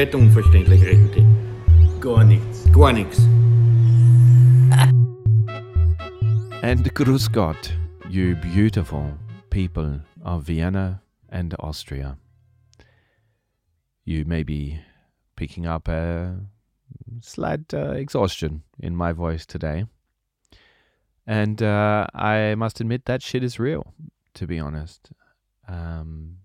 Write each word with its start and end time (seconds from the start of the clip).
komplett 0.00 0.14
unverständlich 0.14 0.82
reden 0.82 1.10
die. 1.12 2.00
Gar 2.00 2.24
nichts. 2.24 2.72
Gar 2.72 2.92
nichts. 2.94 3.18
And 6.62 6.94
grüß 6.94 7.30
Gott, 7.32 7.76
you 8.08 8.34
beautiful 8.36 9.12
people 9.50 10.00
of 10.24 10.48
Vienna 10.48 11.02
and 11.28 11.54
Austria. 11.60 12.16
You 14.04 14.24
may 14.24 14.42
be 14.42 14.80
picking 15.36 15.66
up 15.66 15.86
a 15.86 16.38
slight 17.20 17.74
uh, 17.74 17.92
exhaustion 17.92 18.62
in 18.78 18.96
my 18.96 19.12
voice 19.12 19.46
today. 19.46 19.84
And 21.26 21.62
uh, 21.62 22.06
I 22.14 22.54
must 22.56 22.80
admit 22.80 23.04
that 23.04 23.22
shit 23.22 23.44
is 23.44 23.58
real, 23.58 23.92
to 24.34 24.46
be 24.46 24.58
honest. 24.58 25.12
Um, 25.68 26.39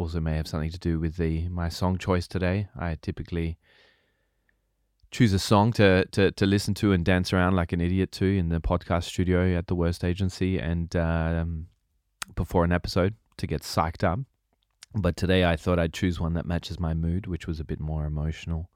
also 0.00 0.18
may 0.18 0.36
have 0.36 0.48
something 0.48 0.70
to 0.70 0.78
do 0.78 0.98
with 0.98 1.16
the 1.16 1.46
my 1.50 1.68
song 1.68 1.98
choice 1.98 2.26
today. 2.26 2.68
I 2.74 2.96
typically 3.00 3.58
choose 5.10 5.32
a 5.34 5.38
song 5.38 5.72
to, 5.72 6.06
to, 6.06 6.30
to 6.30 6.46
listen 6.46 6.72
to 6.74 6.92
and 6.92 7.04
dance 7.04 7.32
around 7.32 7.54
like 7.54 7.72
an 7.72 7.80
idiot 7.80 8.12
to 8.12 8.24
in 8.24 8.48
the 8.48 8.60
podcast 8.60 9.04
studio 9.04 9.56
at 9.58 9.66
the 9.66 9.74
Worst 9.74 10.04
Agency 10.04 10.58
and 10.58 10.94
um, 10.96 11.66
before 12.34 12.64
an 12.64 12.72
episode 12.72 13.14
to 13.36 13.46
get 13.46 13.62
psyched 13.62 14.04
up. 14.04 14.20
But 14.94 15.16
today 15.16 15.44
I 15.44 15.56
thought 15.56 15.78
I'd 15.78 15.92
choose 15.92 16.18
one 16.18 16.34
that 16.34 16.46
matches 16.46 16.80
my 16.80 16.94
mood, 16.94 17.26
which 17.26 17.46
was 17.46 17.60
a 17.60 17.64
bit 17.64 17.80
more 17.80 18.06
emotional. 18.06 18.70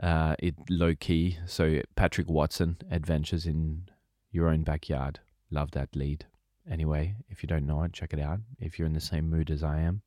Uh, 0.00 0.36
it 0.38 0.54
low 0.70 0.94
key. 0.94 1.38
So 1.46 1.82
Patrick 1.96 2.30
Watson, 2.30 2.78
Adventures 2.90 3.44
in 3.44 3.88
Your 4.30 4.48
Own 4.48 4.62
Backyard. 4.62 5.20
Love 5.50 5.72
that 5.72 5.94
lead. 5.94 6.26
Anyway, 6.70 7.16
if 7.28 7.42
you 7.42 7.46
don't 7.46 7.66
know 7.66 7.82
it, 7.82 7.92
check 7.92 8.12
it 8.12 8.20
out. 8.20 8.40
If 8.58 8.78
you're 8.78 8.86
in 8.86 8.92
the 8.94 9.00
same 9.00 9.28
mood 9.30 9.50
as 9.50 9.62
I 9.62 9.80
am, 9.80 10.02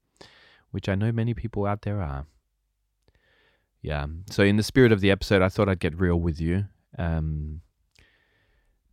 which 0.72 0.88
I 0.88 0.96
know 0.96 1.12
many 1.12 1.34
people 1.34 1.66
out 1.66 1.82
there 1.82 2.02
are. 2.02 2.26
Yeah. 3.82 4.06
So 4.30 4.44
in 4.44 4.58
the 4.58 4.64
spirit 4.64 4.92
of 4.92 5.02
the 5.02 5.12
episode, 5.12 5.42
I 5.42 5.50
thought 5.50 5.70
I'd 5.70 5.80
get 5.80 6.00
real 6.00 6.20
with 6.20 6.40
you. 6.40 6.66
Um, 6.98 7.62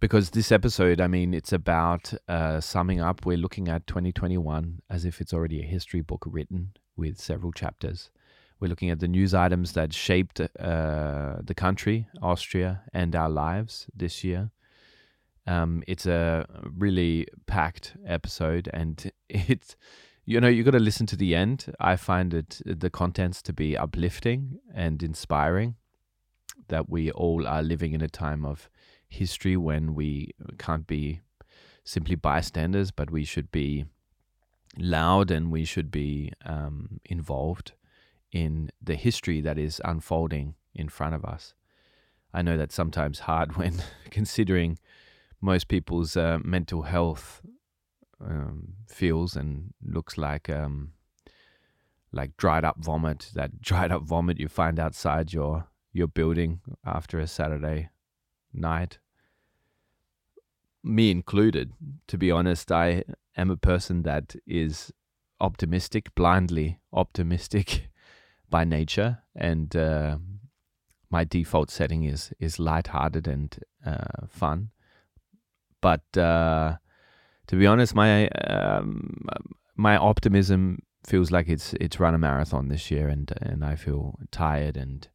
because 0.01 0.31
this 0.31 0.53
episode, 0.53 1.01
I 1.01 1.09
mean, 1.09 1.35
it's 1.35 1.53
about 1.53 2.15
uh, 2.29 2.61
summing 2.61 3.01
up. 3.01 3.27
We're 3.27 3.37
looking 3.37 3.69
at 3.69 3.87
2021 3.87 4.81
as 4.89 5.05
if 5.05 5.21
it's 5.21 5.33
already 5.33 5.61
a 5.61 5.67
history 5.67 6.01
book 6.01 6.25
written 6.27 6.73
with 6.97 7.21
several 7.21 7.53
chapters. 7.53 8.11
We're 8.61 8.69
looking 8.69 8.91
at 8.91 9.01
the 9.01 9.09
news 9.09 9.35
items 9.35 9.73
that 9.73 9.93
shaped 9.93 10.41
uh, 10.41 11.37
the 11.43 11.55
country, 11.55 12.09
Austria, 12.23 12.83
and 12.93 13.15
our 13.15 13.29
lives 13.29 13.87
this 13.95 14.25
year. 14.25 14.51
Um, 15.49 15.83
it's 15.87 16.05
a 16.05 16.45
really 16.77 17.27
packed 17.47 17.97
episode, 18.07 18.69
and 18.73 19.11
it's 19.29 19.77
you 20.27 20.41
know 20.41 20.49
you 20.49 20.63
got 20.63 20.73
to 20.73 20.79
listen 20.79 21.07
to 21.07 21.17
the 21.17 21.35
end. 21.35 21.73
I 21.81 21.97
find 21.97 22.35
it 22.35 22.61
the 22.67 22.91
contents 22.91 23.41
to 23.43 23.53
be 23.55 23.77
uplifting 23.77 24.59
and 24.75 25.03
inspiring. 25.03 25.77
That 26.69 26.91
we 26.91 27.11
all 27.11 27.47
are 27.47 27.63
living 27.63 27.95
in 27.95 28.03
a 28.03 28.11
time 28.11 28.45
of 28.45 28.69
history 29.09 29.57
when 29.57 29.95
we 29.95 30.35
can't 30.59 30.87
be 30.87 31.21
simply 31.83 32.15
bystanders, 32.15 32.91
but 32.91 33.11
we 33.11 33.25
should 33.25 33.51
be 33.51 33.87
loud 34.77 35.31
and 35.31 35.51
we 35.51 35.65
should 35.65 35.91
be 35.91 36.31
um, 36.45 37.01
involved 37.07 37.73
in 38.31 38.71
the 38.83 38.97
history 38.97 39.41
that 39.41 39.57
is 39.57 39.81
unfolding 39.83 40.57
in 40.75 40.91
front 40.91 41.15
of 41.15 41.25
us. 41.25 41.55
I 42.35 42.43
know 42.43 42.59
that's 42.59 42.75
sometimes 42.75 43.21
hard 43.21 43.57
when 43.57 43.83
considering 44.11 44.79
most 45.41 45.69
people's 45.69 46.17
uh, 46.17 46.39
mental 46.43 46.83
health 46.83 47.43
um, 48.21 48.75
feels 48.89 49.37
and 49.37 49.73
looks 49.85 50.19
like 50.19 50.51
um, 50.51 50.93
like 52.13 52.37
dried 52.37 52.65
up 52.65 52.77
vomit. 52.79 53.31
That 53.35 53.61
dried 53.61 53.93
up 53.93 54.03
vomit 54.03 54.39
you 54.39 54.49
find 54.49 54.79
outside 54.79 55.33
your 55.33 55.67
your 55.93 56.09
building 56.09 56.61
after 56.85 57.19
a 57.19 57.27
Saturday 57.27 57.91
night. 58.53 58.99
Me 60.83 61.11
included, 61.11 61.73
to 62.07 62.17
be 62.17 62.31
honest, 62.31 62.71
I 62.71 63.05
am 63.37 63.51
a 63.51 63.57
person 63.57 64.03
that 64.03 64.37
is 64.47 64.93
optimistic, 65.41 66.15
blindly 66.15 66.79
optimistic 66.93 67.91
by 68.51 68.65
nature, 68.65 69.19
and 69.35 69.75
uh, 69.77 70.19
my 71.11 71.25
default 71.25 71.71
setting 71.71 72.05
is 72.05 72.33
is 72.39 72.59
lighthearted 72.59 73.29
and 73.29 73.59
uh, 73.85 74.27
fun. 74.29 74.71
But 75.81 76.17
uh, 76.17 76.77
to 77.47 77.57
be 77.57 77.67
honest, 77.67 77.95
my 77.95 78.29
um, 78.29 79.27
my 79.77 79.97
optimism 79.97 80.83
feels 81.07 81.31
like 81.31 81.49
it's 81.49 81.75
it's 81.75 82.01
run 82.01 82.15
a 82.15 82.19
marathon 82.19 82.69
this 82.69 82.91
year, 82.91 83.09
and 83.09 83.33
and 83.41 83.65
I 83.65 83.77
feel 83.77 84.19
tired 84.31 84.77
and 84.77 85.09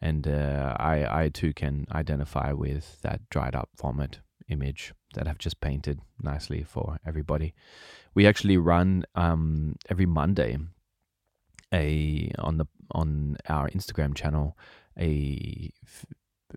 and 0.00 0.28
uh, 0.28 0.76
I 0.78 1.24
I 1.24 1.28
too 1.28 1.52
can 1.52 1.86
identify 1.92 2.52
with 2.52 3.00
that 3.02 3.28
dried 3.30 3.54
up 3.54 3.70
vomit 3.80 4.20
image 4.48 4.92
that 5.14 5.26
I've 5.26 5.38
just 5.38 5.60
painted 5.60 6.00
nicely 6.20 6.62
for 6.62 6.98
everybody. 7.04 7.54
We 8.14 8.26
actually 8.26 8.56
run 8.58 9.04
um, 9.14 9.76
every 9.90 10.06
Monday 10.06 10.58
a 11.72 12.30
on 12.38 12.58
the 12.58 12.66
on 12.92 13.36
our 13.48 13.68
Instagram 13.70 14.14
channel 14.14 14.56
a 14.98 15.72
f- 15.84 16.06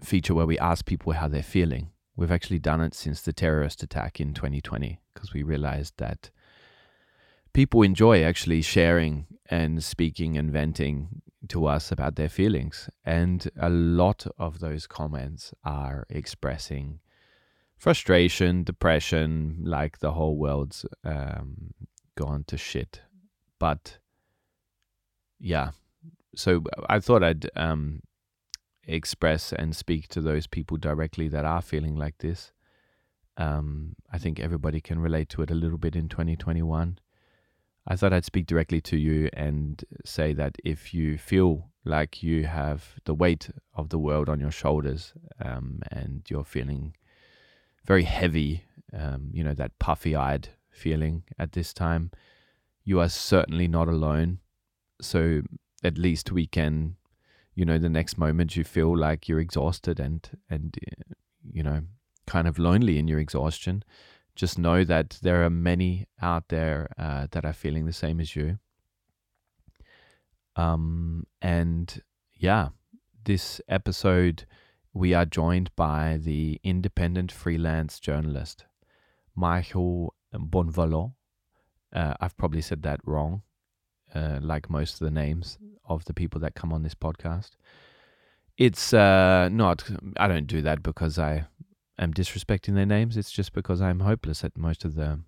feature 0.02 0.36
where 0.36 0.46
we 0.46 0.60
ask 0.60 0.86
people 0.86 1.14
how 1.14 1.28
they're 1.28 1.44
feeling. 1.44 1.90
We've 2.20 2.32
actually 2.32 2.60
done 2.60 2.82
it 2.82 2.94
since 2.94 3.22
the 3.22 3.32
terrorist 3.32 3.82
attack 3.82 4.20
in 4.20 4.34
2020 4.34 5.00
because 5.14 5.34
we 5.34 5.42
realized 5.42 5.94
that 6.00 6.32
people 7.54 7.82
enjoy 7.82 8.24
actually 8.24 8.62
sharing 8.62 9.26
and 9.50 9.82
speaking 9.82 10.38
and 10.38 10.52
venting 10.52 11.22
to 11.48 11.66
us 11.66 11.94
about 11.94 12.18
their 12.18 12.28
feelings. 12.28 12.90
And 13.06 13.50
a 13.58 13.70
lot 13.70 14.28
of 14.38 14.60
those 14.60 14.86
comments 14.86 15.54
are 15.64 16.06
expressing 16.10 17.00
frustration, 17.78 18.66
depression, 18.66 19.60
like 19.64 20.00
the 20.00 20.12
whole 20.12 20.36
world's 20.36 20.86
um, 21.06 21.74
gone 22.18 22.44
to 22.48 22.58
shit. 22.58 23.00
But 23.60 23.98
yeah, 25.40 25.72
so 26.36 26.66
I 26.90 27.00
thought 27.00 27.24
I'd 27.24 27.50
um, 27.56 28.02
express 28.90 29.54
and 29.54 29.76
speak 29.76 30.08
to 30.10 30.22
those 30.22 30.48
people 30.48 30.78
directly 30.78 31.28
that 31.30 31.46
are 31.46 31.62
feeling 31.62 31.96
like 31.96 32.18
this. 32.20 32.52
Um, 33.38 33.96
I 34.12 34.18
think 34.18 34.40
everybody 34.40 34.82
can 34.82 35.00
relate 35.00 35.30
to 35.30 35.42
it 35.42 35.52
a 35.52 35.56
little 35.56 35.78
bit 35.78 35.96
in 35.96 36.10
2021. 36.10 37.00
I 37.88 37.96
thought 37.96 38.14
I'd 38.14 38.26
speak 38.26 38.46
directly 38.46 38.82
to 38.82 38.98
you 38.98 39.30
and 39.34 39.84
say 40.06 40.34
that 40.34 40.58
if 40.64 40.94
you 40.94 41.18
feel 41.18 41.70
like 41.86 42.22
you 42.22 42.46
have 42.46 43.00
the 43.06 43.16
weight 43.16 43.50
of 43.74 43.90
the 43.90 43.98
world 43.98 44.30
on 44.30 44.40
your 44.40 44.52
shoulders 44.52 45.14
um, 45.44 45.82
and 45.92 46.24
you're 46.30 46.44
feeling 46.44 46.96
very 47.86 48.04
heavy, 48.04 48.66
um, 48.94 49.30
you 49.32 49.44
know, 49.44 49.54
that 49.54 49.80
puffy 49.80 50.16
eyed 50.16 50.50
feeling 50.70 51.24
at 51.40 51.54
this 51.54 51.74
time, 51.74 52.12
you 52.84 53.00
are 53.00 53.10
certainly 53.10 53.68
not 53.68 53.88
alone. 53.88 54.40
So 55.02 55.42
at 55.84 55.98
least 55.98 56.32
we 56.32 56.46
can, 56.46 56.96
you 57.56 57.66
know, 57.66 57.78
the 57.78 57.90
next 57.90 58.18
moment 58.18 58.56
you 58.56 58.64
feel 58.64 58.98
like 58.98 59.28
you're 59.28 59.40
exhausted 59.40 60.00
and, 60.00 60.30
and, 60.50 60.78
uh, 60.88 61.14
you 61.52 61.64
know, 61.64 61.82
kind 62.28 62.48
of 62.48 62.60
lonely 62.60 62.98
in 62.98 63.08
your 63.08 63.20
exhaustion. 63.20 63.84
Just 64.36 64.58
know 64.58 64.84
that 64.84 65.20
there 65.22 65.44
are 65.44 65.50
many 65.50 66.08
out 66.22 66.48
there 66.50 66.90
uh, 66.98 67.28
that 67.32 67.44
are 67.44 67.54
feeling 67.54 67.86
the 67.86 67.94
same 67.94 68.20
as 68.20 68.36
you. 68.36 68.60
Um, 70.56 71.26
and 71.42 72.02
yeah, 72.36 72.70
this 73.26 73.62
episode, 73.68 74.46
we 74.94 75.14
are 75.14 75.26
joined 75.26 75.76
by 75.76 76.20
the 76.22 76.60
independent 76.64 77.32
freelance 77.32 78.00
journalist, 78.00 78.66
Michael 79.36 80.16
Bonvalot. 80.34 81.14
Uh, 81.94 82.14
I've 82.20 82.38
probably 82.38 82.62
said 82.62 82.84
that 82.84 83.02
wrong, 83.04 83.42
uh, 84.14 84.40
like 84.42 84.70
most 84.70 84.94
of 84.94 85.00
the 85.00 85.12
names 85.12 85.58
of 85.90 86.06
the 86.06 86.14
people 86.14 86.40
that 86.42 86.56
come 86.56 86.72
on 86.72 86.84
this 86.84 86.96
podcast. 86.96 87.52
It's 88.58 88.94
uh, 88.94 89.50
not, 89.52 89.84
I 90.18 90.28
don't 90.28 90.48
do 90.48 90.62
that 90.62 90.84
because 90.84 91.18
I 91.18 91.46
am 91.98 92.14
disrespecting 92.14 92.76
their 92.76 92.86
names. 92.86 93.18
It's 93.18 93.32
just 93.32 93.54
because 93.54 93.82
I'm 93.82 94.02
hopeless 94.02 94.44
at 94.44 94.58
most 94.58 94.86
of 94.86 94.96
the 94.96 95.22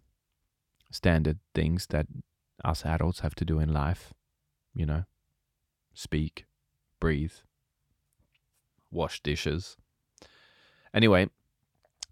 standard 0.92 1.40
things 1.56 1.88
that 1.88 2.08
us 2.64 2.86
adults 2.86 3.22
have 3.22 3.36
to 3.36 3.46
do 3.46 3.60
in 3.60 3.74
life. 3.74 4.14
You 4.74 4.86
know, 4.86 5.04
speak, 5.94 6.46
breathe, 7.00 7.34
wash 8.92 9.22
dishes. 9.22 9.78
Anyway, 10.94 11.30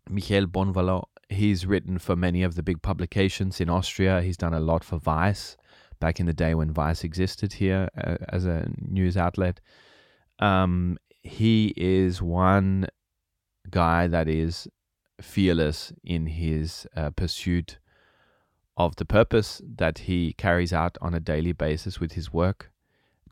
Michael 0.09 0.47
Bonvalot, 0.47 1.03
he's 1.27 1.65
written 1.65 1.99
for 1.99 2.15
many 2.15 2.43
of 2.43 2.55
the 2.55 2.63
big 2.63 2.81
publications 2.81 3.59
in 3.59 3.69
Austria. 3.69 4.21
He's 4.21 4.37
done 4.37 4.53
a 4.53 4.59
lot 4.59 4.83
for 4.83 4.97
Vice 4.97 5.57
back 5.99 6.19
in 6.19 6.25
the 6.25 6.33
day 6.33 6.53
when 6.55 6.71
Vice 6.71 7.03
existed 7.03 7.53
here 7.53 7.89
uh, 7.97 8.17
as 8.29 8.45
a 8.45 8.69
news 8.77 9.17
outlet. 9.17 9.59
Um, 10.39 10.97
he 11.21 11.73
is 11.75 12.21
one 12.21 12.87
guy 13.69 14.07
that 14.07 14.27
is 14.27 14.67
fearless 15.21 15.91
in 16.03 16.27
his 16.27 16.87
uh, 16.95 17.09
pursuit 17.11 17.77
of 18.77 18.95
the 18.95 19.05
purpose 19.05 19.61
that 19.75 19.99
he 19.99 20.33
carries 20.33 20.71
out 20.71 20.97
on 21.01 21.13
a 21.13 21.19
daily 21.19 21.51
basis 21.51 21.99
with 21.99 22.13
his 22.13 22.31
work 22.31 22.71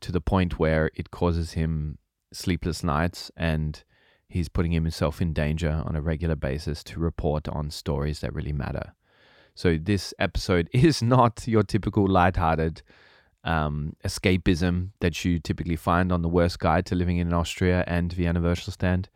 to 0.00 0.12
the 0.12 0.20
point 0.20 0.58
where 0.58 0.90
it 0.94 1.10
causes 1.10 1.52
him 1.52 1.98
sleepless 2.32 2.84
nights 2.84 3.30
and 3.36 3.84
he's 4.28 4.50
putting 4.50 4.72
himself 4.72 5.22
in 5.22 5.32
danger 5.32 5.82
on 5.86 5.96
a 5.96 6.02
regular 6.02 6.36
basis 6.36 6.84
to 6.84 7.00
report 7.00 7.48
on 7.48 7.70
stories 7.70 8.20
that 8.20 8.34
really 8.34 8.52
matter. 8.52 8.94
So 9.58 9.76
this 9.76 10.14
episode 10.20 10.70
is 10.72 11.02
not 11.02 11.48
your 11.48 11.64
typical 11.64 12.06
lighthearted 12.06 12.80
um, 13.42 13.96
escapism 14.04 14.90
that 15.00 15.24
you 15.24 15.40
typically 15.40 15.74
find 15.74 16.12
on 16.12 16.22
the 16.22 16.28
worst 16.28 16.60
guide 16.60 16.86
to 16.86 16.94
living 16.94 17.16
in 17.18 17.32
Austria 17.32 17.82
and 17.88 18.12
Vienna 18.12 18.54
Stand. 18.54 19.08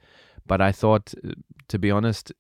But 0.44 0.61
I 0.61 0.73
thought, 0.73 1.15
uh, 1.25 1.35
to 1.69 1.79
be 1.79 1.93
honest, 1.93 2.33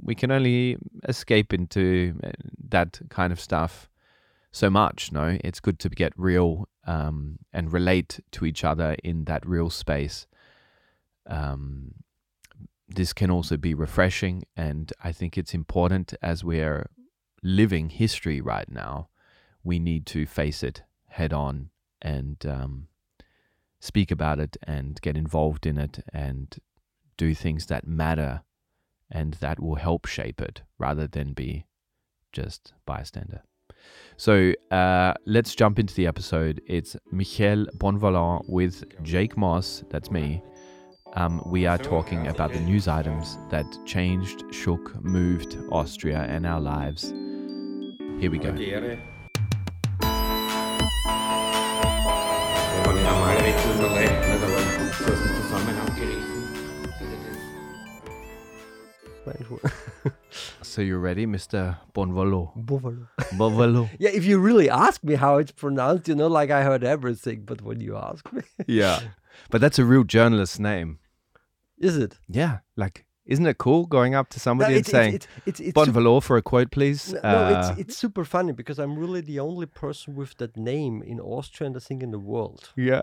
we 0.00 0.14
can 0.14 0.30
only 0.30 0.76
escape 1.08 1.52
into 1.52 2.14
uh, 2.22 2.30
that 2.68 3.00
kind 3.08 3.32
of 3.32 3.40
stuff 3.40 3.90
so 4.52 4.70
much. 4.70 5.10
No, 5.10 5.36
it's 5.42 5.58
good 5.58 5.80
to 5.80 5.88
get 5.88 6.12
real 6.16 6.68
um, 6.86 7.40
and 7.52 7.72
relate 7.72 8.20
to 8.30 8.44
each 8.44 8.62
other 8.62 8.94
in 9.02 9.24
that 9.24 9.44
real 9.44 9.70
space. 9.70 10.28
Um, 11.26 11.94
this 12.88 13.12
can 13.12 13.32
also 13.32 13.56
be 13.56 13.74
refreshing, 13.74 14.44
and 14.56 14.92
I 15.02 15.10
think 15.10 15.36
it's 15.36 15.52
important 15.52 16.14
as 16.22 16.44
we're 16.44 16.86
living 17.44 17.90
history 17.90 18.40
right 18.40 18.68
now. 18.70 19.08
We 19.62 19.78
need 19.78 20.06
to 20.06 20.26
face 20.26 20.64
it 20.64 20.82
head 21.06 21.32
on 21.32 21.70
and 22.02 22.44
um, 22.46 22.88
speak 23.78 24.10
about 24.10 24.40
it 24.40 24.56
and 24.64 25.00
get 25.02 25.16
involved 25.16 25.66
in 25.66 25.78
it 25.78 26.02
and 26.12 26.56
do 27.16 27.34
things 27.34 27.66
that 27.66 27.86
matter 27.86 28.42
and 29.10 29.34
that 29.34 29.60
will 29.60 29.76
help 29.76 30.06
shape 30.06 30.40
it 30.40 30.62
rather 30.78 31.06
than 31.06 31.34
be 31.34 31.66
just 32.32 32.72
bystander. 32.86 33.42
So 34.16 34.54
uh, 34.70 35.14
let's 35.26 35.54
jump 35.54 35.78
into 35.78 35.94
the 35.94 36.06
episode. 36.06 36.60
It's 36.66 36.96
Michel 37.12 37.66
Bonvalent 37.74 38.48
with 38.48 38.84
Jake 39.02 39.36
Moss, 39.36 39.84
that's 39.90 40.10
me. 40.10 40.42
Um, 41.14 41.42
we 41.46 41.66
are 41.66 41.78
talking 41.78 42.26
about 42.26 42.52
the 42.52 42.60
news 42.60 42.88
items 42.88 43.38
that 43.50 43.66
changed, 43.84 44.42
shook, 44.52 45.02
moved 45.04 45.56
Austria 45.70 46.22
and 46.22 46.44
our 46.44 46.60
lives. 46.60 47.12
Here 48.24 48.30
we 48.30 48.38
go. 48.38 48.54
So 60.62 60.80
you're 60.80 60.98
ready, 60.98 61.26
Mr. 61.26 61.76
Bonvalot? 61.94 62.52
Buffalo. 62.56 63.06
Bonvalot. 63.34 63.90
Yeah, 63.98 64.10
if 64.10 64.24
you 64.24 64.38
really 64.38 64.70
ask 64.70 65.04
me 65.04 65.16
how 65.16 65.36
it's 65.36 65.52
pronounced, 65.52 66.08
you 66.08 66.14
know, 66.14 66.26
like 66.26 66.50
I 66.50 66.62
heard 66.62 66.82
everything, 66.82 67.42
but 67.44 67.60
when 67.60 67.80
you 67.80 67.96
ask 67.96 68.32
me, 68.32 68.42
yeah. 68.66 69.00
But 69.50 69.60
that's 69.60 69.78
a 69.78 69.84
real 69.84 70.04
journalist's 70.04 70.58
name. 70.58 70.98
is 71.78 71.98
it? 71.98 72.18
Yeah. 72.28 72.60
Like, 72.74 73.04
isn't 73.26 73.46
it 73.46 73.58
cool 73.58 73.86
going 73.86 74.14
up 74.14 74.28
to 74.30 74.38
somebody 74.40 74.72
No, 74.72 74.76
and 74.78 74.86
saying, 74.86 75.14
it's, 75.14 75.26
it's, 75.46 75.60
it's, 75.60 75.72
Bon 75.72 75.86
sup- 75.86 75.94
Valo 75.94 76.22
for 76.22 76.36
a 76.36 76.42
quote, 76.42 76.70
please? 76.70 77.12
no, 77.12 77.20
Uh, 77.20 77.68
it's, 77.70 77.80
it's 77.80 77.96
super 77.96 78.24
funny 78.24 78.52
because 78.52 78.78
I'm 78.78 78.98
really 78.98 79.20
the 79.22 79.40
only 79.40 79.66
person 79.66 80.14
with 80.14 80.36
that 80.38 80.56
name 80.56 81.02
in 81.02 81.18
Austria 81.20 81.66
and 81.68 81.76
I 81.76 81.80
think 81.80 82.02
in 82.02 82.10
the 82.10 82.18
world. 82.18 82.70
yeah. 82.76 83.02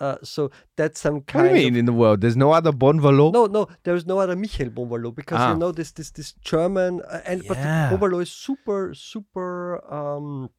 Uh, 0.00 0.16
so 0.24 0.50
that's 0.76 0.98
some 1.00 1.14
What 1.14 1.26
kind 1.28 1.48
do 1.50 1.54
you 1.54 1.62
mean 1.66 1.74
of 1.74 1.78
in 1.78 1.84
the 1.86 1.92
world? 1.92 2.20
There's 2.20 2.36
no 2.36 2.50
other 2.50 2.72
Bon 2.72 2.98
Valo? 2.98 3.32
No, 3.32 3.46
no, 3.46 3.68
there 3.84 3.94
is 3.94 4.04
no 4.06 4.18
other 4.18 4.34
Michael 4.34 4.68
Bonvalot 4.70 5.14
because 5.14 5.38
Ah. 5.40 5.52
you 5.52 5.58
know 5.58 5.70
this 5.70 5.92
this 5.92 6.10
this 6.10 6.32
German 6.42 7.00
uh, 7.02 7.20
and 7.24 7.44
Yeah. 7.44 7.90
but 7.90 8.00
Bonvalot 8.00 8.22
is 8.22 8.32
super 8.32 8.92
super 8.92 9.78
um 9.98 10.50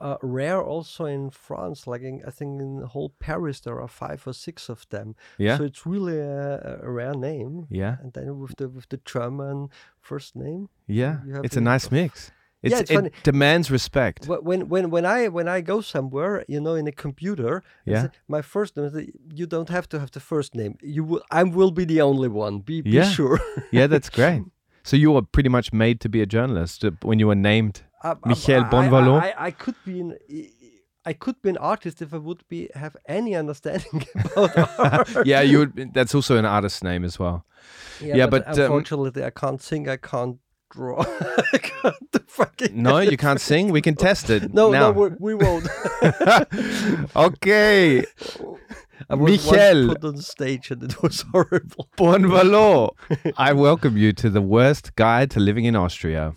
uh, 0.00 0.16
rare 0.22 0.62
also 0.62 1.04
in 1.06 1.30
France. 1.30 1.86
Like 1.86 2.02
in, 2.02 2.22
I 2.26 2.30
think 2.30 2.60
in 2.60 2.80
the 2.80 2.86
whole 2.86 3.10
Paris 3.18 3.60
there 3.60 3.80
are 3.80 3.88
five 3.88 4.26
or 4.26 4.32
six 4.32 4.68
of 4.68 4.86
them. 4.90 5.14
Yeah. 5.38 5.56
So 5.58 5.64
it's 5.64 5.84
really 5.86 6.18
a, 6.18 6.80
a 6.82 6.90
rare 6.90 7.14
name. 7.14 7.66
yeah. 7.70 7.96
And 8.02 8.12
then 8.12 8.38
with 8.38 8.56
the 8.56 8.68
with 8.68 8.88
the 8.88 9.00
German 9.04 9.68
first 10.00 10.34
name, 10.36 10.68
Yeah. 10.86 11.16
It's 11.44 11.56
a 11.56 11.60
nice 11.60 11.90
mix. 11.90 12.30
It's, 12.62 12.72
Yeah, 12.72 12.80
it's 12.80 12.90
it 12.90 12.94
funny. 12.94 13.10
demands 13.22 13.70
respect. 13.70 14.26
When 14.26 14.68
when 14.68 14.90
when 14.90 15.04
I 15.06 15.28
when 15.28 15.46
I 15.48 15.60
go 15.62 15.80
somewhere, 15.80 16.44
you 16.48 16.60
know, 16.60 16.74
in 16.76 16.86
a 16.88 16.92
computer, 16.92 17.62
Yeah. 17.84 18.08
my 18.26 18.42
first 18.42 18.76
name. 18.76 19.12
You 19.34 19.46
don't 19.46 19.68
have 19.68 19.86
to 19.88 19.98
have 19.98 20.10
the 20.10 20.20
first 20.20 20.54
name. 20.54 20.74
You 20.82 21.04
will. 21.04 21.22
I 21.30 21.42
will 21.44 21.70
be 21.70 21.84
the 21.84 22.00
only 22.02 22.28
one. 22.28 22.58
Be 22.64 22.82
be 22.82 22.90
Yeah. 22.90 23.10
sure. 23.16 23.38
yeah, 23.72 23.88
that's 23.88 24.10
great. 24.18 24.42
So 24.82 24.96
you 24.96 25.12
were 25.12 25.22
pretty 25.22 25.48
much 25.48 25.72
made 25.72 25.94
to 26.00 26.08
be 26.08 26.20
a 26.22 26.26
journalist 26.26 26.84
uh, 26.84 26.90
when 27.02 27.18
you 27.20 27.26
were 27.28 27.36
named. 27.52 27.82
I- 28.02 28.14
Michael 28.24 28.60
I- 28.64 28.68
Bonvalot? 28.70 29.22
I, 29.22 29.30
I, 29.30 29.44
I 29.46 29.50
could 29.50 29.74
be 29.84 30.00
an 30.00 30.16
I 31.04 31.14
could 31.14 31.40
be 31.40 31.48
an 31.48 31.56
artist 31.56 32.02
if 32.02 32.12
I 32.12 32.18
would 32.18 32.42
be 32.48 32.68
have 32.74 32.94
any 33.06 33.34
understanding 33.34 34.04
about 34.36 34.78
art. 35.16 35.26
Yeah, 35.26 35.40
you. 35.40 35.60
Would, 35.60 35.94
that's 35.94 36.14
also 36.14 36.36
an 36.36 36.44
artist's 36.44 36.82
name 36.82 37.02
as 37.04 37.18
well. 37.18 37.46
yeah, 38.00 38.26
but, 38.26 38.46
um, 38.46 38.60
unfortunately 38.60 39.24
I 39.24 39.30
can't 39.30 39.62
sing. 39.62 39.88
I 39.88 39.96
can't 39.96 40.36
draw. 40.70 41.00
I 41.54 41.58
can't 41.58 42.74
No, 42.74 42.98
you 42.98 43.16
can't 43.16 43.40
sing. 43.40 43.70
We 43.70 43.80
can 43.80 43.94
test 43.94 44.28
it. 44.28 44.52
No, 44.52 44.70
now. 44.70 44.90
no, 44.92 45.08
we, 45.18 45.34
we 45.34 45.34
won't. 45.34 45.66
okay, 47.16 48.04
I 49.08 49.14
was 49.14 49.46
Michael. 49.46 49.86
once 49.88 49.94
put 49.98 50.04
on 50.08 50.16
stage 50.18 50.70
and 50.70 50.82
it 50.82 51.02
was 51.02 51.24
horrible. 51.32 51.88
Bonvalot. 51.96 52.90
I 53.36 53.52
welcome 53.54 53.96
you 53.96 54.12
to 54.14 54.28
the 54.28 54.42
worst 54.42 54.94
guide 54.96 55.30
to 55.32 55.40
living 55.40 55.64
in 55.64 55.74
Austria. 55.76 56.34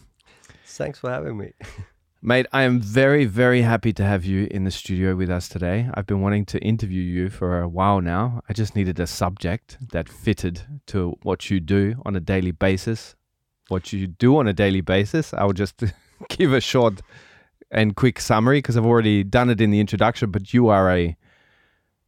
Thanks 0.78 1.00
for 1.00 1.10
having 1.10 1.38
me. 1.38 1.54
Mate, 2.24 2.46
I 2.54 2.64
am 2.64 2.80
very, 2.80 3.26
very 3.26 3.64
happy 3.64 3.92
to 3.94 4.04
have 4.04 4.24
you 4.26 4.48
in 4.52 4.64
the 4.64 4.70
studio 4.72 5.16
with 5.16 5.30
us 5.32 5.50
today. 5.50 5.90
I've 5.96 6.06
been 6.06 6.22
wanting 6.22 6.46
to 6.48 6.60
interview 6.60 7.02
you 7.02 7.30
for 7.32 7.60
a 7.62 7.68
while 7.68 8.00
now. 8.00 8.42
I 8.48 8.54
just 8.54 8.76
needed 8.76 9.00
a 9.00 9.08
subject 9.08 9.78
that 9.92 10.08
fitted 10.08 10.62
to 10.88 11.16
what 11.24 11.50
you 11.50 11.60
do 11.60 11.96
on 12.06 12.16
a 12.16 12.20
daily 12.20 12.52
basis. 12.52 13.16
What 13.70 13.92
you 13.92 14.06
do 14.06 14.38
on 14.38 14.48
a 14.48 14.54
daily 14.54 14.82
basis, 14.82 15.34
I 15.34 15.46
will 15.46 15.54
just 15.54 15.82
give 16.30 16.54
a 16.54 16.62
short 16.62 17.02
and 17.72 17.96
quick 17.96 18.20
summary 18.20 18.60
because 18.60 18.78
I've 18.78 18.86
already 18.86 19.24
done 19.24 19.50
it 19.50 19.60
in 19.60 19.72
the 19.72 19.80
introduction. 19.80 20.30
But 20.30 20.54
you 20.54 20.68
are 20.68 20.92
a 20.92 21.18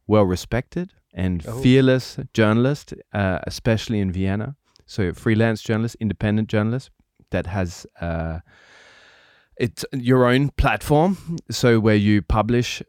well 0.06 0.24
respected 0.24 0.92
and 1.12 1.44
Oh. 1.46 1.60
fearless 1.60 2.18
journalist, 2.34 2.94
uh, 3.12 3.40
especially 3.48 3.98
in 3.98 4.12
Vienna. 4.12 4.54
So, 4.86 5.12
freelance 5.12 5.60
journalist, 5.62 5.96
independent 5.98 6.48
journalist 6.48 6.90
that 7.34 7.46
has. 7.46 7.86
Uh, 8.00 8.38
it's 9.56 9.84
your 9.92 10.26
own 10.26 10.50
platform 10.50 11.36
so 11.48 11.78
where 11.78 11.94
you 11.94 12.20
publish 12.20 12.82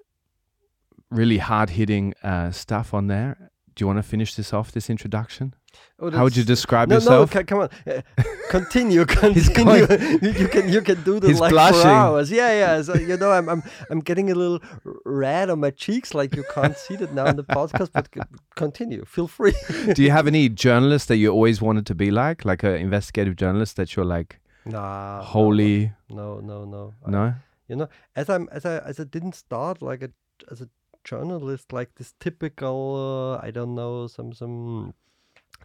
really 1.11 1.37
hard 1.37 1.69
hitting 1.69 2.11
uh, 2.23 2.49
stuff 2.49 2.91
on 2.91 3.05
there 3.05 3.51
do 3.75 3.83
you 3.83 3.87
want 3.87 3.99
to 3.99 4.03
finish 4.03 4.33
this 4.33 4.51
off 4.51 4.71
this 4.71 4.89
introduction 4.89 5.53
Oh, 5.99 6.11
how 6.11 6.23
would 6.23 6.35
you 6.35 6.43
describe 6.43 6.89
no, 6.89 6.95
yourself 6.95 7.33
no, 7.33 7.43
come 7.43 7.59
on. 7.59 7.69
Uh, 7.87 8.01
continue, 8.49 9.05
continue. 9.05 9.81
you, 10.21 10.47
can, 10.47 10.67
you 10.69 10.81
can 10.81 11.01
do 11.03 11.19
this 11.19 11.31
He's 11.31 11.39
like 11.39 11.51
blushing. 11.51 11.81
for 11.81 11.87
hours. 11.87 12.31
Yeah, 12.31 12.51
yeah. 12.51 12.81
So 12.81 12.95
you 12.95 13.17
know, 13.17 13.31
I'm, 13.31 13.47
I'm, 13.49 13.63
I'm 13.89 13.99
getting 13.99 14.31
a 14.31 14.35
little 14.35 14.59
red 15.05 15.49
on 15.49 15.59
my 15.59 15.71
cheeks. 15.71 16.13
Like 16.13 16.35
you 16.35 16.43
can't 16.53 16.77
see 16.77 16.95
that 16.97 17.13
now 17.13 17.25
in 17.25 17.35
the 17.35 17.43
podcast, 17.43 17.91
but 17.93 18.09
continue. 18.55 19.05
Feel 19.05 19.27
free. 19.27 19.53
do 19.93 20.03
you 20.03 20.11
have 20.11 20.27
any 20.27 20.49
journalists 20.49 21.07
that 21.07 21.17
you 21.17 21.31
always 21.31 21.61
wanted 21.61 21.85
to 21.87 21.95
be 21.95 22.11
like 22.11 22.45
like 22.45 22.63
an 22.63 22.75
investigative 22.75 23.35
journalist 23.35 23.75
that 23.77 23.95
you're 23.95 24.05
like 24.05 24.39
nah. 24.65 25.19
no, 25.19 25.23
holy 25.23 25.91
No, 26.09 26.39
no, 26.39 26.65
no. 26.65 26.93
I- 27.05 27.11
no 27.11 27.33
you 27.67 27.75
know, 27.75 27.89
as 28.15 28.29
I'm, 28.29 28.47
as 28.51 28.65
I, 28.65 28.77
as 28.79 28.99
I 28.99 29.03
didn't 29.05 29.35
start 29.35 29.81
like 29.81 30.03
a, 30.03 30.09
as 30.51 30.61
a 30.61 30.69
journalist, 31.03 31.73
like 31.73 31.95
this 31.95 32.13
typical, 32.19 33.39
uh, 33.41 33.45
I 33.45 33.51
don't 33.51 33.75
know, 33.75 34.07
some, 34.07 34.33
some 34.33 34.93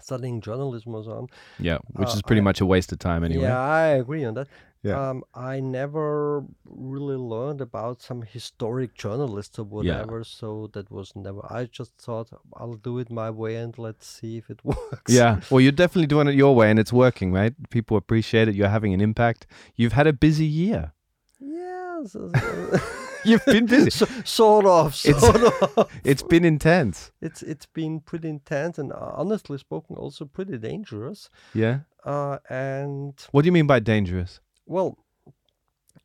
studying 0.03 0.41
journalism 0.41 0.95
or 0.95 1.05
so 1.05 1.13
on. 1.13 1.27
yeah 1.59 1.79
which 1.93 2.09
Uh, 2.09 2.13
is 2.13 2.23
pretty 2.23 2.41
I- 2.41 2.45
much 2.45 2.61
a 2.61 2.67
waste 2.67 2.91
of 2.93 2.99
time 2.99 3.23
anyway 3.25 3.43
Yeah, 3.45 3.59
I 3.61 3.87
agree 4.03 4.25
on 4.25 4.35
that. 4.35 4.49
Yeah. 4.83 4.99
Um, 5.11 5.25
I 5.35 5.61
never 5.61 6.43
really 6.65 7.17
learned 7.35 7.61
about 7.61 8.01
some 8.01 8.23
historic 8.23 8.95
journalists 8.95 9.59
or 9.59 9.65
whatever, 9.65 10.25
so 10.25 10.71
that 10.73 10.91
was 10.91 11.15
never. 11.15 11.41
I 11.61 11.67
just 11.67 11.93
thought 11.99 12.29
I'll 12.57 12.79
do 12.89 12.99
it 12.99 13.11
my 13.11 13.29
way 13.29 13.57
and 13.57 13.77
let's 13.77 14.07
see 14.07 14.39
if 14.39 14.49
it 14.49 14.61
works. 14.71 15.13
yeah 15.13 15.41
well 15.51 15.61
you're 15.61 15.81
definitely 15.83 16.07
doing 16.07 16.29
it 16.29 16.35
your 16.35 16.55
way 16.61 16.71
and 16.71 16.79
it's 16.79 16.95
working 16.95 17.31
right 17.41 17.53
people 17.69 17.95
appreciate 17.99 18.49
it 18.49 18.55
you're 18.55 18.75
having 18.79 18.95
an 18.95 19.03
impact 19.03 19.47
you've 19.77 19.93
had 20.01 20.07
a 20.07 20.15
busy 20.15 20.47
year 20.47 20.93
Yeah. 21.39 22.01
you've 23.25 23.45
been 23.47 23.67
busy 23.67 23.91
so, 23.91 24.07
sort 24.25 24.67
of. 24.67 24.95
It's- 25.05 25.21
Sort 25.21 25.43
of. 25.79 25.91
it's 26.05 26.23
been 26.23 26.45
intense 26.45 27.11
It's 27.21 27.43
it's 27.43 27.67
been 27.67 28.01
pretty 28.01 28.29
intense 28.29 28.79
and 28.79 28.93
uh, 28.93 29.13
honestly 29.15 29.59
spoken, 29.59 29.97
also 29.97 30.25
pretty 30.25 30.59
dangerous. 30.59 31.31
yeah 31.55 31.81
Uh, 32.05 32.39
and 32.49 33.15
what 33.33 33.43
do 33.43 33.47
you 33.47 33.53
mean 33.53 33.67
by 33.67 33.81
dangerous 33.81 34.41
Well, 34.67 34.97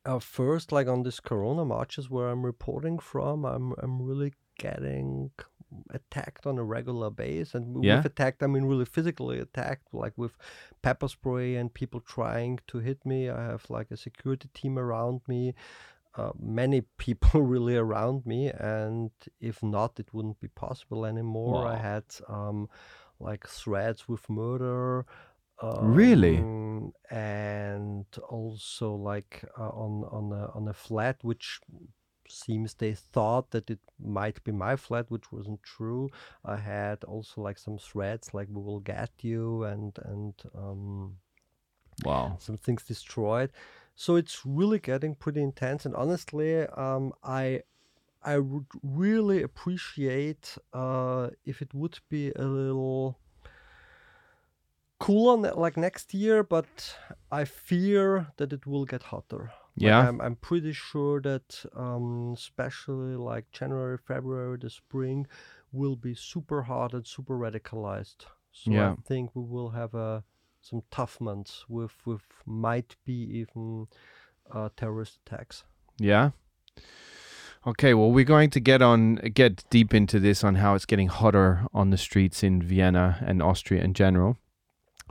uh, 0.04 0.18
first, 0.20 0.70
like 0.72 0.86
on 0.88 1.02
this 1.02 1.20
Corona 1.20 1.64
marches 1.64 2.08
where 2.10 2.28
I'm 2.28 2.44
reporting 2.44 2.98
from, 3.00 3.44
I'm 3.44 3.72
I'm 3.82 4.00
really 4.02 4.32
getting 4.58 5.30
attacked 5.90 6.46
on 6.46 6.58
a 6.58 6.62
regular 6.64 7.10
basis, 7.10 7.54
and 7.54 7.84
Yeah? 7.84 7.96
with 7.96 8.06
attacked, 8.06 8.42
I 8.42 8.46
mean 8.46 8.64
really 8.66 8.84
physically 8.84 9.38
attacked, 9.40 9.92
like 9.92 10.12
with 10.16 10.36
pepper 10.82 11.08
spray 11.08 11.56
and 11.56 11.74
people 11.74 12.00
trying 12.00 12.60
to 12.68 12.78
hit 12.78 13.04
me. 13.04 13.28
I 13.28 13.42
have 13.52 13.64
like 13.68 13.90
a 13.90 13.96
security 13.96 14.48
team 14.54 14.78
around 14.78 15.20
me, 15.26 15.54
uh, 16.16 16.32
many 16.38 16.80
people 16.98 17.42
really 17.42 17.76
around 17.76 18.26
me, 18.26 18.48
and 18.50 19.10
if 19.40 19.62
not, 19.62 20.00
it 20.00 20.12
wouldn't 20.14 20.40
be 20.40 20.48
possible 20.48 21.04
anymore. 21.06 21.66
I 21.66 21.76
had 21.76 22.04
um, 22.28 22.68
like 23.20 23.46
threats 23.46 24.08
with 24.08 24.28
murder. 24.30 25.06
Really? 25.80 26.38
um, 26.42 26.92
and 27.10 28.06
also 28.28 28.94
like 28.94 29.44
uh, 29.58 29.68
on 29.70 30.04
on 30.10 30.32
a 30.32 30.50
on 30.54 30.68
a 30.68 30.74
flat 30.74 31.18
which 31.22 31.60
seems 32.28 32.74
they 32.74 32.92
thought 32.94 33.50
that 33.52 33.70
it 33.70 33.78
might 33.98 34.42
be 34.44 34.52
my 34.52 34.76
flat 34.76 35.10
which 35.10 35.30
wasn't 35.30 35.62
true 35.62 36.10
i 36.44 36.56
had 36.56 37.04
also 37.04 37.40
like 37.40 37.56
some 37.58 37.78
threats 37.78 38.34
like 38.34 38.48
we 38.50 38.60
will 38.60 38.80
get 38.80 39.10
you 39.22 39.62
and 39.64 39.96
and 40.04 40.34
um 40.54 41.16
Wow. 42.04 42.36
some 42.38 42.56
things 42.56 42.82
destroyed 42.84 43.50
so 43.96 44.16
it's 44.16 44.46
really 44.46 44.78
getting 44.80 45.16
pretty 45.16 45.42
intense 45.42 45.86
and 45.86 45.96
honestly 45.96 46.60
um 46.86 47.12
i 47.24 47.62
i 48.22 48.38
would 48.38 48.66
really 48.82 49.42
appreciate 49.42 50.58
uh 50.74 51.30
if 51.44 51.62
it 51.62 51.74
would 51.74 51.98
be 52.10 52.32
a 52.36 52.44
little 52.44 53.18
cooler 54.98 55.36
ne- 55.36 55.52
like 55.52 55.76
next 55.76 56.14
year 56.14 56.42
but 56.42 56.96
i 57.30 57.44
fear 57.44 58.28
that 58.38 58.52
it 58.52 58.66
will 58.66 58.84
get 58.84 59.02
hotter 59.04 59.52
Like, 59.78 59.82
Yeah. 59.84 60.08
I'm, 60.08 60.20
I'm 60.22 60.36
pretty 60.36 60.72
sure 60.72 61.20
that 61.20 61.64
um 61.74 62.32
especially 62.32 63.14
like 63.16 63.50
january 63.50 63.98
february 63.98 64.56
the 64.58 64.70
spring 64.70 65.26
will 65.70 65.96
be 65.96 66.14
super 66.14 66.62
hot 66.62 66.94
and 66.94 67.06
super 67.06 67.36
radicalized 67.36 68.24
so 68.52 68.72
Yeah. 68.72 68.92
i 68.92 68.96
think 69.08 69.36
we 69.36 69.42
will 69.42 69.70
have 69.70 69.94
a 69.94 70.24
some 70.68 70.82
tough 70.90 71.20
months 71.20 71.64
with 71.68 71.94
with 72.04 72.22
might 72.44 72.96
be 73.04 73.12
even 73.12 73.86
uh, 74.52 74.68
terrorist 74.76 75.18
attacks. 75.24 75.64
Yeah. 75.98 76.30
Okay, 77.66 77.94
well, 77.94 78.12
we're 78.12 78.24
going 78.24 78.50
to 78.50 78.60
get 78.60 78.82
on 78.82 79.16
get 79.34 79.64
deep 79.70 79.94
into 79.94 80.20
this 80.20 80.44
on 80.44 80.56
how 80.56 80.74
it's 80.74 80.86
getting 80.86 81.08
hotter 81.08 81.66
on 81.72 81.90
the 81.90 81.98
streets 81.98 82.42
in 82.42 82.62
Vienna 82.62 83.18
and 83.26 83.42
Austria 83.42 83.82
in 83.82 83.94
general. 83.94 84.36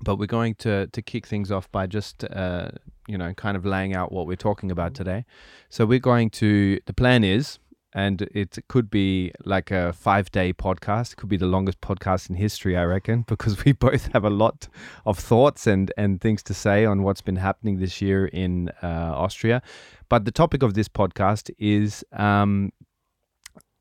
But 0.02 0.18
we're 0.18 0.26
going 0.26 0.56
to 0.56 0.88
to 0.88 1.02
kick 1.02 1.26
things 1.26 1.52
off 1.52 1.72
by 1.72 1.88
just 1.88 2.24
uh, 2.26 2.72
you 3.08 3.18
know 3.18 3.34
kind 3.34 3.56
of 3.56 3.66
laying 3.66 3.96
out 3.96 4.12
what 4.12 4.28
we're 4.28 4.36
talking 4.36 4.72
about 4.72 4.94
today. 4.94 5.26
So 5.70 5.86
we're 5.86 6.00
going 6.00 6.30
to 6.32 6.80
the 6.86 6.94
plan 6.94 7.24
is, 7.24 7.60
and 7.96 8.24
it 8.34 8.58
could 8.68 8.92
be 8.92 9.32
like 9.46 9.72
a 9.72 9.94
five 9.94 10.30
day 10.30 10.52
podcast. 10.52 11.14
It 11.14 11.16
could 11.16 11.30
be 11.30 11.38
the 11.38 11.46
longest 11.48 11.80
podcast 11.80 12.30
in 12.30 12.36
history, 12.36 12.76
I 12.78 12.84
reckon, 12.84 13.22
because 13.28 13.64
we 13.64 13.72
both 13.72 14.12
have 14.12 14.26
a 14.26 14.30
lot 14.30 14.68
of 15.06 15.18
thoughts 15.18 15.66
and 15.66 15.92
and 15.98 16.22
things 16.22 16.44
to 16.44 16.54
say 16.54 16.86
on 16.86 17.02
what's 17.04 17.22
been 17.22 17.38
happening 17.38 17.80
this 17.80 18.02
year 18.02 18.28
in 18.28 18.70
uh, 18.84 19.14
Austria. 19.16 19.62
But 20.10 20.26
the 20.26 20.32
topic 20.32 20.62
of 20.62 20.74
this 20.74 20.90
podcast 20.90 21.50
is 21.58 22.04
um, 22.12 22.74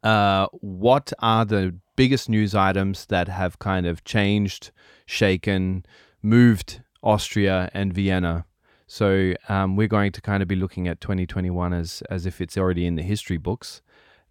uh, 0.05 0.47
what 0.53 1.13
are 1.19 1.45
the 1.45 1.75
biggest 1.97 2.29
news 2.29 2.55
items 2.55 3.07
that 3.07 3.29
have 3.29 3.59
kind 3.59 3.85
of 3.85 4.05
changed, 4.05 4.71
shaken, 5.07 5.85
moved 6.23 6.81
Austria 7.03 7.69
and 7.75 7.93
Vienna. 7.93 8.47
So 8.87 9.35
um, 9.49 9.77
we're 9.77 9.89
going 9.89 10.13
to 10.13 10.21
kind 10.21 10.41
of 10.41 10.49
be 10.49 10.57
looking 10.57 10.87
at 10.87 11.01
2021 11.01 11.73
as 11.73 12.01
as 12.11 12.27
if 12.27 12.41
it's 12.41 12.57
already 12.57 12.87
in 12.87 12.95
the 12.95 13.03
history 13.03 13.39
books 13.39 13.83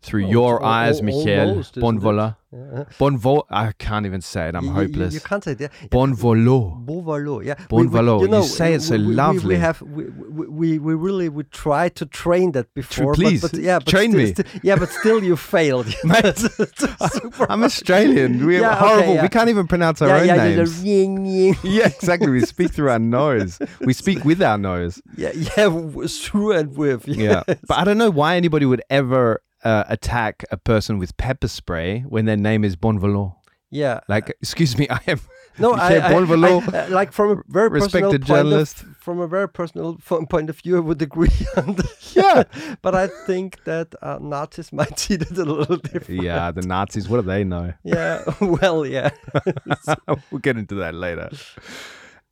through 0.04 0.26
Oh, 0.26 0.30
your 0.30 0.64
eyes, 0.64 1.00
al- 1.00 1.06
Michael 1.06 1.40
almost? 1.50 1.76
Bonvola. 1.76 2.36
Yeah. 2.52 2.84
Bonvo. 3.00 3.46
I 3.50 3.72
can't 3.72 4.06
even 4.06 4.22
say 4.22 4.48
it. 4.50 4.56
I'm 4.56 4.66
You- 4.66 4.70
you- 4.70 4.76
you- 4.82 4.88
hopeless. 4.88 5.14
You, 5.16 5.20
can't 5.22 5.44
say 5.44 5.54
it. 5.54 5.62
Yeah. 5.62 5.70
Bonvolo. 5.90 6.86
Bonvalot, 6.86 7.46
yeah. 7.46 7.56
Bonvalot. 7.68 8.22
You 8.22 8.28
know, 8.28 8.44
say 8.44 8.76
it 8.76 8.84
so 8.84 8.96
lovely. 8.96 9.56
We 9.56 9.60
have 9.60 9.82
we, 9.82 10.04
we, 10.60 10.78
we, 10.78 10.94
really 10.94 11.30
we 11.30 11.46
tried 11.46 11.96
to 11.96 12.06
train 12.06 12.52
that 12.52 12.72
before. 12.76 13.16
please, 13.16 13.42
but, 13.42 13.54
but 13.54 13.60
yeah, 13.60 13.80
but 13.80 13.88
train 13.88 14.12
still, 14.12 14.22
me. 14.24 14.34
still- 14.34 14.46
yeah, 14.62 14.76
but 14.76 14.90
still 14.90 15.24
you 15.24 15.36
failed. 15.54 15.88
Mate, 16.04 16.44
I'm 17.50 17.64
Australian. 17.64 18.46
We're 18.46 18.62
Yeah, 18.62 18.76
okay, 18.76 18.86
horrible. 18.88 19.14
yeah. 19.16 19.22
We 19.24 19.30
can't 19.30 19.50
even 19.50 19.66
pronounce 19.68 20.02
our 20.04 20.10
yeah, 20.10 20.20
own 20.22 20.28
yeah, 20.28 20.64
names. 20.64 21.64
yeah, 21.64 21.88
exactly. 21.88 22.30
We 22.30 22.42
speak 22.42 22.72
through 22.72 22.92
our 22.92 23.00
nose. 23.00 23.58
We 23.82 23.94
speak 23.94 24.24
with 24.26 24.42
our 24.44 24.60
nose. 24.60 25.02
yeah, 25.18 25.32
yeah, 25.34 25.70
through 26.08 26.52
and 26.52 26.78
with. 26.78 27.08
Yeah. 27.08 27.42
But 27.48 27.78
I 27.80 27.84
don't 27.84 27.98
know 27.98 28.12
why 28.12 28.36
anybody 28.36 28.66
would 28.68 28.84
ever 28.92 29.42
uh, 29.64 29.84
attack 29.88 30.44
a 30.52 30.58
person 30.58 30.98
with 31.00 31.16
pepper 31.18 31.48
spray 31.48 32.02
when 32.02 32.26
their 32.26 32.38
name 32.38 32.64
is 32.64 32.76
Bonvalot. 32.76 33.36
yeah. 33.72 34.00
Like, 34.08 34.30
excuse 34.42 34.78
me, 34.78 34.88
I 34.90 35.00
am. 35.08 35.20
No, 35.60 35.74
I, 35.90 35.98
I, 36.08 36.12
Bonvalot, 36.14 36.74
I- 36.74 36.86
uh, 36.86 36.90
like 36.90 37.12
from 37.12 37.30
a 37.38 37.42
very 37.48 37.70
respected 37.70 37.92
personal 37.94 38.12
point 38.12 38.26
journalist. 38.26 38.82
Of, 38.82 38.98
from 38.98 39.20
a 39.20 39.28
very 39.28 39.48
personal 39.48 39.96
point 40.30 40.50
of 40.50 40.58
view, 40.60 40.78
I 40.78 40.80
would 40.80 41.02
agree 41.02 41.30
on 41.58 41.76
that. 41.76 42.12
Yeah. 42.16 42.44
but 42.82 42.96
I 42.96 43.08
think 43.08 43.64
that 43.66 43.94
uh, 44.02 44.18
Nazis 44.22 44.74
might 44.74 44.98
see 44.98 45.16
that 45.18 45.38
a 45.38 45.46
little 45.46 45.78
different. 45.78 46.22
Yeah, 46.24 46.50
the 46.52 46.62
Nazis. 46.64 47.08
What 47.08 47.18
do 47.22 47.28
they 47.28 47.44
know? 47.44 47.74
Yeah. 47.84 48.24
Well, 48.42 48.86
yeah. 48.86 49.12
we'll 50.32 50.40
get 50.42 50.58
into 50.58 50.76
that 50.76 50.94
later. 50.96 51.30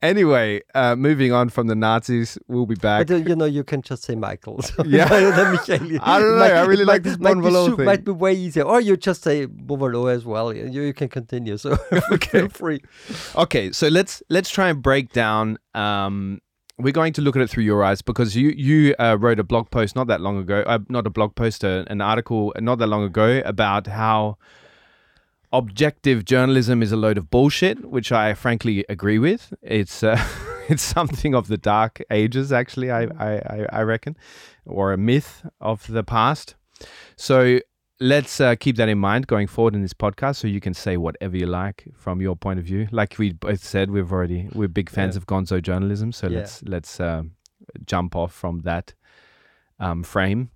Anyway, 0.02 0.62
uh, 0.74 0.96
moving 0.96 1.32
on 1.32 1.50
from 1.50 1.68
the 1.68 1.76
Nazis, 1.76 2.38
we'll 2.48 2.66
be 2.66 2.74
back. 2.76 3.06
But 3.08 3.14
uh, 3.14 3.18
you 3.18 3.36
know, 3.36 3.46
you 3.46 3.64
can 3.64 3.84
just 3.84 4.04
say 4.04 4.16
Michael. 4.16 4.62
So 4.64 4.84
Yeah. 4.86 5.06
Michael. 5.10 6.00
I 6.02 6.20
don't 6.20 6.32
know, 6.32 6.38
might- 6.40 6.52
I 6.54 6.66
really 6.66 6.86
like 6.86 7.04
might- 7.06 7.10
this 7.12 7.18
Bonvalot 7.18 7.78
thing. 7.78 7.86
Might 7.86 8.04
be 8.04 8.12
way 8.12 8.34
easier, 8.34 8.64
or 8.64 8.82
you 8.82 8.98
just 8.98 9.22
say 9.24 9.46
Bonvalot 9.46 10.12
as 10.16 10.26
well. 10.26 10.54
You, 10.54 10.66
you 10.82 10.94
can 10.94 11.08
continue. 11.10 11.58
So 11.58 11.76
feel 11.76 12.50
free. 12.50 12.82
Okay, 13.36 13.72
so 13.72 13.88
let's 13.90 14.24
let's 14.30 14.50
try 14.50 14.70
and 14.70 14.82
break 14.82 15.14
down. 15.14 15.58
Um, 15.76 16.42
we're 16.80 16.94
going 16.94 17.14
to 17.14 17.22
look 17.22 17.36
at 17.36 17.44
it 17.44 17.50
through 17.52 17.66
your 17.66 17.84
eyes 17.84 18.02
because 18.02 18.36
you 18.36 18.50
you 18.58 18.96
uh, 18.98 19.16
wrote 19.20 19.40
a 19.40 19.44
blog 19.44 19.70
post 19.70 19.96
not 19.96 20.08
that 20.08 20.20
long 20.20 20.38
ago, 20.40 20.64
uh, 20.66 20.80
not 20.90 21.06
a 21.06 21.12
blog 21.12 21.36
post, 21.36 21.64
uh, 21.64 21.84
an 21.88 22.02
article 22.02 22.54
not 22.60 22.80
that 22.80 22.88
long 22.88 23.04
ago 23.04 23.44
about 23.46 23.86
how 23.86 24.38
objective 25.54 26.26
journalism 26.26 26.82
is 26.82 26.92
a 26.92 26.98
load 26.98 27.18
of 27.18 27.30
bullshit, 27.30 27.86
which 27.86 28.12
I 28.12 28.34
frankly 28.34 28.86
agree 28.90 29.20
with. 29.20 29.54
It's 29.62 30.04
uh, 30.04 30.18
it's 30.70 30.84
something 30.84 31.36
of 31.36 31.48
the 31.48 31.58
dark 31.58 32.02
ages, 32.10 32.52
actually. 32.52 32.92
I 32.92 33.04
I 33.20 33.66
I- 33.72 33.82
reckon, 33.82 34.16
or 34.66 34.94
a 34.94 34.98
myth 34.98 35.46
of 35.60 35.88
the 35.88 36.04
past. 36.04 36.56
So 37.16 37.60
let's 38.00 38.42
uh, 38.42 38.56
keep 38.56 38.78
that 38.78 38.90
in 38.90 38.98
mind 38.98 39.28
going 39.28 39.46
forward 39.48 39.76
in 39.76 39.82
this 39.84 39.94
podcast 39.94 40.38
so 40.38 40.48
you 40.48 40.60
can 40.60 40.74
say 40.74 40.98
whatever 40.98 41.38
you 41.38 41.46
like 41.46 41.86
from 41.96 42.20
your 42.20 42.36
point 42.36 42.58
of 42.58 42.66
view 42.66 42.88
like 42.92 43.16
we 43.20 43.32
both 43.32 43.64
said 43.64 43.92
we've 43.92 44.12
already 44.12 44.50
we're 44.56 44.68
big 44.68 44.90
fans 44.90 45.14
Yeah. 45.16 45.20
of 45.20 45.28
gonzo 45.28 45.62
journalism 45.62 46.12
so 46.12 46.28
Yeah. 46.28 46.40
let's 46.40 46.64
let's 46.64 47.00
um, 47.00 47.34
jump 47.86 48.16
off 48.16 48.34
from 48.34 48.62
that 48.62 48.96
um, 49.80 50.02
frame 50.02 50.50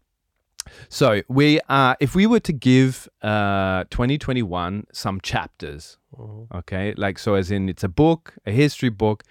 so 0.90 1.22
we 1.28 1.60
are 1.70 1.96
if 2.00 2.16
we 2.16 2.26
were 2.28 2.40
to 2.40 2.54
give 2.54 3.08
uh, 3.22 3.84
2021 3.90 4.86
some 4.92 5.20
chapters 5.22 5.98
Mhm. 6.18 6.48
okay 6.56 6.94
like 6.98 7.20
so 7.20 7.36
as 7.36 7.52
in 7.52 7.68
it's 7.70 7.84
a 7.84 7.90
book 7.90 8.34
a 8.46 8.52
history 8.52 8.90
book 8.90 9.24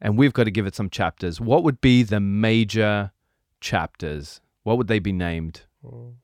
and 0.00 0.16
we've 0.18 0.32
got 0.32 0.44
to 0.44 0.50
give 0.50 0.66
it 0.66 0.74
some 0.74 0.88
chapters 0.90 1.40
what 1.40 1.62
would 1.64 1.80
be 1.80 2.02
the 2.02 2.20
major 2.20 3.12
chapters 3.60 4.40
what 4.62 4.76
would 4.78 4.88
they 4.88 4.98
be 4.98 5.12
named 5.12 5.62
Mm. 5.84 6.14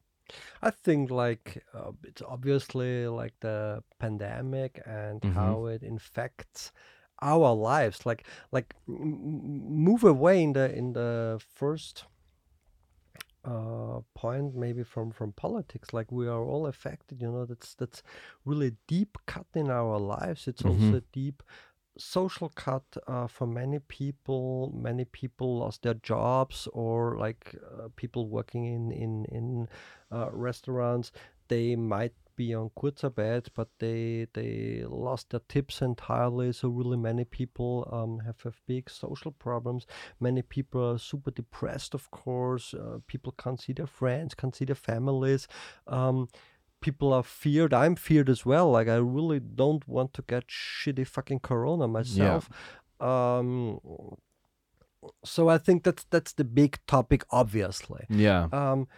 I 0.62 0.71
think 0.71 1.11
like 1.11 1.64
uh, 1.75 1.92
it's 2.04 2.23
obviously 2.23 3.07
like 3.09 3.35
the 3.40 3.83
pandemic 3.99 4.80
and 4.87 5.21
Mhm. 5.21 5.35
how 5.35 5.66
it 5.66 5.83
infects 5.83 6.73
our 7.21 7.52
lives. 7.54 8.07
Like 8.07 8.25
like 8.52 8.75
m- 8.88 9.85
move 9.85 10.04
away 10.04 10.42
in 10.42 10.52
the 10.52 10.66
in 10.75 10.92
the 10.95 11.40
first 11.54 12.04
uh 13.44 14.00
point 14.14 14.54
maybe 14.54 14.82
from 14.85 15.11
from 15.12 15.32
politics. 15.32 15.92
Like 15.92 16.12
we 16.12 16.28
are 16.28 16.42
all 16.44 16.66
affected 16.66 17.20
you 17.23 17.30
know 17.30 17.47
that's 17.47 17.75
that's 17.75 18.02
really 18.44 18.73
deep 18.87 19.18
cut 19.26 19.47
in 19.54 19.70
our 19.70 19.99
lives. 19.99 20.47
It's 20.49 20.64
also 20.64 20.97
Mhm. 20.97 20.97
a 20.99 21.02
deep 21.12 21.42
social 21.99 22.49
cut 22.50 22.85
uh, 23.06 23.26
for 23.26 23.47
many 23.47 23.78
people. 23.78 24.73
Many 24.75 25.04
people 25.04 25.59
lost 25.59 25.82
their 25.82 25.94
jobs 25.94 26.68
or 26.73 27.16
like 27.18 27.54
uh, 27.78 27.88
people 27.97 28.28
working 28.28 28.66
in 28.66 28.92
in 28.92 29.25
in 29.26 29.68
uh, 30.12 30.30
restaurants. 30.32 31.12
They 31.49 31.76
might 31.76 32.14
be 32.40 32.54
on 32.54 32.70
kurzarbeit 32.78 33.47
but 33.54 33.68
they 33.78 34.26
they 34.37 34.85
lost 34.87 35.30
their 35.30 35.44
tips 35.54 35.82
entirely. 35.82 36.52
So 36.52 36.68
really 36.68 36.97
many 36.97 37.25
people 37.25 37.73
um, 37.99 38.12
have, 38.26 38.40
have 38.42 38.59
big 38.66 38.90
social 38.90 39.32
problems. 39.47 39.87
Many 40.18 40.42
people 40.42 40.80
are 40.90 40.99
super 40.99 41.32
depressed 41.40 41.92
of 41.94 42.11
course. 42.11 42.75
Uh, 42.75 42.99
people 43.06 43.32
can't 43.42 43.61
see 43.61 43.75
their 43.75 43.92
friends 44.00 44.35
can't 44.35 44.56
see 44.56 44.66
their 44.66 44.82
families. 44.92 45.49
Um, 45.87 46.28
people 46.80 47.12
are 47.12 47.23
feared. 47.23 47.75
I'm 47.75 47.97
feared 47.97 48.30
as 48.30 48.47
well. 48.47 48.70
Like 48.76 48.88
i 48.88 48.97
really 49.18 49.40
don't 49.40 49.87
want 49.97 50.14
to 50.14 50.23
get 50.32 50.44
shitty 50.49 51.06
fucking 51.06 51.40
corona 51.40 51.87
myself. 51.88 52.49
Um 53.00 53.80
so 55.25 55.49
i 55.49 55.56
think 55.56 55.82
that's 55.87 56.04
that's 56.14 56.32
the 56.35 56.44
big 56.44 56.73
topic 56.87 57.23
obviously. 57.30 58.04
Yeah. 58.09 58.49
Um 58.52 58.88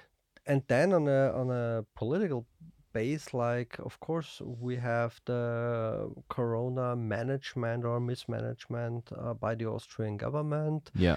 and 0.46 0.62
then 0.68 0.92
on 0.92 1.08
a 1.08 1.32
on 1.40 1.50
a 1.50 1.84
political 1.94 2.46
base 2.92 3.32
like 3.34 3.76
of 3.78 3.99
course 4.00 4.40
we 4.44 4.76
have 4.76 5.20
the 5.25 6.11
corona 6.28 6.94
management 6.96 7.84
or 7.84 8.00
mismanagement 8.00 9.11
uh, 9.16 9.34
by 9.34 9.54
the 9.54 9.66
austrian 9.66 10.16
government 10.16 10.90
Yeah. 10.94 11.16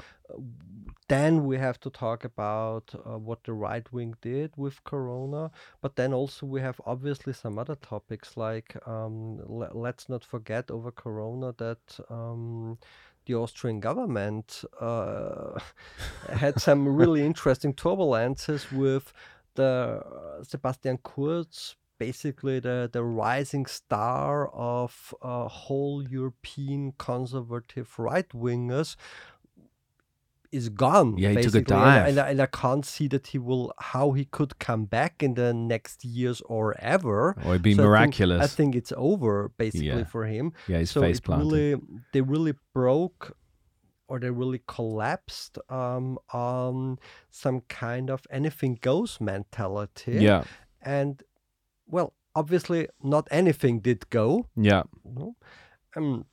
then 1.07 1.45
we 1.45 1.57
have 1.57 1.79
to 1.81 1.89
talk 1.89 2.23
about 2.25 2.93
uh, 2.95 3.17
what 3.17 3.43
the 3.43 3.53
right 3.53 3.91
wing 3.93 4.15
did 4.21 4.51
with 4.57 4.83
corona 4.83 5.51
but 5.81 5.95
then 5.95 6.13
also 6.13 6.45
we 6.45 6.61
have 6.61 6.79
obviously 6.85 7.33
some 7.33 7.59
other 7.59 7.75
topics 7.75 8.35
like 8.35 8.75
um, 8.87 9.39
le- 9.47 9.73
let's 9.73 10.09
not 10.09 10.23
forget 10.23 10.71
over 10.71 10.91
corona 10.91 11.53
that 11.57 11.99
um, 12.09 12.77
the 13.25 13.35
austrian 13.35 13.79
government 13.79 14.63
uh, 14.79 15.59
had 16.33 16.59
some 16.59 16.87
really 16.87 17.23
interesting 17.31 17.73
turbulences 17.73 18.71
with 18.71 19.13
the 19.55 20.01
uh, 20.05 20.43
sebastian 20.43 20.97
kurz 21.03 21.75
basically 21.97 22.59
the, 22.59 22.89
the 22.91 23.03
rising 23.03 23.65
star 23.65 24.49
of 24.53 25.13
uh, 25.21 25.47
whole 25.47 26.03
european 26.03 26.91
conservative 26.97 27.97
right 27.97 28.29
wingers 28.29 28.95
is 30.51 30.69
gone. 30.69 31.17
Yeah, 31.17 31.29
he 31.29 31.35
took 31.35 31.55
a 31.55 31.59
basically, 31.59 31.75
and 31.75 31.83
I- 31.83 31.95
dive. 31.99 32.07
And, 32.09 32.19
I, 32.19 32.29
and 32.31 32.41
I 32.41 32.45
can't 32.45 32.85
see 32.85 33.07
that 33.09 33.27
he 33.27 33.37
will 33.37 33.73
how 33.79 34.11
he 34.13 34.23
could 34.25 34.57
come 34.59 34.85
back 34.85 35.21
in 35.21 35.33
the 35.33 35.53
next 35.53 36.05
years 36.05 36.41
or 36.45 36.75
ever. 36.79 37.35
Or 37.43 37.51
it'd 37.55 37.61
be 37.61 37.73
So 37.73 37.81
I 37.81 37.83
think- 37.83 37.89
miraculous. 37.89 38.41
I 38.43 38.47
think, 38.47 38.75
it's 38.75 38.93
over 38.95 39.51
basically 39.57 39.87
Yeah. 39.87 40.03
for 40.05 40.25
him. 40.25 40.53
yeah, 40.67 40.77
his 40.77 40.91
so 40.91 41.01
face 41.01 41.19
planted. 41.19 41.45
really 41.45 41.81
they 42.13 42.21
really 42.21 42.53
broke 42.73 43.35
or 44.07 44.19
they 44.19 44.29
really 44.29 44.61
collapsed 44.67 45.57
um, 45.69 46.17
on 46.31 46.99
some 47.29 47.61
kind 47.61 48.09
of 48.09 48.25
anything 48.29 48.77
goes 48.81 49.19
mentality. 49.19 50.17
yeah. 50.19 50.43
And 50.81 51.23
well, 51.87 52.13
obviously 52.35 52.87
not 53.01 53.27
anything 53.31 53.79
did 53.79 54.09
go. 54.09 54.47
Yeah. 54.55 54.83
Um, 55.95 56.25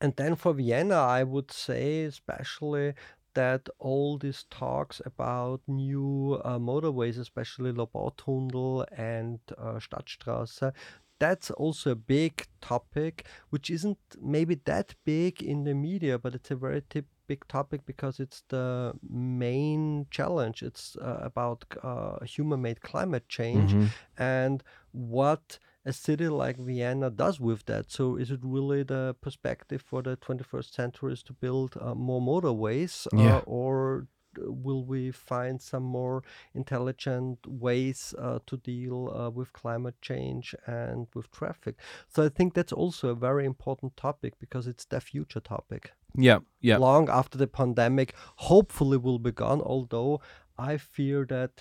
and 0.00 0.14
then 0.16 0.34
for 0.36 0.52
Vienna, 0.52 0.96
I 0.96 1.22
would 1.22 1.50
say 1.50 2.04
especially 2.04 2.94
that 3.34 3.68
all 3.78 4.18
these 4.18 4.44
talks 4.50 5.00
about 5.04 5.60
new 5.68 6.40
uh, 6.44 6.58
motorways, 6.58 7.18
especially 7.18 7.72
Lobautunnel 7.72 8.84
and 8.96 9.38
uh, 9.56 9.74
Stadtstraße, 9.74 10.72
that's 11.18 11.50
also 11.50 11.90
a 11.92 11.96
big 11.96 12.46
topic, 12.60 13.26
which 13.50 13.70
isn't 13.70 13.98
maybe 14.20 14.54
that 14.64 14.94
big 15.04 15.42
in 15.42 15.64
the 15.64 15.74
media, 15.74 16.18
but 16.18 16.34
it's 16.34 16.50
a 16.50 16.56
very 16.56 16.82
big 17.26 17.46
topic 17.48 17.84
because 17.84 18.20
it's 18.20 18.42
the 18.48 18.92
main 19.08 20.06
challenge. 20.10 20.62
It's 20.62 20.96
uh, 20.96 21.18
about 21.22 21.64
uh, 21.82 22.24
human-made 22.24 22.80
climate 22.80 23.28
change 23.28 23.72
Mhm. 23.74 23.90
and 24.16 24.62
what 24.92 25.58
a 25.84 25.92
city 25.92 26.28
like 26.28 26.56
Vienna 26.58 27.10
does 27.10 27.40
with 27.40 27.64
that. 27.66 27.90
So, 27.90 28.16
is 28.16 28.30
it 28.30 28.40
really 28.42 28.82
the 28.82 29.14
perspective 29.20 29.82
for 29.82 30.02
the 30.02 30.16
21st 30.16 30.74
century 30.74 31.12
is 31.12 31.22
to 31.24 31.32
build 31.32 31.76
uh, 31.80 31.94
more 31.94 32.20
motorways, 32.20 33.06
uh, 33.16 33.18
Yeah. 33.22 33.40
or 33.46 34.06
will 34.42 34.84
we 34.84 35.10
find 35.10 35.60
some 35.60 35.82
more 35.82 36.22
intelligent 36.54 37.38
ways 37.46 38.14
uh, 38.18 38.38
to 38.46 38.56
deal 38.56 39.10
uh, 39.10 39.30
with 39.30 39.52
climate 39.52 39.94
change 40.00 40.54
and 40.66 41.06
with 41.14 41.30
traffic? 41.30 41.76
So, 42.08 42.24
I 42.24 42.28
think 42.28 42.54
that's 42.54 42.72
also 42.72 43.08
a 43.08 43.14
very 43.14 43.44
important 43.46 43.96
topic 43.96 44.34
because 44.38 44.66
it's 44.66 44.84
the 44.86 45.00
future 45.00 45.40
topic 45.40 45.92
Yeah. 46.14 46.38
Yeah. 46.60 46.78
long 46.78 47.08
after 47.08 47.38
the 47.38 47.46
pandemic 47.46 48.14
hopefully 48.50 48.96
will 48.98 49.18
be 49.18 49.32
gone 49.32 49.60
although 49.60 50.20
i 50.58 50.76
fear 50.78 51.24
that 51.26 51.52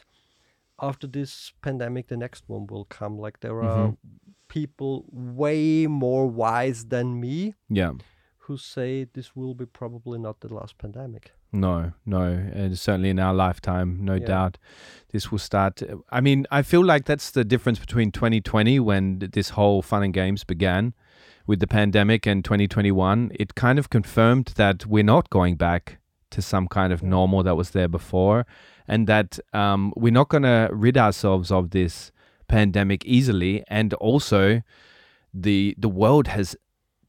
after 0.90 1.08
this 1.08 1.54
pandemic 1.62 2.08
the 2.08 2.18
next 2.18 2.44
one 2.48 2.66
will 2.68 2.86
come 2.86 3.18
like 3.26 3.40
there 3.42 3.62
are 3.62 3.96
people 4.48 5.06
way 5.12 5.88
more 5.88 6.26
wise 6.28 6.86
than 6.94 7.20
me 7.20 7.54
Yeah. 7.70 7.94
who 8.46 8.58
say 8.58 9.06
this 9.14 9.36
will 9.36 9.54
be 9.56 9.66
probably 9.66 10.18
not 10.20 10.40
the 10.40 10.54
last 10.54 10.78
pandemic 10.78 11.34
No, 11.52 11.94
no, 12.06 12.24
and 12.24 12.78
certainly 12.78 13.10
in 13.10 13.20
our 13.20 13.34
lifetime, 13.34 14.00
no 14.04 14.16
Yeah. 14.16 14.26
doubt, 14.28 14.58
this 15.12 15.32
will 15.32 15.40
start. 15.40 15.82
I 16.12 16.20
mean, 16.22 16.46
I 16.52 16.62
feel 16.62 16.84
like 16.84 17.06
that's 17.06 17.32
the 17.32 17.46
difference 17.46 17.80
between 17.80 18.12
2020 18.12 18.80
when 18.80 19.20
this 19.20 19.52
whole 19.52 19.82
fun 19.82 20.04
and 20.04 20.14
games 20.14 20.44
began 20.44 20.94
with 21.46 21.60
the 21.62 21.68
pandemic 21.68 22.26
and 22.28 22.44
2021. 22.44 23.32
It 23.40 23.56
kind 23.56 23.80
of 23.80 23.90
confirmed 23.90 24.48
that 24.58 24.86
we're 24.86 25.04
not 25.06 25.30
going 25.30 25.56
back 25.56 26.00
to 26.32 26.42
some 26.42 26.68
kind 26.68 26.92
of 26.92 27.02
normal 27.02 27.42
that 27.44 27.56
was 27.56 27.70
there 27.70 27.88
before, 27.88 28.46
and 28.86 29.08
that 29.08 29.40
um, 29.54 29.94
we're 29.96 30.12
not 30.12 30.28
going 30.28 30.44
to 30.44 30.68
rid 30.74 30.98
ourselves 30.98 31.50
of 31.50 31.70
this 31.70 32.12
pandemic 32.50 33.06
easily. 33.06 33.64
And 33.70 33.94
also, 33.96 34.62
the 35.34 35.76
the 35.78 35.90
world 35.90 36.28
has 36.28 36.58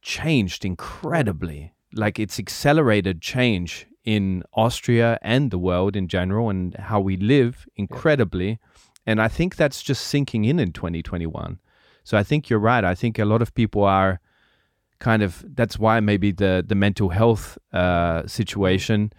changed 0.01 0.65
incredibly. 0.65 1.73
Like 1.93 2.21
it's 2.21 2.39
accelerated 2.39 3.21
change 3.21 3.88
in 4.09 4.43
Austria 4.55 5.19
and 5.21 5.51
the 5.51 5.59
world 5.59 5.95
in 5.95 6.09
general 6.09 6.49
and 6.49 6.75
how 6.77 6.99
we 6.99 7.15
live 7.19 7.69
incredibly. 7.77 8.59
And 9.07 9.21
I 9.21 9.29
think 9.29 9.57
that's 9.57 9.83
just 9.83 10.07
sinking 10.07 10.47
in 10.47 10.59
in 10.59 10.73
2021. 10.73 11.59
So 12.05 12.17
I 12.17 12.23
think 12.23 12.49
you're 12.49 12.59
right. 12.59 12.85
I 12.85 12.95
think 12.95 13.19
a 13.19 13.27
lot 13.27 13.43
of 13.43 13.55
people 13.55 13.85
are 13.85 14.19
kind 14.99 15.23
of 15.23 15.45
that's 15.55 15.79
why 15.79 16.01
maybe 16.01 16.33
the 16.33 16.65
the 16.67 16.75
mental 16.75 17.11
health 17.11 17.59
uh, 17.75 18.27
situation 18.27 19.13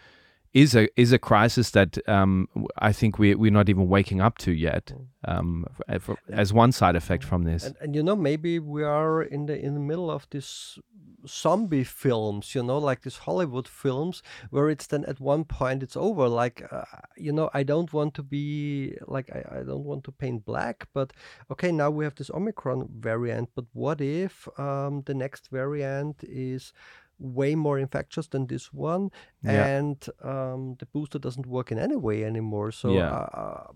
is 0.53 0.75
a 0.75 0.87
is 0.99 1.11
a 1.11 1.19
crisis 1.19 1.71
that 1.71 1.97
um, 2.07 2.47
I 2.77 2.91
think 2.91 3.19
we 3.19 3.35
we're 3.35 3.51
not 3.51 3.69
even 3.69 3.87
waking 3.87 4.19
up 4.21 4.37
to 4.39 4.51
yet 4.51 4.91
um, 5.25 5.65
f- 5.89 6.09
f- 6.09 6.17
as 6.31 6.51
one 6.53 6.71
side 6.71 6.95
effect 6.95 7.23
from 7.23 7.43
this. 7.43 7.65
and, 7.65 7.75
and 7.81 7.95
you 7.95 8.01
know 8.03 8.15
maybe 8.15 8.57
we 8.59 8.83
are 8.83 9.21
in 9.21 9.45
the 9.45 9.59
in 9.59 9.73
the 9.73 9.79
middle 9.79 10.09
of 10.09 10.27
this 10.31 10.79
zombie 11.27 11.83
films 11.83 12.55
you 12.55 12.63
know 12.63 12.77
like 12.77 13.01
these 13.01 13.17
hollywood 13.17 13.67
films 13.67 14.23
where 14.51 14.69
it's 14.69 14.87
then 14.87 15.03
at 15.05 15.19
one 15.19 15.43
point 15.43 15.83
it's 15.83 15.97
over 15.97 16.29
like 16.29 16.65
uh, 16.71 16.83
you 17.17 17.31
know 17.31 17.49
i 17.53 17.61
don't 17.61 17.91
want 17.91 18.13
to 18.13 18.23
be 18.23 18.95
like 19.05 19.29
I, 19.29 19.59
I 19.59 19.63
don't 19.63 19.83
want 19.83 20.05
to 20.05 20.11
paint 20.13 20.45
black 20.45 20.87
but 20.93 21.11
okay 21.51 21.73
now 21.73 21.89
we 21.89 22.05
have 22.05 22.15
this 22.15 22.29
omicron 22.29 22.87
variant 22.97 23.49
but 23.53 23.65
what 23.73 23.99
if 23.99 24.47
um, 24.57 25.03
the 25.05 25.13
next 25.13 25.49
variant 25.49 26.23
is 26.23 26.71
way 27.19 27.55
more 27.55 27.77
infectious 27.79 28.27
than 28.27 28.47
this 28.47 28.71
one 28.73 29.09
Yeah. 29.43 29.65
and 29.77 30.05
um, 30.23 30.75
the 30.79 30.85
booster 30.85 31.19
doesn't 31.19 31.45
work 31.45 31.71
in 31.71 31.77
any 31.79 31.95
way 31.95 32.23
anymore 32.23 32.71
so 32.71 32.93
Yeah. 32.93 33.11
uh, 33.11 33.67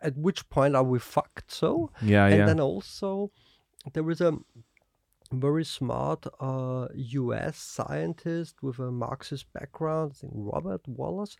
at 0.00 0.16
which 0.16 0.48
point 0.48 0.76
are 0.76 0.84
we 0.84 0.98
fucked 0.98 1.50
so 1.50 1.90
yeah, 2.02 2.26
and 2.26 2.38
yeah, 2.38 2.46
then 2.46 2.60
also 2.60 3.30
there 3.92 4.08
is 4.10 4.20
a 4.20 4.32
very 5.32 5.64
smart 5.64 6.26
uh, 6.40 6.86
US 6.94 7.58
scientist 7.58 8.62
with 8.62 8.78
a 8.78 8.90
Marxist 8.92 9.46
background, 9.52 10.12
I 10.14 10.18
think 10.20 10.32
Robert 10.36 10.86
Wallace. 10.86 11.36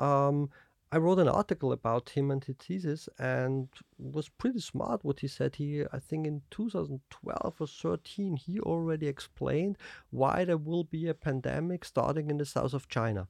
Um, 0.00 0.50
I 0.90 0.96
wrote 0.96 1.18
an 1.18 1.28
article 1.28 1.72
about 1.72 2.10
him 2.10 2.30
and 2.30 2.42
his 2.42 2.56
thesis, 2.56 3.10
and 3.18 3.68
was 3.98 4.30
pretty 4.30 4.60
smart 4.60 5.04
what 5.04 5.20
he 5.20 5.28
said. 5.28 5.56
He, 5.56 5.84
I 5.92 5.98
think, 5.98 6.26
in 6.26 6.40
2012 6.50 7.54
or 7.58 7.66
13, 7.66 8.36
he 8.36 8.58
already 8.60 9.06
explained 9.06 9.76
why 10.10 10.46
there 10.46 10.56
will 10.56 10.84
be 10.84 11.06
a 11.06 11.14
pandemic 11.14 11.84
starting 11.84 12.30
in 12.30 12.38
the 12.38 12.46
south 12.46 12.72
of 12.72 12.88
China 12.88 13.28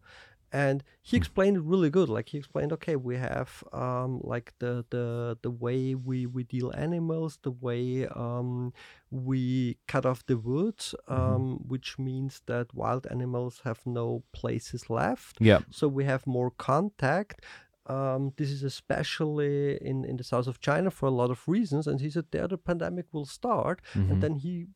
and 0.53 0.83
he 1.03 1.17
explained 1.17 1.57
it 1.57 1.63
really 1.63 1.91
good. 1.91 2.09
Like 2.09 2.31
he 2.31 2.39
explained 2.39 2.73
okay 2.75 2.97
we 2.97 3.17
have 3.17 3.65
um, 3.73 4.21
like 4.23 4.53
the 4.59 4.85
the 4.91 5.39
the 5.43 5.51
way 5.51 5.95
we 5.95 6.27
we 6.27 6.45
deal 6.45 6.73
animals 6.75 7.39
the 7.43 7.51
way 7.51 8.07
um, 8.07 8.73
we 9.11 9.79
cut 9.87 10.05
off 10.07 10.25
the 10.27 10.37
woods 10.37 10.95
um, 11.09 11.59
which 11.69 11.99
means 11.99 12.43
that 12.47 12.75
wild 12.75 13.07
animals 13.11 13.63
have 13.65 13.81
no 13.87 14.23
places 14.33 14.89
left. 14.91 15.39
Yeah, 15.41 15.61
so 15.71 15.89
we 15.89 16.05
have 16.05 16.27
more 16.27 16.51
contact 16.51 17.45
um, 17.89 18.33
this 18.37 18.51
is 18.51 18.63
especially 18.63 19.77
in, 19.77 20.05
in 20.05 20.17
the 20.17 20.25
south 20.25 20.47
of 20.47 20.61
China 20.61 20.91
for 20.91 21.07
a 21.07 21.11
lot 21.11 21.31
of 21.31 21.47
reasons. 21.49 21.87
And 21.87 22.01
he 22.01 22.11
said 22.11 22.27
there 22.31 22.47
the 22.47 22.59
pandemic 22.59 23.07
will 23.13 23.25
start. 23.25 23.81
Mm-hmm. 23.95 24.13
And 24.13 24.23
then 24.23 24.35
he 24.37 24.67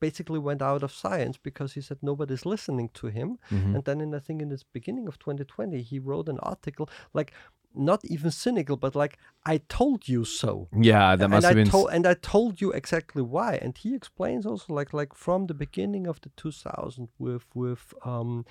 basically 0.00 0.38
went 0.38 0.62
out 0.62 0.82
of 0.82 0.92
science 0.92 1.36
because 1.36 1.74
he 1.74 1.80
said 1.80 1.98
nobody's 2.02 2.46
listening 2.46 2.90
to 2.94 3.08
him. 3.08 3.38
Mm-hmm. 3.50 3.74
And 3.76 3.84
then 3.84 4.00
in 4.00 4.14
I 4.14 4.20
think 4.20 4.40
in 4.42 4.48
the 4.48 4.62
beginning 4.72 5.08
of 5.08 5.18
2020, 5.18 5.82
he 5.82 5.98
wrote 5.98 6.28
an 6.28 6.38
article 6.38 6.88
like 7.12 7.32
not 7.74 8.04
even 8.04 8.30
cynical, 8.30 8.76
but 8.76 8.94
like 8.94 9.18
I 9.44 9.58
told 9.68 10.08
you 10.08 10.24
so. 10.24 10.68
yeah. 10.72 11.16
That 11.16 11.28
must 11.28 11.44
and 11.44 11.44
have 11.44 11.50
I 11.52 11.62
been. 11.62 11.70
told 11.70 11.90
and 11.90 12.06
I 12.06 12.14
told 12.14 12.60
you 12.60 12.70
exactly 12.72 13.22
why. 13.22 13.54
And 13.56 13.76
he 13.76 13.94
explains 13.94 14.46
also 14.46 14.72
like 14.72 14.92
like 14.92 15.14
from 15.14 15.46
the 15.46 15.54
beginning 15.54 16.06
of 16.06 16.20
the 16.20 16.30
2000 16.36 17.08
with 17.18 17.46
with 17.54 17.92
um 18.04 18.44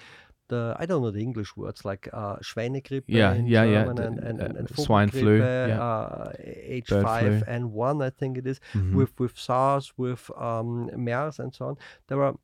the 0.53 0.61
I 0.81 0.83
don't 0.87 1.01
know 1.03 1.13
the 1.19 1.23
English 1.29 1.51
words 1.61 1.79
like 1.91 2.03
uh, 2.21 2.35
Schweinegrippe 2.47 3.07
Yeah, 3.19 3.33
in 3.39 3.45
yeah, 3.47 3.63
yeah, 3.63 3.71
German 3.83 3.95
the, 3.95 4.05
and, 4.07 4.17
and, 4.29 4.37
and, 4.45 4.55
uh, 4.55 4.59
and 4.59 4.67
swine 4.85 5.09
flu, 5.09 5.33
yeah. 5.39 5.81
uh, 5.87 6.31
H5N1, 7.05 8.03
I 8.03 8.09
think 8.19 8.37
it 8.37 8.47
is 8.47 8.59
Mhm. 8.73 8.93
with 8.97 9.11
with 9.19 9.37
SARS 9.37 9.85
with 9.97 10.23
um, 10.37 10.89
MERS 10.95 11.39
and 11.39 11.53
so 11.53 11.65
on. 11.69 11.75
There 12.07 12.21
are 12.23 12.35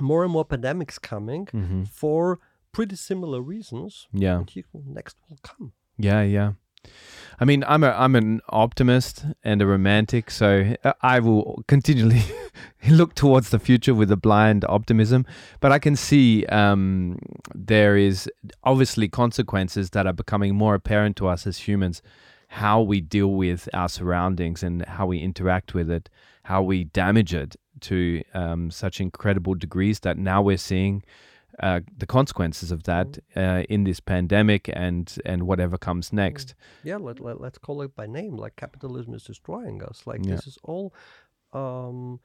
more 0.00 0.22
and 0.24 0.32
more 0.32 0.44
pandemics 0.54 0.98
coming 1.00 1.46
Mhm. 1.46 1.86
for 1.88 2.38
pretty 2.72 2.96
similar 2.96 3.40
reasons. 3.54 4.08
Yeah. 4.12 4.38
And 4.40 4.50
next 4.98 5.16
will 5.28 5.38
come. 5.42 5.72
Yeah, 5.96 6.22
yeah. 6.22 6.52
I 7.40 7.44
mean, 7.44 7.64
I'm 7.66 7.82
a 7.82 7.90
I'm 7.90 8.14
an 8.14 8.40
optimist 8.48 9.24
and 9.42 9.60
a 9.60 9.66
romantic, 9.66 10.30
so 10.30 10.74
uh, 10.84 10.92
I 11.02 11.18
will 11.18 11.64
continually 11.66 12.22
look 12.88 13.14
towards 13.14 13.50
the 13.50 13.58
future 13.58 13.94
with 13.94 14.10
a 14.12 14.16
blind 14.16 14.64
optimism. 14.68 15.26
But 15.60 15.72
I 15.72 15.78
can 15.78 15.96
see 15.96 16.46
um, 16.46 17.18
there 17.54 17.96
is 17.96 18.30
obviously 18.62 19.08
consequences 19.08 19.90
that 19.90 20.06
are 20.06 20.12
becoming 20.12 20.54
more 20.54 20.74
apparent 20.74 21.16
to 21.16 21.28
us 21.28 21.46
as 21.46 21.58
humans, 21.58 22.02
how 22.48 22.80
we 22.80 23.00
deal 23.00 23.32
with 23.32 23.68
our 23.74 23.88
surroundings 23.88 24.62
and 24.62 24.84
how 24.84 25.06
we 25.06 25.18
interact 25.18 25.74
with 25.74 25.90
it, 25.90 26.08
how 26.44 26.62
we 26.62 26.84
damage 26.84 27.34
it 27.34 27.56
to 27.80 28.22
um, 28.32 28.70
such 28.70 29.00
incredible 29.00 29.54
degrees 29.54 30.00
that 30.00 30.16
now 30.16 30.40
we're 30.40 30.56
seeing 30.56 31.02
uh, 31.60 31.80
the 31.98 32.06
consequences 32.06 32.70
of 32.72 32.82
that 32.82 33.18
uh, 33.36 33.62
in 33.68 33.84
this 33.84 34.00
pandemic 34.00 34.68
and 34.72 35.16
and 35.24 35.42
whatever 35.42 35.78
comes 35.78 36.12
next. 36.12 36.54
Yeah, 36.82 36.96
let, 36.96 37.20
let, 37.20 37.40
let's 37.40 37.58
call 37.58 37.82
it 37.82 37.94
by 37.94 38.06
name. 38.06 38.36
Like 38.36 38.56
capitalism 38.56 39.14
is 39.14 39.24
destroying 39.24 39.82
us. 39.82 40.06
Like 40.06 40.24
Yeah. 40.24 40.34
this 40.36 40.46
is 40.46 40.58
all 40.62 40.92
um 41.52 42.20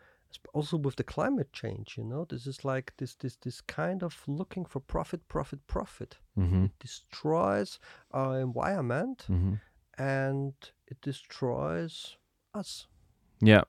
also 0.53 0.77
with 0.77 0.95
the 0.95 1.03
climate 1.03 1.51
change, 1.53 1.97
you 1.97 2.03
know, 2.03 2.23
this 2.25 2.45
is 2.47 2.63
like 2.63 2.93
this 2.97 3.15
this 3.15 3.35
this 3.37 3.61
kind 3.61 4.03
of 4.03 4.23
looking 4.27 4.65
for 4.65 4.79
profit, 4.79 5.27
profit, 5.27 5.59
profit. 5.67 6.17
hmm 6.35 6.65
Destroys 6.79 7.79
our 8.11 8.39
environment 8.39 9.23
hmm 9.27 9.55
and 9.97 10.53
it 10.87 11.01
destroys 11.01 12.17
us. 12.53 12.87
Yeah. 13.41 13.63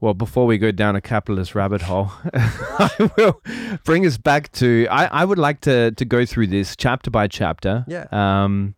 Well, 0.00 0.14
before 0.14 0.46
we 0.46 0.56
go 0.56 0.70
down 0.70 0.96
a 0.96 1.00
capitalist 1.00 1.54
rabbit 1.54 1.82
hole, 1.82 2.10
I 2.34 3.10
will 3.16 3.42
bring 3.84 4.06
us 4.06 4.16
back 4.16 4.50
to. 4.52 4.86
I, 4.90 5.06
I 5.06 5.24
would 5.24 5.38
like 5.38 5.60
to 5.62 5.90
to 5.92 6.04
go 6.04 6.24
through 6.24 6.46
this 6.46 6.74
chapter 6.74 7.10
by 7.10 7.28
chapter. 7.28 7.84
Yeah. 7.86 8.06
Um, 8.10 8.74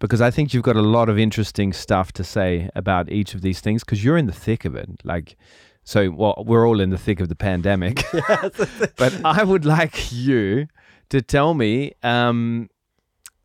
because 0.00 0.20
I 0.20 0.30
think 0.30 0.52
you've 0.52 0.64
got 0.64 0.76
a 0.76 0.82
lot 0.82 1.08
of 1.08 1.18
interesting 1.18 1.72
stuff 1.72 2.12
to 2.12 2.24
say 2.24 2.68
about 2.74 3.10
each 3.10 3.34
of 3.34 3.40
these 3.40 3.60
things 3.60 3.84
because 3.84 4.04
you're 4.04 4.18
in 4.18 4.26
the 4.26 4.32
thick 4.32 4.64
of 4.64 4.74
it. 4.74 4.90
Like, 5.04 5.36
so 5.84 6.10
well, 6.10 6.42
we're 6.44 6.66
all 6.66 6.80
in 6.80 6.90
the 6.90 6.98
thick 6.98 7.20
of 7.20 7.28
the 7.28 7.36
pandemic. 7.36 8.04
but 8.96 9.24
I 9.24 9.44
would 9.44 9.64
like 9.64 10.12
you 10.12 10.66
to 11.10 11.22
tell 11.22 11.54
me 11.54 11.92
um, 12.02 12.68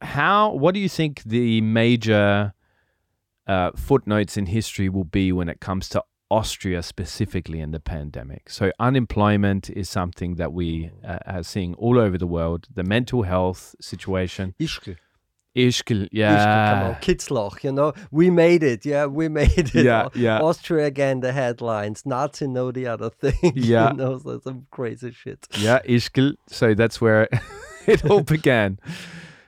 how. 0.02 0.54
What 0.54 0.74
do 0.74 0.80
you 0.80 0.89
think 0.89 1.22
the 1.24 1.62
major 1.62 2.54
uh, 3.46 3.72
footnotes 3.76 4.36
in 4.36 4.48
history 4.48 4.89
will 4.89 5.06
be 5.06 5.32
when 5.32 5.48
it 5.48 5.60
comes 5.60 5.89
to 5.89 6.04
Austria 6.30 6.82
specifically 6.84 7.60
in 7.60 7.72
the 7.72 7.80
pandemic? 7.80 8.50
So 8.50 8.72
unemployment 8.80 9.70
is 9.70 9.89
something 9.89 10.36
that 10.36 10.54
we 10.54 10.92
uh, 11.06 11.20
are 11.26 11.44
seeing 11.44 11.74
all 11.76 12.00
over 12.00 12.18
the 12.18 12.28
world. 12.28 12.68
The 12.74 12.84
mental 12.84 13.24
health 13.24 13.76
situation. 13.82 14.54
Ischgl. 14.60 14.96
Ischgl, 15.56 16.08
Ischgl, 16.12 16.70
come 16.70 16.84
on, 16.84 16.92
yeah. 16.92 17.00
Kitzloch, 17.02 17.63
you 17.63 17.72
know, 17.72 17.92
we 18.12 18.30
made 18.30 18.62
it. 18.62 18.86
Yeah, 18.86 19.08
we 19.08 19.28
made 19.30 19.58
it. 19.58 19.74
Yeah, 19.74 20.08
yeah. 20.13 20.39
Austria 20.39 20.86
again, 20.86 21.22
the 21.22 21.32
headlines. 21.32 22.06
Nazi 22.06 22.48
know 22.48 22.72
the 22.72 22.86
other 22.86 23.10
thing. 23.22 23.54
Yeah. 23.56 23.89
you 23.92 23.98
know, 23.98 24.20
so 24.20 24.39
some 24.44 24.68
crazy 24.70 25.12
shit. 25.12 25.48
Yeah, 25.58 25.80
Ischgl. 25.82 26.36
So 26.48 26.76
that's 26.76 27.02
where 27.02 27.28
it 27.88 28.06
all 28.06 28.22
began. 28.22 28.80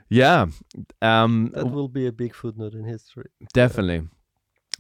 Yeah. 0.10 0.48
Um, 1.02 1.52
That 1.54 1.68
will 1.68 1.88
be 1.88 2.08
a 2.08 2.12
big 2.12 2.34
footnote 2.36 2.74
in 2.74 2.84
history. 2.84 3.30
Definitely. 3.54 4.08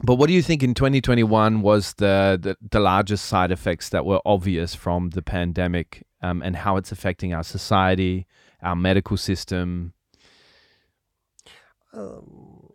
But 0.04 0.16
what 0.16 0.28
do 0.28 0.34
you 0.34 0.42
think 0.42 0.64
in 0.64 0.74
2021 0.74 1.62
was 1.62 1.94
the, 1.94 2.40
the, 2.42 2.58
the 2.72 2.80
largest 2.80 3.26
side 3.26 3.52
effects 3.52 3.90
that 3.90 4.06
were 4.06 4.20
obvious 4.26 4.74
from 4.74 5.12
the 5.12 5.22
pandemic 5.22 6.06
um, 6.22 6.42
and 6.42 6.56
how 6.56 6.78
it's 6.78 6.92
affecting 6.92 7.34
our 7.34 7.44
society, 7.44 8.26
our 8.64 8.76
medical 8.76 9.16
system? 9.16 9.94
Um, 11.94 12.72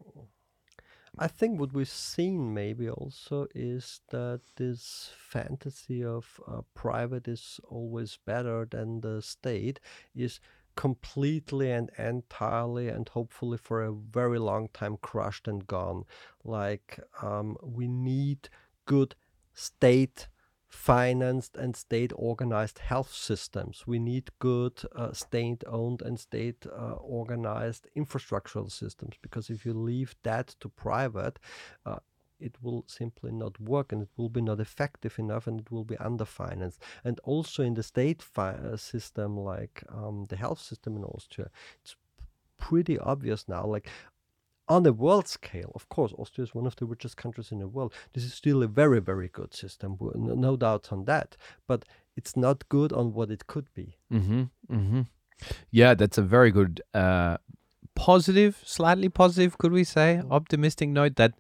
I 1.19 1.27
think 1.27 1.59
what 1.59 1.73
we've 1.73 1.89
seen 1.89 2.53
maybe 2.53 2.89
also 2.89 3.47
is 3.55 4.03
that 4.11 4.43
this 4.57 5.11
fantasy 5.17 6.05
of 6.05 6.41
uh, 6.47 6.61
private 6.75 7.27
is 7.27 7.59
always 7.69 8.19
better 8.25 8.69
than 8.71 9.01
the 9.01 9.23
state 9.23 9.81
is 10.15 10.39
completely 10.77 11.73
and 11.73 11.91
entirely 11.99 12.89
and 12.89 13.09
hopefully 13.09 13.59
for 13.59 13.83
a 13.83 13.93
very 13.93 14.39
long 14.39 14.69
time 14.73 14.97
crushed 15.01 15.49
and 15.49 15.67
gone. 15.67 16.05
Like 16.45 17.01
um, 17.23 17.57
we 17.63 17.89
need 17.89 18.49
good 18.85 19.15
state 19.55 20.29
financed 20.69 21.57
and 21.57 21.75
state 21.75 22.13
organized 22.15 22.79
health 22.79 23.13
systems. 23.13 23.85
We 23.87 23.99
need 23.99 24.31
good 24.39 24.83
uh, 24.95 25.13
state 25.13 25.65
owned 25.67 26.03
and 26.03 26.19
state 26.19 26.67
uh, 26.67 26.95
organized 26.95 27.89
infrastructural 27.97 28.71
systems 28.71 29.15
because 29.23 29.49
if 29.49 29.65
you 29.65 29.73
leave 29.73 30.15
that 30.23 30.49
to 30.61 30.69
private, 30.69 31.39
uh, 31.85 32.01
it 32.41 32.57
will 32.63 32.85
simply 32.87 33.33
not 33.33 33.61
work 33.61 33.93
and 33.93 34.03
it 34.03 34.09
will 34.17 34.29
be 34.29 34.41
not 34.41 34.61
effective 34.61 35.19
enough 35.19 35.47
and 35.47 35.61
it 35.61 35.71
will 35.71 35.85
be 35.85 35.97
underfinanced. 35.97 36.79
And 37.05 37.19
also 37.25 37.63
in 37.63 37.75
the 37.75 37.83
state 37.83 38.23
fi- 38.23 38.53
uh, 38.53 38.77
system, 38.77 39.37
like 39.37 39.83
um, 39.89 40.27
the 40.29 40.37
health 40.37 40.61
system 40.61 40.97
in 40.97 41.05
Austria, 41.05 41.51
it's 41.83 41.97
pretty 42.59 42.99
obvious 42.99 43.49
now. 43.49 43.65
Like 43.65 43.89
on 44.69 44.83
the 44.83 44.93
world 44.93 45.29
scale, 45.29 45.73
of 45.75 45.89
course, 45.89 46.13
Austria 46.19 46.45
is 46.45 46.55
one 46.55 46.67
of 46.67 46.77
the 46.77 46.87
richest 46.87 47.17
countries 47.17 47.53
in 47.53 47.61
the 47.61 47.69
world. 47.69 47.95
This 48.13 48.25
is 48.25 48.35
still 48.35 48.63
a 48.63 48.67
very, 48.67 49.01
very 49.01 49.29
good 49.29 49.55
system, 49.55 49.97
no, 50.01 50.35
no 50.35 50.57
doubt 50.57 50.89
on 50.91 51.05
that. 51.05 51.37
But 51.67 51.85
it's 52.17 52.37
not 52.37 52.69
good 52.69 52.93
on 52.93 53.13
what 53.13 53.31
it 53.31 53.47
could 53.47 53.73
be. 53.75 53.97
Mm-hmm. 54.13 54.43
Mm-hmm. 54.71 55.03
Yeah, 55.71 55.95
that's 55.95 56.19
a 56.19 56.23
very 56.23 56.51
good, 56.51 56.81
uh, 56.95 57.37
positive, 57.95 58.63
slightly 58.65 59.09
positive, 59.09 59.59
could 59.59 59.73
we 59.73 59.85
say, 59.85 60.23
optimistic 60.31 60.89
note 60.89 61.17
that 61.17 61.35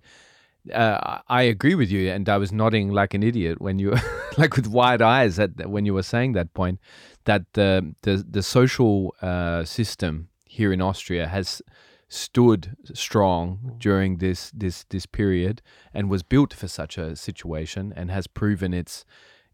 uh, 0.72 1.18
I 1.29 1.42
agree 1.42 1.74
with 1.74 1.90
you. 1.90 2.11
And 2.11 2.29
I 2.29 2.37
was 2.37 2.52
nodding 2.52 2.90
like 2.90 3.14
an 3.14 3.22
idiot 3.22 3.61
when 3.61 3.79
you, 3.79 3.96
like 4.38 4.57
with 4.57 4.66
wide 4.66 5.02
eyes, 5.02 5.38
at 5.38 5.68
when 5.68 5.87
you 5.87 5.94
were 5.94 6.02
saying 6.02 6.33
that 6.33 6.52
point, 6.55 6.81
that 7.24 7.44
the 7.52 7.94
the 8.02 8.24
the 8.29 8.42
social 8.42 9.14
uh, 9.22 9.64
system 9.64 10.29
here 10.44 10.72
in 10.72 10.81
Austria 10.81 11.29
has 11.29 11.62
stood 12.09 12.76
strong 12.94 13.76
during 13.79 14.18
this 14.18 14.50
this 14.55 14.85
this 14.90 15.07
period 15.07 15.61
and 15.92 16.09
was 16.09 16.22
built 16.22 16.55
for 16.55 16.68
such 16.68 16.98
a 16.98 17.16
situation 17.16 17.92
and 17.96 18.11
has 18.11 18.26
proven 18.26 18.72
its 18.72 19.05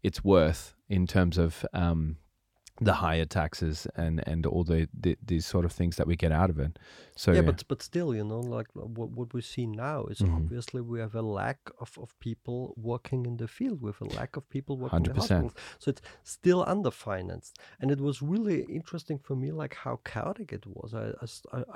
its 0.03 0.23
worth 0.23 0.75
in 0.87 1.07
terms 1.07 1.37
of 1.37 1.65
um, 1.73 2.17
the 2.81 2.93
higher 2.93 3.25
taxes 3.25 3.87
and 3.95 4.19
and 4.27 4.45
all 4.45 4.63
the, 4.63 4.87
the 4.99 5.15
these 5.25 5.45
sort 5.45 5.65
of 5.65 5.71
things 5.71 5.95
that 5.95 6.07
we 6.07 6.15
get 6.15 6.31
out 6.31 6.49
of 6.49 6.57
it. 6.59 6.79
So 7.15 7.31
yeah, 7.31 7.41
but 7.45 7.63
but 7.67 7.81
still, 7.83 8.15
you 8.15 8.23
know, 8.23 8.39
like 8.39 8.67
uh, 8.75 8.81
what, 8.97 9.09
what 9.11 9.33
we 9.33 9.41
see 9.41 9.67
now 9.67 10.05
is 10.05 10.19
Mhm. 10.21 10.35
obviously 10.35 10.81
we 10.81 10.99
have 10.99 11.15
a 11.15 11.21
lack 11.21 11.59
of, 11.79 11.97
of 11.99 12.17
people 12.19 12.73
working 12.75 13.25
in 13.27 13.37
the 13.37 13.47
field, 13.47 13.81
with 13.81 14.01
a 14.01 14.05
lack 14.05 14.35
of 14.37 14.49
people 14.49 14.77
working 14.77 15.05
100%. 15.05 15.15
hospitals. 15.15 15.53
So 15.79 15.89
it's 15.89 16.01
still 16.23 16.65
underfinanced, 16.65 17.53
and 17.79 17.91
it 17.91 17.99
was 18.01 18.21
really 18.23 18.61
interesting 18.63 19.19
for 19.19 19.35
me, 19.35 19.51
like 19.51 19.75
how 19.75 19.99
chaotic 20.03 20.51
it 20.51 20.65
was. 20.65 20.93
I 20.95 21.13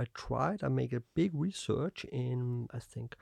I 0.01 0.05
tried. 0.13 0.63
I 0.63 0.69
made 0.69 0.93
a 0.93 1.03
big 1.13 1.31
research 1.33 2.05
in 2.11 2.67
I 2.73 2.79
think 2.79 3.15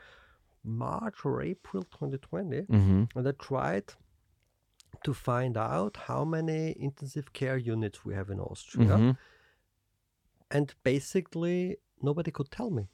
March 0.63 1.25
or 1.25 1.41
April 1.41 1.83
2020, 1.83 2.61
hmm 2.61 3.03
and 3.15 3.27
I 3.27 3.31
tried 3.31 3.93
to 5.03 5.13
find 5.13 5.57
out 5.57 5.97
how 6.07 6.23
many 6.23 6.75
intensive 6.79 7.33
care 7.33 7.57
units 7.57 8.05
we 8.05 8.13
have 8.13 8.29
in 8.29 8.39
Austria 8.39 8.97
hmm 8.97 9.11
and 10.51 10.73
basically 10.83 11.77
nobody 12.01 12.31
could 12.31 12.51
tell 12.51 12.69
me. 12.69 12.87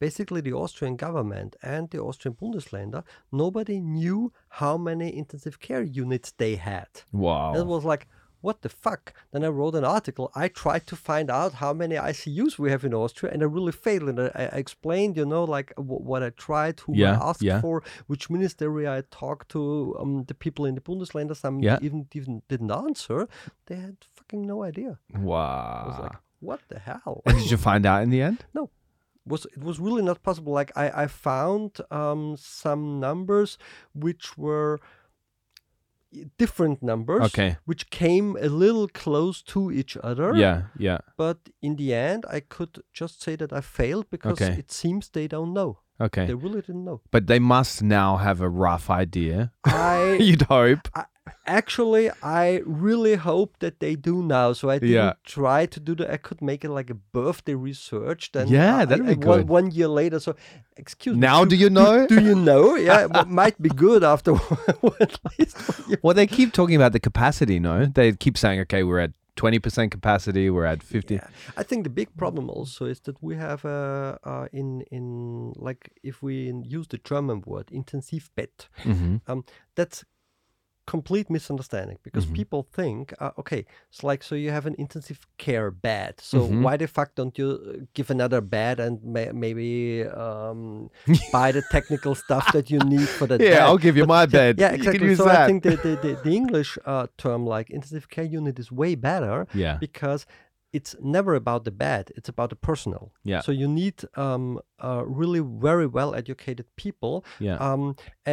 Basically, 0.00 0.40
the 0.40 0.52
Austrian 0.52 0.96
government 0.96 1.56
and 1.62 1.88
the 1.90 2.00
Austrian 2.00 2.34
Bundesländer, 2.34 3.04
nobody 3.30 3.80
knew 3.80 4.32
how 4.48 4.76
many 4.76 5.16
intensive 5.16 5.60
care 5.60 5.82
units 5.82 6.32
they 6.32 6.56
had. 6.56 6.88
Wow. 7.12 7.54
It 7.54 7.66
was 7.66 7.84
like, 7.84 8.08
what 8.46 8.56
the 8.64 8.68
fuck? 8.84 9.02
Then 9.32 9.42
I 9.48 9.48
wrote 9.58 9.74
an 9.80 9.84
article. 9.96 10.26
I 10.44 10.46
tried 10.62 10.84
to 10.90 10.96
find 11.08 11.28
out 11.38 11.52
how 11.62 11.72
many 11.82 11.96
ICUs 12.12 12.52
we 12.62 12.70
have 12.74 12.84
in 12.88 12.94
Austria, 13.02 13.32
and 13.32 13.40
I 13.42 13.46
really 13.56 13.72
failed. 13.86 14.08
And 14.10 14.18
I, 14.20 14.30
I 14.56 14.58
explained, 14.64 15.16
you 15.20 15.26
know, 15.32 15.44
like 15.56 15.68
w- 15.76 16.04
what 16.10 16.22
I 16.28 16.30
tried, 16.46 16.76
who 16.84 16.92
Yeah, 16.94 17.12
I 17.18 17.28
asked 17.30 17.42
yeah. 17.50 17.60
for, 17.64 17.74
which 18.10 18.24
ministry 18.36 18.86
I 18.96 18.98
talked 19.22 19.46
to, 19.54 19.60
um, 20.00 20.12
the 20.30 20.34
people 20.44 20.62
in 20.68 20.74
the 20.78 20.84
Bundesländer. 20.88 21.34
Some 21.44 21.56
Yeah. 21.68 21.78
even 21.86 22.00
even 22.18 22.42
didn't 22.52 22.72
answer. 22.84 23.18
They 23.66 23.76
had 23.86 23.96
fucking 24.16 24.42
no 24.52 24.56
idea. 24.70 24.92
Wow. 25.30 25.82
I 25.84 25.88
was 25.90 25.98
like, 26.06 26.18
what 26.48 26.60
the 26.72 26.78
hell? 26.88 27.16
and 27.26 27.34
did 27.38 27.50
you 27.50 27.56
find 27.70 27.84
out 27.90 28.02
in 28.04 28.10
the 28.10 28.22
end? 28.28 28.38
No 28.54 28.64
was 29.32 29.42
it 29.56 29.62
was 29.68 29.76
really 29.86 30.02
not 30.10 30.18
possible. 30.28 30.52
Like 30.60 30.70
I, 30.84 30.86
I 31.04 31.06
found 31.30 31.70
um, 32.00 32.36
some 32.38 32.82
numbers 33.00 33.50
which 34.04 34.24
were 34.36 34.72
different 36.38 36.82
numbers, 36.82 37.22
Okay. 37.26 37.56
which 37.64 37.90
came 37.90 38.36
a 38.40 38.48
little 38.48 38.88
close 38.88 39.42
to 39.42 39.70
each 39.70 39.96
other. 40.02 40.34
Yeah, 40.36 40.62
yeah. 40.78 40.98
But 41.16 41.38
in 41.60 41.76
the 41.76 41.94
end, 41.94 42.24
I 42.36 42.40
could 42.40 42.82
just 42.92 43.22
say 43.22 43.36
that 43.36 43.52
I 43.52 43.60
failed 43.60 44.06
because 44.10 44.40
Okay. 44.42 44.58
it 44.58 44.70
seems 44.72 45.08
they 45.10 45.28
don't 45.28 45.52
know. 45.52 45.78
Okay. 46.00 46.26
They 46.26 46.34
really 46.34 46.60
didn't 46.60 46.84
know. 46.84 47.00
But 47.10 47.26
they 47.26 47.38
must 47.38 47.82
now 47.82 48.16
have 48.16 48.40
a 48.40 48.48
rough 48.48 48.90
idea. 48.90 49.52
I 49.64 50.16
You'd 50.20 50.42
hope. 50.42 50.88
I, 50.94 51.04
Actually, 51.46 52.10
I 52.22 52.60
really 52.66 53.14
hope 53.16 53.58
that 53.60 53.80
they 53.80 53.94
do 53.96 54.22
now. 54.22 54.52
So 54.52 54.70
I 54.70 54.78
didn't 54.78 54.94
Yeah. 54.94 55.12
try 55.24 55.66
to 55.66 55.80
do 55.80 55.94
that. 55.96 56.10
I 56.10 56.16
could 56.16 56.40
make 56.42 56.64
it 56.64 56.70
like 56.70 56.90
a 56.90 56.94
birthday 56.94 57.54
research. 57.54 58.32
Then 58.32 58.48
Yeah, 58.48 58.84
that'd 58.84 59.06
I- 59.06 59.14
be 59.14 59.22
I- 59.24 59.28
one- 59.28 59.46
One, 59.46 59.70
year 59.70 59.88
later. 59.88 60.20
So, 60.20 60.36
excuse 60.76 61.14
me. 61.14 61.20
Now 61.20 61.44
do 61.44 61.56
you 61.56 61.70
know? 61.70 62.06
Do 62.06 62.20
you 62.20 62.34
know? 62.34 62.74
Yeah, 62.88 63.06
it 63.22 63.28
might 63.28 63.60
be 63.60 63.68
good 63.70 64.02
after 64.04 64.32
at 65.00 65.18
least 65.38 65.56
one 65.68 65.88
year. 65.88 65.98
Well, 66.02 66.14
they 66.14 66.26
keep 66.26 66.52
talking 66.52 66.76
about 66.76 66.92
the 66.92 67.00
capacity, 67.00 67.58
no? 67.60 67.86
They 67.86 68.12
keep 68.12 68.36
saying, 68.36 68.60
okay, 68.60 68.82
we're 68.82 69.00
at 69.00 69.12
20% 69.36 69.90
capacity, 69.90 70.48
we're 70.50 70.64
at 70.66 70.82
50. 70.82 71.14
Yeah. 71.14 71.26
I 71.56 71.62
think 71.64 71.84
the 71.84 71.90
big 71.90 72.08
problem 72.16 72.48
also 72.50 72.84
is 72.86 73.00
that 73.00 73.16
we 73.22 73.34
have 73.36 73.64
uh, 73.64 74.16
uh, 74.24 74.46
in 74.52 74.82
in 74.90 75.52
like 75.56 75.90
if 76.02 76.22
we 76.22 76.52
use 76.78 76.86
the 76.88 76.98
German 76.98 77.42
word 77.46 77.66
Intensivbett, 77.72 78.68
hmm 78.84 79.16
um, 79.26 79.44
that's 79.74 80.04
complete 80.86 81.30
misunderstanding 81.30 81.98
because 82.02 82.26
Mhm. 82.26 82.34
people 82.34 82.62
think 82.78 83.14
uh, 83.18 83.30
okay 83.38 83.64
it's 83.90 84.02
like 84.04 84.22
so 84.22 84.34
you 84.34 84.50
have 84.50 84.66
an 84.66 84.74
intensive 84.78 85.18
care 85.38 85.70
bed 85.70 86.14
so 86.20 86.38
Mhm. 86.48 86.60
why 86.62 86.76
the 86.76 86.86
fuck 86.86 87.14
don't 87.14 87.38
you 87.38 87.48
uh, 87.50 87.84
give 87.94 88.10
another 88.10 88.40
bed 88.42 88.78
and 88.80 89.02
may- 89.02 89.32
maybe 89.32 90.04
um, 90.24 90.90
buy 91.32 91.52
the 91.52 91.62
technical 91.70 92.14
stuff 92.14 92.52
that 92.52 92.70
you 92.70 92.78
need 92.80 93.08
for 93.08 93.26
that 93.26 93.40
Yeah, 93.44 93.50
bed 93.50 93.62
I'll 93.62 93.78
give 93.86 93.96
you 93.96 94.06
my 94.06 94.26
bed. 94.26 94.60
yeah 94.60 94.72
You 94.72 94.78
can 94.78 94.86
exactly 94.86 95.08
use 95.08 95.18
so 95.18 95.24
that. 95.24 95.40
i 95.44 95.46
think 95.46 95.62
the, 95.62 95.76
the, 95.84 95.92
the, 96.04 96.12
the 96.26 96.34
english 96.36 96.70
uh, 96.84 97.06
term 97.16 97.46
like 97.46 97.70
intensive 97.70 98.06
care 98.14 98.24
unit 98.38 98.58
is 98.58 98.70
way 98.70 98.94
better 98.94 99.46
Yeah. 99.54 99.76
because 99.80 100.26
it's 100.78 100.92
never 101.16 101.32
about 101.42 101.62
the 101.68 101.70
bed 101.86 102.04
it's 102.18 102.28
about 102.34 102.48
the 102.50 102.56
personnel 102.68 103.06
Yeah. 103.32 103.42
so 103.46 103.50
you 103.62 103.68
need 103.82 103.96
um, 104.24 104.46
uh, 104.88 105.02
really 105.20 105.42
very 105.68 105.86
well 105.98 106.10
educated 106.22 106.66
people 106.84 107.14
Yeah. 107.48 107.56
um, 107.68 107.84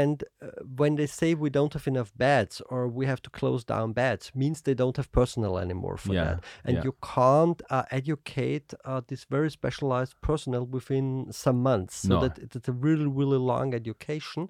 and 0.02 0.18
uh, 0.42 0.48
when 0.80 0.96
they 1.00 1.08
say 1.20 1.30
we 1.46 1.50
don't 1.58 1.74
have 1.78 1.88
enough 1.94 2.12
beds 2.28 2.56
or 2.72 2.80
we 3.00 3.06
have 3.12 3.22
to 3.26 3.30
close 3.40 3.62
down 3.74 3.88
beds, 3.94 4.24
means 4.44 4.62
they 4.62 4.78
don't 4.82 4.98
have 5.02 5.10
personnel 5.12 5.56
anymore 5.66 5.98
for 5.98 6.14
Yeah, 6.14 6.24
that. 6.26 6.38
And 6.66 6.74
yeah. 6.78 6.84
you 6.88 6.94
can't 7.16 7.60
uh, 7.70 7.84
educate 8.02 8.68
uh, 8.90 9.02
this 9.10 9.22
very 9.36 9.52
specialized 9.60 10.16
personnel 10.30 10.66
within 10.78 11.08
some 11.44 11.58
months. 11.70 11.94
So 12.08 12.14
No. 12.14 12.20
that 12.24 12.34
it's 12.56 12.70
a 12.74 12.76
really, 12.88 13.08
really 13.20 13.42
long 13.52 13.68
education. 13.82 14.42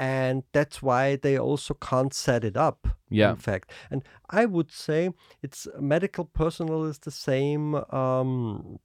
And 0.00 0.44
that's 0.52 0.80
why 0.82 1.16
they 1.16 1.36
also 1.38 1.74
can't 1.74 2.14
set 2.14 2.42
it 2.44 2.56
up. 2.56 2.88
Yeah. 3.10 3.30
In 3.32 3.36
fact, 3.36 3.70
and 3.90 4.02
I 4.30 4.46
would 4.46 4.70
say 4.72 5.10
it's 5.42 5.68
medical 5.78 6.24
personnel 6.24 6.84
is 6.84 6.98
the 7.00 7.10
same. 7.10 7.74
Um, 7.92 8.78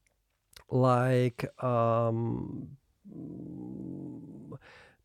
like 0.69 1.45
um, 1.63 2.67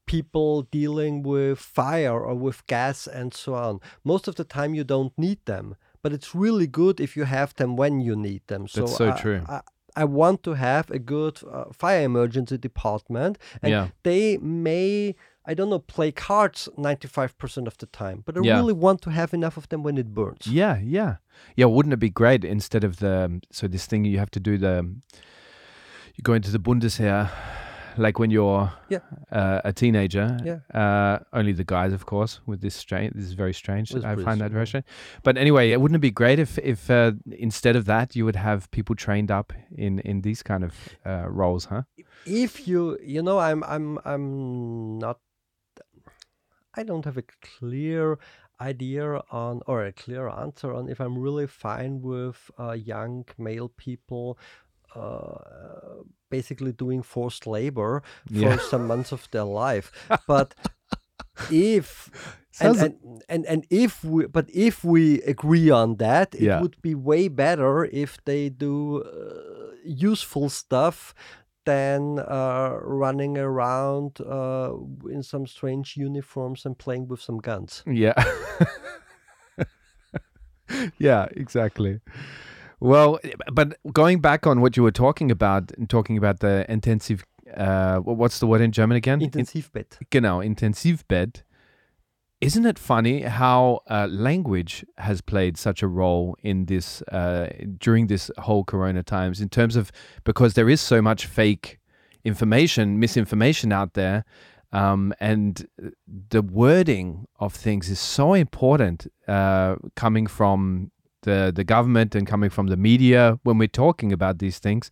people 0.06 0.62
dealing 0.62 1.22
with 1.22 1.58
fire 1.58 2.18
or 2.18 2.34
with 2.34 2.66
gas 2.66 3.06
and 3.06 3.32
so 3.32 3.54
on. 3.54 3.80
Most 4.04 4.26
of 4.28 4.34
the 4.34 4.44
time, 4.44 4.74
you 4.74 4.84
don't 4.84 5.16
need 5.18 5.38
them, 5.44 5.76
but 6.02 6.12
it's 6.12 6.34
really 6.34 6.66
good 6.66 7.00
if 7.00 7.16
you 7.16 7.24
have 7.24 7.54
them 7.54 7.76
when 7.76 8.00
you 8.00 8.16
need 8.16 8.42
them. 8.48 8.66
So 8.66 8.80
That's 8.80 8.96
so 8.96 9.10
I- 9.10 9.20
true. 9.20 9.42
I, 9.48 9.60
I 9.96 10.04
want 10.04 10.42
to 10.44 10.54
have 10.54 10.88
a 10.90 11.00
good 11.00 11.40
uh, 11.50 11.64
fire 11.72 12.02
emergency 12.04 12.56
department, 12.58 13.38
and 13.62 13.70
Yeah. 13.70 13.88
they 14.02 14.38
may. 14.38 15.14
I 15.50 15.54
don't 15.54 15.68
know, 15.68 15.80
play 15.80 16.12
cards 16.12 16.68
95% 16.76 17.66
of 17.66 17.76
the 17.78 17.86
time, 17.86 18.22
but 18.26 18.36
I 18.36 18.40
Yeah. 18.42 18.56
really 18.58 18.72
want 18.74 19.00
to 19.02 19.10
have 19.10 19.34
enough 19.34 19.56
of 19.56 19.66
them 19.68 19.82
when 19.82 19.98
it 19.98 20.06
burns. 20.14 20.46
Yeah, 20.46 20.78
yeah, 20.82 21.16
yeah. 21.56 21.66
Wouldn't 21.68 21.92
it 21.92 22.00
be 22.00 22.10
great 22.10 22.44
instead 22.44 22.84
of 22.84 22.96
the 22.96 23.40
so 23.50 23.66
this 23.68 23.86
thing 23.86 24.04
you 24.06 24.18
have 24.18 24.30
to 24.30 24.40
do 24.40 24.58
the 24.58 24.84
you 26.16 26.22
go 26.22 26.34
into 26.34 26.50
the 26.50 26.58
Bundesheer 26.58 27.28
like 27.96 28.18
when 28.20 28.30
you're 28.30 28.70
Yeah. 28.88 29.00
uh, 29.32 29.60
a 29.64 29.72
teenager. 29.72 30.38
Yeah. 30.44 30.60
Uh, 30.80 31.18
only 31.32 31.52
the 31.52 31.64
guys, 31.64 31.92
of 31.92 32.04
course. 32.06 32.40
With 32.46 32.60
this 32.60 32.74
strange, 32.76 33.12
this 33.14 33.24
is 33.24 33.32
very 33.34 33.52
strange. 33.52 33.92
I 33.94 34.14
find 34.16 34.40
that 34.40 34.52
very 34.52 34.66
strange. 34.66 34.84
strange. 34.86 35.20
But 35.22 35.36
anyway, 35.36 35.70
it 35.72 35.80
wouldn't 35.80 35.96
it 35.96 36.00
be 36.00 36.12
great 36.12 36.38
if 36.38 36.58
if 36.58 36.88
uh, 36.90 37.12
instead 37.38 37.76
of 37.76 37.84
that 37.84 38.14
you 38.16 38.24
would 38.24 38.36
have 38.36 38.68
people 38.70 38.94
trained 38.96 39.30
up 39.30 39.52
in 39.76 39.98
in 40.00 40.22
these 40.22 40.42
kind 40.42 40.64
of 40.64 40.72
uh, 41.06 41.24
roles, 41.28 41.64
huh? 41.66 41.82
if 42.26 42.68
you 42.68 42.98
you 43.02 43.22
know 43.22 43.38
i'm 43.38 43.64
i'm 43.64 43.98
i'm 44.04 44.98
not 44.98 45.18
i 46.76 46.82
don't 46.82 47.04
have 47.04 47.16
a 47.18 47.24
clear 47.58 48.18
idea 48.60 49.20
on 49.30 49.60
or 49.66 49.84
a 49.84 49.92
clear 49.92 50.28
answer 50.28 50.72
on 50.74 50.88
if 50.88 51.00
i'm 51.00 51.18
really 51.18 51.46
fine 51.46 52.00
with 52.02 52.50
uh, 52.58 52.72
young 52.72 53.24
male 53.38 53.68
people 53.76 54.38
uh, 54.94 56.02
basically 56.30 56.72
doing 56.72 57.02
forced 57.02 57.46
labor 57.46 58.02
for 58.32 58.50
Yeah. 58.52 58.58
some 58.58 58.86
months 58.86 59.12
of 59.12 59.28
their 59.30 59.44
life 59.44 59.90
but 60.26 60.54
if 61.50 62.10
and, 62.60 62.76
and, 62.76 63.22
and 63.28 63.46
and 63.46 63.66
if 63.70 64.04
we 64.04 64.26
but 64.26 64.46
if 64.52 64.84
we 64.84 65.22
agree 65.22 65.70
on 65.70 65.96
that 65.96 66.34
it 66.34 66.42
Yeah. 66.42 66.60
would 66.60 66.76
be 66.82 66.94
way 66.94 67.28
better 67.28 67.84
if 67.86 68.18
they 68.24 68.48
do 68.50 69.02
uh, 69.02 69.74
useful 69.84 70.48
stuff 70.50 71.14
than 71.66 72.18
uh, 72.18 72.78
running 72.82 73.38
around 73.38 74.20
uh, 74.20 74.72
in 75.10 75.22
some 75.22 75.46
strange 75.46 75.96
uniforms 75.96 76.64
and 76.64 76.78
playing 76.78 77.08
with 77.08 77.20
some 77.20 77.38
guns 77.38 77.82
Yeah. 77.86 78.14
yeah, 80.98 81.26
exactly. 81.32 82.00
Well, 82.80 83.18
but 83.52 83.76
going 83.92 84.20
back 84.20 84.46
on 84.46 84.60
what 84.60 84.76
you 84.76 84.82
were 84.82 84.92
talking 84.92 85.30
about, 85.30 85.72
and 85.76 85.88
talking 85.88 86.16
about 86.16 86.40
the 86.40 86.64
intensive, 86.68 87.24
uh, 87.54 87.98
what's 87.98 88.38
the 88.38 88.46
word 88.46 88.62
in 88.62 88.72
German 88.72 88.96
again? 88.96 89.20
In- 89.20 89.30
intensivbett 89.30 89.98
genau, 90.10 90.40
Intensivbett. 90.40 91.42
Isn't 92.40 92.64
it 92.64 92.78
funny 92.78 93.22
how 93.22 93.80
uh, 93.90 94.08
language 94.10 94.84
has 94.96 95.20
played 95.20 95.58
such 95.58 95.82
a 95.82 95.86
role 95.86 96.36
in 96.42 96.64
this 96.64 97.02
uh, 97.02 97.50
during 97.76 98.06
this 98.06 98.30
whole 98.38 98.64
Corona 98.64 99.02
times? 99.02 99.42
In 99.42 99.50
terms 99.50 99.76
of 99.76 99.92
because 100.24 100.54
there 100.54 100.70
is 100.70 100.80
so 100.80 101.02
much 101.02 101.26
fake 101.26 101.78
information, 102.24 102.98
misinformation 102.98 103.72
out 103.72 103.92
there, 103.92 104.24
um, 104.72 105.12
and 105.20 105.68
the 106.30 106.40
wording 106.40 107.26
of 107.38 107.52
things 107.52 107.90
is 107.90 108.00
so 108.00 108.32
important. 108.32 109.06
Uh, 109.28 109.76
coming 109.94 110.26
from 110.26 110.90
the 111.22 111.52
the 111.54 111.64
government 111.64 112.14
and 112.14 112.26
coming 112.26 112.48
from 112.48 112.68
the 112.68 112.76
media 112.76 113.38
when 113.42 113.58
we're 113.58 113.68
talking 113.68 114.12
about 114.12 114.38
these 114.38 114.58
things, 114.58 114.90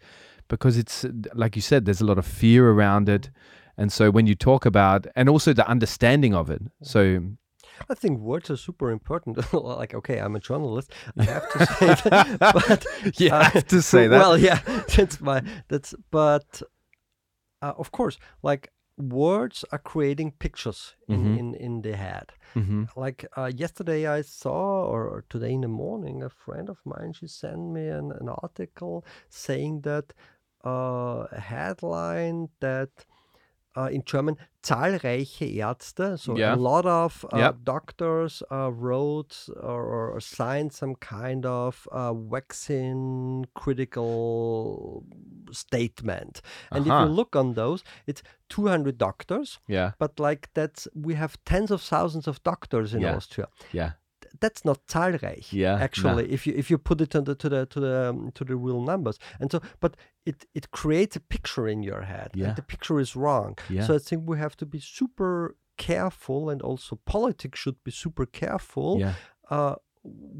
because 0.49 0.77
it's 0.77 1.07
like 1.33 1.57
you 1.57 1.63
said, 1.63 1.87
there's 1.87 2.03
a 2.03 2.07
lot 2.07 2.19
of 2.19 2.27
fear 2.27 2.71
around 2.71 3.09
it. 3.09 3.31
And 3.79 3.93
so 3.93 4.11
when 4.11 4.27
you 4.27 4.35
talk 4.35 4.67
about, 4.67 5.07
and 5.17 5.29
also 5.29 5.53
the 5.55 5.67
understanding 5.69 6.35
of 6.35 6.51
it. 6.51 6.62
So 6.83 7.23
I 7.88 7.95
think 7.95 8.19
words 8.21 8.51
are 8.51 8.57
super 8.57 8.91
important. 8.91 9.38
like, 9.81 9.95
okay, 9.95 10.19
I'm 10.19 10.35
a 10.37 10.41
journalist. 10.41 10.93
I 11.17 11.25
have 11.25 11.49
to 11.53 11.67
say 11.79 11.87
that. 12.11 12.38
But 12.41 13.21
You 13.21 13.31
uh, 13.31 13.51
to 13.73 13.81
say 13.83 14.09
that. 14.09 14.19
Well, 14.19 14.37
yeah, 14.37 14.61
that's 14.97 15.21
my 15.21 15.43
that's. 15.69 15.95
But 16.11 16.62
uh, 17.62 17.73
of 17.79 17.91
course, 17.93 18.19
like 18.43 18.73
words 18.97 19.64
are 19.71 19.79
creating 19.79 20.33
pictures 20.38 20.97
in 21.09 21.21
Mhm. 21.25 21.38
in, 21.38 21.55
in 21.55 21.83
the 21.83 21.97
head. 21.97 22.33
Mhm. 22.55 22.88
Like 22.97 23.27
uh, 23.37 23.51
yesterday, 23.55 24.07
I 24.19 24.23
saw, 24.23 24.85
or 24.93 25.25
today 25.29 25.53
in 25.53 25.61
the 25.61 25.69
morning, 25.69 26.23
a 26.23 26.29
friend 26.31 26.69
of 26.69 26.79
mine 26.85 27.12
she 27.12 27.29
sent 27.29 27.61
me 27.73 27.87
an, 27.88 28.11
an 28.21 28.29
article 28.29 29.05
saying 29.29 29.83
that 29.83 30.12
uh, 30.67 31.27
a 31.31 31.41
headline 31.41 32.49
that 32.61 32.91
in 33.87 34.03
German 34.05 34.37
zahlreiche 34.62 35.47
Ärzte, 35.47 36.19
so 36.19 36.37
Yeah. 36.37 36.55
a 36.55 36.57
lot 36.57 36.85
of 36.87 37.25
uh, 37.33 37.38
Yep. 37.38 37.57
doctors 37.64 38.43
uh, 38.51 38.71
wrote 38.73 39.49
or, 39.62 40.14
or 40.14 40.21
signed 40.21 40.73
some 40.73 40.95
kind 40.97 41.47
of 41.47 41.87
uh, 41.93 42.12
vaccine 42.12 43.45
critical 43.55 45.05
statement. 45.53 46.41
And 46.73 46.87
if 46.87 46.93
you 46.93 47.09
look 47.09 47.37
on 47.37 47.55
those, 47.55 47.85
it's 48.07 48.23
200 48.49 48.99
doctors, 48.99 49.59
yeah, 49.69 49.93
but 49.99 50.19
like 50.19 50.49
that's 50.55 50.88
we 50.95 51.14
have 51.14 51.37
tens 51.45 51.71
of 51.71 51.81
thousands 51.83 52.27
of 52.29 52.43
doctors 52.43 52.95
in 52.95 53.03
Yeah. 53.03 53.17
Austria. 53.17 53.47
yeah, 53.73 53.91
That's 54.40 54.64
not 54.64 54.79
zahlreich. 54.87 55.53
Yeah, 55.53 55.77
no. 55.77 55.83
actually, 55.85 56.24
if 56.33 56.46
you 56.46 56.55
if 56.57 56.70
you 56.70 56.79
put 56.79 57.01
it 57.01 57.11
to 57.11 57.20
the 57.20 57.35
to 57.35 57.48
the 57.48 57.66
to 57.66 57.81
the 57.81 58.09
um, 58.11 58.31
to 58.35 58.44
the 58.44 58.57
real 58.57 58.83
numbers, 58.83 59.18
and 59.40 59.51
so 59.51 59.61
but 59.81 59.96
it 60.27 60.46
it 60.55 60.70
creates 60.70 61.16
a 61.16 61.20
picture 61.20 61.66
in 61.68 61.83
your 61.83 62.03
head, 62.03 62.31
Yeah. 62.35 62.48
and 62.48 62.57
the 62.57 62.62
picture 62.62 63.01
is 63.01 63.14
wrong. 63.16 63.57
Yeah. 63.68 63.87
So 63.87 63.94
I 63.94 63.98
think 63.98 64.29
we 64.29 64.38
have 64.38 64.57
to 64.57 64.66
be 64.66 64.81
super 64.81 65.57
careful, 65.77 66.51
and 66.51 66.62
also 66.62 66.96
politics 67.05 67.59
should 67.61 67.83
be 67.85 67.90
super 67.92 68.27
careful. 68.27 68.98
yeah, 69.01 69.14
Uh, 69.51 69.74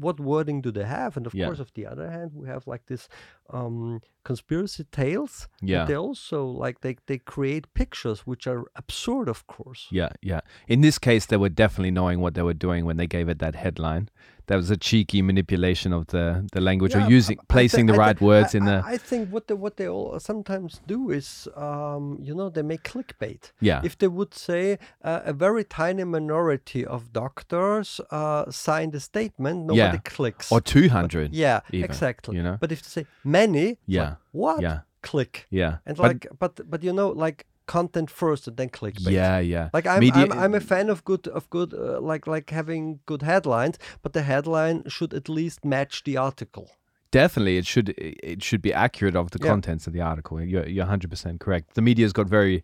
what 0.01 0.19
wording 0.19 0.61
do 0.61 0.71
they 0.71 0.85
have? 0.85 1.17
And 1.17 1.25
of 1.27 1.33
Yeah. 1.33 1.45
course, 1.47 1.59
of 1.59 1.71
the 1.73 1.85
other 1.85 2.09
hand, 2.09 2.31
we 2.33 2.47
have 2.47 2.65
like 2.67 2.85
this 2.87 3.07
um, 3.49 4.01
conspiracy 4.23 4.83
tales. 4.91 5.47
Yeah. 5.61 5.85
They 5.85 5.95
also 5.97 6.45
like 6.45 6.81
they 6.81 6.95
they 7.07 7.17
create 7.19 7.65
pictures 7.73 8.21
which 8.27 8.47
are 8.47 8.63
absurd, 8.75 9.27
of 9.29 9.45
course. 9.47 9.87
yeah, 9.91 10.09
yeah. 10.21 10.41
In 10.67 10.81
this 10.81 10.99
case, 10.99 11.25
they 11.25 11.37
were 11.37 11.49
definitely 11.49 11.91
knowing 11.91 12.19
what 12.21 12.33
they 12.33 12.43
were 12.43 12.53
doing 12.67 12.85
when 12.85 12.97
they 12.97 13.07
gave 13.07 13.29
it 13.31 13.39
that 13.39 13.55
headline. 13.55 14.09
That 14.49 14.57
was 14.61 14.69
a 14.71 14.77
cheeky 14.89 15.21
manipulation 15.21 15.93
of 15.93 16.03
the 16.13 16.25
the 16.55 16.61
language 16.69 16.93
Yeah, 16.95 17.07
or 17.07 17.17
using 17.17 17.37
I- 17.39 17.43
I 17.43 17.53
placing 17.55 17.85
the 17.91 17.97
right 18.05 18.17
thi- 18.19 18.25
words 18.31 18.51
I- 18.53 18.57
in 18.57 18.63
the 18.65 18.77
I 18.95 18.97
think 19.09 19.29
what 19.33 19.43
they 19.47 19.57
what 19.65 19.73
they 19.79 19.87
all 19.95 20.19
sometimes 20.19 20.71
do 20.93 20.99
is, 21.19 21.47
um, 21.67 22.03
you 22.27 22.33
know, 22.39 22.49
they 22.55 22.63
make 22.63 22.81
clickbait. 22.91 23.43
yeah 23.69 23.81
If 23.89 23.93
they 24.01 24.09
would 24.17 24.33
say 24.47 24.63
uh, 25.09 25.31
a 25.31 25.33
very 25.45 25.63
tiny 25.81 26.03
minority 26.17 26.81
of 26.95 26.99
doctors 27.13 27.87
uh, 28.19 28.43
signed 28.67 28.93
a 28.95 28.99
statement, 28.99 29.57
nobody 29.71 29.97
Yeah. 29.97 30.15
clicks. 30.15 30.51
or 30.51 30.61
200 30.61 31.29
yeah, 31.33 31.59
even, 31.71 31.85
exactly. 31.89 32.35
you 32.37 32.43
know? 32.43 32.57
But 32.59 32.71
if 32.71 32.79
they 32.83 32.89
say 33.01 33.05
many, 33.23 33.65
it's 33.69 33.79
like, 33.87 33.97
Yeah, 33.97 34.15
what? 34.43 34.61
yeah 34.61 34.79
Click. 35.01 35.33
yeah 35.49 35.73
And 35.85 35.95
But- 35.97 36.07
like, 36.07 36.27
but 36.43 36.53
but 36.71 36.79
you 36.83 36.93
know, 36.99 37.09
like 37.25 37.45
content 37.77 38.09
first 38.21 38.47
and 38.47 38.55
then 38.57 38.69
clickbait. 38.69 39.11
yeah 39.21 39.39
yeah 39.55 39.69
Like 39.77 39.87
I'm, 39.93 39.99
Media- 39.99 40.23
I'm, 40.23 40.31
I'm 40.43 40.55
a 40.55 40.65
fan 40.71 40.89
of 40.89 40.99
good, 41.09 41.27
of 41.37 41.43
good, 41.49 41.73
uh, 41.73 41.99
like 42.11 42.23
like 42.35 42.47
having 42.59 42.83
good 43.11 43.21
headlines, 43.31 43.75
but 44.03 44.11
the 44.13 44.21
headline 44.31 44.77
should 44.95 45.13
at 45.19 45.27
least 45.29 45.59
match 45.75 45.93
the 46.07 46.17
article. 46.29 46.65
definitely 47.11 47.55
it 47.61 47.65
should 47.71 47.87
it 48.33 48.39
should 48.47 48.61
be 48.69 48.71
accurate 48.85 49.15
of 49.21 49.25
the 49.33 49.39
Yeah. 49.41 49.51
contents 49.51 49.87
of 49.87 49.93
the 49.97 50.03
article 50.11 50.35
you're, 50.53 50.67
you're 50.73 50.85
100% 50.85 51.39
correct 51.45 51.65
the 51.77 51.81
media's 51.89 52.13
got 52.19 52.27
very 52.39 52.57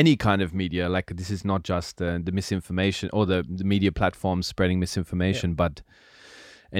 any 0.00 0.14
kind 0.26 0.40
of 0.44 0.48
media 0.64 0.84
like 0.96 1.06
this 1.20 1.30
is 1.36 1.42
not 1.52 1.60
just 1.72 1.94
uh, 2.00 2.06
the 2.26 2.32
misinformation 2.40 3.06
or 3.16 3.22
the, 3.32 3.38
the 3.60 3.64
media 3.74 3.90
platforms 4.00 4.44
spreading 4.52 4.78
misinformation 4.86 5.48
but 5.64 5.74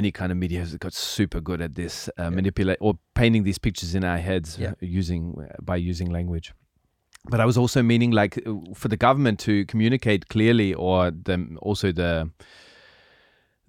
any 0.01 0.11
kind 0.19 0.31
of 0.33 0.39
media 0.45 0.61
has 0.61 0.71
got 0.87 0.93
super 0.95 1.41
good 1.49 1.61
at 1.67 1.73
this 1.75 1.95
uh, 2.17 2.31
manipulate 2.31 2.79
or 2.81 2.93
painting 3.21 3.43
these 3.49 3.59
pictures 3.67 3.93
in 3.99 4.05
our 4.05 4.19
heads 4.29 4.49
Yeah. 4.59 4.71
uh, 4.71 4.75
using 5.01 5.23
by 5.71 5.77
using 5.91 6.09
language 6.19 6.47
but 7.29 7.41
i 7.41 7.45
was 7.45 7.59
also 7.59 7.83
meaning 7.83 8.11
like 8.11 8.39
uh, 8.47 8.55
for 8.75 8.89
the 8.89 8.97
government 8.97 9.39
to 9.39 9.65
communicate 9.67 10.29
clearly 10.29 10.73
or 10.75 11.11
the 11.11 11.57
also 11.61 11.93
the 11.93 12.31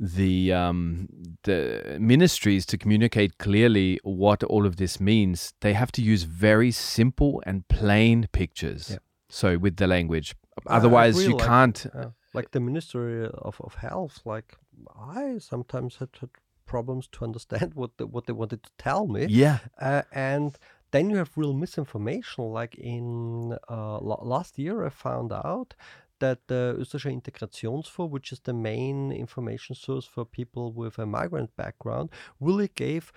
the 0.02 0.52
um, 0.52 1.08
the 1.44 1.98
ministries 2.00 2.66
to 2.66 2.78
communicate 2.78 3.38
clearly 3.38 4.00
what 4.04 4.44
all 4.44 4.66
of 4.66 4.78
this 4.78 5.00
means, 5.00 5.54
they 5.62 5.74
have 5.74 5.92
to 5.92 6.02
use 6.02 6.24
very 6.24 6.72
simple 6.72 7.42
and 7.46 7.68
plain 7.68 8.28
pictures. 8.32 8.90
Yeah. 8.92 8.98
So 9.30 9.60
with 9.60 9.78
the 9.78 9.86
language, 9.86 10.34
otherwise 10.66 11.20
agree, 11.20 11.34
you 11.34 11.38
like- 11.38 11.48
can't. 11.48 11.86
Yeah. 11.94 12.06
Like 12.34 12.52
the 12.52 12.60
Ministry 12.62 13.26
of, 13.26 13.62
of 13.62 13.76
Health, 13.76 14.22
like 14.26 14.56
I 14.98 15.38
sometimes 15.38 15.98
had, 15.98 16.10
had 16.20 16.30
problems 16.66 17.08
to 17.12 17.24
understand 17.30 17.76
what 17.76 17.98
the, 17.98 18.08
what 18.08 18.26
they 18.26 18.34
wanted 18.34 18.64
to 18.64 18.72
tell 18.80 19.06
me. 19.06 19.28
Yeah, 19.30 19.60
Uh, 19.80 20.02
and 20.12 20.58
then 20.92 21.10
you 21.10 21.18
have 21.18 21.32
real 21.36 21.54
misinformation. 21.54 22.44
Like 22.60 22.76
in 22.78 23.58
uh, 23.70 24.00
la- 24.00 24.24
last 24.24 24.58
year, 24.60 24.86
I 24.86 24.90
found 24.90 25.32
out 25.32 25.74
that 26.20 26.40
the 26.48 26.76
Österreichischer 26.80 27.12
Integrationsfonds, 27.22 28.10
which 28.10 28.32
is 28.32 28.40
the 28.42 28.54
main 28.54 29.12
information 29.12 29.76
source 29.76 30.06
for 30.06 30.24
people 30.26 30.72
with 30.72 31.00
a 31.00 31.06
migrant 31.06 31.56
background, 31.56 32.10
really 32.40 32.70
gave 32.76 33.12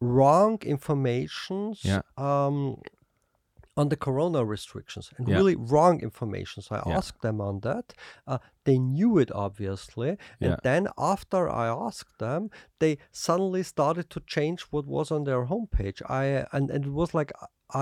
wrong 0.00 0.58
informations 0.62 1.80
Yeah. 1.84 2.02
um, 2.16 2.80
on 3.78 3.88
the 3.88 3.96
corona 4.06 4.40
restrictions 4.44 5.06
and 5.16 5.28
Yeah. 5.28 5.36
really 5.38 5.56
wrong 5.72 6.00
information. 6.08 6.62
So 6.62 6.70
I 6.76 6.82
Yeah. 6.86 6.96
asked 6.98 7.20
them 7.22 7.40
on 7.40 7.60
that. 7.60 7.86
Uh, 8.26 8.38
they 8.64 8.78
knew 8.78 9.18
it 9.22 9.30
obviously, 9.46 10.10
and 10.40 10.50
Yeah. 10.52 10.56
then 10.68 10.82
after 11.14 11.40
I 11.64 11.66
asked 11.86 12.18
them, 12.18 12.50
they 12.80 12.98
suddenly 13.26 13.62
started 13.62 14.06
to 14.10 14.20
change 14.34 14.60
what 14.72 14.84
was 14.86 15.10
on 15.16 15.24
their 15.24 15.42
homepage. 15.52 15.98
I 16.22 16.24
and, 16.56 16.70
and 16.74 16.84
it 16.84 16.92
was 16.92 17.10
like 17.20 17.32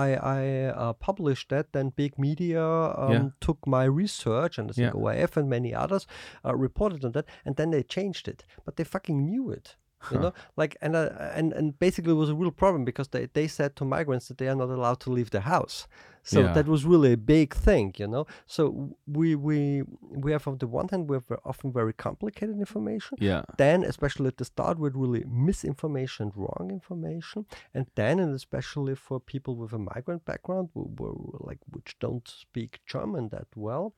I 0.05 0.07
I 0.37 0.41
uh, 0.83 0.93
published 1.09 1.47
that, 1.49 1.65
then 1.71 1.89
big 2.03 2.13
media 2.27 2.63
um, 3.03 3.11
Yeah. 3.13 3.29
took 3.47 3.59
my 3.77 3.85
research, 4.01 4.59
and 4.59 4.69
I 4.69 4.73
think 4.73 4.93
Yeah. 4.93 4.99
ORF 5.01 5.37
and 5.37 5.47
many 5.49 5.71
others 5.83 6.05
uh, 6.45 6.53
reported 6.67 7.05
on 7.05 7.11
that, 7.13 7.25
and 7.45 7.55
then 7.55 7.69
they 7.71 7.83
changed 7.83 8.27
it, 8.27 8.43
but 8.65 8.75
they 8.75 8.83
fucking 8.85 9.19
knew 9.29 9.49
it. 9.57 9.77
You 10.11 10.19
know, 10.19 10.33
like 10.55 10.77
and 10.81 10.95
uh, 10.95 11.09
and 11.33 11.53
and 11.53 11.77
basically 11.79 12.11
it 12.11 12.15
was 12.15 12.29
a 12.29 12.35
real 12.35 12.51
problem 12.51 12.85
because 12.85 13.09
they, 13.09 13.27
they 13.33 13.47
said 13.47 13.75
to 13.75 13.85
migrants 13.85 14.27
that 14.27 14.37
they 14.37 14.47
are 14.47 14.55
not 14.55 14.69
allowed 14.69 14.99
to 15.01 15.09
leave 15.11 15.31
the 15.31 15.41
house. 15.41 15.87
So 16.23 16.41
Yeah. 16.41 16.53
that 16.53 16.67
was 16.67 16.85
really 16.85 17.13
a 17.13 17.17
big 17.17 17.53
thing, 17.53 17.93
you 17.97 18.07
know. 18.07 18.25
So 18.45 18.95
we 19.05 19.35
we 19.35 19.83
we 20.23 20.31
have 20.31 20.47
on 20.47 20.57
the 20.59 20.67
one 20.67 20.87
hand 20.89 21.09
we 21.09 21.15
have 21.15 21.29
often 21.43 21.71
very 21.73 21.93
complicated 21.93 22.57
information, 22.59 23.17
yeah, 23.19 23.41
then 23.57 23.83
especially 23.83 24.27
at 24.27 24.37
the 24.37 24.45
start 24.45 24.77
with 24.79 24.93
really 24.95 25.23
misinformation 25.27 26.17
and 26.27 26.31
wrong 26.35 26.69
information 26.71 27.45
and 27.73 27.85
then 27.95 28.19
and 28.19 28.33
especially 28.35 28.95
for 28.95 29.19
people 29.19 29.55
with 29.55 29.73
a 29.73 29.77
migrant 29.77 30.25
background 30.25 30.69
who, 30.73 30.91
who 30.97 31.37
like 31.39 31.59
which 31.69 31.97
don't 31.99 32.27
speak 32.27 32.79
german 32.85 33.29
that 33.29 33.47
well 33.55 33.93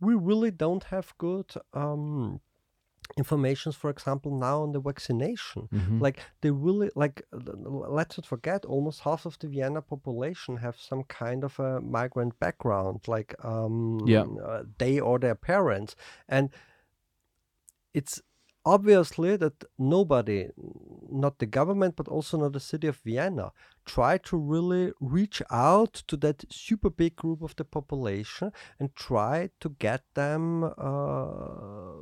we 0.00 0.14
really 0.14 0.50
don't 0.50 0.84
have 0.84 1.16
good 1.18 1.50
um 1.74 2.40
informations 3.16 3.74
for 3.74 3.90
example 3.90 4.30
now 4.38 4.62
on 4.62 4.72
the 4.72 4.80
vaccination 4.80 5.68
Mhm. 5.72 6.00
like 6.00 6.20
they 6.40 6.50
really 6.50 6.90
like 6.94 7.22
let's 7.32 8.18
not 8.18 8.26
forget 8.26 8.64
almost 8.64 9.00
half 9.00 9.26
of 9.26 9.38
the 9.38 9.48
vienna 9.48 9.80
population 9.82 10.58
have 10.58 10.76
some 10.78 11.02
kind 11.04 11.42
of 11.44 11.58
a 11.58 11.80
migrant 11.80 12.38
background 12.38 13.00
like 13.08 13.34
um 13.44 14.00
Yeah. 14.06 14.24
uh, 14.44 14.62
they 14.78 15.00
or 15.00 15.18
their 15.18 15.34
parents 15.34 15.96
and 16.28 16.50
it's 17.94 18.20
obviously 18.74 19.32
that 19.42 19.56
nobody 19.94 20.38
not 21.24 21.34
the 21.42 21.46
government 21.58 21.92
but 21.98 22.08
also 22.16 22.34
not 22.42 22.52
the 22.52 22.64
city 22.70 22.86
of 22.92 22.96
vienna 23.08 23.46
try 23.94 24.12
to 24.28 24.34
really 24.54 24.86
reach 25.16 25.38
out 25.50 25.94
to 26.10 26.14
that 26.24 26.38
super 26.50 26.90
big 27.02 27.14
group 27.22 27.40
of 27.48 27.52
the 27.56 27.64
population 27.76 28.48
and 28.78 28.88
try 29.08 29.36
to 29.62 29.68
get 29.86 30.02
them 30.14 30.42
uh, 30.64 31.92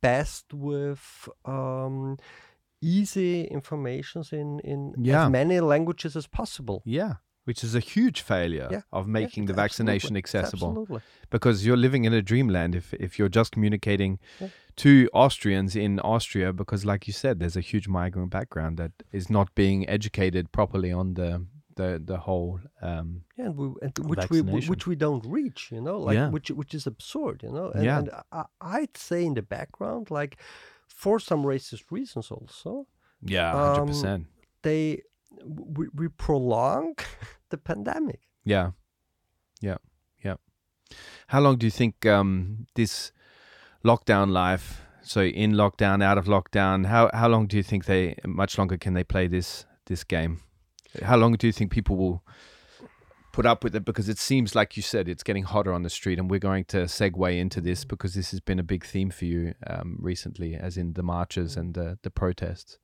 best 0.00 0.46
with 0.68 1.04
um, 1.44 2.16
easy 2.80 3.44
informations 3.58 4.32
in 4.32 4.48
in 4.72 4.80
Yeah. 5.10 5.24
as 5.26 5.30
many 5.30 5.60
languages 5.60 6.16
as 6.16 6.26
possible 6.40 6.78
yeah. 6.98 7.14
Which 7.48 7.64
is 7.64 7.74
a 7.74 7.80
huge 7.94 8.20
failure 8.32 8.68
Yeah, 8.74 8.82
of 8.98 9.06
Yeah, 9.06 9.12
making 9.20 9.46
the 9.46 9.52
absolutely, 9.54 9.62
vaccination 9.64 10.16
accessible. 10.16 10.68
absolutely 10.70 11.00
because 11.30 11.56
you're 11.66 11.82
living 11.86 12.04
in 12.08 12.12
a 12.12 12.22
dreamland 12.30 12.74
if 12.74 12.86
if 13.06 13.10
you're 13.18 13.34
just 13.40 13.50
communicating 13.56 14.12
Yeah. 14.40 14.50
to 14.84 14.90
Austrians 15.12 15.72
in 15.76 15.92
Austria 16.14 16.52
because 16.52 16.82
like 16.92 17.02
you 17.08 17.14
said 17.22 17.34
there's 17.40 17.56
a 17.56 17.66
huge 17.72 17.86
migrant 18.00 18.30
background 18.30 18.76
that 18.78 18.92
is 19.12 19.26
not 19.30 19.46
being 19.54 19.88
educated 19.96 20.44
properly 20.58 20.92
on 21.00 21.14
the 21.14 21.30
the 21.80 21.88
the 22.10 22.18
whole 22.26 22.60
um 22.82 23.08
Yeah, 23.38 23.46
and, 23.46 23.56
we, 23.60 23.66
and 23.84 23.92
which 24.10 24.30
we 24.30 24.40
which 24.70 24.86
we 24.90 24.96
don't 24.96 25.24
reach, 25.38 25.60
you 25.72 25.80
know, 25.80 25.98
like 26.08 26.16
Yeah. 26.18 26.30
which 26.34 26.48
which 26.60 26.74
is 26.78 26.86
absurd, 26.86 27.36
you 27.44 27.52
know. 27.56 27.68
And, 27.74 27.84
Yeah. 27.84 27.98
and 27.98 28.08
I, 28.32 28.44
I'd 28.78 28.96
say 28.96 29.20
in 29.24 29.34
the 29.34 29.42
background, 29.42 30.10
like 30.10 30.36
for 31.02 31.20
some 31.20 31.42
racist 31.46 31.84
reasons, 31.90 32.30
also 32.30 32.86
yeah 33.36 33.50
Um, 33.54 33.88
100% 33.88 34.26
they 34.62 35.02
we, 35.76 35.84
we 36.00 36.08
prolong 36.08 36.94
the 37.50 37.58
pandemic. 37.58 38.20
yeah. 38.44 38.70
Yeah. 39.60 39.78
Yeah. 40.24 40.36
How 41.28 41.40
long 41.40 41.58
do 41.58 41.66
you 41.66 41.70
think 41.70 42.06
um 42.06 42.66
this 42.74 43.12
lockdown 43.84 44.30
life 44.30 44.82
so 45.02 45.22
in 45.22 45.52
lockdown 45.52 46.02
out 46.02 46.18
of 46.18 46.26
lockdown 46.26 46.86
how 46.86 47.10
how 47.14 47.28
long 47.28 47.46
do 47.46 47.56
you 47.56 47.62
think 47.62 47.84
they 47.84 48.14
much 48.24 48.58
longer 48.58 48.76
can 48.76 48.94
they 48.94 49.04
play 49.04 49.26
this 49.26 49.64
this 49.86 50.04
game? 50.04 50.40
How 51.02 51.16
long 51.16 51.34
do 51.34 51.46
you 51.46 51.52
think 51.52 51.70
people 51.70 51.96
will 51.96 52.22
put 53.32 53.46
up 53.46 53.64
with 53.64 53.74
it? 53.74 53.84
Because 53.84 54.08
it 54.08 54.18
seems 54.18 54.54
like 54.54 54.76
you 54.76 54.82
said 54.82 55.08
it's 55.08 55.22
getting 55.22 55.44
hotter 55.44 55.72
on 55.72 55.82
the 55.82 55.90
street 55.90 56.18
and 56.18 56.30
we're 56.30 56.38
going 56.38 56.64
to 56.66 56.84
segue 56.84 57.38
into 57.38 57.60
this 57.60 57.84
because 57.84 58.14
this 58.14 58.30
has 58.30 58.40
been 58.40 58.58
a 58.58 58.62
big 58.62 58.84
theme 58.84 59.10
for 59.10 59.24
you 59.24 59.54
um, 59.66 59.98
recently 60.00 60.54
as 60.54 60.76
in 60.76 60.94
the 60.94 61.02
marches 61.02 61.56
and 61.56 61.74
the, 61.74 61.98
the 62.02 62.10
protests. 62.10 62.78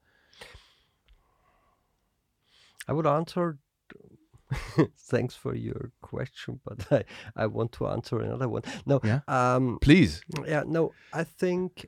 I 2.87 2.93
would 2.93 3.07
answer. 3.07 3.59
Thanks 5.11 5.35
for 5.35 5.55
your 5.55 5.91
question, 6.03 6.61
but 6.65 6.87
I, 6.93 7.05
I 7.37 7.47
want 7.47 7.73
to 7.73 7.87
answer 7.87 8.21
another 8.21 8.49
one. 8.49 8.63
No, 8.87 9.01
Yeah. 9.05 9.21
um, 9.29 9.79
please 9.81 10.23
yeah, 10.47 10.63
no, 10.67 10.93
I 11.13 11.25
think 11.25 11.87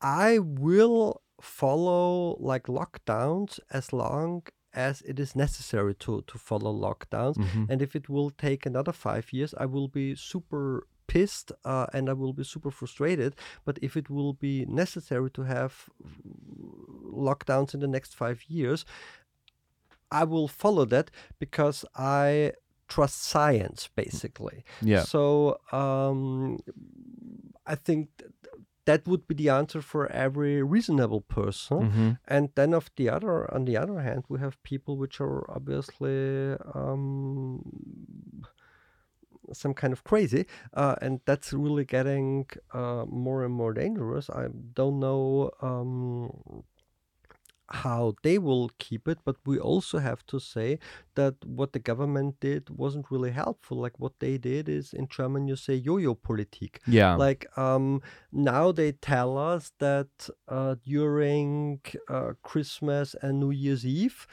I 0.00 0.38
will 0.38 1.22
follow 1.40 2.36
like 2.40 2.64
lockdowns 2.64 3.58
as 3.70 3.92
long 3.92 4.42
as 4.72 5.02
it 5.02 5.18
is 5.18 5.34
necessary 5.34 5.94
to 5.94 6.22
to 6.26 6.38
follow 6.38 6.72
lockdowns. 6.72 7.36
Mhm. 7.36 7.70
And 7.70 7.82
if 7.82 7.96
it 7.96 8.08
will 8.08 8.30
take 8.30 8.66
another 8.66 8.92
five 8.92 9.32
years, 9.32 9.54
I 9.58 9.66
will 9.66 9.88
be 9.88 10.14
super 10.14 10.86
pissed 11.08 11.50
uh, 11.64 11.86
and 11.92 12.08
I 12.08 12.12
will 12.12 12.32
be 12.32 12.44
super 12.44 12.70
frustrated. 12.70 13.34
But 13.64 13.78
if 13.82 13.96
it 13.96 14.08
will 14.08 14.34
be 14.34 14.64
necessary 14.66 15.30
to 15.32 15.42
have 15.42 15.72
lockdowns 17.28 17.74
in 17.74 17.80
the 17.80 17.88
next 17.88 18.14
five 18.14 18.38
years, 18.48 18.84
I 20.10 20.24
will 20.24 20.48
follow 20.48 20.84
that 20.86 21.10
because 21.38 21.84
I 21.96 22.52
trust 22.88 23.22
science, 23.22 23.88
basically. 23.94 24.64
yeah 24.82 25.02
So 25.02 25.58
um, 25.72 26.58
I 27.66 27.74
think 27.74 28.08
th- 28.18 28.32
that 28.86 29.06
would 29.06 29.26
be 29.28 29.34
the 29.34 29.50
answer 29.50 29.82
for 29.82 30.10
every 30.10 30.62
reasonable 30.62 31.20
person. 31.20 31.90
hmm 31.90 32.10
And 32.26 32.48
then 32.54 32.74
of 32.74 32.88
the 32.96 33.10
other, 33.10 33.34
on 33.54 33.64
the 33.66 33.76
other 33.82 34.00
hand, 34.00 34.24
we 34.28 34.38
have 34.40 34.56
people 34.62 34.96
which 34.96 35.20
are 35.20 35.44
obviously 35.50 36.56
um, 36.74 37.60
some 39.52 39.74
kind 39.74 39.92
of 39.92 40.04
crazy, 40.04 40.46
uh, 40.74 40.96
and 41.00 41.20
that's 41.24 41.52
really 41.52 41.84
getting 41.84 42.46
uh, 42.72 43.04
more 43.08 43.44
and 43.44 43.54
more 43.54 43.72
dangerous. 43.72 44.30
I 44.30 44.48
don't 44.74 45.00
know 45.00 45.50
um, 45.60 46.64
how 47.70 48.14
they 48.22 48.38
will 48.38 48.70
keep 48.78 49.06
it, 49.08 49.18
but 49.24 49.36
we 49.44 49.58
also 49.58 49.98
have 49.98 50.24
to 50.26 50.40
say 50.40 50.78
that 51.14 51.34
what 51.44 51.72
the 51.72 51.78
government 51.78 52.36
did 52.40 52.70
wasn't 52.70 53.10
really 53.10 53.30
helpful. 53.30 53.78
Like 53.78 53.98
what 53.98 54.18
they 54.20 54.38
did 54.38 54.68
is 54.68 54.92
in 54.92 55.08
German 55.08 55.46
you 55.48 55.56
say 55.56 55.74
yo-yo 55.74 56.14
politik. 56.14 56.78
Yeah. 56.86 57.14
Like 57.16 57.46
um, 57.58 58.00
now 58.32 58.72
they 58.72 58.92
tell 58.92 59.36
us 59.36 59.72
that 59.78 60.30
uh, 60.48 60.76
during 60.84 61.80
uh, 62.08 62.32
Christmas 62.42 63.14
and 63.20 63.40
New 63.40 63.50
Year's 63.50 63.84
Eve 63.84 64.26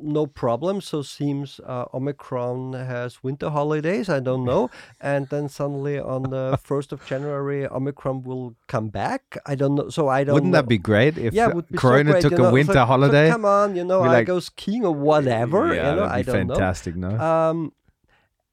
no 0.00 0.26
problem. 0.26 0.80
So 0.80 1.02
seems 1.02 1.60
uh, 1.66 1.84
Omicron 1.92 2.72
has 2.74 3.22
winter 3.22 3.50
holidays. 3.50 4.08
I 4.08 4.20
don't 4.20 4.44
know. 4.44 4.70
and 5.00 5.28
then 5.28 5.48
suddenly 5.48 5.98
on 5.98 6.22
the 6.30 6.58
first 6.62 6.92
of 6.92 7.04
January, 7.06 7.66
Omicron 7.66 8.22
will 8.22 8.54
come 8.66 8.88
back. 8.88 9.36
I 9.46 9.54
don't 9.54 9.74
know. 9.74 9.88
So 9.90 10.08
I 10.08 10.24
don't. 10.24 10.34
Wouldn't 10.34 10.52
know. 10.52 10.58
that 10.62 10.68
be 10.68 10.78
great 10.78 11.18
if 11.18 11.34
yeah, 11.34 11.48
would 11.48 11.68
be 11.68 11.78
Corona 11.78 12.10
so 12.10 12.12
great, 12.12 12.22
took 12.22 12.32
you 12.32 12.38
know, 12.38 12.44
a 12.48 12.52
winter 12.52 12.72
so- 12.72 12.78
so 12.80 12.84
holiday? 12.86 13.28
come 13.30 13.44
on, 13.44 13.76
you 13.76 13.84
know, 13.84 14.02
I 14.02 14.08
like- 14.08 14.26
go 14.26 14.40
skiing 14.40 14.84
or 14.84 14.94
whatever. 14.94 15.74
Yeah, 15.74 15.90
you 15.90 15.96
know, 15.96 16.08
that'd 16.08 16.12
I 16.12 16.22
be 16.22 16.32
fantastic, 16.32 16.94
no? 16.96 17.10
Um, 17.18 17.72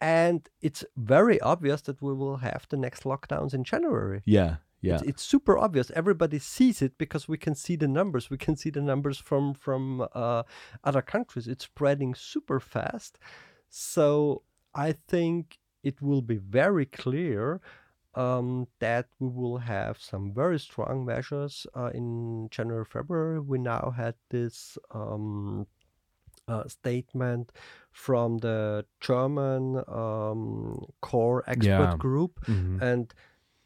and 0.02 0.48
it's 0.62 0.84
very 0.98 1.40
obvious 1.42 1.82
that 1.84 2.02
we 2.02 2.14
will 2.14 2.38
have 2.38 2.66
the 2.70 2.78
next 2.78 3.04
lockdowns 3.04 3.54
in 3.54 3.64
January. 3.64 4.22
yeah. 4.26 4.56
Yeah. 4.86 4.96
It's, 4.96 5.04
it's 5.10 5.24
super 5.24 5.58
obvious. 5.58 5.92
Everybody 5.92 6.40
sees 6.40 6.82
it 6.82 6.94
because 6.98 7.28
we 7.28 7.38
can 7.38 7.56
see 7.56 7.76
the 7.78 7.88
numbers. 7.88 8.30
We 8.30 8.38
can 8.38 8.56
see 8.56 8.72
the 8.72 8.82
numbers 8.92 9.18
from 9.30 9.54
from 9.66 9.84
uh, 10.24 10.44
other 10.84 11.02
countries. 11.02 11.48
It's 11.48 11.66
spreading 11.66 12.16
super 12.16 12.60
fast. 12.60 13.18
So 13.70 14.42
I 14.74 14.94
think 15.12 15.60
it 15.84 16.02
will 16.02 16.22
be 16.22 16.38
very 16.38 16.86
clear 16.86 17.62
um, 18.16 18.68
that 18.80 19.06
we 19.20 19.28
will 19.28 19.58
have 19.58 19.96
some 20.00 20.34
very 20.34 20.60
strong 20.60 21.06
measures 21.06 21.68
uh, 21.76 21.92
in 21.94 22.48
January, 22.56 22.86
February. 22.86 23.40
We 23.40 23.58
now 23.60 23.94
had 23.96 24.16
this. 24.30 24.78
Um, 24.92 25.68
uh, 26.48 26.68
statement 26.68 27.52
from 27.92 28.38
the 28.38 28.86
German 29.00 29.82
um, 29.88 30.86
core 31.02 31.44
expert 31.48 31.66
Yeah. 31.94 31.98
group, 31.98 32.34
Mhm. 32.46 32.80
and 32.82 33.14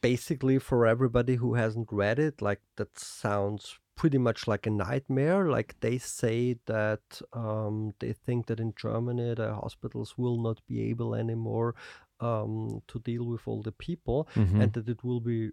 basically 0.02 0.60
for 0.60 0.86
everybody 0.88 1.36
who 1.36 1.54
hasn't 1.56 1.88
read 1.91 2.20
it 2.20 2.41
like 2.41 2.62
that 2.78 2.97
sounds 2.97 3.80
pretty 3.95 4.18
much 4.18 4.47
like 4.47 4.66
a 4.66 4.70
nightmare 4.70 5.50
like 5.50 5.76
they 5.82 5.97
say 5.97 6.56
that 6.66 7.22
um, 7.34 7.93
they 8.00 8.14
think 8.14 8.45
that 8.47 8.60
in 8.60 8.74
germany 8.82 9.34
the 9.36 9.54
hospitals 9.54 10.18
will 10.18 10.41
not 10.41 10.62
be 10.68 10.89
able 10.89 11.14
anymore 11.16 11.76
um, 12.22 12.82
to 12.88 13.00
deal 13.00 13.26
with 13.26 13.41
all 13.47 13.62
the 13.62 13.72
people 13.74 14.28
Mhm. 14.36 14.62
and 14.62 14.74
that 14.74 14.88
it 14.88 15.04
will 15.04 15.20
be 15.20 15.52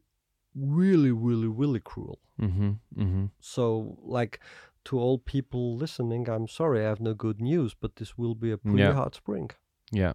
really 0.55 1.11
really 1.13 1.49
really 1.49 1.81
cruel 1.81 2.19
Mhm. 2.41 2.79
Mhm. 2.97 3.31
so 3.41 3.99
like 4.03 4.39
to 4.85 4.99
all 4.99 5.19
people 5.19 5.77
listening 5.77 6.29
i'm 6.29 6.47
sorry 6.49 6.81
i 6.81 6.89
have 6.89 7.01
no 7.01 7.15
good 7.15 7.41
news 7.41 7.75
but 7.75 7.97
this 7.97 8.17
will 8.17 8.35
be 8.35 8.53
a 8.53 8.59
pretty 8.59 8.79
Yeah. 8.83 8.95
hard 8.95 9.15
spring 9.15 9.51
Yeah. 9.93 10.13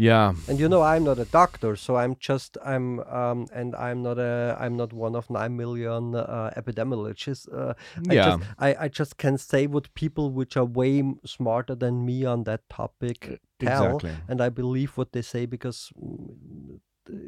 Yeah. 0.00 0.32
and 0.48 0.58
you 0.58 0.68
know 0.72 0.82
i'm 0.92 1.04
not 1.04 1.18
a 1.18 1.28
doctor 1.40 1.76
so 1.76 1.90
i'm 2.02 2.14
just 2.28 2.56
i'm 2.64 3.00
um 3.20 3.38
and 3.52 3.74
i'm 3.86 3.98
not 4.02 4.18
a 4.18 4.56
i'm 4.58 4.74
not 4.82 4.90
one 5.06 5.14
of 5.20 5.28
nine 5.28 5.54
million 5.62 6.14
uh, 6.14 6.50
epidemiologists 6.60 7.44
uh, 7.60 7.74
I 8.10 8.14
Yeah. 8.14 8.26
just 8.28 8.38
I, 8.66 8.68
I 8.84 8.88
just 9.00 9.12
can 9.24 9.36
say 9.38 9.62
what 9.74 9.92
people 10.02 10.24
which 10.40 10.56
are 10.56 10.64
way 10.80 10.94
smarter 11.36 11.74
than 11.82 11.94
me 12.08 12.24
on 12.24 12.44
that 12.44 12.60
topic 12.68 13.18
tell 13.58 13.96
Exactly. 13.96 14.14
and 14.28 14.40
i 14.40 14.48
believe 14.48 14.90
what 14.98 15.12
they 15.12 15.22
say 15.22 15.46
because 15.46 15.78
mm, 15.98 16.80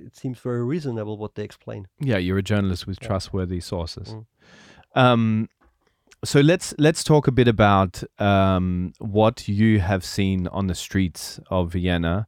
it 0.06 0.16
seems 0.16 0.38
very 0.38 0.64
reasonable 0.74 1.16
what 1.22 1.34
they 1.34 1.44
explain 1.44 1.82
Yeah, 2.10 2.18
you're 2.24 2.38
a 2.38 2.48
journalist 2.52 2.86
with 2.86 2.98
Yeah. 3.02 3.08
trustworthy 3.08 3.60
sources. 3.60 4.08
Mm. 4.14 4.24
Um, 4.94 5.48
so 6.24 6.40
let's 6.40 6.74
let's 6.78 7.02
talk 7.04 7.26
a 7.28 7.32
bit 7.32 7.48
about 7.48 8.02
um, 8.18 8.92
what 8.98 9.48
you 9.48 9.80
have 9.80 10.02
seen 10.04 10.46
on 10.58 10.66
the 10.68 10.74
streets 10.74 11.40
of 11.50 11.72
Vienna 11.72 12.26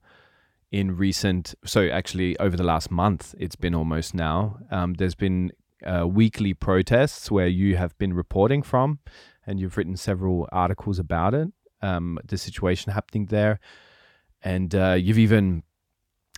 in 0.75 0.97
recent. 0.97 1.55
So 1.64 1.87
actually, 1.87 2.37
over 2.39 2.57
the 2.57 2.64
last 2.64 2.91
month, 2.91 3.33
it's 3.39 3.55
been 3.55 3.77
almost 3.77 4.12
now. 4.12 4.59
Um, 4.72 4.95
there's 4.95 5.14
been 5.14 5.53
uh, 5.87 6.05
weekly 6.09 6.53
protests 6.53 7.31
where 7.31 7.47
you 7.47 7.77
have 7.77 7.97
been 7.97 8.12
reporting 8.12 8.61
from, 8.61 8.99
and 9.47 9.61
you've 9.61 9.77
written 9.77 9.97
several 9.97 10.49
articles 10.51 10.99
about 10.99 11.33
it, 11.33 11.47
um, 11.81 12.18
the 12.25 12.37
situation 12.37 12.91
happening 12.91 13.27
there, 13.27 13.61
and 14.43 14.75
uh, 14.75 14.97
you've 14.99 15.18
even 15.18 15.62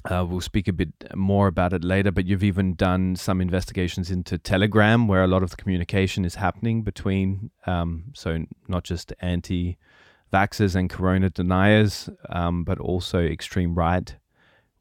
uh, 0.05 0.25
we'll 0.29 0.43
speak 0.43 0.69
a 0.69 0.73
bit 0.73 0.91
more 1.15 1.47
about 1.47 1.73
it 1.73 1.83
later, 1.83 2.13
but 2.13 2.27
you've 2.27 2.45
even 2.45 2.75
done 2.75 3.17
some 3.17 3.41
investigations 3.41 4.11
into 4.11 4.37
Telegram, 4.37 5.09
where 5.09 5.25
a 5.25 5.27
lot 5.27 5.43
of 5.43 5.49
the 5.49 5.57
communication 5.57 6.27
is 6.27 6.35
happening 6.35 6.83
between, 6.83 7.51
um, 7.67 8.05
so 8.13 8.45
not 8.69 8.85
just 8.85 9.15
anti 9.21 9.79
vaxxers 10.31 10.77
and 10.77 10.91
corona 10.91 11.31
deniers, 11.31 12.11
um, 12.29 12.65
but 12.65 12.79
also 12.79 13.21
extreme 13.21 13.75
right 13.75 14.17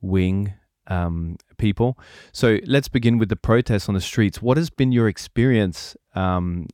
wing 0.06 0.53
um, 0.88 1.38
people. 1.58 1.97
So 2.32 2.60
let's 2.66 2.88
begin 2.88 3.18
with 3.18 3.30
the 3.30 3.36
protests 3.36 3.89
on 3.89 3.95
the 3.95 4.01
streets. 4.01 4.41
What 4.41 4.58
has 4.58 4.70
been 4.70 4.91
your 4.91 5.08
experience? 5.08 5.95
Um, 6.14 6.68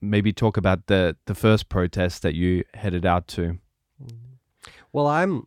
maybe 0.00 0.32
talk 0.32 0.56
about 0.56 0.86
the, 0.86 1.16
the 1.26 1.34
first 1.34 1.68
protest 1.68 2.22
that 2.22 2.34
you 2.34 2.64
headed 2.74 3.04
out 3.04 3.26
to. 3.28 3.58
Well, 4.92 5.06
I'm 5.06 5.46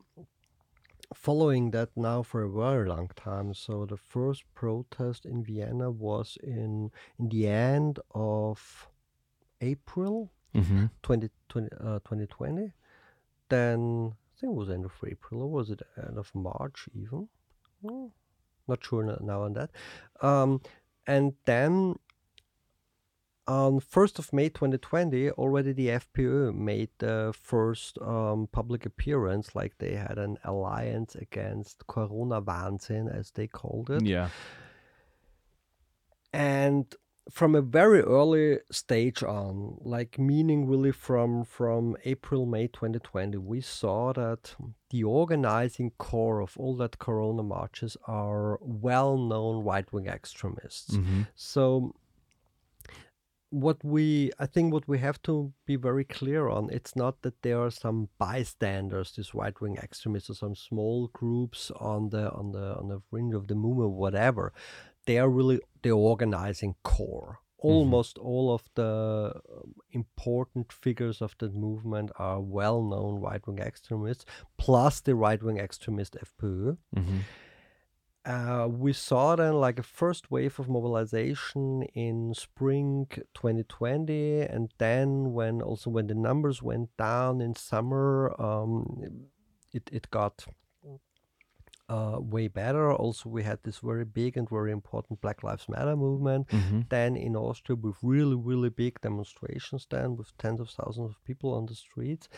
following 1.14 1.72
that 1.72 1.90
now 1.96 2.24
for 2.24 2.44
a 2.44 2.50
very 2.50 2.88
long 2.88 3.10
time. 3.16 3.54
So 3.54 3.86
the 3.86 3.98
first 3.98 4.44
protest 4.54 5.26
in 5.26 5.44
Vienna 5.44 5.90
was 5.90 6.38
in 6.44 6.92
in 7.18 7.30
the 7.30 7.48
end 7.48 8.00
of 8.14 8.88
April 9.62 10.32
Mm-hmm. 10.56 10.86
2020. 11.04 11.68
Uh, 11.80 12.00
2020. 12.00 12.72
Then 13.50 14.14
think 14.40 14.52
it 14.52 14.56
was 14.56 14.70
end 14.70 14.86
of 14.86 14.92
April 15.06 15.42
or 15.44 15.48
was 15.48 15.70
it 15.70 15.82
end 15.98 16.18
of 16.18 16.34
March 16.34 16.88
even? 16.96 17.28
Hmm, 17.86 18.08
not 18.68 18.84
sure 18.84 19.04
now 19.22 19.44
on 19.44 19.54
that. 19.54 19.72
Um, 20.22 20.62
and 21.08 21.34
then 21.46 21.96
on 23.48 23.80
1st 23.80 24.20
of 24.20 24.32
May 24.32 24.50
2020, 24.50 25.32
already 25.32 25.74
the 25.74 25.88
FPÖ 25.88 26.54
made 26.54 26.90
the 27.00 27.34
first 27.36 27.98
um, 28.00 28.48
public 28.52 28.86
appearance, 28.86 29.56
like 29.56 29.74
they 29.80 29.96
had 29.96 30.20
an 30.20 30.38
alliance 30.44 31.16
against 31.16 31.86
Corona 31.88 32.42
Wahnsinn, 32.42 33.12
as 33.12 33.32
they 33.32 33.48
called 33.48 33.90
it. 33.90 34.06
Yeah. 34.06 34.30
And 36.32 36.86
from 37.32 37.56
a 37.56 37.62
very 37.62 38.02
early 38.02 38.60
stage 38.72 39.24
on, 39.24 39.78
like 39.82 40.18
meaning 40.18 40.68
really 40.68 40.92
from 40.92 41.44
from 41.44 41.96
April 42.06 42.46
May 42.46 42.68
2020, 42.68 43.38
we 43.38 43.62
saw 43.62 44.14
that 44.14 44.56
the 44.90 45.04
organizing 45.04 45.92
core 45.98 46.42
of 46.42 46.58
all 46.58 46.76
that 46.78 47.00
Corona 47.00 47.44
marches 47.44 47.96
are 48.08 48.58
well-known 48.62 49.64
right-wing 49.64 50.08
extremists. 50.08 50.96
Mm-hmm. 50.96 51.22
So 51.36 51.94
what 53.52 53.84
we 53.84 54.32
I 54.38 54.46
think 54.46 54.74
what 54.74 54.88
we 54.88 55.00
have 55.00 55.22
to 55.24 55.52
be 55.66 55.76
very 55.76 56.04
clear 56.04 56.50
on 56.50 56.70
it's 56.72 56.96
not 56.96 57.24
that 57.24 57.42
there 57.42 57.60
are 57.60 57.72
some 57.72 58.10
bystanders 58.20 59.14
these 59.14 59.34
right 59.34 59.60
wing 59.60 59.78
extremists 59.78 60.30
or 60.30 60.36
some 60.36 60.56
small 60.56 61.08
groups 61.14 61.72
on 61.80 62.10
the 62.10 62.32
on 62.32 62.52
the 62.52 62.76
on 62.78 62.90
the 62.90 63.02
fringe 63.10 63.34
of 63.34 63.48
the 63.48 63.56
movement 63.56 63.92
whatever 63.92 64.54
they 65.10 65.18
are 65.18 65.30
really 65.40 65.60
the 65.82 65.90
organizing 65.90 66.76
core. 66.84 67.40
Almost 67.58 68.14
all 68.20 68.54
of 68.54 68.64
the 68.76 69.34
um, 69.36 69.74
important 69.92 70.72
figures 70.72 71.20
of 71.26 71.32
that 71.40 71.54
movement 71.54 72.10
are 72.18 72.40
well 72.40 72.82
known 72.92 73.20
right 73.20 73.46
wing 73.48 73.60
extremists 73.60 74.24
plus 74.58 75.02
the 75.02 75.16
right 75.16 75.42
wing 75.44 75.58
extremist 75.58 76.16
FPÖ 76.28 76.78
Mm-hmm. 76.96 77.20
uh, 78.34 78.68
we 78.68 78.94
saw 78.94 79.36
then 79.36 79.56
like 79.66 79.80
a 79.80 79.84
first 80.02 80.24
wave 80.32 80.56
of 80.60 80.70
mobilization 80.70 81.84
in 82.06 82.34
spring 82.34 83.08
2020 83.34 84.42
and 84.42 84.66
then 84.78 85.34
when 85.38 85.56
also 85.62 85.90
when 85.90 86.08
the 86.08 86.20
numbers 86.30 86.62
went 86.62 86.90
down 86.98 87.42
in 87.42 87.56
summer 87.56 88.12
um, 88.40 88.74
it, 89.78 89.90
it 89.92 90.06
got 90.12 90.46
uh, 91.90 92.18
way 92.20 92.48
better 92.48 92.92
also 92.94 93.30
we 93.30 93.44
had 93.44 93.60
this 93.64 93.80
very 93.80 94.06
big 94.06 94.38
and 94.38 94.48
very 94.50 94.72
important 94.72 95.20
black 95.22 95.44
lives 95.44 95.68
matter 95.68 95.96
movement 95.96 96.48
Mm-hmm. 96.50 96.82
then 96.90 97.16
in 97.16 97.36
Austria 97.36 97.76
with 97.76 97.96
really, 98.02 98.36
really 98.36 98.70
big 98.70 99.02
demonstrations 99.02 99.88
then 99.90 100.16
with 100.16 100.36
tens 100.38 100.60
of 100.60 100.70
thousands 100.70 101.12
of 101.12 101.24
people 101.26 101.54
on 101.54 101.66
the 101.66 101.76
streets. 101.76 102.30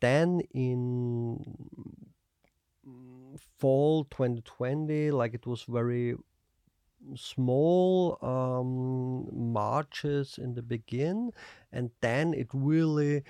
Then 0.00 0.40
in 0.52 1.44
fall 3.58 4.04
2020, 4.04 5.10
like 5.10 5.34
it 5.34 5.46
was 5.46 5.62
very 5.64 6.16
small 7.14 8.18
um, 8.22 9.28
marches 9.52 10.38
in 10.38 10.54
the 10.54 10.62
begin, 10.62 11.30
and 11.72 11.90
then 12.00 12.34
it 12.34 12.48
really 12.52 13.22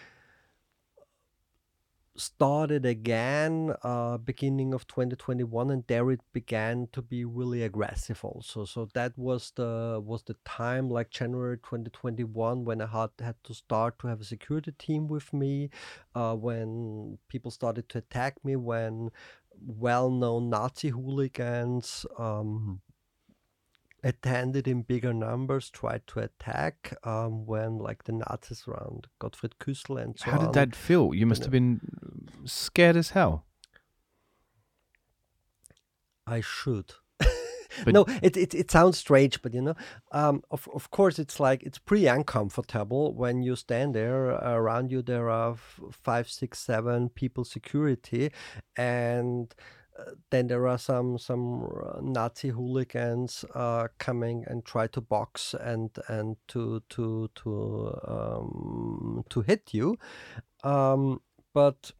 started 2.18 2.84
again 2.84 3.74
uh, 3.82 4.18
beginning 4.18 4.74
of 4.74 4.86
2021 4.86 5.70
and 5.70 5.84
there 5.86 6.10
it 6.10 6.20
began 6.32 6.88
to 6.92 7.00
be 7.00 7.24
really 7.24 7.62
aggressive 7.62 8.24
also. 8.24 8.64
So 8.64 8.88
that 8.94 9.16
was 9.16 9.52
the 9.54 10.02
was 10.04 10.22
the 10.24 10.36
time 10.44 10.88
like 10.90 11.10
january 11.10 11.56
2021 11.58 12.64
when 12.64 12.80
i 12.82 12.86
had 12.86 13.10
had 13.20 13.36
to 13.44 13.54
start 13.54 13.98
to 13.98 14.06
have 14.08 14.20
a 14.20 14.24
security 14.24 14.72
team 14.78 15.08
with 15.08 15.32
me 15.32 15.70
uh, 16.14 16.34
when 16.34 17.18
people 17.28 17.50
started 17.50 17.88
to 17.88 17.98
attack 17.98 18.44
me 18.44 18.56
when 18.56 19.10
well-known 19.66 20.50
nazi 20.50 20.88
hooligans 20.88 22.06
um, 22.18 22.80
attended 24.04 24.68
in 24.68 24.82
bigger 24.82 25.12
numbers, 25.12 25.70
tried 25.70 26.06
to 26.08 26.20
attack 26.20 26.94
um, 27.04 27.46
when 27.46 27.78
like 27.78 28.04
the 28.04 28.12
Nazis 28.12 28.64
around 28.68 29.06
Gottfried 29.18 29.54
Küssel 29.60 30.00
and 30.02 30.18
so 30.18 30.30
How 30.30 30.38
on. 30.38 30.44
did 30.46 30.54
that 30.54 30.76
feel? 30.76 31.14
You 31.14 31.26
must 31.26 31.42
have 31.42 31.50
been 31.52 31.80
scared 32.44 32.96
as 32.96 33.10
hell. 33.10 33.44
I 36.26 36.40
should. 36.40 36.94
But- 37.84 37.94
no, 37.94 38.06
it, 38.22 38.36
it 38.36 38.54
it 38.54 38.70
sounds 38.70 38.98
strange, 38.98 39.40
but 39.42 39.54
you 39.54 39.60
know, 39.60 39.74
um, 40.10 40.42
of 40.50 40.68
of 40.74 40.90
course, 40.90 41.18
it's 41.18 41.38
like 41.38 41.62
it's 41.62 41.78
pretty 41.78 42.06
uncomfortable 42.06 43.14
when 43.14 43.42
you 43.42 43.54
stand 43.56 43.94
there. 43.94 44.30
Around 44.30 44.90
you, 44.90 45.00
there 45.02 45.28
are 45.30 45.52
f- 45.52 45.80
five, 45.92 46.28
six, 46.28 46.58
seven 46.58 47.08
people 47.10 47.44
security, 47.44 48.32
and 48.76 49.54
then 50.30 50.46
there 50.46 50.66
are 50.68 50.78
some 50.78 51.18
some 51.18 51.64
uh, 51.64 52.00
Nazi 52.00 52.48
hooligans 52.48 53.44
uh, 53.54 53.88
coming 53.98 54.44
and 54.46 54.64
try 54.64 54.86
to 54.88 55.00
box 55.00 55.54
and 55.54 55.90
and 56.08 56.36
to 56.48 56.82
to 56.90 57.30
to 57.36 57.98
um, 58.06 59.24
to 59.28 59.40
hit 59.42 59.72
you, 59.72 59.98
um, 60.62 61.20
but 61.52 61.92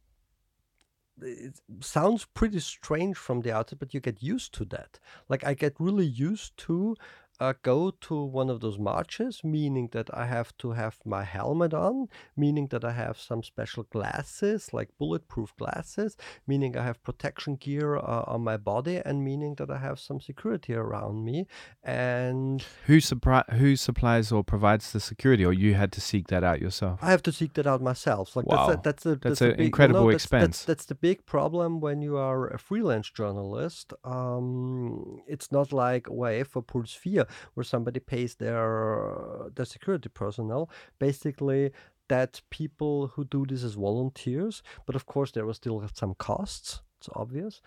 it 1.21 1.59
sounds 1.81 2.25
pretty 2.33 2.59
strange 2.59 3.17
from 3.17 3.41
the 3.41 3.51
outside, 3.51 3.79
but 3.79 3.93
you 3.93 3.99
get 3.99 4.23
used 4.23 4.53
to 4.53 4.65
that. 4.65 4.99
Like 5.27 5.43
I 5.43 5.53
get 5.53 5.75
really 5.79 6.05
used 6.05 6.57
to 6.57 6.95
uh, 7.39 7.53
go 7.63 7.91
to 8.01 8.23
one 8.23 8.49
of 8.49 8.59
those 8.59 8.77
marches, 8.77 9.43
meaning 9.43 9.89
that 9.93 10.09
I 10.13 10.25
have 10.25 10.55
to 10.57 10.71
have 10.71 10.97
my 11.05 11.23
helmet 11.23 11.73
on, 11.73 12.07
meaning 12.35 12.67
that 12.67 12.83
I 12.83 12.91
have 12.91 13.17
some 13.17 13.43
special 13.43 13.83
glasses, 13.83 14.73
like 14.73 14.89
bulletproof 14.97 15.55
glasses, 15.57 16.17
meaning 16.45 16.77
I 16.77 16.83
have 16.83 17.01
protection 17.03 17.55
gear 17.55 17.95
uh, 17.95 18.23
on 18.27 18.43
my 18.43 18.57
body, 18.57 19.01
and 19.05 19.23
meaning 19.23 19.55
that 19.55 19.69
I 19.69 19.77
have 19.77 19.99
some 19.99 20.19
security 20.19 20.73
around 20.73 21.23
me. 21.23 21.47
And 21.83 22.63
Who 22.87 22.97
suppri- 22.97 23.49
who 23.53 23.75
supplies 23.75 24.31
or 24.31 24.43
provides 24.43 24.91
the 24.91 24.99
security, 24.99 25.45
or 25.45 25.53
you 25.53 25.75
had 25.75 25.91
to 25.93 26.01
seek 26.01 26.27
that 26.27 26.43
out 26.43 26.61
yourself? 26.61 26.99
I 27.01 27.11
have 27.11 27.23
to 27.23 27.31
seek 27.31 27.53
that 27.53 27.67
out 27.67 27.81
myself. 27.81 28.35
Like 28.35 28.45
Wow. 28.47 28.75
that's 28.83 29.05
a, 29.05 29.15
that's 29.15 29.25
a 29.25 29.29
That's 29.29 29.41
a 29.41 29.45
an 29.45 29.51
big, 29.51 29.59
you 29.59 29.65
incredible 29.67 30.01
know, 30.01 30.11
that's, 30.11 30.23
expense. 30.25 30.57
That's, 30.59 30.65
that's 30.65 30.85
the 30.85 30.95
big 30.95 31.25
problem 31.25 31.79
when 31.79 32.01
you 32.01 32.17
are 32.17 32.47
a 32.47 32.59
freelance 32.59 33.09
journalist. 33.09 33.93
Um, 34.03 35.21
it's 35.27 35.51
not 35.51 35.71
like 35.71 36.09
ORF 36.09 36.55
or 36.55 36.63
Puls 36.63 36.93
4 36.93 37.25
where 37.53 37.63
somebody 37.63 37.99
pays 37.99 38.35
their 38.35 39.49
their 39.55 39.65
security 39.65 40.09
personnel. 40.09 40.69
Basically, 40.99 41.71
that 42.07 42.41
people 42.49 43.07
who 43.13 43.23
do 43.25 43.45
this 43.45 43.63
as 43.63 43.73
volunteers, 43.75 44.63
but 44.85 44.95
of 44.95 45.05
course 45.05 45.31
there 45.31 45.47
are 45.47 45.53
still 45.53 45.87
some 45.93 46.15
costs. 46.15 46.81
It's 46.99 47.09
obvious, 47.15 47.61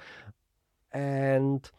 and. 0.93 1.71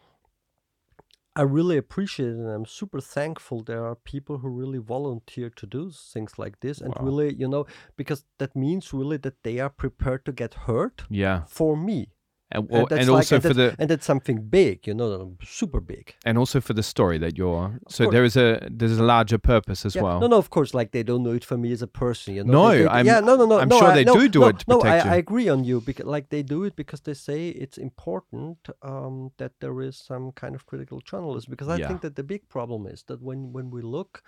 I 1.36 1.42
really 1.42 1.76
appreciate 1.76 2.28
it 2.28 2.36
and 2.36 2.48
I'm 2.48 2.64
super 2.64 3.00
thankful 3.00 3.64
there 3.64 3.84
are 3.84 3.96
people 3.96 4.38
who 4.38 4.48
really 4.48 4.78
volunteer 4.78 5.50
to 5.50 5.66
do 5.66 5.90
things 5.90 6.38
like 6.38 6.60
this 6.60 6.80
and 6.80 6.94
Wow. 6.94 7.04
really, 7.06 7.34
you 7.34 7.48
know, 7.48 7.66
because 7.96 8.24
that 8.38 8.54
means 8.54 8.92
really 8.94 9.16
that 9.16 9.42
they 9.42 9.58
are 9.58 9.68
prepared 9.70 10.24
to 10.26 10.32
get 10.32 10.54
hurt 10.54 11.02
Yeah, 11.10 11.42
for 11.48 11.76
me. 11.76 12.13
And, 12.54 12.70
And 12.70 12.92
and 12.92 13.08
like- 13.08 13.08
also 13.08 13.34
and 13.36 13.42
for 13.44 13.54
the 13.54 13.74
and 13.78 13.90
that's 13.90 14.06
something 14.06 14.38
big, 14.48 14.86
you 14.86 14.94
know, 14.94 15.36
super 15.42 15.80
big. 15.80 16.14
and 16.24 16.38
also 16.38 16.60
for 16.60 16.72
the 16.74 16.82
story 16.82 17.18
that 17.18 17.36
you're. 17.38 17.78
So 17.88 18.04
course. 18.04 18.12
there 18.14 18.24
is 18.24 18.36
a 18.36 18.48
there's 18.78 18.98
a 18.98 19.02
larger 19.14 19.38
purpose 19.38 19.84
as 19.88 19.94
Yeah. 19.94 20.04
well. 20.04 20.18
No, 20.20 20.26
no, 20.28 20.38
of 20.38 20.48
course, 20.50 20.74
like 20.78 20.90
they 20.92 21.02
don't 21.02 21.24
do 21.24 21.32
it 21.32 21.44
for 21.44 21.56
me 21.58 21.72
as 21.72 21.82
a 21.82 21.86
person, 22.04 22.34
you 22.36 22.44
know. 22.44 22.52
No, 22.52 22.68
They- 22.68 22.82
they- 22.82 22.88
I'm- 22.96 23.06
yeah, 23.06 23.20
no, 23.20 23.36
no, 23.36 23.46
no. 23.46 23.58
I'm 23.60 23.68
no, 23.68 23.78
sure 23.78 23.88
I- 23.92 23.94
they 23.94 24.04
no, 24.04 24.14
do 24.14 24.28
do 24.28 24.40
no, 24.40 24.48
it 24.48 24.58
to 24.60 24.64
no, 24.68 24.78
protect 24.78 25.06
I. 25.06 25.14
I 25.14 25.16
agree 25.16 25.48
on 25.48 25.64
you 25.64 25.80
because, 25.80 26.06
like, 26.16 26.26
they 26.34 26.42
do 26.42 26.64
it 26.64 26.74
because 26.76 27.00
they 27.02 27.14
say 27.14 27.48
it's 27.64 27.78
important 27.78 28.58
um, 28.82 29.32
that 29.40 29.52
there 29.60 29.78
is 29.88 29.96
some 29.96 30.32
kind 30.32 30.54
of 30.54 30.64
critical 30.66 31.00
journalism. 31.10 31.50
Because 31.50 31.68
I 31.68 31.76
Yeah. 31.78 31.88
think 31.88 32.00
that 32.02 32.14
the 32.16 32.22
big 32.34 32.42
problem 32.48 32.86
is 32.86 33.02
that 33.08 33.20
when 33.22 33.52
when 33.52 33.70
we 33.70 33.82
look, 33.82 34.22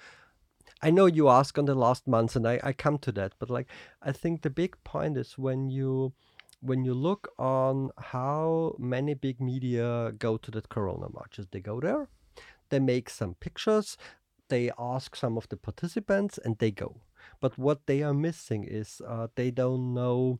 I 0.82 0.90
know 0.90 1.06
you 1.06 1.28
ask 1.28 1.56
on 1.58 1.64
the 1.66 1.74
last 1.74 2.06
months, 2.06 2.36
and 2.36 2.44
I 2.46 2.54
I 2.70 2.72
come 2.84 2.98
to 2.98 3.12
that, 3.12 3.32
but 3.40 3.48
like 3.56 3.68
I 4.02 4.12
think 4.12 4.42
the 4.42 4.50
big 4.50 4.72
point 4.84 5.16
is 5.16 5.38
when 5.38 5.70
you 5.70 6.12
when 6.60 6.84
you 6.84 6.94
look 6.94 7.32
on 7.38 7.90
how 7.98 8.74
many 8.78 9.14
big 9.14 9.40
media 9.40 10.12
go 10.18 10.36
to 10.36 10.50
that 10.50 10.68
corona 10.68 11.06
marches 11.12 11.46
they 11.50 11.60
go 11.60 11.80
there 11.80 12.08
they 12.70 12.78
make 12.78 13.08
some 13.08 13.34
pictures 13.34 13.96
they 14.48 14.70
ask 14.78 15.16
some 15.16 15.36
of 15.36 15.48
the 15.48 15.56
participants 15.56 16.38
and 16.44 16.58
they 16.58 16.70
go. 16.70 17.00
But 17.40 17.58
what 17.58 17.86
they 17.86 18.02
are 18.02 18.14
missing 18.14 18.64
is 18.64 19.02
uh, 19.06 19.28
they 19.34 19.50
don't 19.50 19.94
know 19.94 20.38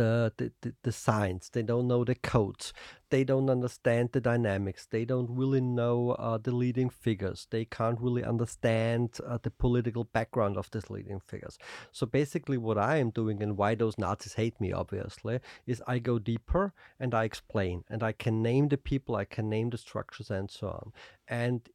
the, 0.00 0.32
the, 0.38 0.52
the, 0.62 0.74
the 0.82 0.92
science 0.92 1.50
they 1.50 1.62
don't 1.62 1.86
know 1.86 2.04
the 2.04 2.14
codes 2.14 2.72
they 3.10 3.22
don't 3.22 3.50
understand 3.50 4.08
the 4.12 4.20
dynamics 4.20 4.86
they 4.90 5.04
don't 5.04 5.30
really 5.30 5.60
know 5.60 6.12
uh, 6.12 6.38
the 6.38 6.54
leading 6.62 6.88
figures 6.88 7.46
they 7.50 7.66
can't 7.66 8.00
really 8.00 8.24
understand 8.24 9.18
uh, 9.26 9.38
the 9.42 9.50
political 9.50 10.04
background 10.04 10.56
of 10.56 10.70
these 10.70 10.88
leading 10.88 11.20
figures. 11.20 11.58
So 11.92 12.06
basically 12.06 12.56
what 12.56 12.78
i 12.78 12.96
am 12.96 13.10
doing 13.10 13.42
and 13.42 13.58
why 13.58 13.74
those 13.74 13.98
nazis 13.98 14.34
hate 14.34 14.58
me 14.58 14.72
obviously 14.72 15.40
is 15.66 15.82
i 15.86 15.98
go 15.98 16.18
deeper 16.18 16.72
and 16.98 17.14
i 17.14 17.24
explain 17.24 17.84
and 17.90 18.02
i 18.02 18.12
can 18.12 18.42
name 18.42 18.68
the 18.68 18.78
people 18.78 19.16
i 19.16 19.26
can 19.26 19.50
name 19.50 19.68
the 19.70 19.78
structures 19.78 20.30
and 20.30 20.50
so 20.50 20.68
on. 20.68 20.92
And 21.28 21.68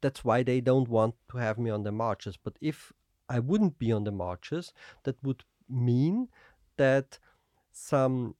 that's 0.00 0.24
why 0.24 0.42
they 0.42 0.60
don't 0.60 0.88
want 0.88 1.14
to 1.30 1.36
have 1.36 1.58
me 1.58 1.70
on 1.70 1.82
the 1.82 1.92
marches. 1.92 2.38
But 2.42 2.54
if 2.60 2.92
i 3.28 3.38
wouldn't 3.38 3.78
be 3.78 3.92
on 3.92 4.04
the 4.04 4.18
marches 4.26 4.72
that 5.04 5.22
would 5.22 5.44
mean 5.68 6.28
that 6.76 7.18
some 7.76 8.34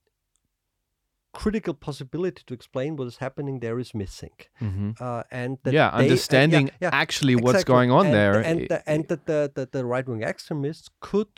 critical 1.33 1.75
possibility 1.75 2.43
to 2.47 2.55
explain 2.55 2.97
what 2.97 3.07
is 3.07 3.19
happening 3.19 3.61
there 3.61 3.79
is 3.79 3.95
missing 3.95 4.37
hmm 4.59 4.91
uh, 5.01 5.23
and 5.31 5.59
that 5.65 5.75
yeah, 5.75 5.91
they- 5.91 5.97
uh, 5.97 5.99
yeah, 5.99 6.05
understanding 6.05 6.71
yeah, 6.81 6.91
actually 6.93 7.37
what's 7.37 7.65
going 7.65 7.91
on 7.91 8.07
and, 8.07 8.15
there. 8.15 8.41
and, 8.51 8.61
i- 8.63 8.67
the, 8.73 8.79
and 8.93 9.09
that 9.09 9.27
the, 9.27 9.53
the, 9.55 9.67
the 9.71 9.85
right-wing 9.85 10.23
extremists 10.23 10.89
could 11.01 11.35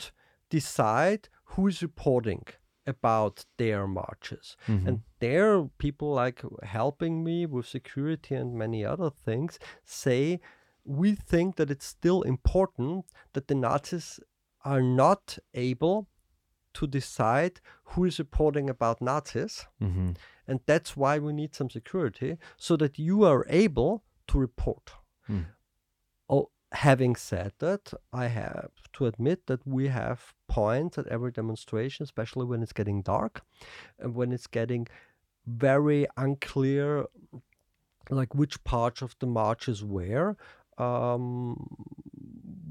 decide 0.49 1.27
who 1.51 1.67
is 1.67 1.81
reporting 1.81 2.43
about 2.87 3.35
their 3.57 3.85
marches 3.87 4.55
Mhm. 4.67 4.87
and 4.87 4.95
there 5.19 5.45
are 5.57 5.69
people 5.85 6.09
like 6.23 6.39
helping 6.63 7.13
me 7.23 7.45
with 7.45 7.65
security 7.67 8.33
and 8.35 8.53
many 8.65 8.85
other 8.93 9.09
things 9.25 9.59
say 9.83 10.39
we 10.85 11.09
think 11.31 11.57
that 11.57 11.69
it's 11.69 11.85
still 11.97 12.21
important 12.21 13.05
that 13.33 13.47
the 13.49 13.55
nazis 13.67 14.19
are 14.63 14.81
not 14.81 15.37
able 15.53 16.07
to 16.73 16.87
decide 16.87 17.59
who 17.83 18.05
is 18.05 18.19
reporting 18.19 18.69
about 18.69 19.01
nazis 19.01 19.65
Mhm. 19.81 20.15
and 20.47 20.59
that's 20.65 20.95
why 20.97 21.19
we 21.19 21.33
need 21.33 21.55
some 21.55 21.69
security 21.69 22.37
so 22.57 22.75
that 22.77 22.97
you 22.99 23.23
are 23.23 23.45
able 23.49 24.03
to 24.27 24.39
report. 24.39 24.91
Mm. 25.27 25.45
Oh, 26.29 26.49
having 26.71 27.15
said 27.15 27.53
that, 27.59 27.93
I 28.13 28.27
have 28.27 28.71
to 28.93 29.05
admit 29.07 29.47
that 29.47 29.65
we 29.65 29.87
have 29.87 30.33
points 30.47 30.97
at 30.97 31.07
every 31.07 31.31
demonstration, 31.31 32.03
especially 32.03 32.45
when 32.45 32.61
it's 32.63 32.73
getting 32.73 33.01
dark 33.01 33.41
and 33.99 34.13
when 34.15 34.31
it's 34.31 34.47
getting 34.47 34.87
very 35.45 36.05
unclear, 36.17 37.05
like 38.09 38.35
which 38.35 38.63
parts 38.63 39.01
of 39.01 39.15
the 39.19 39.27
march 39.27 39.67
is 39.67 39.83
where. 39.83 40.35
Um, 40.77 41.67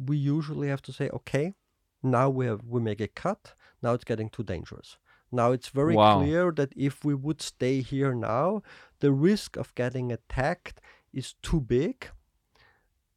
we 0.07 0.17
usually 0.17 0.69
have 0.69 0.83
to 0.83 0.93
say, 0.93 1.11
okay, 1.11 1.55
now 2.03 2.31
we 2.31 2.47
have 2.47 2.63
we 2.65 2.81
make 2.81 3.01
a 3.01 3.09
cut. 3.09 3.55
Now 3.83 3.95
it's 3.95 4.05
getting 4.05 4.29
too 4.31 4.43
dangerous. 4.45 4.99
Now 5.31 5.53
it's 5.53 5.69
very 5.69 5.95
Wow. 5.95 6.19
clear 6.19 6.53
that 6.53 6.73
if 6.77 7.05
we 7.05 7.15
would 7.15 7.43
stay 7.43 7.83
here 7.83 8.15
now, 8.15 8.63
the 9.01 9.13
risk 9.13 9.57
of 9.57 9.75
getting 9.75 10.11
attacked 10.13 10.81
is 11.13 11.35
too 11.43 11.61
big, 11.61 12.09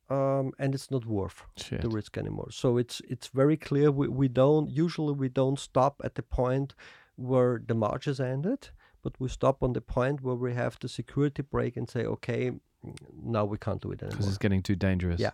um, 0.09 0.51
and 0.59 0.75
it's 0.75 0.91
not 0.91 1.05
worth 1.05 1.43
Shit. 1.57 1.81
the 1.81 1.89
risk 1.89 2.17
anymore. 2.17 2.49
So 2.51 2.77
it's 2.77 3.01
it's 3.07 3.27
very 3.33 3.57
clear. 3.57 3.91
We, 3.91 4.07
we 4.09 4.27
don't 4.27 4.69
usually 4.69 5.13
we 5.13 5.29
don't 5.29 5.59
stop 5.59 6.01
at 6.03 6.15
the 6.15 6.23
point 6.23 6.75
where 7.15 7.61
the 7.65 7.73
march 7.75 8.07
is 8.07 8.19
ended, 8.19 8.69
but 9.03 9.13
we 9.19 9.29
stop 9.29 9.63
on 9.63 9.73
the 9.73 9.81
point 9.81 10.21
where 10.21 10.35
we 10.35 10.53
have 10.53 10.77
the 10.79 10.89
security 10.89 11.43
break 11.43 11.77
and 11.77 11.89
say, 11.89 12.05
okay, 12.05 12.51
now 13.23 13.45
we 13.45 13.57
can't 13.57 13.81
do 13.81 13.91
it 13.91 14.01
anymore. 14.01 14.11
because 14.17 14.27
it's 14.27 14.37
getting 14.37 14.61
too 14.63 14.75
dangerous. 14.75 15.19
Yeah. 15.19 15.31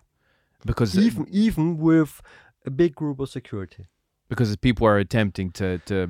Because 0.66 0.98
Even 0.98 1.26
even 1.30 1.78
with 1.78 2.22
a 2.66 2.70
big 2.72 2.94
group 2.96 3.20
of 3.20 3.30
security. 3.30 3.86
Because 4.30 4.56
people 4.58 4.86
are 4.86 4.98
attempting 4.98 5.52
to 5.52 5.78
to 5.80 6.10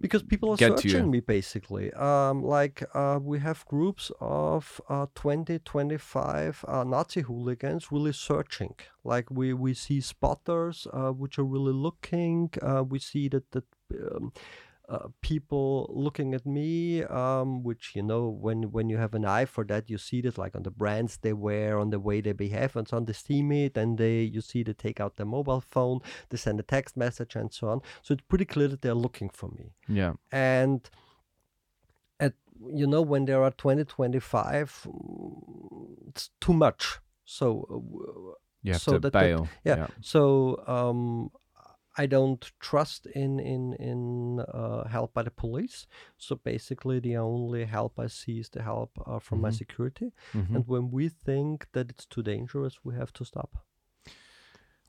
because 0.00 0.22
people 0.22 0.52
are 0.52 0.56
get 0.56 0.76
to 0.76 0.88
you. 0.88 0.92
searching 0.92 1.10
me 1.10 1.20
basically 1.20 1.92
um, 1.94 2.42
like 2.42 2.82
uh, 2.94 3.18
we 3.22 3.38
have 3.40 3.64
groups 3.66 4.10
of 4.20 4.80
uh, 4.88 5.06
20 5.14 5.58
25 5.58 6.64
uh, 6.68 6.84
nazi 6.84 7.22
hooligans 7.22 7.90
really 7.90 8.12
searching 8.12 8.74
like 9.04 9.30
we 9.30 9.52
we 9.52 9.74
see 9.74 10.00
spotters 10.00 10.86
uh, 10.92 11.10
which 11.10 11.38
are 11.38 11.44
really 11.44 11.72
looking 11.72 12.50
uh, 12.62 12.82
we 12.82 12.98
see 12.98 13.28
that 13.28 13.50
that 13.52 13.64
um, 14.14 14.32
uh, 14.92 15.08
people 15.22 15.90
looking 16.06 16.34
at 16.34 16.44
me, 16.44 17.02
um, 17.04 17.62
which 17.68 17.84
you 17.96 18.02
know, 18.10 18.24
when 18.44 18.58
when 18.74 18.86
you 18.90 18.98
have 18.98 19.14
an 19.14 19.24
eye 19.24 19.46
for 19.54 19.64
that, 19.64 19.88
you 19.92 19.98
see 19.98 20.20
this 20.20 20.36
like 20.42 20.54
on 20.58 20.62
the 20.64 20.70
brands 20.70 21.12
they 21.22 21.32
wear, 21.32 21.78
on 21.82 21.88
the 21.90 21.98
way 22.08 22.20
they 22.20 22.32
behave, 22.46 22.76
and 22.76 22.86
so 22.88 22.96
on. 22.98 23.04
They 23.06 23.14
see 23.28 23.42
me, 23.42 23.68
then 23.68 23.96
they 23.96 24.16
you 24.34 24.40
see 24.50 24.62
they 24.62 24.74
take 24.74 25.00
out 25.02 25.16
their 25.16 25.30
mobile 25.36 25.62
phone, 25.74 26.00
they 26.28 26.36
send 26.36 26.60
a 26.60 26.62
text 26.76 26.96
message, 26.96 27.34
and 27.40 27.48
so 27.58 27.68
on. 27.72 27.80
So 28.02 28.12
it's 28.14 28.26
pretty 28.28 28.44
clear 28.44 28.68
that 28.68 28.82
they're 28.82 29.02
looking 29.06 29.30
for 29.30 29.48
me, 29.58 29.72
Yeah. 29.88 30.12
and 30.30 30.80
at 32.20 32.34
you 32.80 32.86
know 32.86 33.02
when 33.02 33.24
there 33.24 33.42
are 33.42 33.50
20, 33.50 33.84
25, 33.84 34.86
mm, 34.86 36.08
it's 36.08 36.30
too 36.40 36.52
much. 36.54 36.98
So. 37.24 37.46
Uh, 37.70 38.38
You 38.64 38.72
have 38.74 38.82
So 38.82 38.92
to 38.92 38.98
that- 39.00 39.12
that- 39.12 39.20
bail. 39.26 39.48
yeah. 39.64 39.88
So 40.12 40.20
um, 40.68 41.30
I 41.98 42.06
don't 42.06 42.52
trust 42.60 43.06
in 43.06 43.38
in 43.40 43.74
in 43.74 44.40
uh, 44.40 44.88
help 44.88 45.12
by 45.14 45.22
the 45.22 45.30
police. 45.30 45.86
So 46.18 46.36
basically, 46.44 47.00
the 47.00 47.16
only 47.18 47.64
help 47.66 47.98
I 47.98 48.08
see 48.08 48.38
is 48.40 48.48
the 48.50 48.62
help 48.62 48.90
uh, 49.06 49.18
from 49.20 49.40
my 49.40 49.50
Mhm. 49.50 49.54
security. 49.58 50.12
Mhm. 50.32 50.54
And 50.54 50.64
when 50.68 50.90
we 50.90 51.08
think 51.10 51.66
that 51.72 51.90
it's 51.90 52.06
too 52.06 52.22
dangerous, 52.22 52.78
we 52.84 52.94
have 52.94 53.12
to 53.12 53.24
stop. 53.24 53.50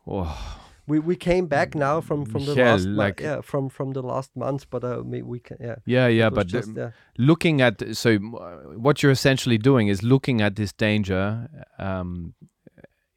Oh, 0.06 0.60
We 0.86 1.00
we 1.00 1.16
came 1.16 1.48
back 1.48 1.76
now 1.76 2.02
from 2.02 2.26
from 2.26 2.44
the 2.46 2.54
Yeah, 2.56 2.72
last 2.72 2.86
like- 2.88 3.24
yeah 3.24 3.42
from 3.42 3.70
from 3.70 3.94
the 3.94 4.02
last 4.02 4.36
month, 4.36 4.70
but 4.70 4.84
uh, 4.84 5.02
we, 5.06 5.22
we 5.22 5.40
can 5.40 5.58
yeah. 5.62 5.76
yeah, 5.86 6.08
yeah. 6.10 6.30
But 6.30 6.48
just, 6.48 6.76
yeah. 6.76 6.92
looking 7.18 7.62
at 7.62 7.96
so 7.96 8.10
uh, 8.10 8.78
what 8.86 9.02
you're 9.02 9.12
essentially 9.14 9.58
doing 9.58 9.88
is 9.90 10.02
looking 10.04 10.42
at 10.42 10.56
this 10.56 10.74
danger 10.74 11.48
um, 11.80 12.34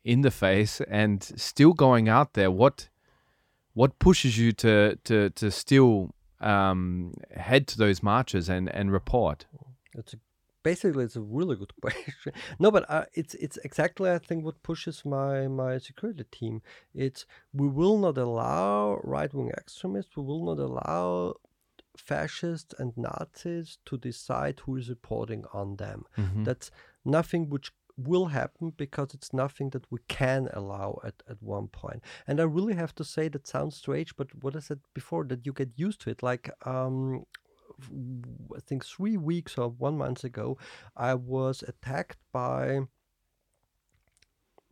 in 0.05 0.22
the 0.22 0.30
face 0.30 0.80
and 0.89 1.22
still 1.37 1.72
going 1.72 2.09
out 2.09 2.32
there. 2.34 2.51
What 2.53 2.89
what 3.77 3.99
pushes 3.99 4.39
you 4.39 4.53
to 4.53 4.97
to 5.05 5.31
to 5.41 5.51
still 5.51 5.93
um, 6.41 7.12
head 7.49 7.66
to 7.68 7.77
those 7.85 8.03
marches 8.03 8.49
and 8.49 8.68
and 8.79 8.91
report? 8.91 9.47
It's 9.95 10.14
a, 10.14 10.18
basically 10.62 11.05
it's 11.05 11.16
a 11.16 11.27
really 11.39 11.57
good 11.57 11.74
question. 11.83 12.33
no, 12.59 12.70
but 12.70 12.85
uh, 12.89 13.05
it's 13.20 13.35
it's 13.35 13.59
exactly 13.68 14.11
I 14.11 14.18
think 14.18 14.45
what 14.45 14.62
pushes 14.62 15.05
my 15.05 15.47
my 15.62 15.79
security 15.79 16.24
team. 16.39 16.62
It's 16.95 17.27
we 17.53 17.68
will 17.68 17.99
not 17.99 18.16
allow 18.18 18.99
right 19.05 19.33
wing 19.35 19.51
extremists. 19.62 20.16
We 20.16 20.22
will 20.24 20.45
not 20.51 20.59
allow 20.68 21.35
fascists 21.97 22.74
and 22.79 22.93
Nazis 22.97 23.79
to 23.87 23.99
decide 23.99 24.61
who 24.64 24.77
is 24.77 24.89
reporting 24.89 25.45
on 25.53 25.77
them. 25.77 26.05
Mhm. 26.16 26.45
That's 26.47 26.70
nothing 27.05 27.51
which 27.51 27.72
will 27.97 28.26
happen 28.26 28.72
because 28.76 29.14
it's 29.14 29.32
nothing 29.32 29.70
that 29.70 29.90
we 29.90 29.99
can 30.09 30.49
allow 30.53 31.01
at, 31.05 31.22
at 31.28 31.42
one 31.42 31.68
point. 31.68 32.03
And 32.26 32.40
I 32.40 32.44
really 32.44 32.74
have 32.74 32.94
to 32.97 33.05
say 33.05 33.28
that 33.28 33.47
sounds 33.47 33.76
strange, 33.76 34.16
but 34.16 34.28
what 34.42 34.57
I 34.57 34.61
said 34.61 34.80
before, 34.94 35.24
that 35.24 35.47
you 35.47 35.53
get 35.53 35.70
used 35.76 36.01
to 36.03 36.11
it. 36.11 36.22
Like 36.22 36.51
um 36.66 37.24
I 38.57 38.61
think 38.61 38.84
three 38.84 39.16
weeks 39.16 39.59
or 39.59 39.68
one 39.68 39.99
month 39.99 40.24
ago, 40.24 40.59
I 40.97 41.14
was 41.14 41.62
attacked 41.62 42.18
by 42.32 42.80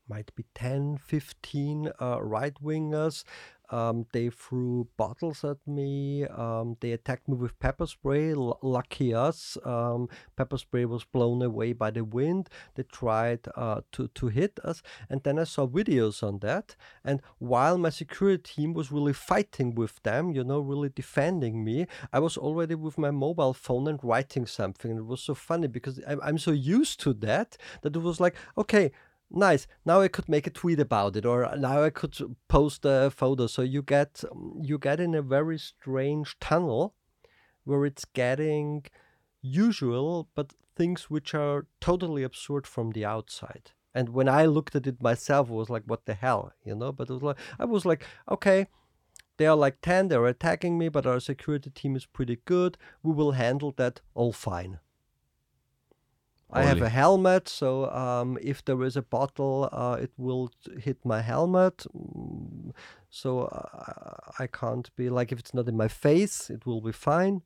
might 0.09 0.35
be 0.35 0.45
10, 0.55 0.99
15 0.99 1.91
uh, 2.01 2.23
right 2.23 2.55
wingers. 2.63 3.25
Um, 3.71 4.07
they 4.13 4.29
threw 4.29 4.89
bottles 4.97 5.43
at 5.43 5.57
me. 5.67 6.25
Um, 6.27 6.77
they 6.81 6.93
attacked 6.93 7.29
me 7.29 7.35
with 7.35 7.59
pepper 7.59 7.87
spray. 7.87 8.33
L- 8.33 8.59
lucky 8.63 9.15
us. 9.15 9.57
Um, 9.65 10.09
pepper 10.37 10.59
spray 10.59 10.85
was 10.85 11.05
blown 11.05 11.41
away 11.43 11.73
by 11.73 11.91
the 11.91 12.05
wind. 12.05 12.51
They 12.75 12.83
tried 12.83 13.41
uh, 13.57 13.81
to, 13.93 14.09
to 14.09 14.27
hit 14.29 14.61
us. 14.63 14.83
And 15.09 15.23
then 15.23 15.39
I 15.39 15.45
saw 15.45 15.67
videos 15.67 16.23
on 16.23 16.41
that. 16.41 16.77
And 17.05 17.23
while 17.39 17.79
my 17.79 17.91
security 17.91 18.43
team 18.55 18.75
was 18.75 18.93
really 18.93 19.15
fighting 19.15 19.75
with 19.75 20.03
them, 20.03 20.33
you 20.33 20.45
know, 20.45 20.61
really 20.61 20.91
defending 20.91 21.65
me, 21.65 21.87
I 22.13 22.19
was 22.19 22.37
already 22.37 22.75
with 22.75 22.99
my 22.99 23.11
mobile 23.11 23.55
phone 23.55 23.89
and 23.89 23.99
writing 24.03 24.47
something. 24.47 24.91
And 24.91 25.01
it 25.01 25.07
was 25.07 25.23
so 25.23 25.35
funny 25.35 25.69
because 25.69 26.01
I'm, 26.07 26.21
I'm 26.23 26.39
so 26.39 26.51
used 26.51 27.01
to 27.01 27.15
that 27.15 27.57
that 27.81 27.97
it 27.97 28.03
was 28.03 28.21
like, 28.21 28.37
okay, 28.59 28.93
nice. 29.35 29.67
Now 29.85 30.01
i 30.01 30.09
could 30.09 30.29
make 30.29 30.47
a 30.47 30.51
tweet 30.51 30.81
about 30.81 31.17
it 31.17 31.27
or 31.27 31.55
now 31.57 31.83
i 31.83 31.91
could 31.91 32.17
post 32.49 32.85
a 32.85 33.11
photo. 33.11 33.47
So 33.47 33.63
you 33.63 33.83
get 33.83 34.25
you 34.63 34.79
get 34.79 35.01
in 35.01 35.15
a 35.15 35.23
very 35.23 35.59
strange 35.59 36.39
tunnel 36.41 36.95
where 37.65 37.85
it's 37.85 38.05
getting 38.05 38.85
usual 39.43 40.29
but 40.35 40.55
things 40.77 41.11
which 41.11 41.35
are 41.35 41.67
totally 41.81 42.23
absurd 42.23 42.67
from 42.67 42.91
the 42.91 43.05
outside. 43.05 43.73
And 43.95 44.09
when 44.11 44.29
i 44.29 44.45
looked 44.47 44.75
at 44.75 44.87
it 44.87 45.03
myself 45.03 45.51
it 45.51 45.55
was 45.55 45.71
like 45.71 45.85
what 45.87 46.07
the 46.07 46.15
hell 46.15 46.53
you 46.65 46.75
know? 46.75 46.93
But 46.93 47.11
was 47.11 47.23
like 47.23 47.39
i 47.59 47.65
was 47.65 47.85
like 47.85 48.07
okay 48.31 48.67
they 49.37 49.47
are 49.47 49.57
like 49.57 49.81
10 49.81 50.09
they're 50.09 50.27
attacking 50.27 50.79
me 50.79 50.89
but 50.89 51.07
our 51.07 51.21
security 51.21 51.71
team 51.71 51.97
is 51.97 52.07
pretty 52.07 52.39
good. 52.45 52.79
We 53.03 53.13
will 53.13 53.33
handle 53.33 53.73
that 53.77 54.01
all 54.15 54.33
fine 54.33 54.79
I 56.55 56.63
have 56.63 56.83
a 56.83 56.89
helmet, 56.89 57.49
so 57.49 57.91
um, 57.91 58.39
if 58.41 58.65
there 58.65 58.83
is 58.83 58.97
a 58.97 59.03
bottle, 59.03 59.69
uh, 59.73 59.97
it 60.01 60.13
will 60.17 60.51
hit 60.79 61.05
my 61.05 61.21
helmet. 61.21 61.87
So 63.11 63.43
uh, 63.43 64.33
I 64.39 64.47
can't 64.47 64.95
be 64.97 65.11
like 65.11 65.33
if 65.33 65.39
it's 65.39 65.55
not 65.55 65.69
in 65.69 65.77
my 65.77 65.89
face, 65.89 66.51
it 66.51 66.67
will 66.67 66.81
be 66.81 66.93
fine. 66.93 67.43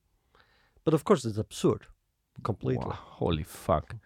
But 0.85 0.95
of 0.95 1.05
course, 1.05 1.25
it's 1.25 1.39
absurd, 1.39 1.87
completely. 2.43 2.87
Wow, 2.87 2.99
holy 3.21 3.45
fuck. 3.45 3.97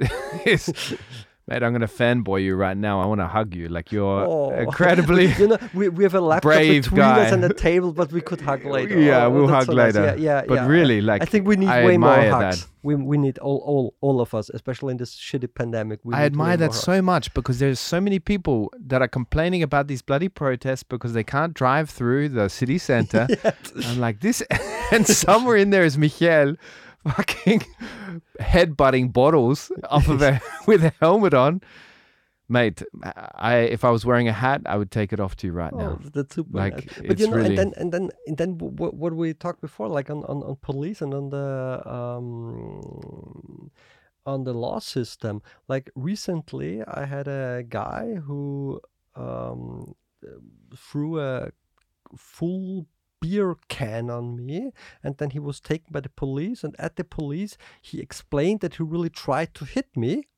Mate, 1.48 1.62
I'm 1.62 1.72
gonna 1.72 1.86
fanboy 1.86 2.44
you 2.44 2.56
right 2.56 2.76
now. 2.76 3.00
I 3.00 3.06
want 3.06 3.22
to 3.22 3.26
hug 3.26 3.54
you. 3.54 3.68
Like 3.68 3.90
you're 3.90 4.04
Oh. 4.26 4.50
incredibly. 4.50 5.32
you 5.38 5.48
know, 5.48 5.58
we, 5.72 5.88
we 5.88 6.04
have 6.04 6.14
a 6.14 6.20
laptop 6.20 6.42
brave 6.52 6.82
between 6.84 7.00
us 7.00 7.32
and 7.32 7.42
a 7.42 7.54
table, 7.54 7.92
but 7.92 8.12
we 8.12 8.20
could 8.20 8.40
hug 8.42 8.64
later. 8.76 9.00
Yeah, 9.00 9.24
Oh, 9.24 9.30
we'll 9.30 9.48
hug 9.48 9.64
so 9.64 9.72
nice. 9.72 9.94
later. 9.94 10.14
Yeah, 10.18 10.40
yeah. 10.40 10.44
but 10.46 10.54
yeah. 10.56 10.66
really, 10.66 11.00
like 11.00 11.22
I 11.22 11.24
think 11.24 11.46
we 11.46 11.56
need 11.56 11.68
I 11.70 11.86
way 11.86 11.96
more 11.96 12.14
hugs. 12.14 12.60
that. 12.60 12.68
We, 12.82 12.94
we 12.94 13.16
need 13.18 13.38
all, 13.38 13.58
all 13.66 13.94
all 14.02 14.20
of 14.20 14.34
us, 14.34 14.50
especially 14.50 14.92
in 14.92 14.98
this 14.98 15.14
shitty 15.16 15.52
pandemic. 15.54 16.00
I 16.12 16.24
admire 16.24 16.56
that 16.58 16.74
so 16.74 17.00
much 17.02 17.32
because 17.34 17.58
there's 17.58 17.80
so 17.80 17.98
many 18.00 18.18
people 18.18 18.70
that 18.86 19.00
are 19.02 19.08
complaining 19.08 19.62
about 19.62 19.88
these 19.88 20.02
bloody 20.02 20.28
protests 20.28 20.82
because 20.84 21.12
they 21.14 21.24
can't 21.24 21.54
drive 21.54 21.88
through 21.90 22.28
the 22.28 22.48
city 22.48 22.78
center. 22.78 23.26
I'm 23.86 23.98
like 23.98 24.20
this, 24.20 24.42
and 24.92 25.06
somewhere 25.06 25.56
in 25.56 25.70
there 25.70 25.84
is 25.84 25.96
Michael, 25.98 26.54
fucking 27.16 27.62
headbutting 28.40 29.12
bottles 29.12 29.70
off 29.90 30.08
of 30.08 30.22
a 30.22 30.40
with 30.66 30.84
a 30.84 30.92
helmet 31.00 31.34
on. 31.34 31.60
Mate, 32.50 32.82
I 33.34 33.56
if 33.56 33.84
I 33.84 33.90
was 33.90 34.06
wearing 34.06 34.26
a 34.26 34.32
hat, 34.32 34.62
I 34.64 34.76
would 34.78 34.90
take 34.90 35.12
it 35.12 35.20
off 35.20 35.36
to 35.36 35.46
you 35.46 35.52
right 35.52 35.72
Oh, 35.72 35.78
now. 35.78 35.98
that's 36.14 36.34
super. 36.34 36.56
Like, 36.56 36.74
nice. 36.76 37.06
but 37.06 37.18
you 37.20 37.26
know, 37.28 37.36
really- 37.36 37.48
and 37.48 37.58
then 37.58 37.72
and 37.76 37.92
then 37.92 38.10
and 38.26 38.36
then 38.38 38.52
w- 38.56 38.72
w- 38.74 38.92
what 38.96 39.12
we 39.14 39.34
talked 39.34 39.60
before, 39.60 39.88
like 39.88 40.08
on, 40.08 40.24
on, 40.24 40.42
on 40.42 40.56
police 40.62 41.02
and 41.02 41.12
on 41.12 41.28
the 41.28 41.82
um, 41.84 43.70
on 44.24 44.44
the 44.44 44.54
law 44.54 44.78
system. 44.78 45.42
Like 45.68 45.90
recently, 45.94 46.82
I 46.86 47.04
had 47.04 47.28
a 47.28 47.64
guy 47.68 48.14
who 48.14 48.80
um, 49.14 49.94
threw 50.74 51.20
a 51.20 51.50
full 52.16 52.86
beer 53.20 53.56
can 53.68 54.10
on 54.10 54.44
me 54.44 54.72
and 55.02 55.16
then 55.18 55.30
he 55.30 55.38
was 55.38 55.60
taken 55.60 55.88
by 55.90 56.00
the 56.00 56.08
police 56.08 56.64
and 56.64 56.74
at 56.78 56.96
the 56.96 57.04
police 57.04 57.56
he 57.80 58.00
explained 58.00 58.60
that 58.60 58.76
he 58.76 58.82
really 58.82 59.10
tried 59.10 59.54
to 59.54 59.64
hit 59.64 59.96
me 59.96 60.28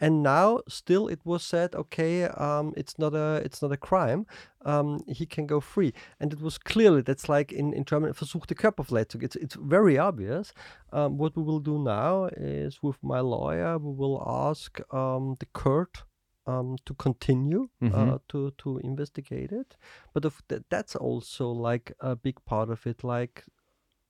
and 0.00 0.22
now 0.22 0.60
still 0.68 1.08
it 1.08 1.20
was 1.24 1.42
said 1.42 1.74
okay 1.74 2.24
um, 2.24 2.74
it's 2.76 2.98
not 2.98 3.14
a 3.14 3.40
it's 3.44 3.62
not 3.62 3.72
a 3.72 3.76
crime 3.76 4.26
um, 4.66 5.00
he 5.06 5.24
can 5.24 5.46
go 5.46 5.60
free. 5.60 5.94
And 6.20 6.32
it 6.32 6.40
was 6.40 6.58
clearly 6.58 7.00
that's 7.00 7.28
like 7.28 7.52
in, 7.52 7.72
in 7.72 7.84
german 7.84 8.12
versuchte 8.12 8.54
körperverletzung. 8.54 9.22
It's, 9.22 9.36
it's 9.36 9.54
very 9.54 9.96
obvious. 9.96 10.52
Um, 10.92 11.16
what 11.16 11.36
we 11.36 11.42
will 11.42 11.60
do 11.60 11.78
now 11.78 12.26
is 12.36 12.82
with 12.82 13.02
my 13.02 13.20
lawyer 13.20 13.78
we 13.78 13.94
will 13.94 14.22
ask 14.26 14.80
um, 14.92 15.36
the 15.38 15.46
court 15.46 16.02
um, 16.46 16.76
to 16.84 16.94
continue 16.94 17.68
uh, 17.82 17.88
Mhm. 17.88 18.20
to 18.28 18.50
to 18.58 18.78
investigate 18.78 19.52
it 19.52 19.76
but 20.12 20.24
of 20.24 20.42
th- 20.48 20.62
that's 20.70 20.96
also 20.96 21.50
like 21.50 21.92
a 22.00 22.14
big 22.16 22.44
part 22.44 22.70
of 22.70 22.86
it 22.86 23.02
like 23.04 23.44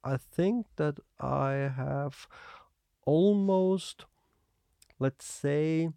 i 0.04 0.16
think 0.16 0.66
that 0.76 0.98
i 1.20 1.52
have 1.76 2.26
almost 3.06 4.06
let's 4.98 5.24
say 5.24 5.90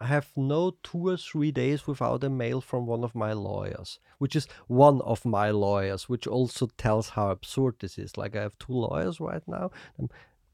I 0.00 0.06
have 0.06 0.32
no 0.36 0.72
two 0.82 1.08
or 1.08 1.16
three 1.16 1.50
days 1.52 1.86
without 1.86 2.24
a 2.24 2.28
mail 2.28 2.60
from 2.60 2.84
one 2.86 3.04
of 3.04 3.14
my 3.14 3.32
lawyers, 3.32 4.00
which 4.18 4.36
is 4.36 4.46
one 4.66 5.00
of 5.00 5.24
my 5.24 5.50
lawyers, 5.50 6.08
which 6.08 6.26
also 6.26 6.66
tells 6.76 7.10
how 7.10 7.30
absurd 7.30 7.76
this 7.78 7.96
is. 7.96 8.18
Like 8.18 8.36
I 8.36 8.42
have 8.42 8.58
two 8.58 8.72
lawyers 8.72 9.20
right 9.20 9.42
now, 9.46 9.70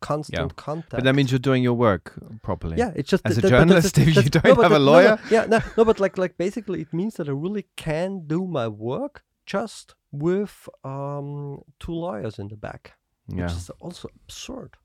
constant 0.01 0.57
contact. 0.57 0.91
But 0.91 1.05
that 1.05 1.15
means 1.15 1.31
you're 1.31 1.39
doing 1.39 1.63
your 1.63 1.75
work 1.75 2.15
properly. 2.43 2.77
yeah, 2.79 2.93
it's 2.97 3.11
just 3.11 3.25
As 3.27 3.37
that- 3.37 3.45
a 3.45 3.49
that- 3.49 3.51
but 3.51 3.69
that's- 3.75 3.93
journalist, 3.93 3.99
if 4.19 4.25
you 4.25 4.31
don't 4.31 4.45
no, 4.57 4.63
have 4.63 4.73
a 4.73 4.75
that- 4.75 4.79
no, 4.81 4.85
no, 4.87 4.91
lawyer- 4.93 5.19
yeah, 5.31 5.45
no, 5.47 5.59
no, 5.77 5.85
but 5.85 6.01
like 6.01 6.17
like 6.19 6.37
basically 6.39 6.81
it 6.81 6.93
means 6.93 7.15
that 7.17 7.29
I 7.29 7.33
really 7.33 7.67
can 7.77 8.27
do 8.27 8.47
my 8.47 8.69
work 8.69 9.23
just 9.47 9.95
with 10.13 10.69
um 10.85 11.63
two 11.79 11.93
lawyers 11.93 12.39
in 12.39 12.49
the 12.49 12.57
back, 12.57 12.95
Yeah. 13.29 13.43
which 13.45 13.53
is 13.53 13.71
also 13.81 14.09
absurd. 14.25 14.77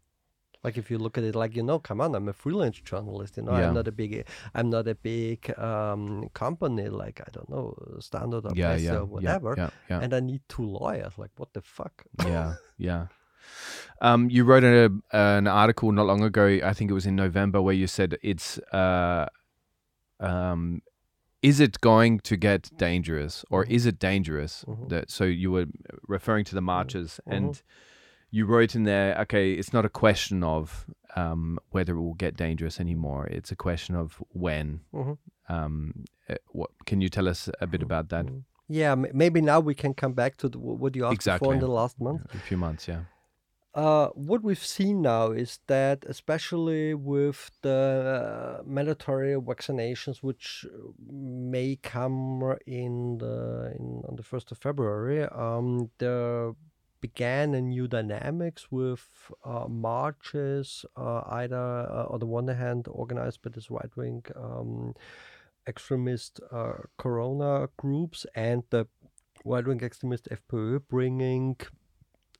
Like 0.63 0.77
if 0.79 0.89
you 0.89 0.97
look 0.97 1.15
at 1.19 1.23
it, 1.23 1.35
like 1.35 1.55
you 1.55 1.61
know, 1.61 1.77
come 1.77 2.01
on, 2.01 2.15
I'm 2.15 2.27
a 2.27 2.33
freelance 2.33 2.79
journalist. 2.81 3.37
You 3.37 3.43
know, 3.43 3.51
Yeah. 3.55 3.67
I'm 3.67 3.75
not 3.75 3.87
a 3.87 3.91
big, 3.91 4.25
I'm 4.55 4.69
not 4.71 4.87
a 4.87 4.95
big 4.95 5.39
um, 5.59 6.29
company 6.33 6.89
like 6.89 7.21
I 7.21 7.29
don't 7.31 7.49
know, 7.49 7.75
Standard 7.99 8.45
or 8.47 8.51
yeah, 8.55 8.75
yeah, 8.75 8.95
or 8.97 9.05
whatever. 9.05 9.53
Yeah, 9.55 9.69
yeah, 9.91 9.99
And 10.01 10.11
I 10.15 10.21
need 10.21 10.41
two 10.49 10.65
lawyers. 10.65 11.13
Like 11.19 11.29
what 11.37 11.53
the 11.53 11.61
fuck? 11.61 12.03
yeah, 12.25 12.55
yeah. 12.77 13.05
Um, 14.01 14.29
you 14.29 14.43
wrote 14.43 14.63
a, 14.63 14.91
an 15.11 15.47
article 15.47 15.91
not 15.91 16.05
long 16.05 16.23
ago. 16.23 16.45
I 16.63 16.73
think 16.73 16.91
it 16.91 16.93
was 16.93 17.05
in 17.05 17.15
November, 17.15 17.61
where 17.61 17.73
you 17.75 17.87
said 17.87 18.17
it's. 18.21 18.57
Uh, 18.73 19.27
um, 20.19 20.81
is 21.41 21.59
it 21.59 21.79
going 21.81 22.19
to 22.21 22.35
get 22.37 22.71
dangerous, 22.77 23.45
or 23.51 23.65
Mhm. 23.65 23.69
is 23.69 23.85
it 23.85 23.99
dangerous? 23.99 24.65
Mhm. 24.67 24.89
That 24.89 25.11
so 25.11 25.23
you 25.25 25.51
were 25.51 25.67
referring 26.07 26.43
to 26.45 26.55
the 26.55 26.61
marches, 26.61 27.19
Mhm. 27.27 27.35
and 27.37 27.61
you 28.31 28.45
wrote 28.45 28.75
in 28.75 28.83
there, 28.83 29.15
okay, 29.21 29.53
it's 29.53 29.71
not 29.71 29.85
a 29.85 29.89
question 29.89 30.43
of 30.43 30.85
um, 31.17 31.57
whether 31.69 31.93
it 31.95 32.01
will 32.01 32.13
get 32.15 32.35
dangerous 32.35 32.77
anymore. 32.79 33.25
It's 33.27 33.49
a 33.51 33.55
question 33.55 33.95
of 33.95 34.21
when. 34.33 34.81
Mhm. 34.93 35.17
Um, 35.47 36.03
uh, 36.27 36.35
what 36.51 36.71
can 36.85 36.99
you 36.99 37.07
tell 37.07 37.29
us 37.29 37.49
a 37.61 37.67
bit 37.67 37.81
about 37.81 38.09
that? 38.09 38.25
Mhm. 38.25 38.43
Yeah, 38.67 38.95
maybe 38.95 39.39
now 39.39 39.61
we 39.61 39.75
can 39.75 39.93
come 39.93 40.13
back 40.13 40.35
to 40.37 40.49
the, 40.49 40.57
what 40.59 40.93
you 40.95 41.05
asked 41.05 41.23
before 41.25 41.53
in 41.53 41.59
the 41.61 41.67
last 41.69 42.01
month. 42.01 42.21
A 42.33 42.39
few 42.39 42.57
months, 42.57 42.87
yeah. 42.89 43.03
Uh, 43.75 44.07
what 44.15 44.41
we've 44.41 44.65
seen 44.65 45.01
now 45.01 45.31
is 45.31 45.59
that, 45.67 46.05
especially 46.07 46.93
with 46.93 47.51
the 47.61 48.61
uh, 48.61 48.63
mandatory 48.65 49.35
vaccinations, 49.35 50.23
which 50.23 50.65
may 51.11 51.77
come 51.83 52.55
in 52.65 53.17
the 53.17 53.73
in, 53.77 54.01
on 54.07 54.15
the 54.15 54.23
first 54.23 54.49
of 54.53 54.57
February, 54.57 55.25
um, 55.25 55.89
there 55.97 56.53
began 57.01 57.53
a 57.53 57.59
new 57.59 57.85
dynamics 57.85 58.71
with 58.71 59.09
uh, 59.43 59.67
marches, 59.67 60.85
uh, 60.95 61.23
either 61.27 61.57
uh, 61.91 62.05
on 62.09 62.19
the 62.19 62.25
one 62.25 62.47
hand 62.47 62.87
organized 62.89 63.41
by 63.41 63.49
this 63.49 63.69
right 63.69 63.91
wing 63.97 64.23
um, 64.37 64.93
extremist 65.67 66.39
uh, 66.49 66.75
Corona 66.97 67.67
groups 67.75 68.25
and 68.35 68.63
the 68.69 68.87
right 69.43 69.67
wing 69.67 69.81
extremist 69.81 70.29
FPÖ 70.31 70.81
bringing 70.87 71.57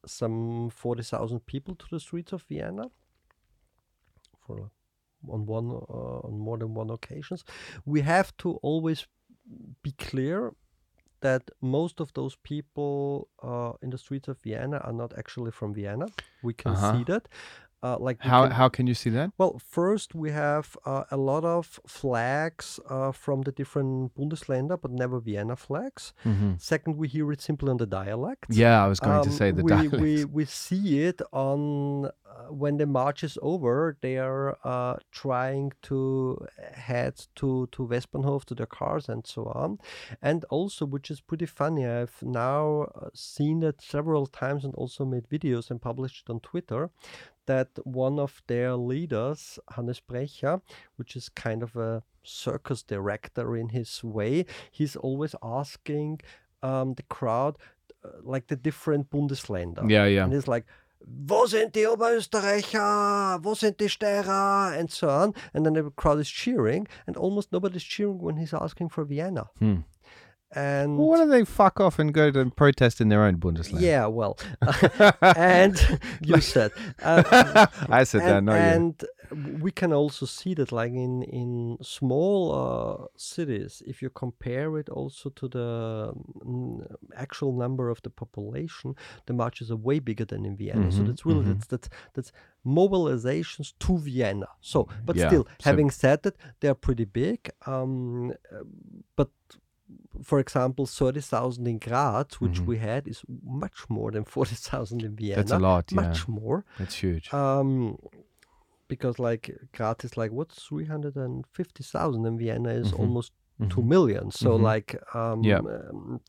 some 0.05 0.69
40,000 0.69 1.39
people 1.45 1.75
to 1.75 1.85
the 1.91 1.99
streets 1.99 2.33
of 2.33 2.43
Vienna 2.43 2.89
for 4.45 4.69
on 5.27 5.45
one 5.45 5.71
uh, 5.71 6.27
on 6.27 6.37
more 6.39 6.57
than 6.57 6.73
one 6.75 6.89
occasions. 6.91 7.43
We 7.85 8.01
have 8.01 8.35
to 8.37 8.59
always 8.61 9.07
be 9.81 9.91
clear 9.93 10.53
that 11.21 11.49
most 11.61 11.99
of 11.99 12.13
those 12.13 12.35
people 12.43 13.27
uh, 13.41 13.73
in 13.81 13.89
the 13.89 13.97
streets 13.97 14.27
of 14.27 14.37
Vienna 14.43 14.77
are 14.77 14.93
not 14.93 15.13
actually 15.17 15.51
from 15.51 15.73
Vienna. 15.73 16.07
We 16.43 16.53
can 16.53 16.73
Uh-huh. 16.73 16.91
see 16.97 17.03
that. 17.05 17.27
Uh, 17.83 17.97
like 17.99 18.17
How 18.21 18.43
can- 18.43 18.51
how 18.51 18.69
can 18.69 18.87
you 18.87 18.93
see 18.95 19.11
that? 19.11 19.29
well, 19.37 19.59
first 19.59 20.15
we 20.15 20.31
have 20.31 20.75
uh, 20.85 21.03
a 21.11 21.17
lot 21.17 21.43
of 21.45 21.79
flags 21.87 22.79
uh, 22.89 23.11
from 23.11 23.41
the 23.43 23.51
different 23.51 24.15
Bundesländer, 24.15 24.77
but 24.81 24.91
never 24.91 25.19
Vienna 25.19 25.55
flags. 25.55 26.13
hmm 26.23 26.53
Second, 26.57 26.97
we 26.97 27.07
hear 27.07 27.31
it 27.31 27.41
simply 27.41 27.69
on 27.69 27.77
the 27.77 27.85
dialect. 27.85 28.45
Yeah, 28.49 28.83
I 28.83 28.87
was 28.87 28.99
going 28.99 29.21
to 29.23 29.29
Um, 29.29 29.35
say 29.41 29.51
the 29.51 29.63
we, 29.63 29.69
dialect. 29.71 30.01
We, 30.01 30.25
we 30.25 30.45
see 30.45 31.03
it 31.09 31.21
on 31.31 32.05
uh, 32.05 32.11
when 32.61 32.77
the 32.77 32.85
march 32.85 33.23
is 33.23 33.37
over. 33.41 33.97
They 34.01 34.17
are 34.17 34.57
uh, 34.63 34.95
trying 35.11 35.71
to 35.83 35.97
head 36.87 37.13
to 37.39 37.67
to 37.75 37.87
Westbahnhof 37.91 38.45
to 38.45 38.55
their 38.55 38.71
cars 38.79 39.09
and 39.09 39.21
so 39.27 39.41
on. 39.63 39.77
And 40.21 40.39
also, 40.49 40.85
which 40.85 41.11
is 41.11 41.21
pretty 41.21 41.45
funny, 41.61 41.83
I've 41.85 42.17
now 42.23 42.65
uh, 42.83 43.09
seen 43.13 43.59
that 43.59 43.81
several 43.81 44.25
times 44.27 44.63
and 44.65 44.73
also 44.75 45.05
made 45.05 45.25
videos 45.29 45.69
and 45.71 45.79
published 45.81 46.17
it 46.23 46.31
on 46.33 46.39
Twitter. 46.39 46.89
That 47.47 47.69
one 47.83 48.19
of 48.19 48.41
their 48.47 48.75
leaders, 48.75 49.59
Hannes 49.75 50.01
Brejcha, 50.01 50.61
which 50.97 51.15
is 51.15 51.29
kind 51.29 51.61
of 51.63 51.75
a 51.75 52.01
circus 52.23 52.81
director 52.83 53.55
in 53.55 53.69
his 53.69 54.03
way, 54.03 54.45
he's 54.71 54.95
always 54.95 55.35
asking 55.43 56.21
um, 56.63 56.95
the 56.95 57.03
crowd 57.03 57.57
uh, 58.03 58.09
like 58.23 58.47
the 58.47 58.55
different 58.55 59.09
Bundesländer. 59.09 59.89
yeah, 59.89 60.05
yeah. 60.05 60.23
And 60.23 60.33
it's 60.33 60.47
like, 60.47 60.65
wo 61.29 61.45
sind 61.45 61.73
die 61.73 61.85
Oberösterreicher? 61.85 63.43
Wo 63.43 63.53
sind 63.53 63.77
die 63.77 63.87
Steirer? 63.89 64.77
And 64.77 64.89
so 64.89 65.09
on. 65.09 65.33
And 65.53 65.65
then 65.65 65.73
the 65.73 65.91
crowd 65.91 66.19
is 66.19 66.29
cheering, 66.29 66.87
and 67.05 67.15
almost 67.15 67.51
nobody's 67.51 67.83
cheering 67.83 68.19
when 68.19 68.37
he's 68.37 68.53
asking 68.53 68.89
for 68.89 69.05
Vienna. 69.05 69.49
Hmm. 69.59 69.81
And 70.55 70.97
Well, 70.97 71.07
why 71.09 71.17
don't 71.17 71.29
they 71.29 71.43
fuck 71.43 71.79
off 71.81 71.99
and 71.99 72.13
go 72.13 72.31
to 72.31 72.49
protest 72.49 73.01
in 73.01 73.09
their 73.09 73.23
own 73.23 73.37
Bundesland? 73.37 73.81
yeah, 73.81 74.05
well, 74.07 74.37
and 75.35 75.75
you 76.23 76.39
said, 76.39 76.71
uh, 77.01 77.67
I 77.89 78.03
said 78.05 78.21
that, 78.21 78.43
and, 78.49 78.95
you. 79.03 79.07
we 79.61 79.71
can 79.71 79.91
also 79.91 80.25
see 80.25 80.53
that 80.53 80.71
like 80.71 80.93
in 80.93 81.23
in 81.23 81.77
small 81.81 82.39
uh, 82.53 83.07
cities 83.17 83.81
if 83.85 84.01
you 84.01 84.09
compare 84.09 84.77
it 84.77 84.87
also 84.89 85.29
to 85.31 85.47
the 85.49 86.13
mm, 86.45 86.85
actual 87.15 87.51
number 87.51 87.89
of 87.89 87.99
the 88.03 88.09
population 88.09 88.95
the 89.25 89.33
marches 89.33 89.69
are 89.71 89.75
way 89.89 89.99
bigger 89.99 90.25
than 90.25 90.45
in 90.45 90.55
vienna 90.55 90.91
so 90.91 91.01
Mhm, 91.01 91.07
that's 91.07 91.25
really 91.25 91.43
mhm. 91.43 91.47
that's 91.57 91.67
that's 91.67 91.89
that's 92.13 92.31
mobilizations 92.65 93.73
to 93.79 93.97
vienna 93.97 94.47
so 94.61 94.87
but 95.05 95.15
Yeah, 95.15 95.27
still 95.27 95.43
so- 95.59 95.69
having 95.71 95.89
said 95.91 96.21
that 96.23 96.35
they're 96.59 96.75
pretty 96.87 97.05
big 97.05 97.49
um 97.65 98.31
uh, 98.51 98.63
but 99.15 99.29
for 100.23 100.39
example, 100.39 100.85
30,000 100.85 101.67
in 101.67 101.77
Graz, 101.79 102.33
which 102.39 102.59
Mhm. 102.61 102.65
we 102.65 102.77
had, 102.77 103.07
is 103.07 103.21
much 103.43 103.89
more 103.89 104.11
than 104.11 104.23
40,000 104.25 105.03
in 105.03 105.15
Vienna. 105.15 105.35
That's 105.35 105.51
a 105.51 105.59
lot, 105.59 105.91
yeah. 105.91 106.01
Much 106.01 106.27
more 106.27 106.65
That's 106.77 106.95
huge. 106.95 107.33
um 107.33 107.97
because 108.87 109.17
like 109.19 109.51
Graz 109.73 109.97
is 110.03 110.15
like 110.17 110.31
what's 110.31 110.61
350,000 110.67 112.25
and 112.25 112.37
Vienna 112.39 112.69
is 112.69 112.91
Mhm. 112.91 112.99
almost 112.99 113.31
2 113.69 113.81
Mhm. 113.81 113.87
million 113.87 114.31
so 114.31 114.57
Mhm. 114.57 114.63
like 114.63 114.95
um, 115.15 115.43
Yeah. 115.43 115.59
um, 115.59 116.19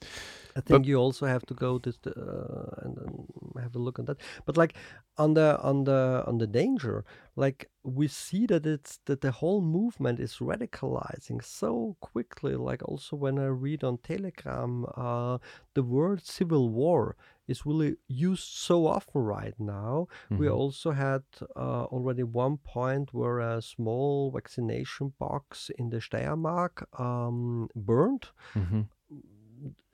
I 0.57 0.61
think 0.63 0.87
you 0.87 0.97
also 0.97 1.27
have 1.27 1.45
to 1.47 1.55
go 1.55 1.79
to 1.79 1.91
uh, 1.91 2.85
and, 2.85 2.99
and 2.99 3.63
have 3.63 3.75
a 3.77 3.79
look 3.79 3.99
on 3.99 4.05
that 4.07 4.19
but 4.47 4.57
like 4.57 4.75
on 5.19 5.35
the 5.35 5.59
on 5.63 5.85
the 5.85 6.23
on 6.27 6.39
the 6.39 6.47
danger 6.47 7.05
like 7.37 7.69
we 7.83 8.07
see 8.09 8.47
that 8.47 8.65
it's 8.67 8.99
that 9.07 9.21
the 9.21 9.33
whole 9.33 9.61
movement 9.61 10.19
is 10.21 10.39
radicalizing 10.41 11.43
so 11.45 11.97
quickly 12.01 12.55
like 12.57 12.83
also 12.89 13.17
when 13.17 13.39
I 13.39 13.47
read 13.47 13.85
on 13.85 13.99
Telegram 13.99 14.87
uh, 14.97 15.39
the 15.75 15.83
word 15.83 16.25
civil 16.25 16.69
war 16.71 17.17
is 17.49 17.65
really 17.67 17.97
used 18.09 18.49
so 18.67 18.87
often 18.87 19.23
right 19.23 19.55
now 19.59 20.07
we 20.31 20.47
Mhm. 20.47 20.57
also 20.61 20.91
had 20.91 21.23
uh, 21.57 21.85
already 21.95 22.23
one 22.23 22.57
point 22.59 23.13
where 23.15 23.39
a 23.41 23.63
small 23.63 24.31
vaccination 24.31 25.13
box 25.19 25.71
in 25.79 25.91
the 25.91 25.99
Steiermark 26.01 26.75
um, 27.01 27.69
burned, 27.75 28.27
Mhm. 28.55 28.89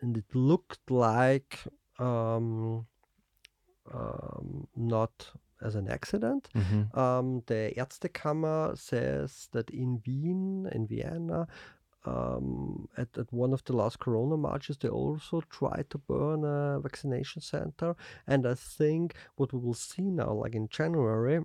and 0.02 0.16
it 0.16 0.34
looked 0.34 0.90
like 0.90 1.58
um, 1.98 2.86
um, 3.92 4.66
not 4.76 5.32
as 5.60 5.74
an 5.74 5.88
accident. 5.88 6.48
Mhm. 6.54 6.96
Um, 6.96 7.42
the 7.46 7.72
Ärztekammer 7.76 8.76
says 8.76 9.48
that 9.52 9.70
in 9.70 10.02
Wien, 10.06 10.66
in 10.72 10.86
Vienna, 10.86 11.46
um, 12.04 12.88
at, 12.96 13.08
at 13.18 13.32
one 13.32 13.52
of 13.52 13.62
the 13.64 13.74
last 13.74 13.98
Corona 13.98 14.36
marches, 14.36 14.76
they 14.78 14.88
also 14.88 15.40
tried 15.50 15.86
to 15.90 15.98
burn 15.98 16.44
a 16.44 16.80
vaccination 16.80 17.42
center. 17.42 17.94
And 18.26 18.46
I 18.46 18.54
think 18.54 19.14
what 19.36 19.52
we 19.52 19.58
will 19.60 19.74
see 19.74 20.10
now, 20.10 20.32
like 20.32 20.54
in 20.54 20.68
January, 20.68 21.40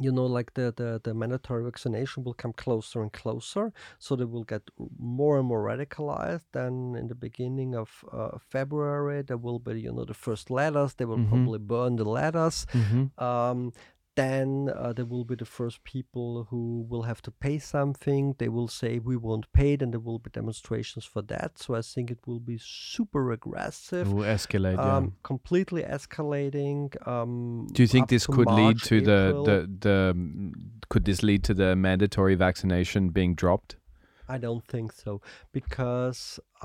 you 0.00 0.12
know, 0.12 0.26
like 0.26 0.54
the, 0.54 0.72
the, 0.76 1.00
the 1.02 1.12
mandatory 1.12 1.64
vaccination 1.64 2.22
will 2.22 2.34
come 2.34 2.52
closer 2.52 3.02
and 3.02 3.12
closer. 3.12 3.72
So 3.98 4.14
they 4.14 4.24
will 4.24 4.44
get 4.44 4.62
more 4.98 5.38
and 5.38 5.46
more 5.48 5.64
radicalized. 5.64 6.44
Then 6.52 6.94
in 6.96 7.08
the 7.08 7.16
beginning 7.16 7.74
of 7.74 8.04
uh, 8.12 8.38
February, 8.38 9.22
there 9.22 9.36
will 9.36 9.58
be, 9.58 9.80
you 9.80 9.92
know, 9.92 10.04
the 10.04 10.14
first 10.14 10.50
letters. 10.50 10.94
They 10.94 11.04
will 11.04 11.18
Mhm. 11.18 11.28
probably 11.28 11.58
burn 11.58 11.96
the 11.96 12.04
letters 12.04 12.66
Mhm. 12.72 13.10
um, 13.20 13.72
then 14.18 14.48
uh, 14.76 14.92
there 14.96 15.04
will 15.12 15.24
be 15.32 15.36
the 15.36 15.50
first 15.58 15.78
people 15.94 16.30
who 16.50 16.84
will 16.90 17.04
have 17.10 17.20
to 17.22 17.30
pay 17.46 17.56
something. 17.76 18.22
They 18.40 18.50
will 18.56 18.66
say 18.80 18.98
we 18.98 19.16
won't 19.16 19.46
pay, 19.52 19.76
then 19.76 19.90
there 19.92 20.04
will 20.08 20.18
be 20.26 20.30
demonstrations 20.40 21.04
for 21.12 21.22
that. 21.32 21.50
So 21.62 21.68
I 21.80 21.82
think 21.82 22.10
it 22.10 22.20
will 22.26 22.40
be 22.52 22.58
super 22.60 23.24
aggressive, 23.38 24.08
It 24.08 24.14
will 24.14 24.24
escalate. 24.38 24.76
yeah. 24.76 24.96
um, 24.96 25.04
completely 25.22 25.82
escalating. 25.98 26.80
Um, 27.06 27.68
Do 27.76 27.82
you 27.84 27.90
think 27.94 28.08
this 28.08 28.26
could 28.26 28.50
lead 28.60 28.76
to 28.90 28.96
the, 29.10 29.20
April. 29.28 29.44
the 29.44 29.58
the 29.86 29.98
mm, 30.16 30.52
could 30.90 31.04
this 31.04 31.20
lead 31.28 31.42
to 31.48 31.54
the 31.54 31.70
mandatory 31.76 32.34
vaccination 32.46 33.02
being 33.18 33.32
dropped? 33.42 33.70
I 34.34 34.36
don't 34.46 34.66
think 34.74 34.88
so 34.92 35.12
because 35.52 36.20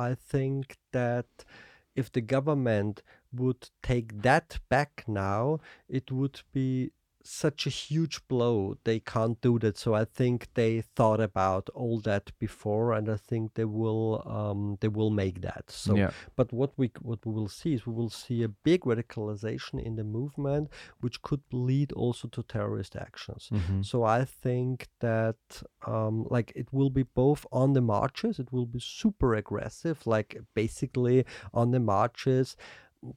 I 0.10 0.16
think 0.32 0.64
that 0.92 1.28
if 1.96 2.12
the 2.12 2.22
government 2.36 2.96
would 3.32 3.70
take 3.92 4.08
that 4.24 4.48
back 4.70 4.94
now, 5.08 5.60
it 5.88 6.12
would 6.12 6.38
be 6.52 6.92
such 7.24 7.66
a 7.66 7.70
huge 7.70 8.28
blow. 8.28 8.78
They 8.84 9.00
can't 9.00 9.40
do 9.42 9.58
that. 9.60 9.78
So 9.78 9.94
I 9.94 10.06
think 10.06 10.48
they 10.54 10.82
thought 10.82 11.22
about 11.22 11.70
all 11.74 12.00
that 12.02 12.32
before, 12.38 12.94
and 12.94 13.10
I 13.10 13.16
think 13.16 13.54
they 13.54 13.66
will 13.66 14.24
um, 14.26 14.78
they 14.82 14.90
will 14.90 15.10
make 15.10 15.42
that. 15.42 15.66
So, 15.70 15.96
yeah. 15.96 16.12
but 16.36 16.52
what 16.52 16.72
we 16.78 16.92
what 17.02 17.26
we 17.26 17.32
will 17.32 17.48
see 17.48 17.74
is 17.74 17.86
we 17.88 17.94
will 17.94 18.10
see 18.10 18.44
a 18.44 18.50
big 18.50 18.82
radicalization 18.82 19.82
in 19.82 19.96
the 19.96 20.04
movement, 20.04 20.70
which 21.00 21.22
could 21.22 21.42
lead 21.52 21.92
also 21.94 22.28
to 22.30 22.44
terrorist 22.44 22.96
actions. 22.96 23.50
Mhm. 23.52 23.86
So 23.86 24.04
I 24.04 24.26
think 24.26 24.88
that 25.00 25.64
um, 25.88 26.28
like 26.30 26.52
it 26.56 26.74
will 26.74 26.90
be 26.90 27.04
both 27.04 27.46
on 27.52 27.74
the 27.74 27.82
marches, 27.82 28.40
it 28.40 28.52
will 28.52 28.66
be 28.66 28.80
super 28.80 29.34
aggressive, 29.36 30.06
like 30.06 30.42
basically 30.54 31.26
on 31.54 31.72
the 31.72 31.80
marches, 31.80 32.58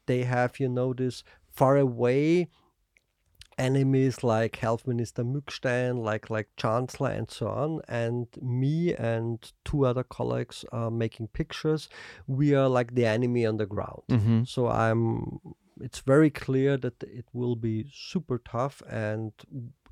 they 0.06 0.22
have 0.24 0.60
you 0.60 0.68
know 0.68 0.92
this 0.92 1.24
far 1.48 1.76
away 1.76 2.48
enemies 3.58 4.22
like 4.22 4.56
Health 4.56 4.86
Minister 4.86 5.24
Mückstein, 5.24 6.02
like 6.04 6.30
like 6.30 6.48
Chancellor 6.56 7.10
and 7.10 7.30
so 7.30 7.48
on, 7.48 7.80
and 7.88 8.26
me 8.40 8.94
and 8.94 9.52
two 9.64 9.86
other 9.86 10.04
colleagues 10.04 10.64
are 10.72 10.90
making 10.90 11.28
pictures. 11.28 11.88
We 12.26 12.54
are 12.54 12.68
like 12.68 12.94
the 12.94 13.06
enemy 13.06 13.46
on 13.46 13.56
the 13.56 13.66
ground. 13.66 14.02
Mhm. 14.08 14.46
So 14.46 14.68
I'm. 14.68 15.40
It's 15.80 16.00
very 16.00 16.30
clear 16.30 16.78
that 16.78 17.02
it 17.02 17.26
will 17.34 17.54
be 17.56 17.84
super 17.92 18.38
tough, 18.38 18.82
and 18.88 19.32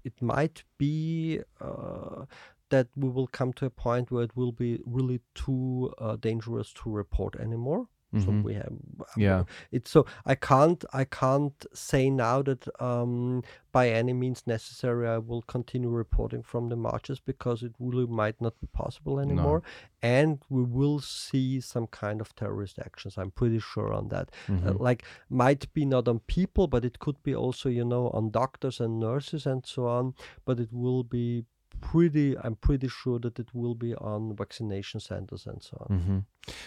it 0.02 0.22
might 0.22 0.64
be 0.78 1.40
uh, 1.60 2.24
that 2.70 2.88
we 2.96 3.08
will 3.08 3.26
come 3.26 3.52
to 3.52 3.66
a 3.66 3.70
point 3.70 4.10
where 4.10 4.24
it 4.24 4.34
will 4.34 4.52
be 4.52 4.80
really 4.86 5.20
too 5.34 5.92
uh, 5.98 6.16
dangerous 6.16 6.72
to 6.72 6.90
report 6.90 7.36
anymore. 7.36 7.88
So 8.20 8.30
Mhm. 8.32 8.42
we 8.44 8.54
have 8.54 8.72
Yeah. 9.16 9.44
it's 9.72 9.90
so 9.90 10.06
I 10.24 10.34
can't 10.36 10.84
I 10.92 11.04
can't 11.04 11.66
say 11.72 12.10
now 12.10 12.42
that 12.42 12.68
um, 12.80 13.42
by 13.72 13.88
any 13.90 14.12
means 14.12 14.46
necessary 14.46 15.08
I 15.08 15.18
will 15.18 15.42
continue 15.42 15.90
reporting 15.90 16.42
from 16.44 16.68
the 16.68 16.76
marches 16.76 17.18
because 17.20 17.62
it 17.66 17.74
really 17.80 18.06
might 18.06 18.40
not 18.40 18.54
be 18.60 18.68
possible 18.68 19.18
anymore, 19.18 19.62
no. 19.62 20.08
and 20.18 20.38
we 20.48 20.62
will 20.62 21.00
see 21.00 21.60
some 21.60 21.86
kind 21.88 22.20
of 22.20 22.34
terrorist 22.36 22.78
actions. 22.78 23.18
I'm 23.18 23.30
pretty 23.32 23.58
sure 23.58 23.92
on 23.92 24.08
that. 24.08 24.30
Uh, 24.48 24.52
Mhm. 24.52 24.80
like 24.80 25.04
might 25.28 25.72
be 25.74 25.84
not 25.84 26.06
on 26.08 26.20
people, 26.20 26.66
but 26.68 26.84
it 26.84 26.98
could 26.98 27.20
be 27.22 27.34
also 27.34 27.68
you 27.68 27.84
know 27.84 28.10
on 28.10 28.30
doctors 28.30 28.80
and 28.80 29.00
nurses 29.00 29.46
and 29.46 29.66
so 29.66 29.86
on. 29.88 30.14
But 30.44 30.60
it 30.60 30.72
will 30.72 31.02
be 31.04 31.44
pretty. 31.90 32.36
I'm 32.38 32.56
pretty 32.56 32.88
sure 32.88 33.18
that 33.20 33.38
it 33.38 33.48
will 33.54 33.74
be 33.74 33.94
on 33.94 34.34
vaccination 34.36 35.00
centers 35.00 35.46
and 35.46 35.62
so 35.62 35.76
on. 35.88 35.98
hmm 35.98 36.18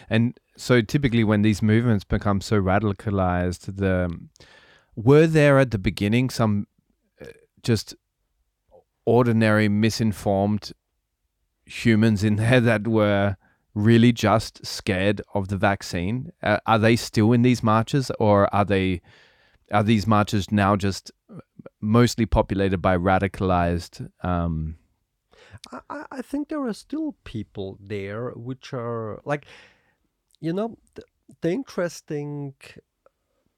And 0.10 0.40
so 0.56 0.82
typically 0.82 1.24
when 1.24 1.42
these 1.42 1.62
movements 1.62 2.04
become 2.04 2.42
so 2.42 2.62
radicalized, 2.62 3.78
the 3.78 3.96
were 4.96 5.28
there 5.28 5.60
at 5.60 5.72
the 5.72 5.78
beginning 5.78 6.30
some 6.30 6.68
uh, 7.22 7.26
just 7.64 7.96
ordinary 9.06 9.70
misinformed 9.70 10.72
humans 11.66 12.24
in 12.24 12.36
there 12.44 12.62
that 12.62 12.88
were 12.88 13.36
really 13.74 14.12
just 14.12 14.66
scared 14.66 15.22
of 15.34 15.48
the 15.48 15.58
vaccine? 15.58 16.32
Uh, 16.42 16.58
are 16.66 16.80
they 16.80 16.96
still 16.96 17.34
in 17.34 17.42
these 17.44 17.64
marches 17.64 18.12
or 18.20 18.54
are 18.54 18.66
they 18.66 19.02
are 19.72 19.84
these 19.84 20.08
marches 20.08 20.52
now 20.52 20.76
just 20.76 21.12
mostly 21.82 22.26
populated 22.26 22.82
by 22.82 22.98
radicalized 22.98 24.10
um 24.24 24.78
I, 25.90 26.06
I 26.12 26.22
think 26.22 26.50
there 26.50 26.64
are 26.64 26.74
still 26.74 27.16
people 27.24 27.78
there 27.80 28.32
which 28.32 28.74
are 28.74 29.22
like, 29.26 29.46
you 30.40 30.54
know, 30.54 30.78
the, 30.96 31.04
the 31.42 31.52
interesting 31.52 32.54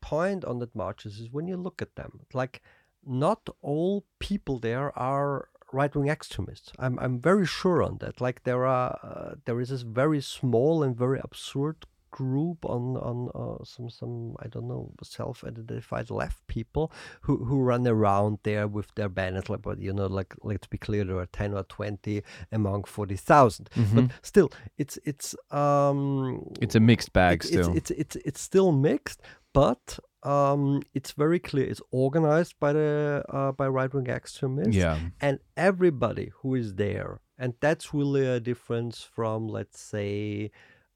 point 0.02 0.46
on 0.46 0.60
that 0.60 0.76
marches 0.76 1.20
is 1.20 1.32
when 1.32 1.48
you 1.48 1.58
look 1.58 1.82
at 1.82 1.96
them, 1.96 2.22
like, 2.34 2.62
not 3.06 3.50
all 3.62 4.06
people 4.20 4.60
there 4.60 4.98
are 4.98 5.48
right 5.72 5.96
wing 5.96 6.10
extremists. 6.10 6.72
I'm 6.78 6.98
I'm 7.00 7.20
very 7.20 7.46
sure 7.46 7.84
on 7.84 7.98
that. 8.00 8.20
Like 8.20 8.44
there 8.44 8.66
are 8.66 9.00
uh, 9.04 9.36
there 9.46 9.60
is 9.60 9.70
this 9.70 9.82
very 9.84 10.22
small 10.22 10.84
and 10.84 10.98
very 10.98 11.20
absurd 11.24 11.86
group 12.12 12.66
on 12.66 12.98
on 12.98 13.30
uh, 13.36 13.64
some 13.64 13.90
some 13.90 14.36
I 14.40 14.48
don't 14.48 14.68
know 14.68 14.92
self-identified 15.04 16.10
left 16.10 16.46
people 16.48 16.92
who 17.22 17.44
who 17.44 17.62
run 17.62 17.88
around 17.88 18.40
there 18.44 18.68
with 18.68 18.94
their 18.96 19.10
banners 19.10 19.50
like 19.50 19.62
but 19.62 19.80
you 19.80 19.94
know 19.94 20.08
like 20.08 20.34
let's 20.44 20.68
be 20.68 20.78
clear 20.78 21.04
there 21.04 21.18
are 21.18 21.26
10 21.28 21.54
or 21.54 21.64
20 21.64 22.24
among 22.52 22.84
40,000 22.84 23.70
but 23.76 23.84
mhm. 23.84 24.12
still 24.22 24.52
it's 24.78 24.98
it's 25.06 25.36
um 25.52 26.44
it's 26.62 26.76
a 26.76 26.80
mixed 26.80 27.14
bag 27.14 27.38
it's, 27.40 27.48
still. 27.48 27.76
It's, 27.76 27.92
it's 27.92 28.16
it's 28.16 28.28
it's 28.28 28.42
still 28.42 28.72
mixed, 28.72 29.22
but 29.54 30.00
um, 30.24 30.82
it's 30.94 31.12
very 31.12 31.40
clear. 31.40 31.66
It's 31.66 31.82
organized 31.92 32.56
by 32.60 32.74
the 32.74 33.24
uh, 33.30 33.52
by 33.52 33.68
right 33.68 33.94
wing 33.94 34.08
extremists, 34.08 34.76
yeah. 34.76 35.00
and 35.22 35.40
everybody 35.56 36.32
who 36.42 36.56
is 36.56 36.76
there, 36.76 37.22
and 37.38 37.54
that's 37.60 37.94
really 37.94 38.26
a 38.26 38.40
difference 38.40 39.02
from 39.02 39.48
let's 39.48 39.80
say 39.80 40.52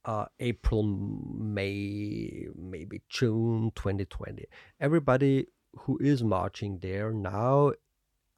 uh, 0.05 0.25
April, 0.39 0.83
May, 0.83 2.47
maybe 2.55 3.01
June 3.09 3.71
2020. 3.75 4.45
Everybody 4.79 5.47
who 5.81 5.97
is 5.99 6.23
marching 6.23 6.79
there 6.79 7.11
now 7.11 7.71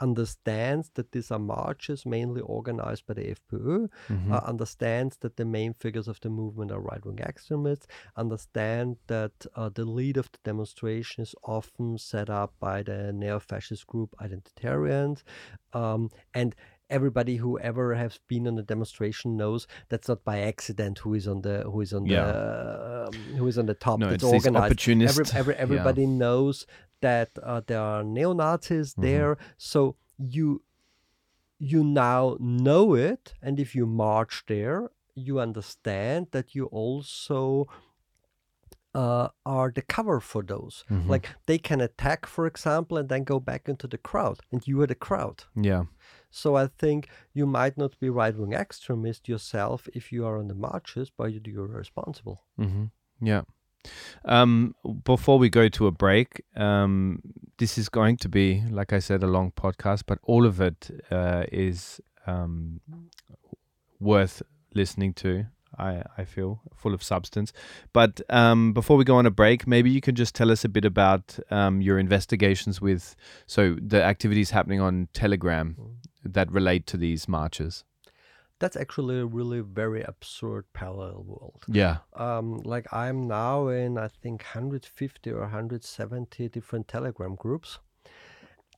understands 0.02 0.92
that 0.96 1.12
these 1.14 1.32
are 1.32 1.40
marches 1.40 2.06
mainly 2.06 2.42
organized 2.42 3.06
by 3.08 3.14
the 3.14 3.30
FPÖ 3.34 3.88
Mhm. 4.10 4.32
uh, 4.32 4.42
understands 4.46 5.16
that 5.22 5.38
the 5.38 5.46
main 5.46 5.74
figures 5.74 6.10
of 6.10 6.20
the 6.20 6.30
movement 6.30 6.70
are 6.72 6.82
right 6.82 7.04
wing 7.06 7.20
extremists, 7.20 7.88
understand 8.18 8.98
that 9.08 9.46
uh, 9.56 9.70
the 9.70 9.86
lead 9.86 10.18
of 10.18 10.30
the 10.34 10.40
demonstration 10.44 11.22
is 11.24 11.34
often 11.44 11.98
set 11.98 12.30
up 12.30 12.54
by 12.60 12.84
the 12.84 13.14
neo 13.14 13.40
fascist 13.40 13.88
group 13.88 14.14
Identitarians, 14.20 15.24
um, 15.74 16.10
and 16.34 16.56
everybody 16.90 17.38
who 17.38 17.58
ever 17.60 17.96
has 17.96 18.20
been 18.28 18.48
on 18.48 18.58
a 18.60 18.62
demonstration 18.64 19.36
knows 19.36 19.68
that's 19.90 20.08
not 20.08 20.24
by 20.24 20.40
accident 20.40 21.00
who 21.00 21.14
is 21.14 21.28
on 21.28 21.42
the 21.42 21.64
who 21.64 21.82
is 21.82 21.94
on 21.94 22.06
Yeah. 22.06 22.26
the 22.26 23.06
um, 23.08 23.14
who 23.38 23.48
is 23.48 23.58
on 23.58 23.66
the 23.66 23.74
top 23.74 24.00
No, 24.00 24.10
that's 24.10 24.24
it's 24.24 24.34
organized 24.34 24.88
every, 24.90 25.34
every, 25.40 25.54
yeah. 25.56 25.62
everybody 25.62 26.06
knows 26.06 26.66
that 27.02 27.30
uh, 27.44 27.62
there 27.68 27.82
are 27.82 28.04
neo 28.04 28.34
Nazis 28.34 28.94
Mhm. 28.96 29.02
there. 29.02 29.38
So 29.58 29.96
you 30.18 30.62
you 31.58 31.84
now 31.84 32.38
know 32.40 32.94
it, 32.96 33.34
and 33.42 33.60
if 33.60 33.74
you 33.76 33.86
march 33.86 34.44
there, 34.48 34.90
you 35.16 35.40
understand 35.40 36.28
that 36.32 36.54
you 36.54 36.66
also 36.66 37.68
uh, 38.94 39.28
are 39.46 39.72
the 39.72 39.82
cover 39.82 40.20
for 40.22 40.42
those. 40.44 40.86
Mhm. 40.90 41.10
Like 41.10 41.30
they 41.48 41.58
can 41.58 41.82
attack, 41.82 42.26
for 42.26 42.46
example, 42.48 42.98
and 42.98 43.10
then 43.10 43.24
go 43.24 43.40
back 43.40 43.68
into 43.68 43.88
the 43.88 43.98
crowd, 43.98 44.40
and 44.52 44.66
you 44.68 44.82
are 44.82 44.88
the 44.88 44.96
crowd. 44.96 45.44
yeah. 45.56 45.84
So 46.36 46.56
I 46.56 46.68
think 46.68 47.08
you 47.34 47.46
might 47.46 47.78
not 47.78 47.98
be 48.00 48.10
right 48.10 48.36
wing 48.38 48.54
extremist 48.54 49.30
yourself 49.30 49.88
if 49.94 50.12
you 50.12 50.26
are 50.28 50.38
on 50.38 50.48
the 50.48 50.56
marches, 50.56 51.10
but 51.18 51.32
you- 51.34 51.42
you're 51.46 51.68
responsible. 51.68 52.38
hmm 52.58 52.86
Yeah. 53.22 53.44
Um, 54.26 54.74
before 55.04 55.38
we 55.40 55.50
go 55.50 55.70
to 55.70 55.88
a 55.88 55.92
break, 55.92 56.44
um, 56.56 57.22
this 57.58 57.78
is 57.78 57.88
going 57.90 58.18
to 58.18 58.30
be, 58.30 58.64
like 58.70 58.92
I 58.94 59.00
said, 59.00 59.24
a 59.24 59.28
long 59.28 59.52
podcast, 59.52 60.04
but 60.08 60.18
all 60.24 60.46
of 60.46 60.60
it 60.60 60.90
uh, 61.12 61.44
is 61.52 62.02
um, 62.28 62.82
worth 64.00 64.42
listening 64.74 65.14
to. 65.14 65.46
I, 65.78 66.04
I 66.18 66.24
feel 66.24 66.62
full 66.74 66.94
of 66.94 67.04
substance. 67.04 67.52
But 67.92 68.22
um, 68.30 68.72
before 68.74 68.96
we 68.98 69.04
go 69.04 69.18
on 69.18 69.26
a 69.26 69.32
break, 69.32 69.68
maybe 69.68 69.90
you 69.90 70.00
can 70.02 70.16
just 70.16 70.34
tell 70.34 70.50
us 70.50 70.64
a 70.64 70.70
bit 70.70 70.86
about 70.86 71.38
um, 71.52 71.82
your 71.82 72.00
investigations 72.00 72.80
with 72.82 73.16
so 73.46 73.76
the 73.82 74.02
activities 74.02 74.52
happening 74.52 74.80
on 74.80 75.10
Telegram 75.14 75.76
that 76.26 76.52
relate 76.52 76.86
to 76.88 76.98
these 76.98 77.28
marches. 77.28 77.84
That's 78.60 78.78
actually 78.78 79.20
a 79.20 79.26
really 79.26 79.60
very 79.60 80.02
absurd 80.02 80.66
parallel 80.74 81.24
world. 81.28 81.64
Yeah. 81.68 81.98
um, 82.14 82.60
like 82.64 82.88
I'm 82.94 83.28
now 83.28 83.68
in 83.68 83.98
I 83.98 84.08
think 84.08 84.44
150 84.44 85.30
or 85.32 85.42
170 85.42 86.48
different 86.50 86.88
Telegram 86.88 87.36
groups, 87.36 87.80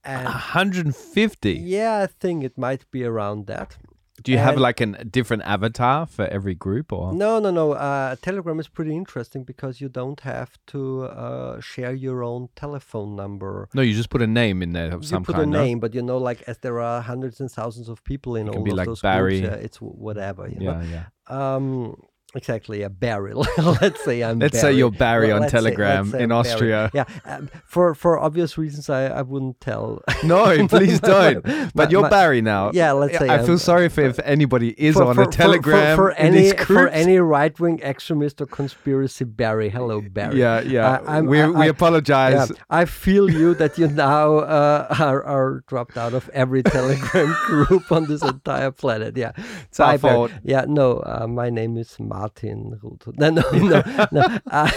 and 0.03 0.25
150. 0.25 1.53
yeah, 1.53 1.99
I 1.99 2.07
think 2.07 2.43
it 2.43 2.57
might 2.57 2.89
be 2.91 3.03
around 3.03 3.45
that. 3.47 3.77
Do 4.23 4.31
you 4.31 4.39
have 4.39 4.57
like 4.57 4.81
a 4.81 4.87
different 5.05 5.43
avatar 5.43 6.05
for 6.07 6.25
every 6.25 6.55
group 6.55 6.91
or? 6.91 7.13
No, 7.13 7.39
no, 7.39 7.51
no. 7.51 7.73
Uh, 7.73 8.15
Telegram 8.21 8.59
is 8.59 8.67
pretty 8.67 8.95
interesting 8.95 9.43
because 9.43 9.79
you 9.79 9.89
don't 9.89 10.19
have 10.21 10.57
to 10.67 11.03
uh, 11.03 11.59
share 11.61 11.93
your 11.93 12.23
own 12.23 12.49
telephone 12.55 13.15
number. 13.15 13.69
No, 13.73 13.81
you 13.81 13.93
just 13.93 14.09
put 14.09 14.21
a 14.21 14.27
name 14.27 14.61
in 14.63 14.73
there 14.73 14.91
of 14.91 15.03
you 15.03 15.07
some 15.07 15.23
put 15.23 15.35
kind. 15.35 15.49
a 15.49 15.51
no? 15.51 15.63
name, 15.63 15.79
but 15.79 15.93
you 15.93 16.01
know, 16.01 16.17
like 16.17 16.41
as 16.47 16.57
there 16.59 16.79
are 16.79 17.01
hundreds 17.01 17.39
and 17.39 17.51
thousands 17.51 17.89
of 17.89 18.03
people 18.03 18.35
in 18.35 18.47
It 18.47 18.51
can 18.51 18.59
all 18.59 18.63
be 18.65 18.71
of 18.71 18.77
like 18.77 18.87
those 18.87 19.01
Barry. 19.01 19.41
groups, 19.41 19.55
uh, 19.55 19.59
it's 19.59 19.77
w- 19.77 19.93
whatever. 19.93 20.47
You 20.49 20.59
know? 20.65 20.81
Yeah, 20.81 21.05
yeah. 21.29 21.55
um, 21.55 22.01
exactly 22.35 22.81
a 22.83 22.89
Barry. 22.89 23.33
let's 23.81 24.03
say 24.03 24.23
I'm. 24.23 24.39
Let's 24.39 24.59
say 24.59 24.73
you're 24.73 24.91
Barry 24.91 25.27
Well, 25.27 25.37
on 25.37 25.41
let's 25.41 25.51
say- 25.53 25.57
Telegram 25.59 26.11
say 26.11 26.23
in 26.23 26.31
I'm 26.31 26.43
Barry. 26.43 26.53
Austria. 26.53 26.91
Yeah, 26.93 27.05
um, 27.25 27.49
for 27.65 27.95
for 27.95 28.19
obvious 28.19 28.57
reasons, 28.57 28.89
I, 28.89 29.07
I 29.07 29.21
wouldn't 29.21 29.59
tell. 29.61 30.01
No, 30.23 30.67
please 30.73 30.99
don't. 30.99 31.45
My- 31.45 31.71
But 31.73 31.91
you're 31.91 32.01
my- 32.03 32.09
Barry 32.09 32.41
now. 32.41 32.71
Yeah, 32.73 32.91
let's 32.93 33.17
say 33.17 33.27
I 33.29 33.37
I'm- 33.37 33.45
feel 33.45 33.57
sorry 33.59 33.85
if, 33.85 33.97
if 33.97 34.19
anybody 34.23 34.69
is 34.77 34.95
for, 34.95 35.03
on 35.05 35.15
for, 35.15 35.23
a 35.23 35.27
Telegram 35.27 35.95
for, 35.95 36.11
for 36.11 36.11
any 36.13 36.51
for 36.51 36.87
any 36.89 37.17
right 37.19 37.57
wing 37.59 37.79
extremist 37.81 38.41
or 38.41 38.45
conspiracy 38.45 39.23
Barry. 39.25 39.69
Hello 39.69 40.01
Barry. 40.01 40.39
Yeah, 40.39 40.61
yeah. 40.61 40.99
I- 41.07 41.21
we 41.21 41.41
I- 41.41 41.47
we 41.49 41.65
I- 41.65 41.65
apologize. 41.67 42.49
Yeah, 42.49 42.55
I 42.69 42.85
feel 42.85 43.29
you 43.31 43.53
that 43.55 43.77
you 43.77 43.87
now 43.87 44.37
uh, 44.39 44.87
are, 44.99 45.23
are 45.23 45.63
dropped 45.67 45.97
out 45.97 46.13
of 46.13 46.29
every 46.33 46.63
Telegram 46.63 47.33
group 47.45 47.91
on 47.91 48.05
this 48.07 48.21
entire 48.23 48.71
planet. 48.71 49.15
Yeah, 49.17 49.31
It's 49.69 49.79
our 49.79 49.97
Bye, 49.97 50.09
Barry. 50.27 50.33
Yeah, 50.43 50.65
no, 50.67 50.99
uh, 50.99 51.27
my 51.27 51.49
name 51.49 51.77
is 51.77 51.97
Martin 52.17 52.79
Ruth. 52.81 53.07
No, 53.17 53.29
no, 53.29 53.43
no, 53.51 53.81
no. 54.11 54.23
Uh, 54.59 54.71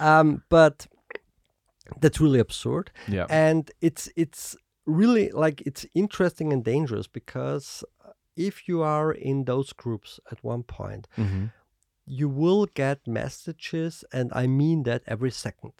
um, 0.10 0.42
but 0.48 0.86
that's 2.00 2.20
really 2.20 2.40
absurd 2.40 2.90
Yeah. 3.08 3.26
and 3.28 3.70
it's 3.80 4.08
it's 4.16 4.56
really 4.86 5.30
like 5.44 5.60
it's 5.68 5.86
interesting 5.94 6.52
and 6.52 6.64
dangerous 6.64 7.06
because 7.06 7.84
uh, 8.04 8.12
if 8.48 8.54
you 8.68 8.82
are 8.82 9.12
in 9.30 9.44
those 9.44 9.72
groups 9.82 10.20
at 10.32 10.38
one 10.44 10.62
point 10.62 11.06
Mhm. 11.16 11.50
you 12.20 12.28
will 12.28 12.66
get 12.74 12.98
messages 13.06 14.04
and 14.12 14.30
i 14.42 14.46
mean 14.46 14.82
that 14.84 15.02
every 15.06 15.30
second 15.30 15.72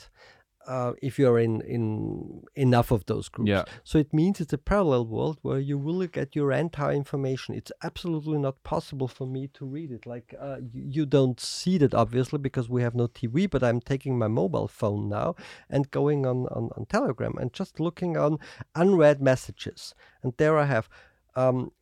uh, 0.66 0.92
if 1.02 1.18
you're 1.18 1.38
in 1.38 1.60
in 1.62 2.42
enough 2.54 2.90
of 2.90 3.04
those 3.06 3.28
groups 3.28 3.48
Yeah. 3.48 3.64
so 3.82 3.98
it 3.98 4.12
means 4.12 4.40
it's 4.40 4.52
a 4.52 4.58
parallel 4.58 5.06
world 5.06 5.38
where 5.42 5.58
you 5.58 5.76
will 5.78 6.06
get 6.06 6.34
your 6.36 6.52
entire 6.52 6.92
information 6.92 7.54
it's 7.54 7.72
absolutely 7.82 8.38
not 8.38 8.62
possible 8.62 9.08
for 9.08 9.26
me 9.26 9.48
to 9.54 9.64
read 9.66 9.90
it 9.90 10.06
like 10.06 10.34
uh, 10.40 10.58
you, 10.72 10.84
you 10.96 11.06
don't 11.06 11.40
see 11.40 11.78
that 11.78 11.94
obviously 11.94 12.38
because 12.38 12.68
we 12.68 12.82
have 12.82 12.94
no 12.94 13.06
tv 13.06 13.48
but 13.50 13.62
i'm 13.62 13.80
taking 13.80 14.18
my 14.18 14.28
mobile 14.28 14.68
phone 14.68 15.08
now 15.08 15.34
and 15.70 15.90
going 15.90 16.26
on, 16.26 16.46
on, 16.48 16.70
on 16.76 16.86
Telegram 16.86 17.34
and 17.38 17.52
just 17.52 17.80
looking 17.80 18.16
on 18.16 18.38
unread 18.74 19.20
messages. 19.20 19.94
And 20.22 20.32
there 20.36 20.58
I 20.58 20.64
have 20.64 20.88
um, 21.36 21.72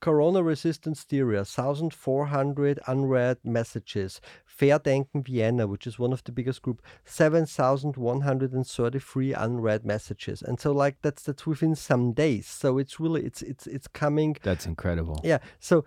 Corona 0.00 0.42
Resistance 0.42 1.02
Theory, 1.02 1.36
1,400 1.36 2.80
unread 2.86 3.38
messages. 3.44 4.20
Fairdenken 4.46 5.24
Vienna, 5.24 5.66
which 5.66 5.86
is 5.86 5.98
one 5.98 6.12
of 6.12 6.22
the 6.24 6.32
biggest 6.32 6.62
group, 6.62 6.82
7,133 7.04 9.32
unread 9.34 9.84
messages. 9.84 10.42
And 10.42 10.58
so 10.60 10.72
like 10.72 10.96
that's 11.02 11.22
that's 11.22 11.46
within 11.46 11.74
some 11.74 12.12
days. 12.12 12.46
So 12.46 12.78
it's 12.78 12.98
really 12.98 13.22
it's 13.24 13.42
it's 13.42 13.66
it's 13.66 13.88
coming 13.88 14.36
That's 14.42 14.64
incredible. 14.66 15.20
yeah. 15.24 15.38
So, 15.60 15.84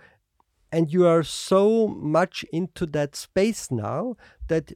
and 0.71 0.91
you 0.93 1.07
are 1.07 1.23
so 1.23 1.87
much 1.87 2.45
into 2.51 2.85
that 2.87 3.15
space 3.15 3.71
now 3.71 4.17
that 4.49 4.71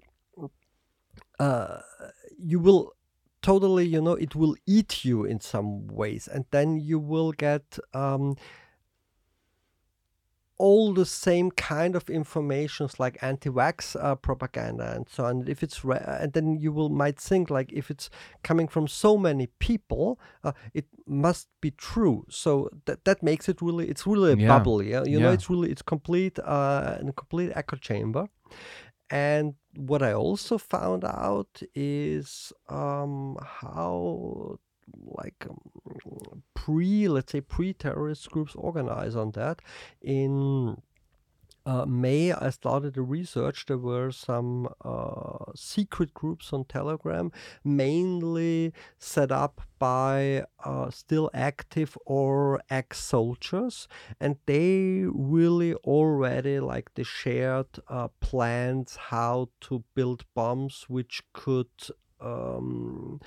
uh, 1.40 1.80
you 2.38 2.60
will 2.60 2.94
totally, 3.44 3.86
you 3.86 4.02
know, 4.02 4.14
it 4.14 4.36
will 4.36 4.56
eat 4.66 5.06
you 5.06 5.24
in 5.26 5.40
some 5.40 5.86
ways, 5.88 6.28
and 6.28 6.46
then 6.52 6.80
you 6.80 6.98
will 6.98 7.32
get 7.32 7.78
um, 7.94 8.36
all 10.60 10.94
the 10.94 11.06
same 11.06 11.50
kind 11.52 11.96
of 11.96 12.10
informations 12.10 13.00
like 13.00 13.18
anti-vax 13.22 13.96
uh, 14.02 14.16
propaganda 14.16 14.94
and 14.96 15.08
so 15.10 15.26
on. 15.26 15.48
If 15.48 15.64
it's 15.64 15.84
re- 15.84 16.04
and 16.06 16.32
then 16.34 16.58
you 16.60 16.72
will 16.72 16.90
might 16.90 17.20
think 17.20 17.50
like 17.50 17.72
if 17.74 17.90
it's 17.90 18.10
coming 18.44 18.68
from 18.68 18.88
so 18.88 19.18
many 19.18 19.48
people, 19.60 20.20
uh, 20.44 20.52
it 20.74 20.86
must 21.08 21.48
be 21.62 21.72
true. 21.72 22.26
So 22.30 22.70
that 22.86 23.04
that 23.06 23.24
makes 23.24 23.50
it 23.50 23.62
really 23.62 23.90
it's 23.90 24.06
really 24.06 24.32
a 24.34 24.38
Yeah. 24.38 24.48
bubble. 24.48 24.84
Yeah, 24.84 25.04
you 25.06 25.20
know, 25.20 25.32
it's 25.32 25.50
really 25.50 25.72
it's 25.72 25.82
complete 25.82 26.38
uh, 26.40 26.98
a 27.02 27.14
complete 27.14 27.52
echo 27.56 27.76
chamber. 27.78 28.28
And 29.10 29.56
what 29.76 30.02
I 30.02 30.14
also 30.14 30.58
found 30.58 31.04
out 31.04 31.62
is 31.76 32.54
um, 32.70 33.38
how 33.42 34.58
like 35.06 35.46
um, 35.50 36.44
pre 36.54 37.08
let's 37.08 37.32
say 37.32 37.42
pre-terrorist 37.42 38.30
groups 38.32 38.56
organize 38.56 39.16
on 39.16 39.32
that 39.32 39.62
in 40.02 40.78
uh, 41.66 41.86
May, 41.86 42.34
I 42.34 42.50
started 42.50 42.98
a 42.98 43.02
research. 43.02 43.66
There 43.66 43.78
were 43.78 44.12
some 44.12 44.68
uh, 44.84 45.52
secret 45.56 46.14
groups 46.14 46.52
on 46.52 46.66
Telegram, 46.66 47.32
mainly 47.64 48.74
set 48.98 49.32
up 49.32 49.62
by 49.80 50.44
uh, 50.64 50.90
still 50.90 51.30
active 51.34 51.98
or 52.06 52.62
ex-soldiers, 52.70 53.88
and 54.20 54.36
they 54.46 55.06
really 55.08 55.74
already 55.76 56.60
like 56.60 56.94
they 56.96 57.04
shared 57.04 57.68
uh, 57.88 58.10
plans 58.20 58.98
how 59.10 59.50
to 59.62 59.84
build 59.96 60.26
bombs 60.36 60.86
which 60.90 61.22
could 61.32 61.68
um, 62.20 63.22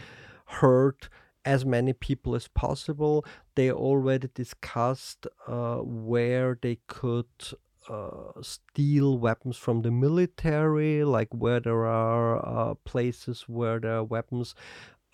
hurt 0.46 1.08
as 1.46 1.64
many 1.64 1.94
people 1.94 2.34
as 2.36 2.48
possible. 2.48 3.24
They 3.56 3.72
already 3.72 4.28
discussed 4.34 5.26
uh, 5.48 5.78
where 5.78 6.58
they 6.60 6.80
could 6.88 7.26
uh, 7.88 8.32
steal 8.42 9.18
weapons 9.18 9.56
from 9.56 9.82
the 9.82 9.92
military, 9.92 11.04
like 11.04 11.28
where 11.32 11.60
there 11.60 11.86
are 11.86 12.44
uh, 12.44 12.74
places 12.84 13.42
where 13.48 13.80
there 13.80 13.98
are 13.98 14.04
weapons 14.04 14.54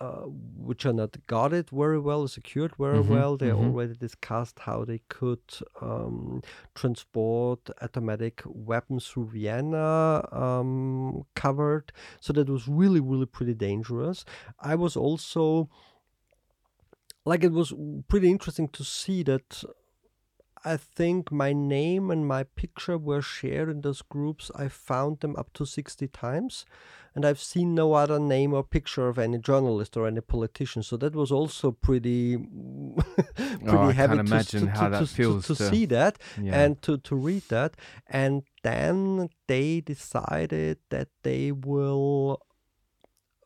uh, 0.00 0.22
which 0.26 0.84
are 0.84 0.92
not 0.92 1.16
guarded 1.28 1.70
very 1.70 2.00
well, 2.00 2.26
secured 2.26 2.74
very 2.76 3.00
Mhm, 3.00 3.02
well. 3.02 3.36
They 3.36 3.52
mhm. 3.52 3.52
already 3.52 3.94
discussed 3.94 4.58
how 4.60 4.84
they 4.84 4.98
could 5.08 5.42
um, 5.80 6.42
transport 6.74 7.70
automatic 7.80 8.42
weapons 8.46 9.06
through 9.06 9.28
Vienna 9.30 10.26
um, 10.32 11.22
covered. 11.36 11.92
So 12.20 12.32
that 12.32 12.48
was 12.48 12.66
really, 12.66 13.00
really 13.00 13.26
pretty 13.26 13.54
dangerous. 13.54 14.24
I 14.58 14.74
was 14.74 14.96
also 14.96 15.68
like 17.24 17.44
it 17.44 17.52
was 17.52 17.72
pretty 18.08 18.30
interesting 18.30 18.68
to 18.68 18.84
see 18.84 19.22
that 19.24 19.62
I 20.64 20.76
think 20.76 21.32
my 21.32 21.52
name 21.52 22.10
and 22.12 22.24
my 22.26 22.44
picture 22.44 22.96
were 22.96 23.20
shared 23.22 23.68
in 23.68 23.80
those 23.80 24.00
groups. 24.00 24.48
I 24.54 24.68
found 24.68 25.18
them 25.20 25.34
up 25.36 25.52
to 25.54 25.66
60 25.66 26.06
times, 26.08 26.64
and 27.16 27.24
I've 27.24 27.40
seen 27.40 27.74
no 27.74 27.94
other 27.94 28.20
name 28.20 28.54
or 28.54 28.62
picture 28.62 29.08
of 29.08 29.18
any 29.18 29.38
journalist 29.38 29.96
or 29.96 30.06
any 30.06 30.20
politician. 30.20 30.84
So 30.84 30.96
that 30.98 31.16
was 31.16 31.32
also 31.32 31.72
pretty, 31.72 32.36
pretty 33.36 33.66
Oh, 33.66 33.88
heavy 33.90 34.14
to, 34.14 34.20
imagine 34.20 34.66
to, 34.66 34.70
how 34.70 34.88
to, 34.90 34.98
to, 35.00 35.06
feels 35.06 35.46
to 35.48 35.56
to- 35.56 35.68
see 35.68 35.84
that 35.86 36.18
Yeah. 36.40 36.62
and 36.62 36.80
to, 36.82 36.98
to 36.98 37.16
read 37.16 37.42
that. 37.48 37.76
And 38.06 38.44
then 38.62 39.30
they 39.48 39.80
decided 39.80 40.78
that 40.90 41.08
they 41.24 41.50
will 41.50 42.40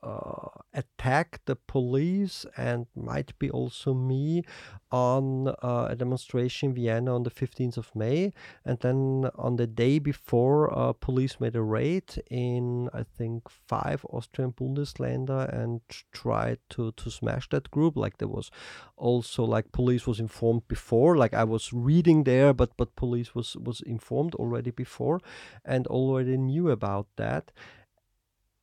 uh, 0.06 0.48
attack 0.72 1.40
the 1.46 1.56
police 1.56 2.46
and 2.56 2.86
might 2.94 3.36
be 3.38 3.50
also 3.50 3.92
me 3.92 4.44
on 4.92 5.48
uh, 5.48 5.88
a 5.90 5.96
demonstration 5.96 6.68
in 6.68 6.74
Vienna 6.74 7.14
on 7.14 7.24
the 7.24 7.30
15th 7.30 7.76
of 7.76 7.94
May. 7.94 8.32
And 8.64 8.78
then 8.80 9.28
on 9.34 9.56
the 9.56 9.66
day 9.66 9.98
before, 9.98 10.72
uh, 10.72 10.92
police 10.92 11.40
made 11.40 11.56
a 11.56 11.62
raid 11.62 12.22
in, 12.30 12.88
I 12.94 13.02
think, 13.02 13.48
five 13.48 14.06
Austrian 14.10 14.52
Bundesländer 14.52 15.52
and 15.52 15.80
tried 16.12 16.58
to, 16.70 16.92
to 16.92 17.10
smash 17.10 17.48
that 17.48 17.70
group. 17.70 17.96
Like 17.96 18.18
there 18.18 18.28
was 18.28 18.50
also 18.96 19.44
like 19.44 19.72
police 19.72 20.06
was 20.06 20.20
informed 20.20 20.68
before, 20.68 21.16
like 21.16 21.34
I 21.34 21.44
was 21.44 21.72
reading 21.72 22.24
there, 22.24 22.52
but, 22.52 22.76
but 22.76 22.94
police 22.96 23.34
was, 23.34 23.56
was 23.56 23.80
informed 23.80 24.34
already 24.36 24.70
before 24.70 25.20
and 25.64 25.86
already 25.88 26.36
knew 26.36 26.70
about 26.70 27.08
that. 27.16 27.50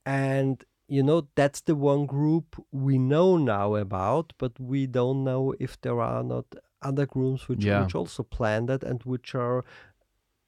And 0.05 0.63
you 0.87 1.01
know 1.03 1.27
that's 1.35 1.61
the 1.61 1.75
one 1.75 2.05
group 2.05 2.55
we 2.71 2.97
know 2.97 3.37
now 3.37 3.75
about 3.75 4.33
but 4.37 4.59
we 4.59 4.85
don't 4.87 5.23
know 5.23 5.53
if 5.59 5.79
there 5.81 5.99
are 6.01 6.23
not 6.23 6.45
other 6.81 7.05
groups 7.05 7.47
which, 7.47 7.63
Yeah. 7.65 7.83
which 7.83 7.95
also 7.95 8.23
plan 8.23 8.65
that 8.65 8.83
and 8.83 9.01
which 9.03 9.33
are 9.35 9.63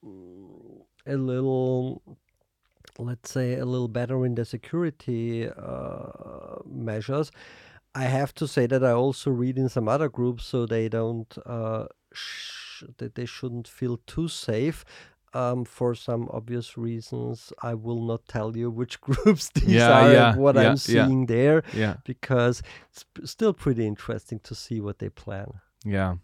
mm, 0.03 0.81
a 1.05 1.15
little 1.15 2.01
let's 2.99 3.31
say 3.31 3.55
a 3.55 3.65
little 3.65 3.87
better 3.87 4.25
in 4.25 4.35
the 4.35 4.45
security 4.45 5.47
uh, 5.49 6.57
measures 6.65 7.31
i 7.93 8.03
have 8.05 8.33
to 8.33 8.47
say 8.47 8.65
that 8.67 8.83
i 8.83 8.91
also 8.91 9.29
read 9.31 9.57
in 9.57 9.69
some 9.69 9.87
other 9.87 10.09
groups 10.09 10.45
so 10.45 10.65
they 10.65 10.87
don't 10.89 11.37
uh, 11.45 11.85
sh- 12.13 12.83
that 12.97 13.15
they 13.15 13.25
shouldn't 13.25 13.67
feel 13.67 13.97
too 14.05 14.27
safe 14.27 14.85
um, 15.35 15.65
for 15.65 15.93
some 15.95 16.29
obvious 16.31 16.77
reasons, 16.77 17.51
I 17.61 17.73
will 17.73 18.01
not 18.01 18.25
tell 18.27 18.55
you 18.55 18.71
which 18.71 19.01
groups 19.07 19.49
these 19.49 19.65
Yeah, 19.65 19.91
are 19.91 20.13
yeah, 20.13 20.31
and 20.31 20.41
what 20.41 20.55
yeah, 20.55 20.69
I'm 20.69 20.77
seeing 20.77 21.25
there 21.25 21.63
yeah. 21.73 21.97
because 22.05 22.63
it's 22.89 23.05
still 23.29 23.53
pretty 23.53 23.85
interesting 23.85 24.39
to 24.39 24.55
see 24.55 24.79
what 24.79 24.99
they 24.99 25.09
plan. 25.09 25.47
Yeah. 25.83 26.15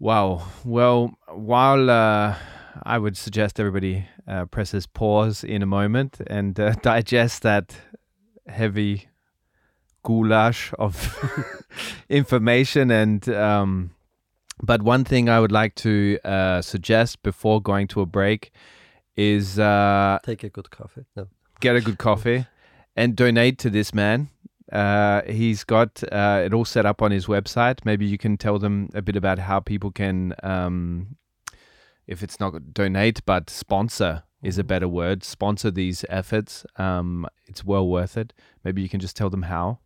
Wow. 0.00 0.42
Well, 0.64 1.16
while 1.32 1.88
uh, 1.90 2.34
I 2.82 2.98
would 2.98 3.16
suggest 3.16 3.58
everybody 3.60 4.06
uh, 4.26 4.46
presses 4.46 4.86
pause 4.86 5.44
in 5.44 5.62
a 5.62 5.66
moment 5.66 6.20
and 6.26 6.58
uh, 6.58 6.72
digest 6.82 7.42
that 7.42 7.76
heavy 8.46 9.08
goulash 10.02 10.72
of 10.78 10.94
information 12.08 12.90
and 12.90 13.28
um, 13.28 13.90
but 14.62 14.82
one 14.82 15.04
thing 15.04 15.28
I 15.28 15.40
would 15.40 15.52
like 15.52 15.74
to 15.76 16.18
uh, 16.24 16.62
suggest 16.62 17.22
before 17.22 17.60
going 17.62 17.86
to 17.88 18.00
a 18.00 18.06
break 18.06 18.50
is 19.16 19.58
uh, 19.58 20.18
Take 20.22 20.44
a 20.44 20.48
good 20.48 20.70
coffee. 20.70 21.04
No. 21.16 21.28
get 21.60 21.76
a 21.76 21.80
good 21.80 21.98
coffee 21.98 22.46
and 22.96 23.16
donate 23.16 23.58
to 23.58 23.70
this 23.70 23.92
man. 23.94 24.28
Uh, 24.72 25.22
he's 25.22 25.64
got 25.64 26.02
uh, 26.12 26.42
it 26.44 26.52
all 26.52 26.64
set 26.64 26.84
up 26.84 27.00
on 27.00 27.10
his 27.10 27.26
website. 27.26 27.84
Maybe 27.84 28.04
you 28.06 28.18
can 28.18 28.36
tell 28.36 28.58
them 28.58 28.90
a 28.94 29.00
bit 29.02 29.16
about 29.16 29.38
how 29.38 29.60
people 29.60 29.90
can, 29.90 30.34
um, 30.42 31.16
if 32.06 32.22
it's 32.22 32.38
not 32.38 32.74
donate, 32.74 33.24
but 33.24 33.48
sponsor 33.48 34.24
is 34.42 34.58
a 34.58 34.64
better 34.64 34.86
word. 34.88 35.24
Sponsor 35.24 35.70
these 35.70 36.04
efforts. 36.08 36.66
Um, 36.76 37.26
it's 37.46 37.64
well 37.64 37.88
worth 37.88 38.16
it. 38.16 38.32
Maybe 38.62 38.82
you 38.82 38.88
can 38.88 39.00
just 39.00 39.16
tell 39.16 39.30
them 39.30 39.42
how. 39.42 39.78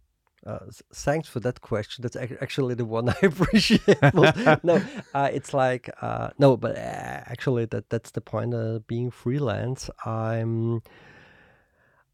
Uh, 0.44 0.58
thanks 0.92 1.28
for 1.28 1.38
that 1.40 1.60
question. 1.60 2.02
That's 2.02 2.16
ac- 2.16 2.36
actually 2.40 2.74
the 2.74 2.84
one 2.84 3.08
I 3.10 3.16
appreciate 3.22 4.14
most. 4.14 4.36
no, 4.64 4.82
uh, 5.14 5.30
it's 5.32 5.54
like 5.54 5.88
uh, 6.00 6.30
no, 6.38 6.56
but 6.56 6.76
uh, 6.76 7.22
actually 7.26 7.66
that 7.66 7.90
that's 7.90 8.10
the 8.10 8.20
point. 8.20 8.54
Uh, 8.54 8.80
being 8.86 9.10
freelance, 9.10 9.88
I'm. 10.04 10.82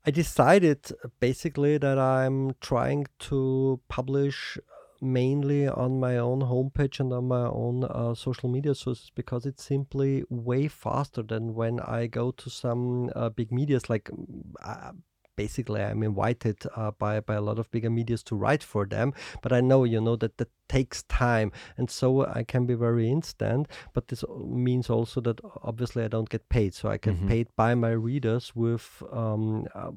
I 0.07 0.11
decided 0.11 0.91
basically 1.21 1.77
that 1.79 1.99
I'm 1.99 2.55
trying 2.61 3.07
to 3.31 3.81
publish 3.89 4.57
mainly 5.01 5.69
on 5.69 6.01
my 6.01 6.17
own 6.17 6.41
homepage 6.41 6.99
and 7.01 7.13
on 7.13 7.29
my 7.29 7.47
own 7.47 7.85
uh, 7.85 8.15
social 8.15 8.49
media 8.49 8.75
sources 8.75 9.11
because 9.15 9.47
it's 9.47 9.63
simply 9.63 10.25
way 10.29 10.67
faster 10.69 11.23
than 11.23 11.55
when 11.55 11.79
I 11.81 12.07
go 12.07 12.31
to 12.33 12.51
some 12.51 13.11
uh, 13.15 13.29
big 13.29 13.53
medias 13.53 13.89
like 13.89 14.05
mm, 14.05 14.95
basically 15.43 15.81
I'm 15.89 16.03
invited 16.13 16.57
uh, 16.81 16.91
by 17.05 17.15
by 17.29 17.35
a 17.43 17.45
lot 17.49 17.59
of 17.63 17.67
bigger 17.75 17.91
medias 17.99 18.23
to 18.29 18.35
write 18.43 18.65
for 18.73 18.83
them 18.95 19.09
but 19.43 19.51
I 19.59 19.61
know 19.71 19.81
you 19.93 20.01
know 20.07 20.17
that 20.23 20.35
that 20.39 20.51
takes 20.79 20.99
time 21.05 21.49
and 21.79 21.89
so 21.99 22.09
I 22.41 22.43
can 22.53 22.63
be 22.71 22.77
very 22.87 23.07
instant 23.17 23.63
but 23.95 24.03
this 24.09 24.23
means 24.69 24.87
also 24.97 25.19
that 25.27 25.39
obviously 25.71 26.03
I 26.07 26.09
don't 26.15 26.29
get 26.35 26.45
paid 26.57 26.71
so 26.79 26.85
I 26.95 26.97
get 27.07 27.15
Mhm. 27.17 27.29
paid 27.33 27.47
by 27.63 27.71
my 27.85 27.93
readers 28.09 28.45
with 28.65 28.87
um, 29.21 29.45
uh, 29.81 29.91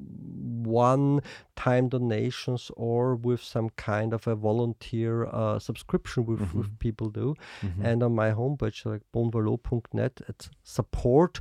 one 0.82 1.20
time 1.64 1.86
donations 1.96 2.62
or 2.76 3.02
with 3.28 3.42
some 3.54 3.68
kind 3.90 4.10
of 4.16 4.22
a 4.26 4.34
volunteer 4.48 5.12
uh, 5.40 5.58
subscription 5.68 6.20
with, 6.30 6.40
Mhm. 6.40 6.54
with 6.58 6.70
people 6.86 7.08
do 7.20 7.28
Mhm. 7.62 7.84
and 7.88 7.98
on 8.06 8.12
my 8.22 8.30
homepage 8.40 8.78
like 8.92 9.02
bonvalot.net 9.14 10.14
it's 10.30 10.46
support 10.78 11.32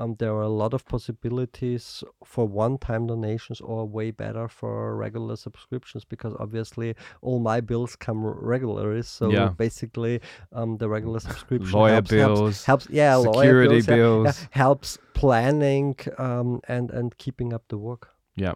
um, 0.00 0.10
there 0.20 0.32
are 0.38 0.48
a 0.54 0.56
lot 0.62 0.72
of 0.76 0.82
possibilities 0.94 1.84
for 2.32 2.44
one-time 2.64 3.04
donations 3.12 3.49
or 3.58 3.86
way 3.86 4.10
better 4.10 4.46
for 4.48 4.94
regular 4.96 5.34
subscriptions 5.34 6.04
because 6.04 6.34
obviously 6.38 6.94
all 7.22 7.38
my 7.38 7.58
bills 7.62 7.96
come 7.96 8.22
regularly 8.22 9.02
so 9.02 9.30
Yeah. 9.30 9.48
basically 9.48 10.20
um, 10.52 10.76
the 10.76 10.88
regular 10.90 11.20
subscription 11.20 11.72
Lawyer 11.72 11.94
helps, 11.94 12.10
helps- 12.10 12.40
bills, 12.40 12.64
helps, 12.64 12.86
yeah 12.90 13.16
lawyer 13.16 13.32
security 13.32 13.80
bills, 13.80 14.26
yeah, 14.26 14.32
yeah, 14.42 14.46
helps 14.50 14.98
planning 15.14 15.96
um, 16.18 16.60
and 16.68 16.90
and 16.90 17.16
keeping 17.16 17.52
up 17.54 17.64
the 17.68 17.78
work 17.78 18.10
Yeah. 18.36 18.52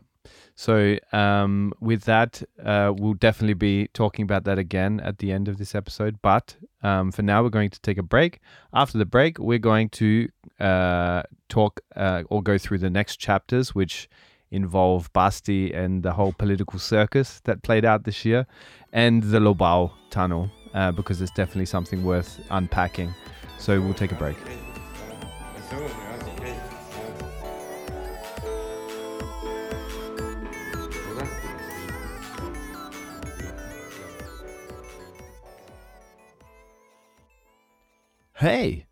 So, 0.55 0.97
um, 1.13 1.75
with 1.81 2.05
that, 2.05 2.43
uh, 2.65 2.95
we'll 2.97 3.13
definitely 3.29 3.55
be 3.55 3.89
talking 3.89 4.23
about 4.23 4.45
that 4.45 4.59
again 4.59 5.01
at 5.01 5.19
the 5.19 5.31
end 5.33 5.49
of 5.49 5.59
this 5.59 5.75
episode. 5.75 6.17
But 6.23 6.57
um, 6.83 7.13
for 7.13 7.23
now, 7.23 7.43
we're 7.43 7.51
going 7.51 7.69
to 7.71 7.81
take 7.81 7.99
a 7.99 8.03
break. 8.03 8.41
After 8.73 8.97
the 8.97 9.05
break, 9.05 9.39
we're 9.39 9.59
going 9.59 9.91
to 9.91 10.29
uh, 10.59 11.25
talk 11.51 11.81
uh, 11.95 12.23
or 12.31 12.43
go 12.43 12.57
through 12.57 12.79
the 12.79 12.89
next 12.89 13.17
chapters, 13.17 13.75
which 13.75 14.09
involve 14.55 15.13
Basti 15.13 15.73
and 15.75 16.03
the 16.03 16.13
whole 16.13 16.33
political 16.33 16.79
circus 16.79 17.41
that 17.45 17.63
played 17.63 17.85
out 17.85 18.05
this 18.05 18.25
year, 18.25 18.47
and 18.93 19.23
the 19.23 19.41
Lobau 19.41 19.91
tunnel, 20.11 20.51
uh, 20.73 20.93
because 20.93 21.21
it's 21.21 21.33
definitely 21.33 21.67
something 21.67 22.05
worth 22.05 22.41
unpacking. 22.51 23.13
So, 23.59 23.81
we'll 23.81 23.95
take 23.95 24.13
a 24.13 24.17
break. 24.17 24.37
Hey, 38.37 38.87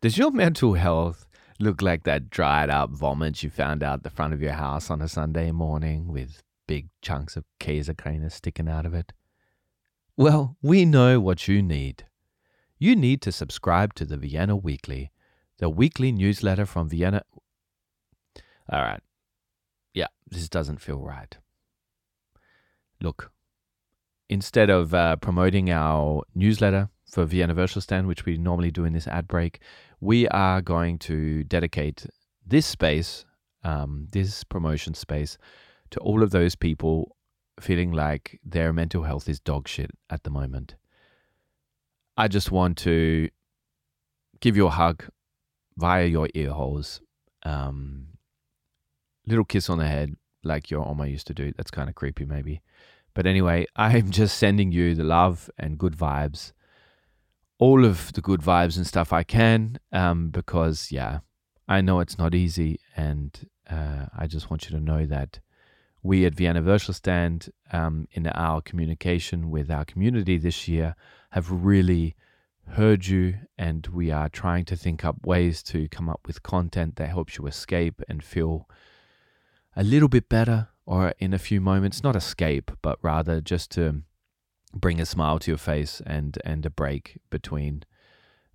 does 0.00 0.18
your 0.18 0.32
mental 0.32 0.74
health 0.74 1.27
look 1.58 1.82
like 1.82 2.04
that 2.04 2.30
dried 2.30 2.70
up 2.70 2.90
vomit 2.90 3.42
you 3.42 3.50
found 3.50 3.82
out 3.82 4.02
the 4.02 4.10
front 4.10 4.32
of 4.32 4.40
your 4.40 4.52
house 4.52 4.90
on 4.90 5.02
a 5.02 5.08
Sunday 5.08 5.50
morning 5.50 6.08
with 6.08 6.42
big 6.66 6.88
chunks 7.02 7.36
of 7.36 7.44
Käsekrainer 7.60 8.30
sticking 8.30 8.68
out 8.68 8.86
of 8.86 8.94
it? 8.94 9.12
Well, 10.16 10.56
we 10.62 10.84
know 10.84 11.20
what 11.20 11.48
you 11.48 11.62
need. 11.62 12.06
You 12.78 12.94
need 12.94 13.20
to 13.22 13.32
subscribe 13.32 13.94
to 13.94 14.04
the 14.04 14.16
Vienna 14.16 14.56
Weekly, 14.56 15.10
the 15.58 15.68
weekly 15.68 16.12
newsletter 16.12 16.66
from 16.66 16.88
Vienna. 16.88 17.22
All 18.70 18.82
right. 18.82 19.00
Yeah, 19.94 20.08
this 20.30 20.48
doesn't 20.48 20.80
feel 20.80 21.00
right. 21.00 21.36
Look, 23.00 23.32
instead 24.28 24.70
of 24.70 24.94
uh, 24.94 25.16
promoting 25.16 25.70
our 25.70 26.22
newsletter 26.34 26.88
for 27.10 27.24
Vienna 27.24 27.54
Würstelstand, 27.54 28.06
which 28.06 28.24
we 28.24 28.36
normally 28.36 28.70
do 28.70 28.84
in 28.84 28.92
this 28.92 29.06
ad 29.06 29.26
break, 29.28 29.60
we 30.00 30.28
are 30.28 30.60
going 30.60 30.98
to 30.98 31.44
dedicate 31.44 32.06
this 32.46 32.66
space, 32.66 33.24
um, 33.64 34.06
this 34.12 34.44
promotion 34.44 34.94
space, 34.94 35.38
to 35.90 36.00
all 36.00 36.22
of 36.22 36.30
those 36.30 36.54
people 36.54 37.16
feeling 37.60 37.92
like 37.92 38.40
their 38.44 38.72
mental 38.72 39.02
health 39.02 39.28
is 39.28 39.40
dog 39.40 39.66
shit 39.68 39.90
at 40.10 40.22
the 40.22 40.30
moment. 40.30 40.76
I 42.16 42.28
just 42.28 42.50
want 42.50 42.76
to 42.78 43.28
give 44.40 44.56
you 44.56 44.66
a 44.66 44.70
hug 44.70 45.04
via 45.76 46.06
your 46.06 46.28
ear 46.34 46.50
holes. 46.50 47.00
Um, 47.44 48.08
little 49.26 49.44
kiss 49.44 49.70
on 49.70 49.78
the 49.78 49.86
head, 49.86 50.16
like 50.42 50.70
your 50.70 50.86
Oma 50.86 51.06
used 51.06 51.26
to 51.28 51.34
do. 51.34 51.52
That's 51.56 51.70
kind 51.70 51.88
of 51.88 51.94
creepy, 51.94 52.24
maybe. 52.24 52.60
But 53.14 53.26
anyway, 53.26 53.66
I'm 53.76 54.10
just 54.10 54.38
sending 54.38 54.72
you 54.72 54.94
the 54.94 55.04
love 55.04 55.50
and 55.58 55.78
good 55.78 55.96
vibes, 55.96 56.52
all 57.58 57.84
of 57.84 58.12
the 58.12 58.20
good 58.20 58.40
vibes 58.40 58.76
and 58.76 58.86
stuff 58.86 59.12
I 59.12 59.24
can, 59.24 59.78
um, 59.92 60.30
because 60.30 60.92
yeah, 60.92 61.20
I 61.66 61.80
know 61.80 62.00
it's 62.00 62.18
not 62.18 62.34
easy, 62.34 62.80
and 62.96 63.48
uh, 63.68 64.06
I 64.16 64.26
just 64.26 64.50
want 64.50 64.68
you 64.68 64.76
to 64.76 64.82
know 64.82 65.06
that 65.06 65.40
we 66.02 66.24
at 66.24 66.34
Vienna 66.34 66.62
Würstelstand, 66.62 67.50
um, 67.72 68.06
in 68.12 68.26
our 68.28 68.60
communication 68.60 69.50
with 69.50 69.70
our 69.70 69.84
community 69.84 70.38
this 70.38 70.68
year, 70.68 70.94
have 71.30 71.50
really 71.50 72.14
heard 72.68 73.06
you, 73.06 73.34
and 73.56 73.86
we 73.88 74.10
are 74.10 74.28
trying 74.28 74.64
to 74.66 74.76
think 74.76 75.04
up 75.04 75.26
ways 75.26 75.62
to 75.64 75.88
come 75.88 76.08
up 76.08 76.20
with 76.26 76.42
content 76.42 76.96
that 76.96 77.08
helps 77.08 77.38
you 77.38 77.46
escape 77.46 78.00
and 78.08 78.22
feel 78.22 78.68
a 79.78 79.82
little 79.82 80.08
bit 80.08 80.28
better 80.28 80.68
or 80.86 81.14
in 81.18 81.32
a 81.32 81.38
few 81.38 81.60
moments 81.60 82.02
not 82.02 82.16
escape 82.16 82.72
but 82.82 82.98
rather 83.00 83.40
just 83.40 83.70
to 83.70 84.02
bring 84.74 85.00
a 85.00 85.06
smile 85.06 85.38
to 85.38 85.50
your 85.50 85.58
face 85.58 86.02
and 86.06 86.38
and 86.44 86.64
a 86.66 86.70
break 86.70 87.18
between 87.30 87.84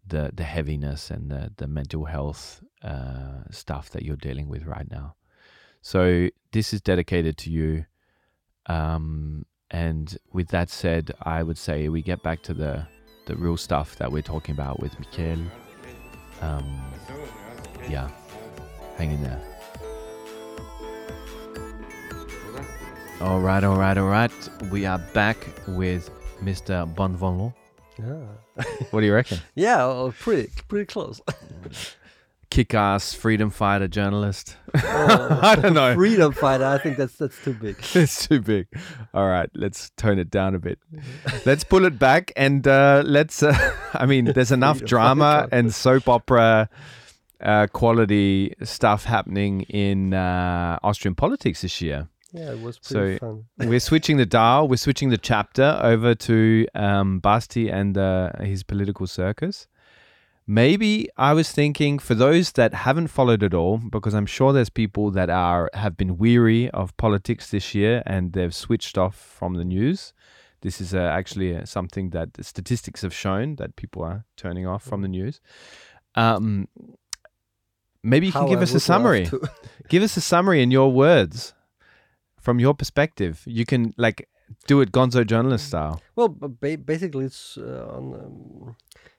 the 0.05 0.31
the 0.33 0.43
heaviness 0.43 1.09
and 1.09 1.29
the 1.29 1.51
the 1.57 1.67
mental 1.67 2.05
health 2.05 2.63
uh, 2.83 3.43
stuff 3.51 3.89
that 3.91 4.03
you're 4.03 4.15
dealing 4.15 4.49
with 4.49 4.65
right 4.65 4.89
now. 4.89 5.15
So 5.81 6.29
this 6.51 6.73
is 6.73 6.81
dedicated 6.81 7.37
to 7.39 7.51
you. 7.51 7.85
Um, 8.65 9.45
and 9.73 10.17
with 10.31 10.47
that 10.49 10.69
said 10.69 11.11
i 11.23 11.43
would 11.43 11.57
say 11.57 11.89
we 11.89 12.01
get 12.01 12.21
back 12.23 12.41
to 12.43 12.53
the 12.53 12.85
the 13.25 13.35
real 13.35 13.57
stuff 13.57 13.95
that 13.97 14.11
we're 14.11 14.21
talking 14.21 14.53
about 14.53 14.79
with 14.79 14.97
Michael 14.99 15.43
um, 16.41 16.81
yeah 17.89 18.09
hang 18.97 19.11
in 19.11 19.23
there 19.23 19.52
All 23.23 23.39
right, 23.39 23.63
all 23.63 23.77
right, 23.77 23.97
all 23.97 24.09
right. 24.09 24.33
We 24.69 24.85
are 24.85 24.97
back 25.13 25.37
with 25.65 26.09
Mr. 26.43 26.93
Bonvonlo. 26.93 27.53
yeah 27.97 28.65
What 28.91 28.99
do 28.99 29.05
you 29.05 29.13
reckon? 29.13 29.37
yeah 29.55 29.81
oh, 29.81 30.13
pretty 30.19 30.51
pretty 30.67 30.85
close 30.85 31.21
Kick 32.49 32.73
ass 32.73 33.13
freedom 33.13 33.49
fighter 33.49 33.87
journalist. 33.87 34.57
Oh, 34.75 35.39
I 35.41 35.55
don't 35.55 35.73
know. 35.73 35.95
freedom 35.95 36.33
fighter 36.33 36.65
I 36.65 36.77
think 36.79 36.97
that's 36.97 37.15
that's 37.15 37.41
too 37.41 37.53
big 37.53 37.77
It's 37.95 38.27
too 38.27 38.41
big. 38.41 38.67
All 39.13 39.29
right, 39.29 39.49
let's 39.53 39.91
tone 39.91 40.19
it 40.19 40.29
down 40.29 40.53
a 40.53 40.59
bit. 40.59 40.77
Let's 41.45 41.63
pull 41.63 41.85
it 41.85 41.97
back 41.97 42.33
and 42.35 42.67
uh, 42.67 43.03
let's. 43.05 43.41
Uh, 43.41 43.57
I 43.93 44.05
mean, 44.05 44.25
there's 44.25 44.51
enough 44.51 44.79
Freedom 44.79 44.87
drama 44.87 45.47
and 45.49 45.73
soap 45.73 46.09
opera 46.09 46.69
uh, 47.39 47.67
quality 47.67 48.53
stuff 48.63 49.05
happening 49.05 49.61
in 49.61 50.13
uh, 50.13 50.77
Austrian 50.83 51.15
politics 51.15 51.61
this 51.61 51.81
year. 51.81 52.09
Yeah 52.33 52.51
it 52.51 52.61
was 52.61 52.79
So- 52.81 52.99
pretty 52.99 53.17
fun 53.19 53.45
we're 53.69 53.79
switching 53.79 54.17
the 54.17 54.25
dial. 54.25 54.67
We're 54.67 54.77
switching 54.77 55.09
the 55.09 55.17
chapter 55.17 55.79
over 55.83 56.15
to 56.15 56.67
um, 56.75 57.19
Basti 57.19 57.69
and 57.69 57.97
uh, 57.97 58.31
his 58.41 58.63
political 58.63 59.07
circus. 59.07 59.67
Maybe 60.45 61.07
I 61.15 61.31
was 61.33 61.51
thinking 61.53 61.99
for 61.99 62.15
those 62.15 62.51
that 62.53 62.73
haven't 62.73 63.07
followed 63.07 63.43
it 63.43 63.53
all, 63.53 63.77
because 63.77 64.13
I'm 64.13 64.25
sure 64.25 64.51
there's 64.51 64.69
people 64.69 65.09
that 65.11 65.29
are 65.29 65.69
have 65.73 65.95
been 65.95 66.17
weary 66.17 66.69
of 66.71 66.95
politics 66.97 67.49
this 67.51 67.73
year 67.73 68.03
and 68.05 68.33
they've 68.33 68.53
switched 68.53 68.97
off 68.97 69.15
from 69.15 69.53
the 69.53 69.63
news. 69.63 70.11
This 70.61 70.81
is 70.81 70.93
uh, 70.93 70.97
actually 70.99 71.55
uh, 71.55 71.65
something 71.65 72.09
that 72.09 72.33
the 72.33 72.43
statistics 72.43 73.01
have 73.03 73.13
shown 73.13 73.55
that 73.55 73.77
people 73.77 74.01
are 74.03 74.25
turning 74.35 74.67
off 74.67 74.83
from 74.83 75.01
the 75.01 75.07
news. 75.07 75.39
Um, 76.15 76.67
maybe 78.03 78.27
you 78.27 78.33
can 78.33 78.47
give 78.49 78.59
I 78.59 78.63
us 78.63 78.73
a 78.73 78.79
summary. 78.81 79.29
Give 79.87 80.03
us 80.03 80.17
a 80.17 80.21
summary 80.21 80.61
in 80.61 80.71
your 80.71 80.91
words, 80.91 81.53
from 82.43 82.59
your 82.59 82.73
perspective. 82.75 83.35
You 83.45 83.65
can 83.65 83.93
like 83.97 84.27
do 84.67 84.81
it 84.81 84.91
Gonzo 84.91 85.23
journalist 85.25 85.65
style. 85.67 85.95
Well, 86.15 86.29
ba- 86.29 86.77
basically, 86.77 87.25
it's 87.25 87.57
uh, 87.57 87.95
on. 87.97 88.03
Um, 88.13 88.75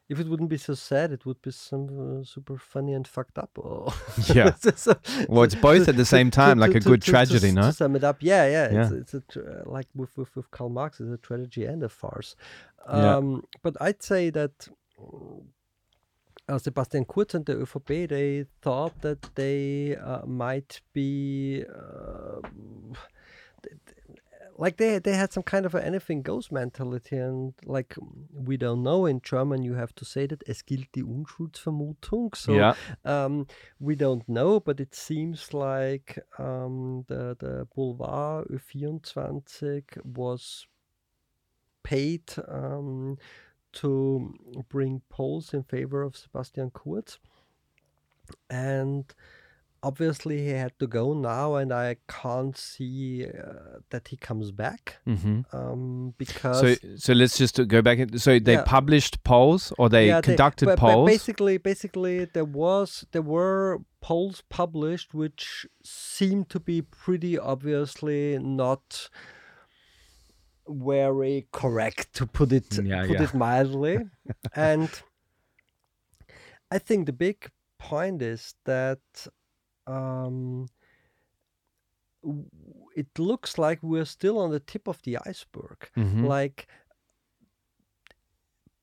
if 0.07 0.21
it 0.21 0.27
wouldn't 0.29 0.51
be 0.51 0.59
so 0.59 0.75
sad, 0.75 1.13
it 1.13 1.25
would 1.25 1.41
be 1.41 1.51
some 1.51 1.85
uh, 2.21 2.25
super 2.25 2.59
funny 2.59 2.93
and 2.93 3.09
fucked 3.09 3.39
up. 3.39 3.51
Or 3.57 3.91
Yeah. 4.35 4.53
So- 4.77 5.01
Well, 5.31 5.45
it's 5.45 5.55
both 5.55 5.89
at 5.89 5.97
the 5.97 6.05
same 6.17 6.31
time, 6.31 6.57
to- 6.59 6.61
like 6.67 6.75
a 6.77 6.81
good 6.91 7.01
to- 7.03 7.11
tragedy, 7.11 7.53
no? 7.53 7.63
To 7.63 7.73
sum 7.73 7.97
it 7.97 8.05
up, 8.05 8.19
yeah, 8.21 8.45
yeah, 8.47 8.65
it's, 8.67 8.91
Yeah. 8.93 8.99
it's 9.01 9.15
a 9.15 9.21
tr- 9.21 9.41
uh, 9.41 9.63
like 9.77 9.89
with, 9.95 10.13
with 10.19 10.37
with 10.37 10.51
Karl 10.51 10.69
Marx, 10.69 11.01
it's 11.01 11.11
a 11.11 11.17
tragedy 11.29 11.65
and 11.65 11.83
a 11.83 11.89
farce. 11.89 12.37
Yeah. 12.87 13.17
Um, 13.17 13.45
But 13.63 13.75
I'd 13.81 14.03
say 14.03 14.31
that 14.31 14.69
uh, 16.51 16.59
Sebastian 16.59 17.07
Kurz 17.07 17.35
and 17.35 17.47
the 17.47 17.55
ÖVP, 17.65 18.07
they 18.09 18.45
thought 18.61 19.01
that 19.01 19.23
they 19.35 19.97
uh, 19.97 20.27
might 20.27 20.83
be. 20.93 21.65
Like 24.57 24.77
they 24.77 24.99
they 24.99 25.15
had 25.15 25.33
some 25.33 25.43
kind 25.43 25.67
of 25.67 25.75
a 25.75 25.85
anything 25.85 26.23
goes 26.23 26.53
mentality 26.53 27.17
and 27.17 27.55
like 27.65 27.97
we 28.33 28.57
don't 28.57 28.83
know 28.83 29.07
in 29.07 29.21
German 29.21 29.63
you 29.63 29.75
have 29.75 29.95
to 29.97 30.05
say 30.05 30.27
that 30.27 30.43
es 30.49 30.63
gilt 30.63 30.93
die 30.93 31.03
Unschuldsvermutung 31.03 32.37
so 32.37 32.53
yeah. 32.53 32.75
um, 33.05 33.47
we 33.81 33.97
don't 33.97 34.29
know, 34.29 34.61
but 34.61 34.81
it 34.81 34.95
seems 34.95 35.53
like 35.53 36.19
um, 36.39 37.05
the 37.09 37.37
the 37.39 37.67
Boulevard 37.75 38.47
Ö24 38.49 40.05
was 40.05 40.67
paid 41.83 42.23
um, 42.49 43.19
to 43.73 44.35
bring 44.69 45.03
polls 45.09 45.53
in 45.53 45.65
favor 45.65 46.03
of 46.03 46.17
Sebastian 46.17 46.71
Kurz, 46.71 47.19
and 48.49 49.05
obviously 49.89 50.37
he 50.47 50.53
had 50.65 50.73
to 50.79 50.87
go 50.87 51.15
now, 51.15 51.55
and 51.61 51.73
I 51.73 51.97
can't 52.09 52.57
see 52.57 53.27
uh, 53.27 53.79
that 53.91 54.09
he 54.09 54.17
comes 54.17 54.51
back 54.51 54.83
hmm 55.05 55.41
um, 55.53 56.15
because. 56.19 56.61
So, 56.81 56.89
so 56.97 57.13
let's 57.13 57.37
just 57.39 57.57
go 57.69 57.81
back. 57.83 57.99
in- 57.99 58.19
So 58.19 58.39
they 58.39 58.55
Yeah. 58.55 58.65
published 58.65 59.23
polls, 59.25 59.73
or 59.79 59.89
they 59.89 60.07
Yeah, 60.09 60.21
conducted 60.23 60.67
but- 60.67 60.81
but 60.81 60.91
polls. 60.93 61.11
basically, 61.15 61.57
basically, 61.59 62.25
there 62.37 62.45
was 62.65 63.05
there 63.13 63.23
were 63.37 63.79
polls 64.01 64.43
published 64.61 65.15
which 65.15 65.67
seemed 65.83 66.47
to 66.55 66.61
be 66.61 66.83
pretty 66.83 67.39
obviously 67.39 68.39
not 68.39 69.09
very 70.67 71.47
correct, 71.53 72.13
to 72.15 72.27
put 72.27 72.53
it 72.53 72.79
Yeah, 72.79 73.07
put 73.07 73.21
it 73.21 73.35
mildly. 73.35 73.99
and 74.55 74.91
I 76.71 76.79
think 76.79 77.07
the 77.07 77.13
big 77.13 77.51
point 77.79 78.23
is 78.23 78.55
that 78.65 79.01
um, 79.87 80.67
it 82.97 83.19
looks 83.19 83.59
like 83.59 83.81
we're 83.83 84.05
still 84.07 84.39
on 84.39 84.51
the 84.51 84.61
tip 84.61 84.89
of 84.89 85.01
the 85.03 85.19
iceberg 85.27 85.91
Mhm. 85.97 86.27
like 86.27 86.67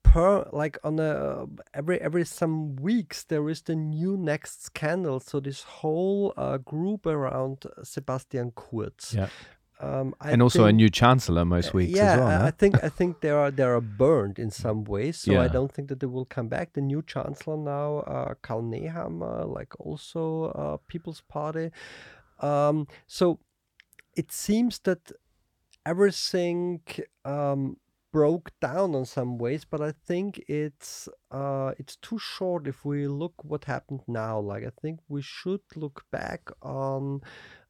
per 0.03 0.47
like 0.51 0.77
on 0.83 0.99
a 0.99 1.47
every 1.73 1.99
every 2.01 2.25
some 2.25 2.75
weeks 2.75 3.23
there 3.23 3.49
is 3.49 3.61
the 3.63 3.75
new 3.75 4.17
next 4.17 4.63
scandal 4.63 5.19
so 5.19 5.39
this 5.39 5.63
whole 5.63 6.33
uh, 6.37 6.57
group 6.57 7.05
around 7.05 7.65
sebastian 7.83 8.51
kurz 8.51 9.13
Yeah. 9.15 9.29
Um, 9.81 10.13
I 10.21 10.31
and 10.31 10.41
also 10.41 10.65
a 10.65 10.71
new 10.71 10.89
chancellor 10.89 11.43
most 11.43 11.73
weeks 11.73 11.93
yeah, 11.97 12.13
as 12.13 12.19
well. 12.19 12.27
I- 12.43 12.47
I 12.47 12.51
think 12.51 12.83
I 12.83 12.89
think 12.89 13.21
they 13.21 13.31
are 13.31 13.49
they 13.51 13.63
are 13.63 13.81
burned 13.81 14.37
in 14.37 14.51
some 14.51 14.83
ways. 14.83 15.17
So 15.17 15.39
I 15.39 15.47
don't 15.47 15.71
think 15.71 15.89
that 15.89 15.99
they 15.99 16.07
will 16.07 16.25
come 16.25 16.47
back. 16.47 16.73
The 16.73 16.81
new 16.81 17.01
chancellor 17.01 17.57
now, 17.57 17.99
uh, 17.99 18.33
Karl 18.41 18.61
Nehammer, 18.61 19.47
like 19.57 19.73
also 19.79 20.45
uh, 20.61 20.77
People's 20.87 21.21
Party. 21.21 21.71
Um, 22.39 22.87
so 23.07 23.39
it 24.15 24.31
seems 24.31 24.79
that 24.79 25.11
everything 25.85 26.81
um, 27.25 27.77
broke 28.11 28.51
down 28.59 28.93
in 28.93 29.05
some 29.05 29.37
ways, 29.37 29.65
but 29.65 29.81
I 29.81 29.93
think 30.05 30.43
it's 30.47 31.09
uh, 31.31 31.71
it's 31.79 31.95
too 31.95 32.19
short 32.19 32.67
if 32.67 32.85
we 32.85 33.07
look 33.07 33.33
what 33.43 33.65
happened 33.65 34.01
now. 34.07 34.39
Like 34.39 34.63
I 34.63 34.71
think 34.81 34.99
we 35.07 35.21
should 35.21 35.61
look 35.75 36.05
back 36.11 36.49
on 36.61 37.21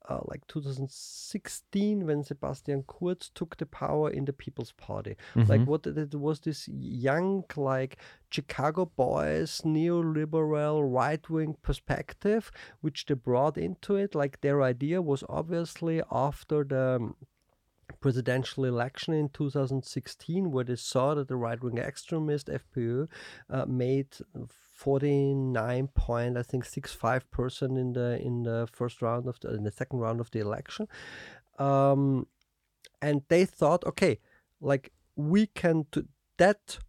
uh, 0.09 0.19
like 0.25 0.45
2016 0.47 2.05
when 2.05 2.23
Sebastian 2.23 2.83
Kurz 2.87 3.29
took 3.33 3.57
the 3.57 3.65
power 3.65 4.09
in 4.09 4.25
the 4.25 4.33
People's 4.33 4.71
Party. 4.73 5.15
Like 5.35 5.61
Mhm. 5.61 5.65
what 5.67 5.87
it 5.87 5.97
it 5.97 6.15
was 6.15 6.39
this 6.41 6.67
young 6.67 7.43
like 7.55 7.97
Chicago 8.29 8.85
boys 8.85 9.61
neoliberal 9.61 10.77
right 10.99 11.29
wing 11.29 11.55
perspective 11.61 12.51
which 12.81 13.05
they 13.05 13.13
brought 13.15 13.57
into 13.57 13.95
it. 13.95 14.15
Like 14.15 14.41
their 14.41 14.61
idea 14.63 15.01
was 15.01 15.23
obviously 15.29 16.01
after 16.11 16.63
the 16.63 16.95
um, 16.95 17.15
presidential 17.99 18.65
election 18.65 19.13
in 19.13 19.29
2016 19.29 20.51
where 20.51 20.63
they 20.63 20.75
saw 20.75 21.13
that 21.13 21.27
the 21.27 21.35
right-wing 21.35 21.77
extremist 21.77 22.47
FPÖ 22.47 23.07
uh, 23.49 23.65
made 23.65 24.07
49 24.81 25.89
point 25.89 26.37
I 26.37 26.43
think 26.43 26.65
65 26.65 27.29
percent 27.29 27.77
in 27.77 27.93
the 27.93 28.19
in 28.19 28.43
the 28.43 28.67
first 28.71 29.01
round 29.01 29.27
of 29.27 29.39
the 29.39 29.53
in 29.53 29.63
the 29.63 29.71
second 29.71 29.99
round 29.99 30.19
of 30.19 30.31
the 30.31 30.39
election 30.39 30.87
um, 31.59 32.25
and 32.99 33.21
they 33.27 33.45
thought 33.45 33.83
okay 33.85 34.17
like 34.59 34.91
we 35.15 35.45
can 35.45 35.85
to 35.91 36.07
that 36.37 36.79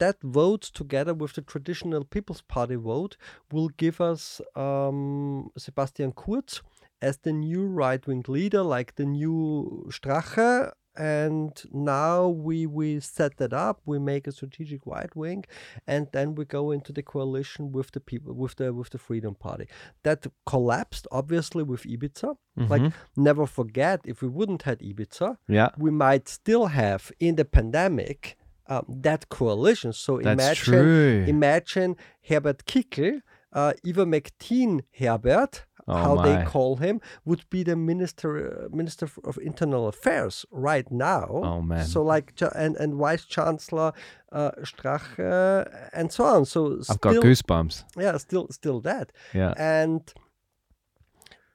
that 0.00 0.20
vote 0.20 0.62
together 0.62 1.14
with 1.14 1.34
the 1.34 1.42
traditional 1.42 2.02
People's 2.02 2.42
Party 2.42 2.74
vote 2.74 3.16
will 3.52 3.68
give 3.68 4.00
us 4.00 4.40
um, 4.56 5.50
Sebastian 5.56 6.10
Kurz 6.10 6.60
as 7.00 7.18
the 7.18 7.32
new 7.32 7.66
right 7.66 8.04
wing 8.04 8.24
leader, 8.26 8.62
like 8.62 8.96
the 8.96 9.04
new 9.04 9.86
Strache. 9.90 10.72
And 10.96 11.52
now 11.72 12.28
we 12.28 12.66
we 12.66 13.00
set 13.00 13.36
that 13.38 13.52
up. 13.52 13.80
We 13.86 13.98
make 13.98 14.26
a 14.26 14.32
strategic 14.32 14.80
right 14.86 15.14
wing, 15.16 15.44
and 15.86 16.06
then 16.12 16.34
we 16.34 16.44
go 16.44 16.70
into 16.70 16.92
the 16.92 17.02
coalition 17.02 17.72
with 17.72 17.92
the 17.92 18.00
people 18.00 18.34
with 18.34 18.56
the 18.56 18.72
with 18.74 18.90
the 18.90 18.98
Freedom 18.98 19.34
Party. 19.34 19.66
That 20.02 20.26
collapsed 20.44 21.06
obviously 21.10 21.62
with 21.62 21.82
Ibiza. 21.84 22.36
Like 22.56 22.82
Mhm. 22.82 22.92
never 23.16 23.46
forget, 23.46 24.00
if 24.04 24.20
we 24.20 24.28
wouldn't 24.28 24.62
had 24.62 24.80
Ibiza, 24.80 25.38
yeah, 25.48 25.70
we 25.78 25.90
might 25.90 26.28
still 26.28 26.66
have 26.66 27.10
in 27.18 27.36
the 27.36 27.44
pandemic 27.46 28.36
um, 28.68 28.84
that 28.88 29.28
coalition. 29.28 29.92
So 29.92 30.18
that's 30.18 30.32
imagine 30.40 30.64
true. 30.64 31.24
imagine 31.26 31.96
Herbert 32.28 32.64
Kickl, 32.64 33.20
uh, 33.52 33.72
Eva 33.84 34.04
McTeen 34.06 34.82
Herbert, 35.00 35.64
Oh 35.88 35.94
how 35.96 36.16
they 36.22 36.44
call 36.44 36.76
him, 36.76 37.00
would 37.24 37.44
be 37.50 37.64
the 37.64 37.74
minister 37.74 38.30
uh, 38.38 38.68
minister 38.76 39.08
of 39.24 39.38
internal 39.38 39.88
affairs 39.88 40.46
right 40.52 40.88
now. 40.90 41.26
Oh, 41.42 41.60
man. 41.60 41.86
So 41.86 42.02
like 42.02 42.32
and 42.54 42.76
and 42.76 42.94
vice 42.94 43.24
chancellor 43.24 43.92
uh, 44.30 44.52
Strache 44.62 45.66
and 45.92 46.12
so 46.12 46.24
on. 46.24 46.44
So 46.44 46.80
I've 46.88 47.00
got 47.00 47.16
goosebumps. 47.16 47.84
Yeah, 47.96 48.16
still 48.18 48.46
still 48.50 48.80
that 48.82 49.12
Yeah. 49.34 49.54
and 49.56 50.02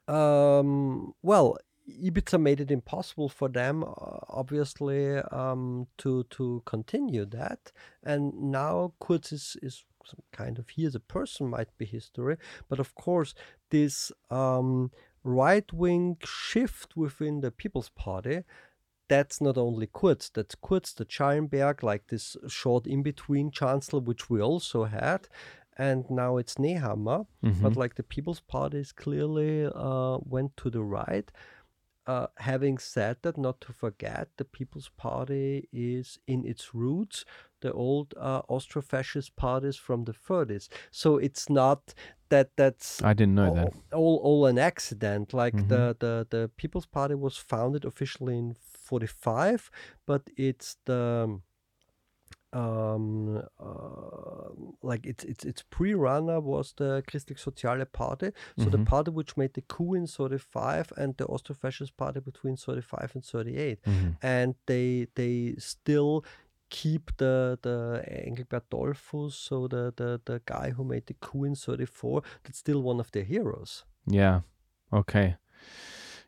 um, 0.07 1.13
well 1.21 1.57
ibiza 1.87 2.37
made 2.39 2.59
it 2.59 2.69
impossible 2.71 3.29
for 3.29 3.49
them 3.49 3.83
uh, 3.83 4.19
obviously 4.29 5.17
um, 5.31 5.87
to 5.97 6.23
to 6.29 6.61
continue 6.65 7.25
that 7.25 7.71
and 8.03 8.33
now 8.51 8.93
kurz 8.99 9.31
is, 9.31 9.57
is 9.61 9.83
some 10.09 10.23
kind 10.31 10.57
of 10.59 10.69
he 10.69 10.85
as 10.85 10.95
a 10.95 10.99
person 10.99 11.47
might 11.47 11.71
be 11.77 11.85
history 11.85 12.37
but 12.69 12.79
of 12.79 12.93
course 12.95 13.33
this 13.71 14.11
um, 14.29 14.91
right-wing 15.23 16.17
shift 16.23 16.95
within 16.95 17.41
the 17.41 17.51
people's 17.51 17.89
party 17.89 18.43
that's 19.09 19.39
not 19.39 19.57
only 19.57 19.87
Kurz, 19.93 20.29
that's 20.33 20.55
Kurz, 20.55 20.93
the 20.93 21.05
Schallenberg, 21.07 21.81
like 21.81 22.07
this 22.07 22.35
short 22.47 22.85
in 22.85 23.03
between 23.03 23.51
chancellor, 23.51 24.01
which 24.01 24.29
we 24.29 24.41
also 24.41 24.83
had, 24.83 25.29
and 25.77 26.03
now 26.09 26.35
it's 26.35 26.55
Nehammer. 26.55 27.25
Mhm. 27.41 27.61
But 27.61 27.77
like 27.77 27.95
the 27.95 28.03
People's 28.03 28.41
Party 28.41 28.79
is 28.79 28.91
clearly 28.91 29.65
uh, 29.73 30.17
went 30.23 30.57
to 30.57 30.69
the 30.69 30.83
right. 30.83 31.31
Uh, 32.07 32.27
having 32.37 32.77
said 32.77 33.17
that, 33.23 33.37
not 33.37 33.59
to 33.61 33.73
forget, 33.73 34.29
the 34.37 34.45
People's 34.45 34.89
Party 34.89 35.67
is 35.73 36.19
in 36.25 36.45
its 36.45 36.73
roots 36.73 37.25
the 37.61 37.73
old 37.73 38.13
uh, 38.17 38.41
Austro-fascist 38.47 39.35
parties 39.35 39.75
from 39.77 40.05
the 40.05 40.13
30s. 40.13 40.69
So 40.91 41.17
it's 41.17 41.49
not 41.49 41.93
that 42.29 42.55
that's 42.55 43.03
I 43.03 43.13
didn't 43.13 43.33
know 43.35 43.49
that. 43.51 43.69
all, 43.69 43.85
all 43.93 44.17
all 44.23 44.45
an 44.45 44.57
accident. 44.57 45.33
Like 45.33 45.57
Mhm. 45.57 45.67
the, 45.67 45.95
the 45.99 46.27
the 46.29 46.49
People's 46.57 46.85
Party 46.85 47.15
was 47.15 47.37
founded 47.37 47.85
officially 47.85 48.37
in 48.37 48.53
45, 48.55 49.69
but 50.05 50.29
it's 50.37 50.77
the 50.85 51.41
um 52.53 53.37
uh, 53.59 54.49
like 54.81 55.05
its 55.05 55.23
its 55.25 55.43
its 55.45 55.63
pre-runner 55.69 56.39
was 56.39 56.73
the 56.77 57.03
Christlich 57.07 57.39
Soziale 57.39 57.85
Party 57.91 58.31
so 58.57 58.69
the 58.69 58.77
Mhm. 58.77 58.85
party 58.85 59.11
which 59.11 59.35
made 59.37 59.53
the 59.53 59.61
coup 59.61 59.93
in 59.95 60.07
35 60.07 60.93
and 60.97 61.15
the 61.17 61.25
Austro-fascist 61.25 61.97
party 61.97 62.19
between 62.21 62.55
35 62.55 63.11
and 63.15 63.23
38 63.25 63.79
Mhm. 63.85 64.15
and 64.21 64.55
they 64.65 65.07
they 65.15 65.55
still 65.57 66.23
keep 66.69 67.11
the 67.17 67.57
the 67.61 68.03
Engelbert 68.27 68.69
Dollfuss, 68.69 69.33
so 69.33 69.67
the, 69.67 69.93
the 69.95 70.19
the 70.25 70.41
guy 70.45 70.71
who 70.71 70.83
made 70.83 71.05
the 71.05 71.13
coup 71.15 71.45
in 71.45 71.55
34, 71.55 72.21
that's 72.43 72.59
still 72.59 72.81
one 72.81 72.99
of 72.99 73.09
their 73.11 73.23
heroes. 73.23 73.85
Yeah. 74.05 74.41
Okay. 74.91 75.35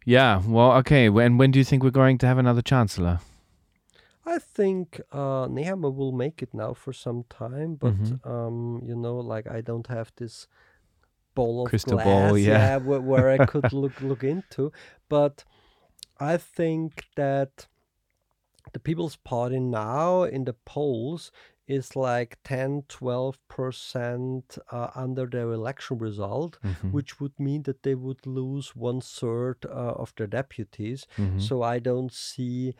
Yeah. 0.05 0.41
Well. 0.47 0.71
Okay. 0.79 1.09
When 1.09 1.37
when 1.37 1.51
do 1.51 1.59
you 1.59 1.65
think 1.65 1.83
we're 1.83 1.91
going 2.03 2.17
to 2.19 2.27
have 2.27 2.37
another 2.39 2.61
chancellor? 2.61 3.19
I 4.35 4.39
think 4.39 5.01
uh, 5.11 5.47
Nehammer 5.47 5.91
will 5.93 6.11
make 6.11 6.41
it 6.45 6.53
now 6.53 6.73
for 6.73 6.93
some 6.93 7.23
time, 7.29 7.75
but 7.75 7.93
Mhm. 7.95 8.19
um, 8.33 8.81
you 8.89 8.95
know, 8.95 9.17
like 9.33 9.47
I 9.57 9.61
don't 9.61 9.87
have 9.87 10.11
this 10.15 10.47
ball 11.35 11.61
of 11.63 11.69
Crystal 11.69 11.93
glass, 11.93 12.29
ball, 12.31 12.37
yeah. 12.37 12.77
where, 12.77 13.01
where 13.01 13.29
I 13.29 13.45
could 13.45 13.71
look 13.83 13.95
look 14.01 14.23
into. 14.23 14.71
But 15.09 15.43
I 16.19 16.37
think 16.37 16.89
that 17.15 17.67
the 18.73 18.79
People's 18.79 19.15
Party 19.15 19.59
now 19.59 20.23
in 20.23 20.43
the 20.45 20.53
polls 20.65 21.31
is 21.67 21.95
like 21.95 22.37
10, 22.43 22.83
12 22.87 23.37
percent 23.47 24.57
uh, 24.71 24.89
under 24.95 25.25
their 25.27 25.51
election 25.53 25.97
result, 25.97 26.57
Mhm. 26.63 26.91
which 26.91 27.19
would 27.19 27.39
mean 27.39 27.63
that 27.63 27.83
they 27.83 27.95
would 27.95 28.25
lose 28.25 28.75
one 28.75 29.01
third 29.01 29.65
uh, 29.65 29.93
of 30.03 30.13
their 30.15 30.27
deputies. 30.27 31.05
Mhm. 31.17 31.39
So 31.41 31.61
I 31.63 31.79
don't 31.79 32.11
see 32.11 32.73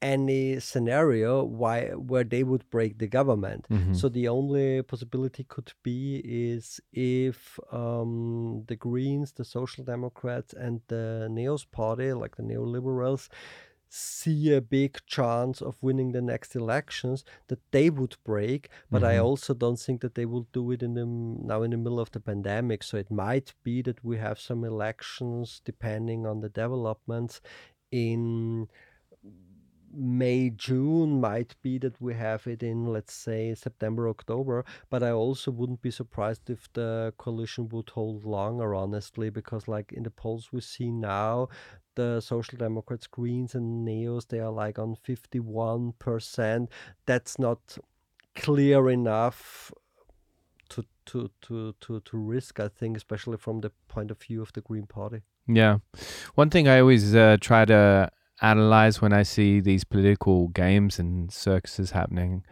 any 0.00 0.60
scenario 0.60 1.42
why 1.44 1.90
where 2.10 2.24
they 2.24 2.44
would 2.44 2.68
break 2.70 2.98
the 2.98 3.08
government. 3.08 3.66
Mhm. 3.70 3.94
So 3.96 4.08
the 4.08 4.28
only 4.28 4.82
possibility 4.82 5.44
could 5.44 5.72
be 5.82 6.22
is 6.24 6.80
if 6.92 7.58
um, 7.72 8.64
the 8.68 8.76
Greens, 8.76 9.32
the 9.32 9.44
Social 9.44 9.84
Democrats, 9.84 10.52
and 10.54 10.80
the 10.88 11.28
Neos 11.30 11.64
Party, 11.70 12.12
like 12.12 12.36
the 12.36 12.42
neoliberals, 12.44 13.28
see 13.90 14.52
a 14.54 14.60
big 14.60 14.98
chance 15.06 15.62
of 15.62 15.82
winning 15.82 16.12
the 16.12 16.20
next 16.20 16.54
elections, 16.54 17.24
that 17.48 17.60
they 17.70 17.88
would 17.90 18.16
break. 18.22 18.68
But 18.90 19.02
I 19.02 19.14
Mhm. 19.16 19.24
also 19.24 19.54
don't 19.54 19.80
think 19.80 20.00
that 20.02 20.14
they 20.14 20.26
will 20.26 20.46
do 20.52 20.70
it 20.72 20.82
in 20.82 20.92
the 20.94 21.06
now 21.06 21.62
in 21.62 21.70
the 21.70 21.78
middle 21.78 22.00
of 22.00 22.10
the 22.12 22.20
pandemic. 22.20 22.82
So 22.82 22.98
it 22.98 23.10
might 23.10 23.54
be 23.64 23.82
that 23.82 24.04
we 24.04 24.18
have 24.18 24.38
some 24.38 24.62
elections 24.64 25.60
depending 25.64 26.26
on 26.26 26.40
the 26.40 26.50
developments 26.50 27.40
in 27.90 28.68
May, 29.92 30.50
June 30.50 31.20
might 31.20 31.54
be 31.62 31.78
that 31.78 32.00
we 32.00 32.14
have 32.14 32.46
it 32.46 32.62
in, 32.62 32.86
let's 32.86 33.14
say, 33.14 33.54
September, 33.54 34.08
October. 34.08 34.64
But 34.90 35.02
I 35.02 35.10
also 35.10 35.50
wouldn't 35.50 35.82
be 35.82 35.90
surprised 35.90 36.50
if 36.50 36.72
the 36.72 37.14
coalition 37.18 37.68
would 37.70 37.90
hold 37.90 38.24
longer, 38.24 38.74
honestly, 38.74 39.30
because, 39.30 39.68
like 39.68 39.92
in 39.92 40.02
the 40.02 40.10
polls 40.10 40.50
we 40.52 40.60
see 40.60 40.90
now, 40.90 41.48
the 41.94 42.20
Social 42.20 42.58
Democrats, 42.58 43.06
Greens, 43.06 43.54
and 43.54 43.86
Neos, 43.86 44.28
they 44.28 44.40
are 44.40 44.52
like 44.52 44.78
on 44.78 44.96
51%. 44.96 46.68
That's 47.06 47.38
not 47.38 47.78
clear 48.34 48.88
enough 48.90 49.72
to, 50.68 50.84
to, 51.06 51.30
to, 51.42 51.74
to, 51.80 52.00
to 52.00 52.16
risk, 52.16 52.60
I 52.60 52.68
think, 52.68 52.96
especially 52.96 53.36
from 53.38 53.60
the 53.60 53.70
point 53.88 54.10
of 54.10 54.20
view 54.20 54.42
of 54.42 54.52
the 54.52 54.60
Green 54.60 54.86
Party. 54.86 55.22
Yeah. 55.48 55.78
One 56.34 56.50
thing 56.50 56.68
I 56.68 56.80
always 56.80 57.14
uh, 57.14 57.38
try 57.40 57.64
to 57.64 58.10
analyze 58.42 59.00
when 59.00 59.12
I 59.12 59.22
see 59.22 59.60
these 59.60 59.84
political 59.84 60.48
games 60.48 60.98
and 60.98 61.32
circuses 61.32 61.90
happening, 61.92 62.44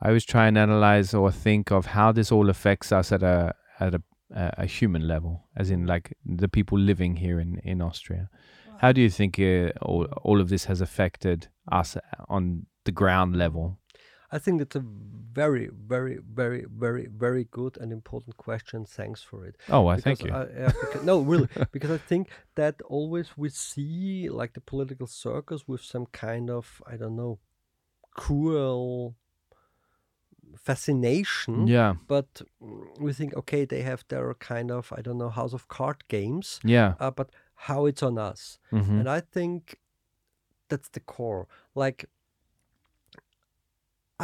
I 0.00 0.08
always 0.08 0.24
try 0.24 0.46
and 0.46 0.56
analyze 0.56 1.12
or 1.14 1.30
think 1.30 1.70
of 1.70 1.86
how 1.86 2.12
this 2.12 2.32
all 2.32 2.48
affects 2.48 2.92
us 2.92 3.12
at 3.12 3.22
a 3.22 3.54
at 3.78 3.94
a 3.94 4.02
a 4.32 4.64
human 4.64 5.08
level, 5.08 5.48
as 5.56 5.72
in 5.72 5.86
like 5.86 6.16
the 6.24 6.48
people 6.48 6.78
living 6.78 7.16
here 7.16 7.40
in 7.40 7.58
in 7.64 7.82
Austria. 7.82 8.28
How 8.78 8.92
do 8.92 9.00
you 9.00 9.10
think 9.10 9.38
uh, 9.40 9.70
all 9.82 10.04
all 10.22 10.40
of 10.40 10.48
this 10.48 10.66
has 10.66 10.80
affected 10.80 11.48
us 11.70 11.96
on 12.28 12.66
the 12.84 12.92
ground 12.92 13.36
level? 13.36 13.79
I 14.32 14.38
think 14.38 14.58
that's 14.58 14.76
a 14.76 14.84
very, 15.32 15.68
very, 15.92 16.18
very, 16.40 16.64
very, 16.84 17.06
very 17.06 17.44
good 17.50 17.76
and 17.80 17.92
important 17.92 18.36
question. 18.36 18.84
Thanks 18.84 19.22
for 19.22 19.44
it. 19.44 19.56
Oh, 19.68 19.86
I 19.88 19.96
thank 20.00 20.22
you. 20.24 20.32
I- 20.32 20.48
yeah, 20.60 20.72
because- 20.80 21.04
no, 21.04 21.20
really, 21.20 21.48
because 21.72 21.90
I 21.90 21.98
think 21.98 22.28
that 22.54 22.74
always 22.82 23.36
we 23.36 23.48
see 23.48 24.28
like 24.28 24.52
the 24.54 24.60
political 24.60 25.06
circus 25.06 25.66
with 25.68 25.82
some 25.82 26.06
kind 26.06 26.50
of 26.50 26.82
I 26.92 26.96
don't 26.96 27.16
know, 27.16 27.38
cruel 28.14 29.14
fascination. 30.56 31.66
Yeah, 31.66 31.94
But 32.08 32.42
we 32.98 33.12
think 33.12 33.34
okay, 33.36 33.64
they 33.64 33.82
have 33.82 34.04
their 34.08 34.34
kind 34.34 34.70
of 34.70 34.92
I 34.96 35.00
don't 35.02 35.18
know 35.18 35.30
House 35.30 35.52
of 35.52 35.68
Card 35.68 36.06
games, 36.08 36.60
yeah. 36.64 36.94
uh, 37.00 37.10
but 37.10 37.30
how 37.54 37.86
it's 37.86 38.02
on 38.02 38.18
us. 38.18 38.58
hmm 38.70 38.98
And 38.98 39.08
I 39.08 39.20
think 39.20 39.78
that's 40.68 40.88
the 40.88 41.00
core. 41.00 41.46
Like, 41.74 42.06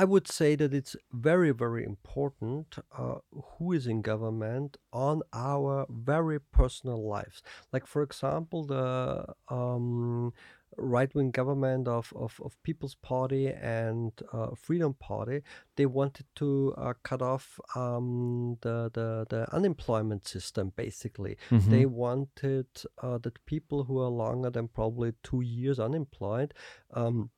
I 0.03 0.05
would 0.05 0.29
say 0.29 0.57
that 0.57 0.75
it's 0.75 0.95
very, 1.11 1.53
very 1.53 1.83
important 1.85 2.77
uh, 2.97 3.17
who 3.53 3.73
is 3.73 3.87
in 3.87 4.03
government 4.03 4.77
on 4.93 5.23
our 5.33 5.87
very 5.89 6.39
personal 6.39 7.01
lives. 7.17 7.43
Like, 7.73 7.87
for 7.87 8.03
example, 8.03 8.61
the 8.67 9.25
um, 9.49 10.35
right 10.77 11.15
wing 11.15 11.31
government 11.31 11.89
of, 11.89 12.13
of, 12.15 12.39
of 12.45 12.63
People's 12.63 12.97
Party 12.97 13.49
and 13.49 14.13
uh, 14.33 14.49
Freedom 14.55 14.93
Party, 14.93 15.41
they 15.77 15.87
wanted 15.87 16.27
to 16.41 16.75
uh, 16.77 16.93
cut 17.03 17.23
off 17.23 17.59
um, 17.75 18.59
the, 18.61 18.91
the, 18.93 19.09
the 19.31 19.55
unemployment 19.55 20.29
system, 20.29 20.73
basically 20.77 21.39
Mm-hmm. 21.51 21.71
they 21.71 21.87
wanted 21.87 22.67
uh, 23.03 23.19
that 23.19 23.45
people 23.47 23.85
who 23.85 23.99
are 23.99 24.11
longer 24.11 24.51
than 24.51 24.69
probably 24.69 25.13
two 25.23 25.41
years 25.41 25.79
unemployed 25.79 26.53
um, 26.93 27.31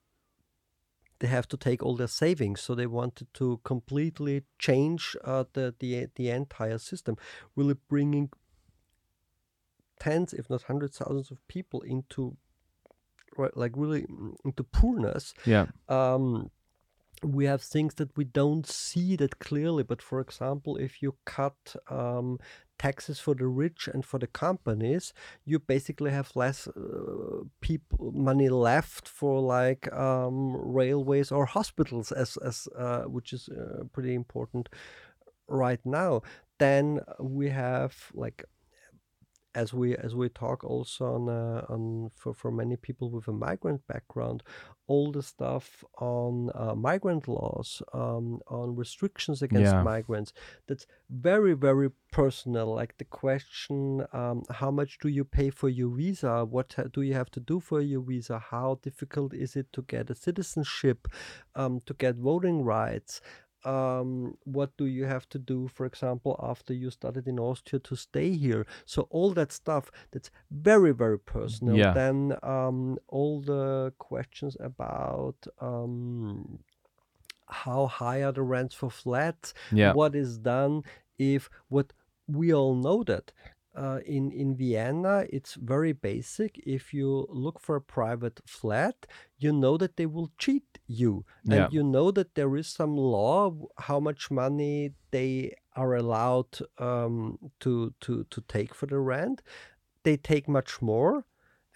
they 1.21 1.27
have 1.27 1.49
to 1.49 1.57
take 1.57 1.83
all 1.83 1.97
their 1.97 2.09
savings 2.09 2.61
so 2.61 2.75
they 2.75 2.87
wanted 2.87 3.27
to 3.35 3.61
completely 3.65 4.43
change 4.59 5.17
uh, 5.25 5.45
the, 5.53 5.75
the 5.79 6.09
the 6.17 6.31
entire 6.31 6.79
system 6.79 7.17
really 7.57 7.77
bringing 7.89 8.31
tens 9.99 10.33
if 10.33 10.49
not 10.49 10.63
hundreds 10.63 10.99
thousands 10.99 11.31
of 11.31 11.47
people 11.49 11.81
into 11.83 12.37
right, 13.37 13.57
like 13.57 13.73
really 13.75 14.03
mm, 14.03 14.35
into 14.45 14.63
poorness 14.63 15.35
yeah, 15.45 15.67
um, 15.89 16.51
we 17.23 17.47
have 17.47 17.63
things 17.63 17.95
that 17.95 18.17
we 18.17 18.25
don't 18.25 18.67
see 18.67 19.17
that 19.17 19.39
clearly. 19.39 19.83
But 19.83 20.03
for 20.03 20.21
example, 20.21 20.77
if 20.77 21.03
you 21.03 21.17
cut 21.25 21.77
um, 21.89 22.39
taxes 22.79 23.19
for 23.19 23.35
the 23.35 23.47
rich 23.47 23.89
and 23.89 24.05
for 24.05 24.19
the 24.19 24.27
companies, 24.27 25.13
you 25.45 25.59
basically 25.59 26.11
have 26.11 26.31
less 26.35 26.69
uh, 26.69 27.43
people 27.61 28.13
money 28.13 28.49
left 28.49 29.09
for 29.09 29.41
like 29.41 29.93
um, 29.93 30.57
railways 30.57 31.33
or 31.33 31.47
hospitals, 31.47 32.13
as 32.13 32.37
as 32.39 32.69
uh, 32.77 33.03
which 33.03 33.33
is 33.33 33.49
uh, 33.49 33.85
pretty 33.93 34.15
important 34.15 34.69
right 35.49 35.81
now. 35.85 36.23
Then 36.59 37.01
we 37.21 37.49
have 37.51 38.11
like 38.15 38.45
as 39.63 39.69
we 39.81 39.89
as 40.07 40.13
we 40.21 40.27
talk 40.45 40.59
also 40.73 41.05
on 41.17 41.25
uh, 41.29 41.75
on 41.75 41.83
for 42.21 42.33
for 42.41 42.51
many 42.63 42.77
people 42.87 43.07
with 43.15 43.27
a 43.29 43.37
migrant 43.49 43.81
background 43.93 44.39
all 44.93 45.09
the 45.17 45.23
stuff 45.35 45.67
on 46.17 46.33
uh, 46.63 46.75
migrant 46.91 47.25
laws 47.39 47.71
um, 48.03 48.27
on 48.61 48.69
restrictions 48.85 49.39
against 49.47 49.73
Yeah. 49.75 49.83
migrants 49.93 50.31
that's 50.69 50.87
very 51.29 51.55
very 51.69 51.91
personal 52.21 52.67
like 52.81 52.95
the 53.03 53.09
question 53.23 53.79
um, 54.21 54.39
how 54.61 54.71
much 54.81 54.93
do 55.03 55.09
you 55.19 55.25
pay 55.39 55.49
for 55.61 55.69
your 55.79 55.91
visa? 56.01 56.35
What 56.57 56.69
ha- 56.77 56.91
do 56.97 57.01
you 57.09 57.15
have 57.21 57.31
to 57.37 57.41
do 57.53 57.57
for 57.69 57.81
your 57.93 58.03
visa? 58.11 58.37
How 58.55 58.69
difficult 58.89 59.31
is 59.45 59.53
it 59.61 59.67
to 59.77 59.81
get 59.95 60.11
a 60.11 60.15
citizenship 60.27 60.99
um, 61.61 61.75
to 61.87 61.93
get 62.05 62.15
voting 62.31 62.59
rights 62.77 63.21
um, 63.65 64.37
what 64.45 64.77
do 64.77 64.87
you 64.87 65.05
have 65.05 65.29
to 65.31 65.39
do, 65.39 65.69
for 65.69 65.87
example, 65.87 66.39
after 66.43 66.73
you 66.73 66.91
studied 66.91 67.27
in 67.27 67.39
Austria 67.39 67.81
to 67.81 67.97
stay 67.97 68.31
here? 68.37 68.67
So 68.87 69.09
all 69.11 69.33
that 69.35 69.53
stuff 69.53 69.91
that's 70.13 70.31
very, 70.51 70.93
very 70.93 71.19
personal. 71.19 71.77
Yeah. 71.77 71.93
Then 71.93 72.37
um, 72.43 72.99
all 73.09 73.41
the 73.41 73.93
questions 73.99 74.57
about 74.61 75.37
um, 75.61 76.61
how 77.49 77.87
high 77.87 78.23
are 78.23 78.33
the 78.33 78.43
rents 78.43 78.75
for 78.75 78.91
flats? 78.91 79.55
yeah, 79.73 79.93
What 79.93 80.15
is 80.15 80.39
done 80.39 80.83
if 81.19 81.51
what 81.69 81.93
we 82.27 82.53
all 82.55 82.75
know 82.75 83.03
that 83.05 83.33
uh, 83.79 84.01
in 84.07 84.33
in 84.33 84.57
Vienna 84.57 85.15
it's 85.37 85.55
very 85.75 85.93
basic. 85.95 86.53
If 86.79 86.93
you 86.95 87.27
look 87.45 87.61
for 87.61 87.77
a 87.77 87.83
private 87.99 88.41
flat, 88.47 88.97
you 89.39 89.53
know 89.53 89.77
that 89.79 89.97
they 89.97 90.07
will 90.07 90.31
cheat 90.39 90.67
you, 90.89 91.25
Yeah. 91.45 91.67
and 91.67 91.73
you 91.75 91.83
know 91.85 92.11
that 92.13 92.35
there 92.35 92.57
is 92.61 92.69
some 92.69 92.97
law 92.97 93.37
how 93.89 94.01
much 94.01 94.31
money 94.31 94.95
they 95.11 95.55
are 95.77 95.95
allowed 96.03 96.53
um, 96.79 97.39
to 97.61 97.95
to 98.05 98.25
to 98.33 98.41
take 98.49 98.75
for 98.75 98.87
the 98.87 98.99
rent. 99.01 99.43
They 100.05 100.17
take 100.17 100.49
much 100.49 100.83
more, 100.83 101.25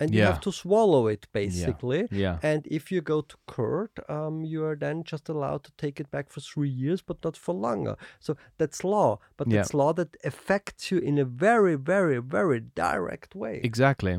and 0.02 0.14
you 0.14 0.22
have 0.22 0.40
to 0.40 0.52
swallow 0.52 1.06
it 1.14 1.26
basically. 1.32 2.00
yeah. 2.10 2.38
And 2.42 2.66
if 2.78 2.90
you 2.92 3.00
go 3.00 3.20
to 3.22 3.36
court, 3.46 3.92
um, 4.08 4.44
you 4.44 4.64
are 4.68 4.76
then 4.76 5.02
just 5.12 5.28
allowed 5.28 5.62
to 5.64 5.72
take 5.84 6.00
it 6.02 6.10
back 6.10 6.26
for 6.30 6.40
three 6.40 6.68
years, 6.82 7.00
but 7.08 7.16
not 7.24 7.36
for 7.36 7.54
longer. 7.54 7.94
So 8.20 8.36
that's 8.58 8.84
law, 8.84 9.18
but 9.36 9.46
Yeah. 9.48 9.56
that's 9.56 9.72
law 9.74 9.92
that 9.94 10.10
affects 10.24 10.90
you 10.90 10.98
in 10.98 11.18
a 11.18 11.24
very, 11.24 11.76
very, 11.76 12.18
very 12.38 12.60
direct 12.60 13.34
way. 13.34 13.60
Exactly. 13.64 14.14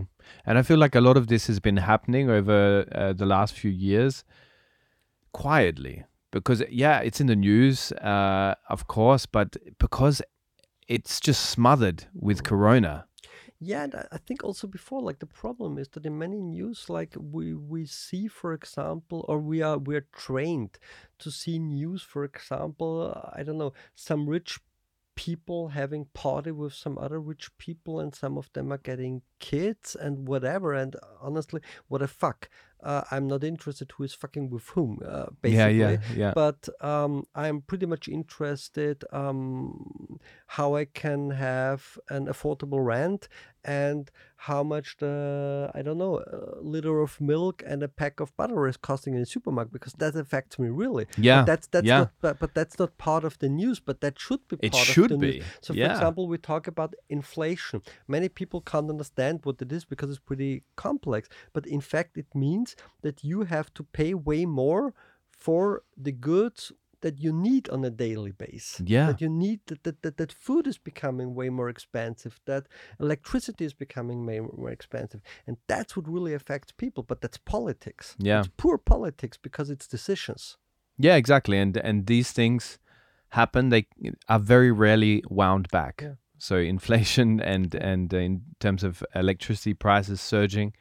And 0.46 0.58
I 0.60 0.62
feel 0.64 0.78
like 0.80 0.96
a 0.98 1.02
lot 1.02 1.18
of 1.18 1.26
this 1.28 1.48
has 1.48 1.60
been 1.60 1.78
happening 1.78 2.30
over 2.30 2.86
uh, 2.92 3.14
the 3.22 3.26
last 3.26 3.54
few 3.62 3.72
years. 3.72 4.24
quietly 5.32 6.04
because 6.32 6.64
yeah, 6.70 7.00
it's 7.00 7.20
in 7.22 7.28
the 7.28 7.36
news, 7.36 7.92
uh, 7.94 8.56
of 8.70 8.88
course, 8.88 9.26
but 9.26 9.56
because 9.80 10.22
it's 10.88 11.20
just 11.20 11.42
smothered 11.50 12.06
with 12.14 12.44
corona. 12.44 13.06
Yeah, 13.60 13.88
I 14.12 14.18
think 14.18 14.44
also 14.44 14.68
before, 14.68 15.02
like 15.02 15.20
the 15.20 15.26
problem 15.26 15.78
is 15.78 15.88
that 15.90 16.06
in 16.06 16.18
many 16.18 16.42
news, 16.42 16.90
like 16.90 17.16
we 17.18 17.54
we 17.54 17.86
see, 17.86 18.28
for 18.28 18.52
example, 18.54 19.24
or 19.30 19.40
we 19.40 19.62
are 19.62 19.78
we're 19.78 20.08
trained 20.12 20.78
to 21.20 21.32
see 21.32 21.60
news, 21.60 22.02
for 22.02 22.26
example, 22.26 23.14
I 23.34 23.44
don't 23.44 23.58
know, 23.58 23.74
some 23.96 24.28
rich 24.28 24.60
people 25.16 25.70
having 25.70 26.06
party 26.14 26.52
with 26.52 26.74
some 26.74 26.98
other 26.98 27.20
rich 27.22 27.56
people, 27.58 28.00
and 28.02 28.14
some 28.14 28.38
of 28.38 28.52
them 28.54 28.72
are 28.74 28.78
getting 28.80 29.22
kids 29.40 29.96
and 29.96 30.28
whatever. 30.28 30.74
And 30.74 30.96
honestly, 31.22 31.62
what 31.88 32.00
the 32.00 32.08
fuck? 32.10 32.50
Uh, 32.84 33.04
I'm 33.12 33.28
not 33.28 33.44
interested 33.44 33.92
who 33.96 34.04
is 34.04 34.14
fucking 34.14 34.50
with 34.50 34.68
whom. 34.70 35.00
Uh, 35.06 35.28
basically, 35.42 35.80
Yeah, 35.80 35.92
yeah, 35.92 35.98
yeah. 36.16 36.34
but 36.36 36.68
um, 36.82 37.26
I'm 37.34 37.62
pretty 37.62 37.86
much 37.86 38.08
interested 38.08 39.04
um, 39.12 40.20
how 40.48 40.76
I 40.76 40.86
can 40.86 41.32
have 41.32 41.98
an 42.10 42.28
affordable 42.28 42.86
rent 42.86 43.28
and 43.64 44.12
how 44.36 44.62
much 44.62 44.98
the 44.98 45.72
I 45.74 45.82
don't 45.82 45.98
know 45.98 46.20
a 46.20 46.62
liter 46.62 47.00
of 47.00 47.20
milk 47.22 47.64
and 47.66 47.82
a 47.82 47.88
pack 47.88 48.20
of 48.20 48.36
butter 48.36 48.68
is 48.68 48.78
costing 48.78 49.14
in 49.14 49.22
the 49.22 49.26
supermarket 49.26 49.72
because 49.72 49.94
that 49.94 50.16
affects 50.16 50.60
me 50.60 50.70
really. 50.70 51.06
Yeah, 51.18 51.42
but 51.42 51.46
that's 51.46 51.68
that's 51.68 51.86
yeah. 51.86 52.00
not 52.00 52.12
but, 52.22 52.40
but 52.40 52.54
that's 52.54 52.78
not 52.78 52.98
part 52.98 53.24
of 53.24 53.40
the 53.40 53.50
news. 53.50 53.80
But 53.80 54.02
that 54.02 54.20
should 54.20 54.46
be. 54.48 54.58
It 54.62 54.74
part 54.74 54.86
should 54.86 55.12
of 55.12 55.20
the 55.22 55.26
news. 55.26 55.36
be, 55.36 55.44
So, 55.62 55.74
for 55.74 55.80
example, 55.80 56.28
we 56.28 56.38
talk 56.38 56.68
about 56.68 56.94
inflation. 57.10 57.82
Many 58.08 58.30
people 58.30 58.62
can't 58.62 58.90
understand 58.90 59.42
what 59.44 59.62
it 59.62 59.72
is 59.72 59.86
because 59.86 60.10
it's 60.10 60.20
pretty 60.20 60.64
complex. 60.76 61.30
But 61.54 61.66
in 61.66 61.82
fact, 61.82 62.18
it 62.18 62.28
means 62.36 62.76
that 63.02 63.24
you 63.24 63.44
have 63.44 63.74
to 63.76 63.84
pay 63.84 64.14
way 64.14 64.46
more 64.46 64.94
for 65.32 65.84
the 65.98 66.12
goods 66.12 66.72
that 67.04 67.20
you 67.20 67.32
need 67.32 67.70
on 67.70 67.84
a 67.84 67.90
daily 67.90 68.32
basis. 68.32 68.82
Yeah. 68.84 69.08
That 69.08 69.22
you 69.22 69.30
need 69.30 69.60
that, 69.68 69.84
that, 69.84 70.02
that, 70.02 70.18
that 70.18 70.32
food 70.32 70.66
is 70.66 70.78
becoming 70.78 71.36
way 71.36 71.50
more 71.50 71.70
expensive, 71.70 72.40
that 72.46 72.66
electricity 73.00 73.66
is 73.66 73.74
becoming 73.74 74.26
way 74.26 74.40
more 74.40 74.72
expensive. 74.72 75.22
And 75.46 75.58
that's 75.68 75.96
what 75.96 76.08
really 76.08 76.34
affects 76.34 76.72
people. 76.72 77.04
But 77.04 77.22
that's 77.22 77.38
politics. 77.38 78.16
Yeah. 78.18 78.40
It's 78.40 78.50
poor 78.58 78.78
politics 78.78 79.38
because 79.38 79.70
it's 79.70 79.86
decisions. 79.86 80.58
Yeah, 80.98 81.16
exactly. 81.16 81.58
And 81.60 81.78
and 81.78 82.08
these 82.08 82.32
things 82.32 82.80
happen. 83.30 83.70
They 83.70 83.88
are 84.30 84.40
very 84.40 84.72
rarely 84.72 85.24
wound 85.30 85.68
back. 85.70 86.02
Yeah. 86.02 86.14
So 86.38 86.56
inflation 86.76 87.42
and 87.42 87.76
and 87.76 88.14
uh, 88.14 88.18
in 88.18 88.42
terms 88.60 88.84
of 88.84 89.04
electricity 89.14 89.74
prices 89.74 90.22
surging, 90.22 90.74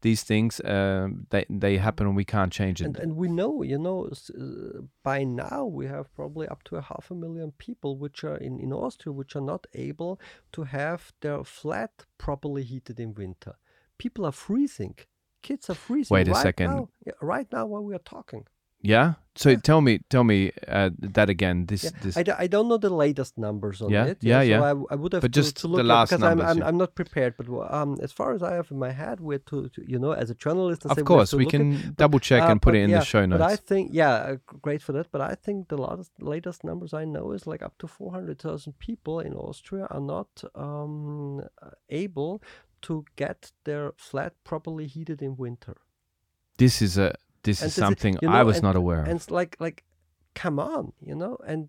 these 0.00 0.22
things 0.22 0.60
um, 0.64 1.26
they 1.30 1.44
they 1.50 1.76
happen 1.76 2.06
and 2.06 2.16
we 2.16 2.24
can't 2.24 2.52
change 2.52 2.80
it. 2.80 2.86
And, 2.86 2.96
and 2.96 3.16
we 3.16 3.28
know, 3.28 3.62
you 3.62 3.78
know, 3.78 4.08
uh, 4.08 4.82
by 5.02 5.24
now 5.24 5.64
we 5.64 5.86
have 5.86 6.12
probably 6.14 6.46
up 6.48 6.62
to 6.64 6.76
a 6.76 6.82
half 6.82 7.10
a 7.10 7.14
million 7.14 7.52
people 7.58 7.96
which 7.98 8.24
are 8.24 8.36
in, 8.36 8.60
in 8.60 8.72
Austria 8.72 9.12
which 9.12 9.34
are 9.34 9.40
not 9.40 9.66
able 9.74 10.20
to 10.52 10.64
have 10.64 11.12
their 11.20 11.42
flat 11.44 12.04
properly 12.18 12.62
heated 12.62 13.00
in 13.00 13.14
winter. 13.14 13.54
People 13.98 14.24
are 14.24 14.32
freezing. 14.32 14.96
Kids 15.42 15.68
are 15.70 15.74
freezing. 15.74 16.14
Wait 16.14 16.28
a 16.28 16.32
right 16.32 16.42
second. 16.42 16.70
Now, 16.70 16.88
right 17.20 17.46
now 17.52 17.66
while 17.66 17.84
we 17.84 17.94
are 17.94 18.06
talking. 18.16 18.44
Yeah. 18.80 19.14
So 19.36 19.50
Yeah. 19.50 19.58
tell 19.62 19.80
me 19.80 20.00
tell 20.10 20.24
me 20.24 20.50
uh, 20.66 20.90
that 21.14 21.28
again. 21.30 21.66
This 21.66 21.84
Yeah, 21.84 21.90
this. 22.02 22.16
I, 22.16 22.22
d- 22.24 22.32
I 22.44 22.48
don't 22.48 22.66
know 22.66 22.76
the 22.76 22.90
latest 22.90 23.38
numbers 23.38 23.80
on 23.80 23.90
Yeah, 23.90 24.06
it. 24.10 24.18
yeah, 24.20 24.40
so 24.40 24.42
yeah. 24.50 24.62
I, 24.64 24.70
I 24.90 24.96
would 24.96 25.12
have 25.12 25.22
But 25.22 25.32
to, 25.32 25.40
just 25.40 25.56
to 25.58 25.68
look 25.68 25.78
at- 25.80 25.86
last 25.86 26.10
because 26.10 26.24
I'm, 26.24 26.40
I'm, 26.40 26.58
yeah. 26.58 26.66
I'm 26.66 26.76
not 26.76 26.96
prepared. 26.96 27.34
But 27.38 27.46
um, 27.72 27.98
as 28.02 28.10
far 28.10 28.34
as 28.34 28.42
I 28.42 28.54
have 28.54 28.68
in 28.72 28.78
my 28.80 28.90
head, 28.90 29.20
we're 29.20 29.38
to, 29.50 29.68
to 29.68 29.82
you 29.86 29.98
know, 30.00 30.10
as 30.10 30.28
a 30.30 30.34
journalist, 30.34 30.86
of 30.86 31.04
course, 31.04 31.32
we 31.32 31.44
at- 31.44 31.50
can 31.50 31.94
double 31.96 32.18
check 32.18 32.42
Uh, 32.42 32.50
and 32.50 32.60
put 32.60 32.74
it 32.74 32.80
in 32.82 32.90
yeah, 32.90 32.98
the 32.98 33.04
show 33.04 33.24
notes. 33.26 33.38
But 33.38 33.52
I 33.52 33.54
think, 33.54 33.90
yeah, 33.92 34.14
uh, 34.14 34.36
great 34.60 34.82
for 34.82 34.92
that. 34.94 35.06
But 35.12 35.20
I 35.20 35.36
think 35.36 35.68
the 35.68 35.78
latest, 35.78 36.10
latest 36.20 36.64
numbers 36.64 36.92
I 36.92 37.04
know 37.04 37.30
is 37.30 37.46
like 37.46 37.62
up 37.62 37.78
to 37.78 37.86
400,000 37.86 38.72
people 38.80 39.20
in 39.20 39.34
Austria 39.34 39.86
are 39.90 40.00
not 40.00 40.42
um, 40.56 41.42
uh, 41.62 41.70
able 41.90 42.42
to 42.82 43.04
get 43.14 43.52
their 43.64 43.92
flat 43.96 44.32
properly 44.42 44.86
heated 44.88 45.22
in 45.22 45.36
winter. 45.36 45.76
This 46.56 46.82
is 46.82 46.98
a 46.98 47.14
this 47.42 47.60
And 47.62 47.68
is 47.68 47.74
this 47.74 47.78
is- 47.78 47.84
something 47.86 48.18
you 48.22 48.28
I 48.28 48.42
was 48.42 48.56
and- 48.56 48.64
not 48.64 48.76
aware 48.76 49.00
of. 49.02 49.08
And 49.08 49.16
it's 49.16 49.30
like, 49.30 49.56
like, 49.60 49.84
come 50.34 50.58
on, 50.58 50.92
you 51.00 51.14
know, 51.14 51.36
and. 51.46 51.68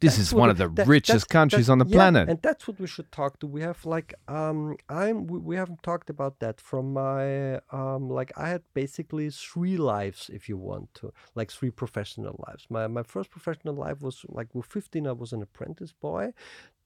This 0.00 0.18
is 0.18 0.34
one 0.34 0.48
we- 0.48 0.50
of 0.50 0.58
the 0.58 0.68
that- 0.68 0.88
richest 0.88 1.28
that's- 1.28 1.38
countries 1.38 1.70
on 1.70 1.78
the 1.78 1.86
yeah, 1.86 1.96
planet. 1.96 2.28
and 2.28 2.42
that's 2.42 2.66
what 2.66 2.80
we 2.80 2.88
should 2.88 3.10
talk 3.12 3.38
to. 3.38 3.46
We 3.46 3.60
have 3.62 3.86
like 3.86 4.14
um 4.26 4.76
I'm 4.88 5.28
we, 5.28 5.38
we 5.38 5.54
haven't 5.56 5.82
talked 5.84 6.10
about 6.10 6.40
that 6.40 6.60
from 6.60 6.92
my 6.92 7.60
um 7.70 8.10
like 8.10 8.32
I 8.36 8.48
had 8.48 8.62
basically 8.74 9.30
three 9.30 9.76
lives 9.76 10.28
if 10.38 10.48
you 10.48 10.56
want 10.56 10.92
to 10.94 11.12
like 11.36 11.52
three 11.52 11.70
professional 11.70 12.34
lives. 12.48 12.66
My 12.68 12.88
my 12.88 13.04
first 13.04 13.30
professional 13.30 13.76
life 13.76 14.00
was 14.02 14.16
like 14.28 14.48
with 14.56 14.66
15 14.66 15.06
I 15.06 15.12
was 15.12 15.32
an 15.32 15.40
apprentice 15.40 15.92
boy. 15.92 16.32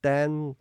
Then 0.02 0.56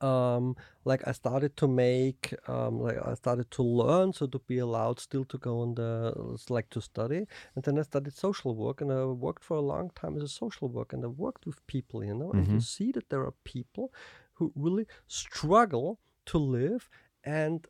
um 0.00 0.54
like 0.84 1.02
i 1.06 1.12
started 1.12 1.56
to 1.56 1.66
make 1.66 2.34
um 2.48 2.80
like 2.80 2.98
i 3.04 3.14
started 3.14 3.50
to 3.50 3.62
learn 3.62 4.12
so 4.12 4.26
to 4.26 4.38
be 4.40 4.58
allowed 4.58 4.98
still 5.00 5.24
to 5.24 5.38
go 5.38 5.60
on 5.60 5.74
the 5.74 6.12
like 6.48 6.68
to 6.70 6.80
study 6.80 7.26
and 7.54 7.64
then 7.64 7.78
i 7.78 7.82
studied 7.82 8.12
social 8.14 8.54
work 8.54 8.80
and 8.80 8.92
i 8.92 9.04
worked 9.04 9.42
for 9.44 9.56
a 9.56 9.60
long 9.60 9.90
time 9.94 10.16
as 10.16 10.22
a 10.22 10.28
social 10.28 10.68
worker 10.68 10.96
and 10.96 11.04
i 11.04 11.08
worked 11.08 11.46
with 11.46 11.66
people 11.66 12.04
you 12.04 12.14
know 12.14 12.32
and 12.32 12.46
you 12.46 12.58
Mhm. 12.58 12.62
see 12.62 12.92
that 12.92 13.08
there 13.08 13.22
are 13.22 13.34
people 13.44 13.92
who 14.34 14.52
really 14.54 14.86
struggle 15.06 15.98
to 16.26 16.38
live 16.38 16.88
and 17.24 17.66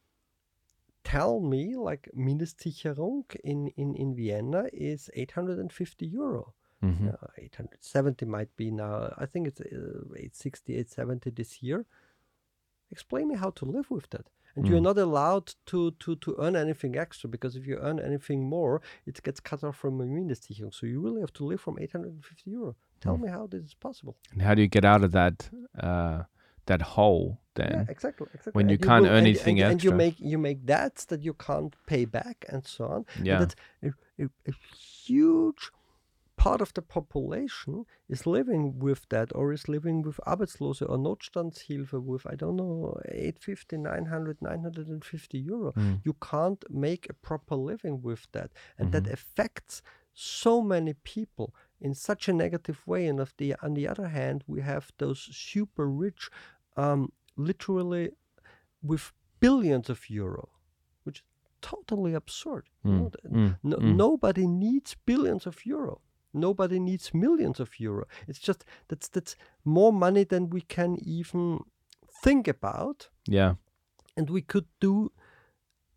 tell 1.05 1.41
me 1.41 1.75
like 1.75 2.09
Mindestsicherung 2.15 3.25
in, 3.43 3.69
in, 3.77 3.95
in 3.95 4.15
Vienna 4.15 4.67
is 4.73 5.09
850 5.15 6.07
euro. 6.07 6.55
Mhm. 6.83 7.09
Uh, 7.13 7.27
870 7.37 8.25
might 8.27 8.55
be 8.57 8.71
now. 8.71 9.13
I 9.19 9.27
think 9.27 9.49
it's 9.49 9.61
uh, 9.61 9.65
860, 10.15 10.75
870 10.75 11.31
this 11.31 11.63
year. 11.63 11.85
Explain 12.91 13.29
me 13.29 13.35
how 13.37 13.51
to 13.51 13.65
live 13.65 13.91
with 13.91 14.09
that. 14.11 14.27
And 14.57 14.67
you're 14.67 14.81
Mm. 14.81 14.85
not 14.91 14.99
allowed 14.99 15.55
to, 15.67 15.93
to, 16.03 16.17
to 16.17 16.35
earn 16.39 16.57
anything 16.57 16.97
extra 16.97 17.29
because 17.29 17.55
if 17.55 17.67
you 17.67 17.77
earn 17.81 18.01
anything 18.01 18.49
more, 18.49 18.81
it 19.07 19.23
gets 19.23 19.41
cut 19.41 19.63
off 19.63 19.77
from 19.77 19.99
your 19.99 20.09
Mindestsicherung. 20.09 20.73
So 20.75 20.87
you 20.87 21.01
really 21.01 21.21
have 21.21 21.33
to 21.35 21.45
live 21.45 21.61
from 21.61 21.79
850 21.79 22.51
euro. 22.51 22.75
Tell 23.01 23.17
Mm. 23.17 23.23
me 23.23 23.29
how 23.29 23.47
this 23.47 23.65
is 23.65 23.75
possible. 23.75 24.17
And 24.33 24.43
how 24.43 24.55
do 24.55 24.63
you 24.63 24.69
get 24.69 24.85
out 24.85 25.05
of 25.05 25.13
that 25.13 25.51
uh, 25.79 26.25
that 26.67 26.83
hole 26.83 27.39
then? 27.55 27.71
Yeah, 27.73 27.85
exactly. 27.89 28.27
exactly. 28.35 28.53
when 28.53 28.69
you 28.69 28.75
And 28.77 28.83
can't 28.83 29.03
will- 29.03 29.11
earn 29.11 29.19
and, 29.19 29.27
anything 29.27 29.61
and, 29.61 29.73
and 29.73 29.85
you 29.85 29.93
make 29.93 30.17
you 30.19 30.39
make 30.39 30.65
debts 30.65 31.05
that 31.07 31.23
you 31.23 31.35
can't 31.35 31.75
pay 31.87 32.05
back 32.07 32.45
and 32.49 32.67
so 32.67 32.85
on. 32.87 33.05
And 33.17 33.27
Yeah. 33.27 33.39
that's 33.41 33.55
a, 33.83 33.89
a, 34.23 34.29
a 34.47 34.53
huge 35.07 35.71
part 36.47 36.61
of 36.61 36.71
the 36.75 36.83
population 36.83 37.85
is 38.09 38.27
living 38.27 38.79
with 38.87 39.03
that 39.09 39.29
or 39.35 39.53
is 39.53 39.69
living 39.69 39.99
with 40.07 40.19
Arbeitslose 40.33 40.81
or 40.91 40.97
Notstandshilfe 40.97 41.93
with, 42.11 42.25
I 42.33 42.35
don't 42.37 42.57
know, 42.57 42.95
850, 43.11 43.77
900, 43.77 44.41
950 44.41 45.39
euro. 45.39 45.73
Mm. 45.73 46.01
You 46.05 46.15
can't 46.31 46.63
make 46.71 47.05
a 47.11 47.15
proper 47.29 47.57
living 47.57 47.97
with 48.09 48.23
that. 48.33 48.51
And 48.79 48.93
that 48.93 49.05
Mhm. 49.05 49.13
affects 49.13 49.83
so 50.15 50.63
many 50.63 50.95
people 51.15 51.49
in 51.81 51.93
such 51.95 52.29
a 52.29 52.33
negative 52.33 52.79
way. 52.87 53.03
And 53.11 53.21
of 53.21 53.31
the, 53.39 53.55
on 53.63 53.75
the 53.75 53.87
other 53.93 54.09
hand, 54.09 54.45
we 54.47 54.61
have 54.63 54.85
those 54.99 55.21
super 55.49 55.87
rich, 56.07 56.31
um, 56.77 57.13
literally 57.37 58.11
with 58.83 59.13
billions 59.41 59.89
of 59.91 60.09
euro, 60.11 60.49
which 61.05 61.19
is 61.21 61.25
totally 61.61 62.15
absurd. 62.15 62.65
you 62.85 62.93
know, 62.93 63.11
mm, 63.39 63.59
no, 63.63 63.77
mm. 63.77 63.97
Nobody 63.97 64.47
needs 64.47 64.97
billions 65.05 65.47
of 65.47 65.57
euro. 65.67 66.01
Nobody 66.35 66.79
needs 66.79 67.15
millions 67.15 67.61
of 67.61 67.79
euro. 67.81 68.05
It's 68.27 68.39
just 68.39 68.65
that's 68.89 69.09
that's 69.09 69.37
more 69.65 69.93
money 69.93 70.25
than 70.25 70.51
we 70.51 70.61
can 70.61 70.97
even 71.05 71.61
think 72.23 72.49
about, 72.49 73.09
Yeah. 73.29 73.55
and 74.17 74.29
we 74.31 74.43
could 74.43 74.67
do 74.81 75.11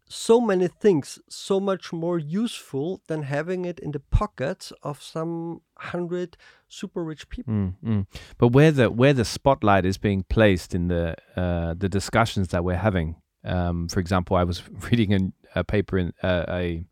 so 0.08 0.42
many 0.42 0.68
things 0.68 1.20
so 1.30 1.60
much 1.60 1.94
more 1.94 2.20
useful 2.20 3.02
than 3.08 3.24
having 3.24 3.64
it 3.66 3.80
in 3.80 3.92
the 3.92 4.00
pockets 4.00 4.74
of 4.84 5.02
some 5.02 5.62
hundred 5.78 6.36
super 6.68 7.04
rich 7.04 7.30
people. 7.30 7.54
Mm, 7.54 7.74
mm. 7.84 8.06
But 8.38 8.50
where 8.50 8.72
the 8.72 8.90
where 8.90 9.14
the 9.14 9.24
spotlight 9.26 9.86
is 9.86 9.98
being 9.98 10.24
placed 10.24 10.76
in 10.76 10.88
the 10.90 11.16
uh, 11.36 11.74
the 11.78 11.88
discussions 11.90 12.50
that 12.50 12.64
we're 12.64 12.76
having, 12.84 13.16
um, 13.46 13.88
for 13.88 14.00
example, 14.02 14.36
I 14.36 14.44
was 14.44 14.62
reading 14.92 15.14
a, 15.14 15.60
a 15.60 15.64
paper 15.64 15.98
in 15.98 16.12
uh, 16.22 16.46
a 16.50 16.84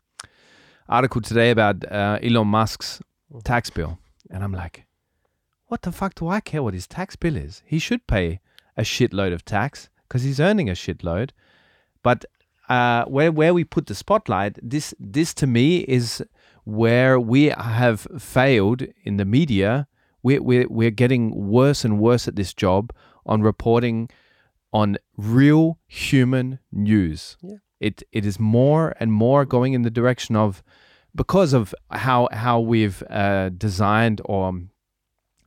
article 0.88 1.20
today 1.20 1.50
about 1.50 1.84
uh, 1.90 2.18
Elon 2.22 2.48
Musk's. 2.48 3.00
Tax 3.44 3.70
bill, 3.70 3.98
and 4.30 4.42
I'm 4.44 4.52
like, 4.52 4.86
what 5.66 5.82
the 5.82 5.92
fuck 5.92 6.14
do 6.14 6.28
I 6.28 6.40
care 6.40 6.62
what 6.62 6.74
his 6.74 6.86
tax 6.86 7.16
bill 7.16 7.36
is? 7.36 7.62
He 7.64 7.78
should 7.78 8.06
pay 8.06 8.40
a 8.76 8.82
shitload 8.82 9.32
of 9.32 9.44
tax 9.44 9.88
because 10.08 10.22
he's 10.22 10.40
earning 10.40 10.68
a 10.68 10.72
shitload. 10.72 11.30
But 12.02 12.24
uh, 12.68 13.04
where 13.04 13.30
where 13.30 13.54
we 13.54 13.64
put 13.64 13.86
the 13.86 13.94
spotlight, 13.94 14.58
this 14.62 14.94
this 14.98 15.34
to 15.34 15.46
me 15.46 15.78
is 15.80 16.22
where 16.64 17.18
we 17.18 17.46
have 17.46 18.06
failed 18.18 18.82
in 19.04 19.16
the 19.16 19.24
media. 19.24 19.86
We're, 20.22 20.42
we're, 20.42 20.68
we're 20.68 20.90
getting 20.90 21.48
worse 21.48 21.82
and 21.82 21.98
worse 21.98 22.28
at 22.28 22.36
this 22.36 22.52
job 22.52 22.92
on 23.24 23.40
reporting 23.40 24.10
on 24.72 24.98
real 25.16 25.78
human 25.86 26.58
news. 26.70 27.36
Yeah. 27.40 27.56
It 27.80 28.02
it 28.12 28.26
is 28.26 28.38
more 28.38 28.94
and 29.00 29.12
more 29.12 29.44
going 29.46 29.72
in 29.72 29.82
the 29.82 29.90
direction 29.90 30.36
of 30.36 30.62
because 31.14 31.52
of 31.52 31.74
how 31.90 32.28
how 32.32 32.60
we've 32.60 33.02
uh, 33.10 33.48
designed 33.50 34.20
or 34.24 34.48
um, 34.48 34.70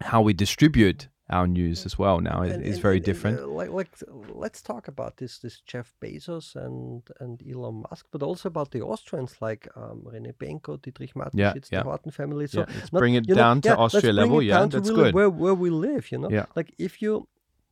how 0.01 0.21
we 0.21 0.33
distribute 0.33 1.07
our 1.29 1.47
news 1.47 1.85
as 1.85 1.97
well 1.97 2.19
now 2.19 2.43
is, 2.43 2.53
And- 2.53 2.63
is 2.65 2.73
and- 2.75 2.81
very 2.81 2.97
and, 2.97 3.05
different. 3.05 3.39
uh, 3.39 3.47
like, 3.47 3.69
like, 3.71 3.89
let's 4.29 4.61
talk 4.61 4.87
about 4.89 5.17
this, 5.17 5.39
this 5.39 5.61
Jeff 5.61 5.93
Bezos 6.01 6.55
and 6.55 7.01
and 7.21 7.41
Elon 7.49 7.83
Musk, 7.89 8.05
but 8.11 8.21
also 8.21 8.49
about 8.49 8.71
the 8.71 8.81
Austrians 8.81 9.35
like 9.41 9.67
um, 9.75 10.03
René 10.05 10.33
Benko, 10.33 10.81
Dietrich 10.81 11.13
Mateschitz, 11.15 11.71
yeah. 11.71 11.81
the 11.83 11.89
Horten 11.89 12.13
family. 12.13 12.47
So 12.47 12.59
yeah, 12.59 12.65
let's 12.75 12.91
not- 12.93 12.99
bring 12.99 13.15
it 13.15 13.27
you 13.27 13.35
know, 13.35 13.41
down 13.41 13.61
to 13.61 13.69
yeah, 13.69 13.75
Austria 13.75 14.13
level. 14.13 14.41
Yeah, 14.41 14.59
down 14.59 14.69
that's 14.69 14.89
really 14.89 15.03
good. 15.03 15.13
Where 15.15 15.29
where 15.29 15.55
we 15.55 15.69
live, 15.69 16.11
you 16.11 16.19
know, 16.19 16.29
Yeah. 16.29 16.45
like 16.57 16.73
if 16.77 17.01
you 17.01 17.27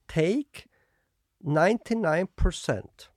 take 0.08 0.68
ninety 1.44 1.96
nine 1.96 2.28
percent 2.36 3.10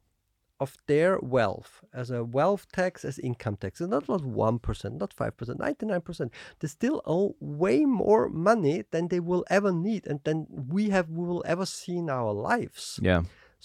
of 0.64 0.70
their 0.86 1.12
wealth 1.36 1.72
as 2.00 2.10
a 2.10 2.20
wealth 2.38 2.64
tax 2.78 2.92
as 3.04 3.16
income 3.30 3.56
tax, 3.62 3.80
and 3.80 3.90
not 3.90 4.04
not 4.08 4.22
one 4.46 4.58
percent, 4.66 4.92
not 5.02 5.12
five 5.20 5.32
percent, 5.38 5.58
ninety 5.66 5.86
nine 5.86 6.00
percent, 6.08 6.30
they 6.58 6.68
still 6.78 6.98
owe 7.14 7.28
way 7.40 7.78
more 8.04 8.24
money 8.50 8.76
than 8.92 9.08
they 9.08 9.20
will 9.30 9.44
ever 9.58 9.72
need, 9.88 10.02
and 10.10 10.18
than 10.26 10.38
we 10.76 10.82
have 10.94 11.06
we 11.18 11.24
will 11.30 11.44
ever 11.54 11.66
see 11.66 11.96
in 12.02 12.08
our 12.18 12.32
lives. 12.50 12.84
Yeah, 13.08 13.22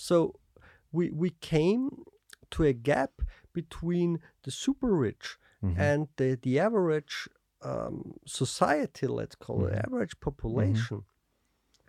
So 0.07 0.15
we 0.95 1.03
we 1.23 1.29
came 1.53 1.83
to 2.55 2.63
a 2.63 2.73
gap 2.91 3.11
between 3.59 4.09
the 4.43 4.51
super 4.51 4.91
rich 5.07 5.25
Mhm. 5.61 5.77
and 5.87 6.07
the 6.17 6.29
the 6.45 6.55
average 6.67 7.15
um, 7.71 7.95
society, 8.25 9.05
let's 9.19 9.35
call 9.45 9.57
it 9.67 9.73
Mhm. 9.73 9.83
average 9.87 10.15
population, 10.27 10.99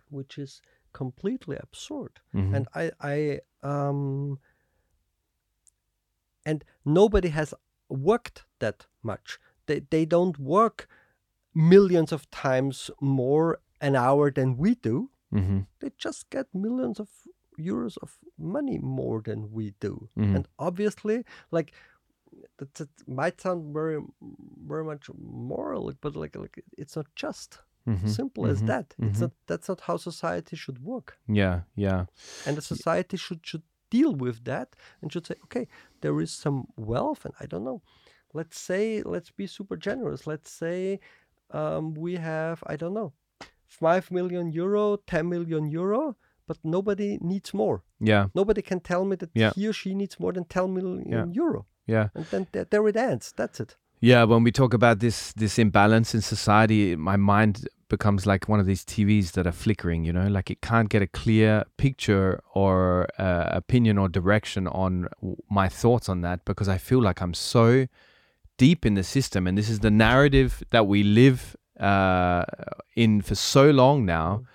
which 0.09 0.37
is 0.37 0.61
completely 0.93 1.57
absurd. 1.65 2.13
Mhm. 2.33 2.53
And 2.55 2.63
I 2.81 2.91
I 3.13 3.39
um 3.73 4.37
and 6.45 6.63
nobody 6.85 7.29
has 7.29 7.53
worked 7.89 8.45
that 8.59 8.87
much. 9.03 9.39
They 9.65 9.79
they 9.89 10.05
don't 10.05 10.37
work 10.39 10.87
millions 11.53 12.11
of 12.11 12.29
times 12.31 12.89
more 13.01 13.59
an 13.81 13.95
hour 13.95 14.31
than 14.31 14.57
we 14.57 14.75
do 14.75 15.09
Mhm. 15.31 15.65
they 15.79 15.91
just 15.97 16.29
get 16.29 16.47
millions 16.53 16.99
of 16.99 17.09
euros 17.59 17.97
of 18.01 18.17
money 18.37 18.77
more 18.79 19.21
than 19.21 19.51
we 19.51 19.73
do 19.79 20.09
Mhm. 20.15 20.35
and 20.35 20.47
obviously 20.57 21.23
like 21.51 21.73
that, 22.57 22.73
that 22.75 22.89
might 23.07 23.41
sound 23.41 23.73
very 23.73 24.01
very 24.67 24.83
much 24.83 25.09
moral 25.49 25.91
but 26.01 26.15
like 26.15 26.35
like 26.35 26.63
it's 26.77 26.95
not 26.95 27.07
just 27.15 27.59
Mhm. 27.85 28.07
simple 28.07 28.45
as 28.51 28.61
Mhm. 28.61 28.67
that 28.67 28.95
it's 28.99 29.17
Mhm. 29.17 29.21
not 29.21 29.31
that's 29.47 29.67
not 29.67 29.81
how 29.81 29.97
society 29.97 30.55
should 30.55 30.79
work 30.83 31.17
Yeah, 31.27 31.61
yeah, 31.75 32.05
and 32.45 32.55
the 32.57 32.61
society 32.61 33.17
should 33.17 33.45
should 33.45 33.63
deal 33.91 34.13
with 34.25 34.37
that 34.51 34.67
and 35.01 35.11
should 35.11 35.27
say 35.27 35.35
okay 35.45 35.65
there 36.01 36.17
is 36.23 36.31
some 36.45 36.57
wealth 36.91 37.21
and 37.25 37.33
i 37.43 37.45
don't 37.45 37.63
know. 37.69 37.81
Let's 38.33 38.57
say 38.69 38.83
let's 39.13 39.31
be 39.41 39.45
super 39.47 39.75
generous. 39.87 40.21
Let's 40.25 40.49
say 40.63 40.99
um, 41.59 41.83
we 42.05 42.11
have 42.15 42.57
i 42.73 42.75
don't 42.81 42.93
know 42.99 43.11
5 43.67 44.11
million 44.11 44.45
euro 44.61 44.83
10 45.07 45.27
million 45.29 45.63
euro 45.79 46.15
but 46.47 46.57
nobody 46.63 47.17
needs 47.21 47.53
more. 47.53 47.77
Yeah, 47.99 48.25
nobody 48.35 48.61
can 48.61 48.79
tell 48.79 49.03
me 49.05 49.15
that 49.17 49.29
Yeah. 49.33 49.51
he 49.55 49.67
or 49.67 49.73
she 49.73 49.93
needs 49.95 50.15
more 50.19 50.33
than 50.33 50.45
10 50.45 50.73
million 50.73 51.03
Yeah. 51.11 51.25
euro. 51.43 51.65
Yeah. 51.87 52.07
and 52.15 52.25
then 52.31 52.47
there, 52.51 52.65
there 52.71 52.87
it 52.89 52.95
ends. 52.97 53.33
That's 53.35 53.59
it 53.59 53.75
Yeah, 54.03 54.23
when 54.23 54.43
we 54.43 54.51
talk 54.51 54.73
about 54.73 54.97
this 54.97 55.31
this 55.33 55.59
imbalance 55.59 56.15
in 56.15 56.21
society, 56.21 56.95
my 56.95 57.17
mind 57.17 57.67
becomes 57.87 58.25
like 58.25 58.49
one 58.49 58.59
of 58.59 58.65
these 58.65 58.83
TVs 58.83 59.33
that 59.33 59.45
are 59.45 59.51
flickering. 59.51 60.03
You 60.03 60.11
know, 60.11 60.27
like 60.27 60.49
it 60.49 60.61
can't 60.61 60.89
get 60.89 61.03
a 61.03 61.07
clear 61.07 61.65
picture 61.77 62.41
or 62.55 63.07
uh, 63.19 63.49
opinion 63.51 63.99
or 63.99 64.09
direction 64.09 64.67
on 64.67 65.07
my 65.51 65.69
thoughts 65.69 66.09
on 66.09 66.21
that 66.21 66.43
because 66.45 66.67
I 66.67 66.79
feel 66.79 66.99
like 66.99 67.21
I'm 67.21 67.35
so 67.35 67.85
deep 68.57 68.87
in 68.87 68.95
the 68.95 69.03
system, 69.03 69.45
and 69.45 69.55
this 69.55 69.69
is 69.69 69.81
the 69.81 69.91
narrative 69.91 70.63
that 70.71 70.87
we 70.87 71.03
live 71.03 71.55
uh, 71.79 72.45
in 72.95 73.21
for 73.21 73.35
so 73.35 73.69
long 73.69 74.03
now 74.03 74.45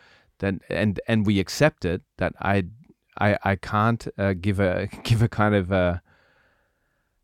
that 0.41 0.55
and 0.69 0.99
and 1.07 1.25
we 1.25 1.39
accept 1.39 1.85
it 1.85 2.03
that 2.19 2.33
I 2.41 2.65
I 3.17 3.39
I 3.45 3.55
can't 3.55 4.09
uh, 4.19 4.33
give 4.33 4.59
a 4.59 4.89
give 5.05 5.23
a 5.23 5.29
kind 5.29 5.55
of 5.55 5.71
a 5.71 6.03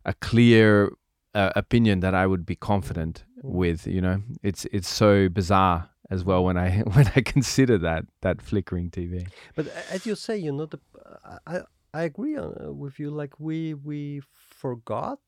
a 0.04 0.14
clear 0.14 0.92
uh, 1.34 1.50
opinion 1.56 2.00
that 2.00 2.14
I 2.14 2.26
would 2.26 2.44
be 2.46 2.56
confident 2.56 3.24
with. 3.42 3.86
You 3.86 4.00
know, 4.00 4.22
it's 4.42 4.64
it's 4.72 4.88
so 4.88 5.28
bizarre 5.28 5.88
as 6.10 6.24
well 6.24 6.44
when 6.44 6.56
I 6.56 6.80
when 6.94 7.06
I 7.16 7.20
consider 7.22 7.78
that 7.78 8.04
that 8.20 8.42
flickering 8.42 8.90
TV. 8.90 9.26
But 9.56 9.66
as 9.90 10.06
you 10.06 10.14
say, 10.14 10.36
you 10.36 10.52
know, 10.52 10.66
the 10.66 10.78
I 11.46 11.56
I- 11.94 12.04
agree 12.04 12.36
on, 12.38 12.54
uh, 12.64 12.72
with 12.72 12.98
you. 12.98 13.10
Like 13.10 13.34
we 13.38 13.74
we 13.74 14.22
forgot 14.60 15.20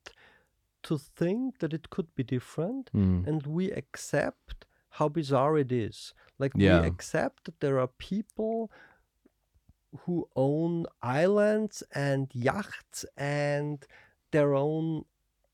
to 0.83 0.97
think 0.97 1.59
that 1.59 1.73
it 1.73 1.89
could 1.89 2.07
be 2.15 2.23
different, 2.23 2.89
Mm. 2.93 3.27
and 3.27 3.45
we 3.47 3.71
accept 3.71 4.65
how 4.97 5.09
bizarre 5.09 5.57
it 5.59 5.71
is. 5.71 6.13
Like 6.39 6.53
Yeah. 6.55 6.81
we 6.81 6.87
accept 6.87 7.43
that 7.45 7.59
there 7.59 7.79
are 7.79 7.89
people 7.97 8.69
who 10.05 10.27
own 10.35 10.85
islands 11.01 11.83
and 11.93 12.27
yachts 12.33 13.05
and 13.17 13.85
their 14.31 14.53
own 14.53 15.05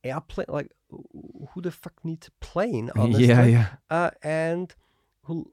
airplane. 0.03 0.47
Like 0.49 0.71
who 0.89 1.61
the 1.61 1.71
fuck 1.71 1.93
needs 2.03 2.27
a 2.27 2.45
plane? 2.45 2.91
Honestly? 2.95 3.25
Yeah, 3.27 3.45
yeah, 3.45 3.67
uh, 3.89 4.11
and 4.23 4.73
who 5.25 5.51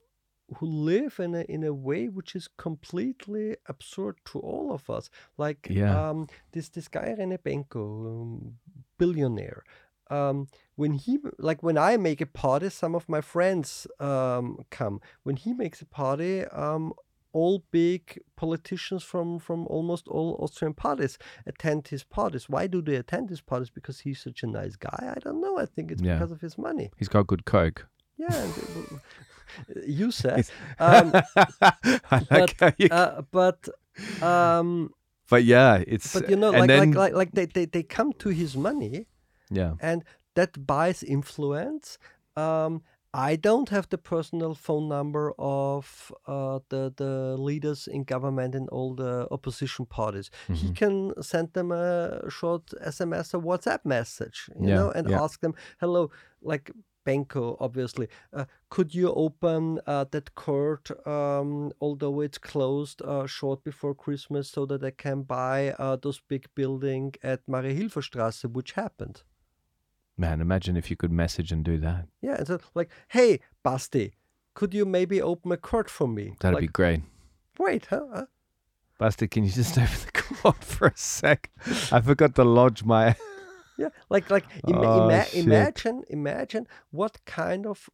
who 0.56 0.66
live 0.66 1.20
in 1.20 1.34
a 1.34 1.42
in 1.42 1.62
a 1.62 1.74
way 1.74 2.08
which 2.08 2.34
is 2.34 2.48
completely 2.56 3.56
absurd 3.66 4.16
to 4.24 4.38
all 4.40 4.72
of 4.72 4.88
us. 4.90 5.10
Like 5.36 5.66
Yeah. 5.70 6.10
um, 6.10 6.26
this 6.52 6.68
this 6.70 6.88
guy 6.88 7.14
René 7.18 7.38
Benko, 7.38 8.06
um, 8.06 8.54
billionaire. 8.98 9.62
Um, 10.10 10.46
when 10.76 10.94
he 10.94 11.18
like 11.38 11.62
when 11.62 11.76
I 11.76 11.98
make 11.98 12.22
a 12.22 12.26
party, 12.26 12.70
some 12.70 12.94
of 12.94 13.08
my 13.08 13.20
friends 13.20 13.86
um, 14.00 14.58
come. 14.70 15.00
When 15.22 15.36
he 15.36 15.52
makes 15.52 15.82
a 15.82 15.86
party, 15.86 16.44
um, 16.46 16.94
all 17.32 17.62
big 17.70 18.18
politicians 18.36 19.02
from 19.02 19.38
from 19.38 19.66
almost 19.66 20.08
all 20.08 20.36
Austrian 20.40 20.74
parties 20.74 21.18
attend 21.46 21.88
his 21.88 22.04
parties. 22.04 22.48
Why 22.48 22.66
do 22.66 22.80
they 22.82 22.96
attend 22.96 23.28
his 23.30 23.40
parties? 23.40 23.70
Because 23.70 24.00
he's 24.00 24.20
such 24.20 24.42
a 24.42 24.46
nice 24.46 24.76
guy. 24.76 25.12
I 25.16 25.18
don't 25.20 25.40
know. 25.40 25.58
I 25.58 25.66
think 25.66 25.90
it's 25.90 26.02
Yeah. 26.02 26.14
because 26.14 26.32
of 26.32 26.40
his 26.40 26.56
money. 26.58 26.90
he's 26.98 27.08
got 27.08 27.26
good 27.26 27.44
coke. 27.44 27.86
Yeah, 28.16 28.46
you 29.86 30.10
said. 30.10 30.48
Um, 30.80 31.12
I 32.10 32.26
like 32.30 32.58
how 32.60 32.72
you, 32.78 32.88
uh, 32.90 33.22
but 33.30 33.68
um, 34.22 34.90
but 35.30 35.44
yeah, 35.44 35.82
it's 35.86 36.12
but 36.14 36.28
you 36.30 36.36
know, 36.36 36.50
like 36.50 36.68
then, 36.68 36.92
like 36.92 36.96
like 36.96 37.14
like 37.14 37.32
they, 37.32 37.46
they 37.46 37.64
they 37.66 37.82
come 37.82 38.12
to 38.14 38.28
his 38.30 38.56
money, 38.56 39.06
yeah, 39.50 39.74
and 39.80 40.04
that 40.34 40.66
buys 40.66 41.02
influence. 41.02 41.98
Um, 42.36 42.82
I 43.14 43.36
don't 43.36 43.70
have 43.70 43.88
the 43.88 43.96
personal 43.98 44.54
phone 44.54 44.88
number 44.88 45.32
of 45.38 46.12
uh, 46.26 46.60
the 46.68 46.92
the 46.94 47.36
leaders 47.38 47.86
in 47.88 48.04
government 48.04 48.54
and 48.54 48.68
all 48.68 48.94
the 48.94 49.26
opposition 49.30 49.86
parties. 49.86 50.30
He 50.52 50.68
Mhm. 50.68 50.78
can 50.80 51.12
send 51.22 51.52
them 51.54 51.72
a 51.72 52.28
short 52.30 52.66
SMS 52.82 53.32
or 53.34 53.40
WhatsApp 53.40 53.84
message, 53.84 54.50
you 54.60 54.70
Yeah, 54.70 54.74
know, 54.74 54.90
and 54.90 55.06
yeah. 55.06 55.20
ask 55.24 55.40
them, 55.40 55.54
"Hello, 55.80 56.10
like 56.42 56.70
Benko, 57.06 57.56
obviously, 57.60 58.08
uh, 58.34 58.44
could 58.68 58.94
you 58.94 59.10
open 59.14 59.80
uh, 59.86 60.04
that 60.12 60.34
court, 60.34 60.90
um, 61.06 61.72
although 61.80 62.20
it's 62.20 62.36
closed 62.38 63.00
uh, 63.02 63.26
short 63.26 63.64
before 63.64 63.94
Christmas, 63.94 64.50
so 64.50 64.66
that 64.66 64.84
I 64.84 64.90
can 64.90 65.22
buy 65.22 65.72
uh, 65.78 65.96
those 65.96 66.20
big 66.28 66.44
building 66.54 67.14
at 67.22 67.46
Mariahilfer 67.46 68.02
Straße, 68.02 68.52
which 68.52 68.72
happened." 68.72 69.22
Man, 70.18 70.40
imagine 70.40 70.76
if 70.76 70.90
you 70.90 70.96
could 70.96 71.12
message 71.12 71.52
and 71.52 71.64
do 71.64 71.78
that. 71.78 72.06
Yeah, 72.20 72.36
and 72.38 72.46
so 72.46 72.58
like, 72.74 72.90
"Hey, 73.08 73.40
Basti, 73.62 74.12
could 74.54 74.74
you 74.74 74.84
maybe 74.84 75.22
open 75.22 75.52
a 75.52 75.56
court 75.56 75.88
for 75.88 76.08
me?" 76.08 76.34
That'd 76.40 76.54
like, 76.56 76.62
be 76.62 76.68
great. 76.68 77.02
Wait, 77.58 77.86
huh? 77.86 78.26
Basti, 78.98 79.28
can 79.28 79.44
you 79.44 79.50
just 79.52 79.78
open 79.78 79.98
the 80.06 80.22
court 80.22 80.62
for 80.64 80.88
a 80.88 80.92
sec? 80.96 81.50
I 81.92 82.00
forgot 82.00 82.34
to 82.34 82.44
lodge 82.44 82.84
my. 82.84 83.14
Yeah, 83.80 83.90
like 84.10 84.28
like 84.28 84.44
ima- 84.66 84.80
Oh, 84.86 85.08
ima- 85.08 85.26
imagine 85.34 86.02
imagine 86.10 86.66
what 86.90 87.24
kind 87.26 87.64
of 87.64 87.88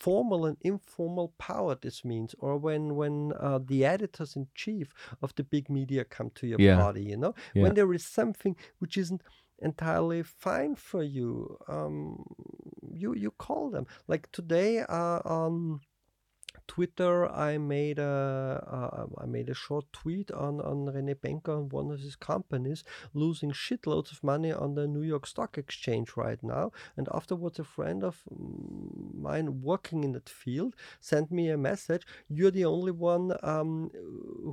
formal 0.00 0.44
and 0.46 0.56
informal 0.62 1.32
power 1.38 1.76
this 1.80 2.04
means, 2.04 2.34
or 2.40 2.58
when 2.58 2.96
when 2.96 3.32
uh, 3.38 3.60
the 3.64 3.84
editors 3.84 4.34
in 4.34 4.48
chief 4.56 4.92
of 5.22 5.32
the 5.36 5.44
big 5.44 5.70
media 5.70 6.04
come 6.04 6.30
to 6.34 6.46
your 6.48 6.60
Yeah. 6.60 6.76
party, 6.82 7.04
you 7.04 7.16
know, 7.16 7.34
Yeah. 7.54 7.62
when 7.62 7.74
there 7.74 7.94
is 7.94 8.04
something 8.04 8.56
which 8.80 8.96
isn't 8.98 9.22
entirely 9.60 10.22
fine 10.22 10.74
for 10.74 11.02
you, 11.02 11.58
um, 11.68 12.24
you 12.92 13.14
you 13.14 13.30
call 13.30 13.70
them. 13.70 13.86
Like 14.06 14.30
today, 14.32 14.80
uh, 14.80 15.20
on 15.24 15.80
Twitter, 16.68 17.26
I 17.26 17.58
made 17.58 17.98
a 17.98 19.06
uh, 19.10 19.22
I 19.22 19.26
made 19.26 19.48
a 19.48 19.54
short 19.54 19.86
tweet 19.92 20.30
on 20.30 20.60
on 20.60 20.86
René 20.86 21.14
Benko 21.14 21.58
and 21.58 21.72
one 21.72 21.90
of 21.90 22.00
his 22.00 22.14
companies 22.14 22.84
losing 23.14 23.50
shitloads 23.50 24.12
of 24.12 24.22
money 24.22 24.52
on 24.52 24.74
the 24.74 24.86
New 24.86 25.02
York 25.02 25.26
Stock 25.26 25.58
Exchange 25.58 26.16
right 26.16 26.40
now. 26.42 26.70
And 26.96 27.08
afterwards, 27.12 27.58
a 27.58 27.64
friend 27.64 28.04
of 28.04 28.22
mine 28.30 29.62
working 29.62 30.04
in 30.04 30.12
that 30.12 30.28
field 30.28 30.76
sent 31.00 31.32
me 31.32 31.48
a 31.48 31.56
message. 31.56 32.06
You're 32.28 32.52
the 32.52 32.66
only 32.66 32.92
one 32.92 33.32
um, 33.42 33.90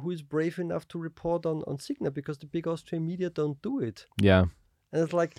who 0.01 0.09
is 0.11 0.21
brave 0.21 0.57
enough 0.57 0.87
to 0.89 0.97
report 0.97 1.45
on 1.45 1.63
on 1.67 1.77
Signa 1.79 2.11
because 2.11 2.37
the 2.39 2.47
big 2.47 2.67
Austrian 2.67 3.05
media 3.05 3.29
don't 3.29 3.61
do 3.61 3.79
it. 3.79 4.07
Yeah, 4.21 4.45
And 4.95 5.03
it's 5.03 5.13
like. 5.13 5.35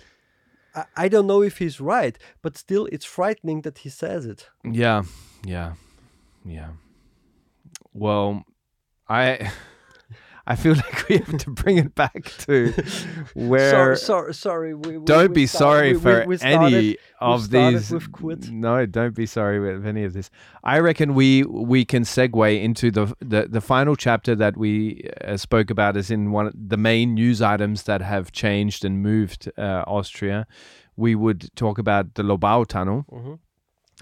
I, 0.75 0.85
I 1.05 1.07
don't 1.07 1.25
know 1.25 1.41
if 1.41 1.57
he's 1.57 1.81
right, 1.81 2.15
but 2.43 2.57
still, 2.57 2.85
it's 2.91 3.05
frightening 3.05 3.61
that 3.61 3.79
he 3.79 3.89
says 3.89 4.25
it. 4.27 4.49
Yeah, 4.63 5.03
yeah, 5.43 5.73
yeah. 6.45 6.69
Well, 7.93 8.43
I 9.09 9.51
I 10.49 10.55
feel 10.55 10.75
like 10.85 11.09
we 11.09 11.17
have 11.17 11.37
to 11.39 11.49
bring 11.51 11.77
it 11.77 11.93
back 11.93 12.31
to 12.45 12.71
where. 13.33 13.69
sorry, 13.69 13.97
sorry, 13.97 14.33
sorry. 14.33 14.73
We, 14.73 14.97
we, 14.97 15.05
don't 15.05 15.29
we 15.29 15.41
be 15.41 15.45
start- 15.47 15.59
sorry 15.59 15.93
for 15.95 16.37
started- 16.37 16.43
any 16.73 16.97
of 17.19 17.43
started 17.43 17.79
these. 17.79 17.91
with 17.91 18.11
quit. 18.13 18.49
No, 18.49 18.85
don't 18.85 19.13
be 19.13 19.25
sorry 19.25 19.59
with 19.59 19.85
any 19.85 20.03
of 20.05 20.13
this. 20.13 20.29
I 20.63 20.79
reckon 20.79 21.13
we 21.15 21.43
we 21.43 21.83
can 21.85 22.03
segue 22.03 22.61
into 22.63 22.91
the 22.91 23.13
the, 23.19 23.47
the 23.49 23.61
final 23.61 23.95
chapter 23.95 24.35
that 24.35 24.55
we 24.55 25.09
uh, 25.23 25.35
spoke 25.37 25.69
about 25.69 25.97
is 25.97 26.09
in 26.09 26.31
one 26.31 26.47
of 26.47 26.53
the 26.55 26.77
main 26.77 27.13
news 27.13 27.41
items 27.41 27.83
that 27.83 28.01
have 28.01 28.31
changed 28.31 28.85
and 28.85 29.01
moved 29.03 29.51
uh, 29.57 29.83
Austria. 29.85 30.47
We 30.95 31.13
would 31.13 31.53
talk 31.55 31.77
about 31.77 32.15
the 32.15 32.23
Lobau 32.23 32.65
Tunnel. 32.65 33.05
Mhm. 33.11 33.39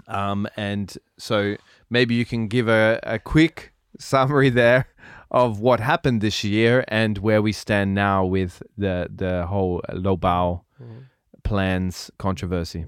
Um, 0.08 0.46
and 0.56 0.96
so 1.18 1.56
maybe 1.90 2.14
you 2.14 2.24
can 2.24 2.48
give 2.48 2.68
a, 2.68 3.00
a 3.02 3.18
quick 3.18 3.72
summary 3.98 4.50
there 4.50 4.88
of 5.30 5.60
what 5.60 5.80
happened 5.80 6.20
this 6.20 6.44
year 6.44 6.84
and 6.88 7.18
where 7.18 7.42
we 7.42 7.52
stand 7.52 7.94
now 7.94 8.24
with 8.24 8.62
the 8.78 9.08
the 9.16 9.46
whole 9.46 9.80
Lobau 9.92 10.60
Mhm. 10.80 11.02
plans 11.42 12.10
controversy. 12.18 12.84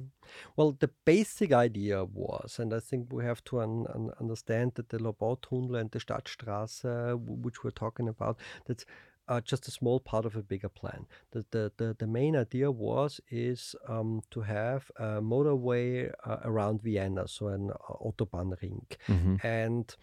Well, 0.57 0.73
the 0.79 0.91
basic 1.05 1.53
idea 1.53 2.05
was, 2.05 2.59
and 2.61 2.73
I 2.75 2.81
think 2.81 3.13
we 3.13 3.25
have 3.25 3.43
to 3.45 3.61
un- 3.61 3.87
un- 3.95 4.11
understand 4.21 4.73
that 4.75 4.89
the 4.89 4.99
Lobautunnel 4.99 5.75
and 5.81 5.91
the 5.91 5.99
Stadtstraße, 6.01 7.19
which 7.45 7.63
we're 7.65 7.71
talking 7.85 8.09
about, 8.09 8.37
that's 8.67 8.85
uh, 9.29 9.41
just 9.43 9.69
a 9.69 9.71
small 9.71 10.01
part 10.01 10.25
of 10.25 10.37
a 10.37 10.43
bigger 10.43 10.71
plan. 10.71 11.07
The, 11.33 11.45
the, 11.51 11.73
the, 11.77 11.97
the 11.99 12.07
main 12.07 12.35
idea 12.37 12.71
was 12.71 13.21
is 13.31 13.75
um, 13.87 14.23
to 14.31 14.41
have 14.41 14.91
a 14.97 15.21
motorway 15.21 16.11
uh, 16.25 16.39
around 16.45 16.83
Vienna, 16.83 17.29
so 17.29 17.49
an 17.49 17.71
uh, 17.71 17.95
Autobahnring, 18.07 18.85
hmm 19.07 19.37
and 19.43 19.97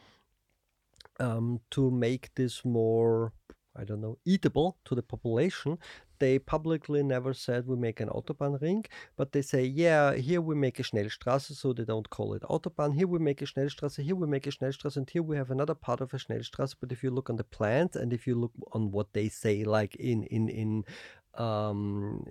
um, 1.20 1.60
to 1.72 1.92
make 1.92 2.34
this 2.36 2.64
more 2.66 3.34
i 3.76 3.84
don't 3.84 4.02
know 4.02 4.18
eatable 4.26 4.78
to 4.86 4.96
the 4.96 5.04
population 5.04 5.78
they 6.20 6.40
publicly 6.40 7.04
never 7.04 7.34
said 7.34 7.68
we 7.68 7.76
make 7.76 8.00
an 8.00 8.10
autobahnring 8.10 8.86
but 9.18 9.32
they 9.32 9.42
say 9.42 9.64
yeah 9.64 10.14
here 10.14 10.42
we 10.42 10.56
make 10.56 10.80
a 10.80 10.84
schnellstraße 10.84 11.54
so 11.54 11.74
they 11.74 11.84
don't 11.84 12.10
call 12.10 12.34
it 12.34 12.42
autobahn. 12.44 12.96
Here 12.96 13.08
we 13.08 13.20
make 13.20 13.42
a 13.42 13.46
schnellstraße 13.46 14.04
here 14.04 14.16
we 14.16 14.28
make 14.28 14.48
a 14.48 14.52
schnellstraße 14.52 14.98
and 14.98 15.10
here 15.10 15.24
we 15.24 15.36
have 15.38 15.52
another 15.52 15.76
part 15.76 16.02
of 16.02 16.14
a 16.14 16.18
schnellstraße. 16.18 16.76
But 16.80 16.92
if 16.92 17.04
you 17.04 17.12
look 17.12 17.30
on 17.30 17.36
the 17.36 17.44
plans 17.44 17.96
and 17.96 18.14
if 18.14 18.28
you 18.28 18.36
look 18.36 18.54
on 18.72 18.92
what 18.92 19.14
they 19.14 19.30
say 19.30 19.64
like 19.64 19.96
in 19.96 20.24
in 20.24 20.50
in 20.50 20.86
um, 21.38 22.26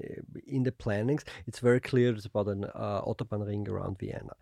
in 0.46 0.62
the 0.62 0.72
plannings, 0.72 1.24
it's 1.46 1.58
very 1.58 1.78
clear 1.78 2.14
it's 2.14 2.24
about 2.24 2.48
an 2.48 2.64
uh, 2.64 3.02
autobahn 3.02 3.46
ring 3.46 3.68
around 3.68 3.98
Vienna 3.98 4.34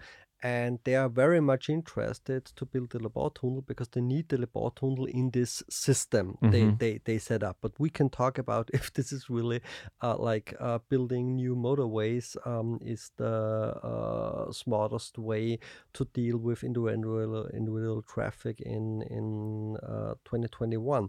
and 0.43 0.79
they 0.85 0.97
are 0.97 1.09
very 1.09 1.41
much 1.41 1.69
interested 1.69 2.45
to 2.45 2.67
build 2.67 2.91
the 2.91 2.99
Lobau 2.99 3.33
tunnel 3.35 3.63
because 3.63 3.89
they 3.91 4.01
need 4.01 4.29
the 4.29 4.39
Lobau 4.39 4.75
tunnel 4.75 5.07
in 5.07 5.31
this 5.31 5.63
system 5.71 6.37
they, 6.41 6.63
Mhm. 6.65 6.79
they 6.79 7.01
they 7.05 7.19
set 7.19 7.43
up. 7.43 7.59
But 7.61 7.73
we 7.79 7.91
can 7.91 8.11
talk 8.11 8.39
about 8.39 8.71
if 8.75 8.93
this 8.93 9.13
is 9.13 9.31
really 9.31 9.61
uh, 10.03 10.17
like 10.19 10.55
uh, 10.61 10.79
building 10.89 11.37
new 11.37 11.55
motorways 11.57 12.37
um, 12.47 12.79
is 12.83 13.11
the 13.17 13.35
uh, 13.83 14.53
smartest 14.53 15.19
way 15.19 15.59
to 15.95 16.05
deal 16.07 16.39
with 16.39 16.65
individual 16.65 17.47
individual 17.49 18.03
traffic 18.03 18.61
in 18.61 19.03
in 19.03 19.77
uh, 19.83 20.15
2021, 20.25 21.09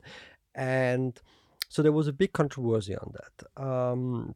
and 0.56 1.20
so 1.70 1.82
there 1.82 1.92
was 1.92 2.08
a 2.08 2.14
big 2.14 2.34
controversy 2.34 2.96
on 2.96 3.14
that. 3.14 3.64
Um, 3.64 4.36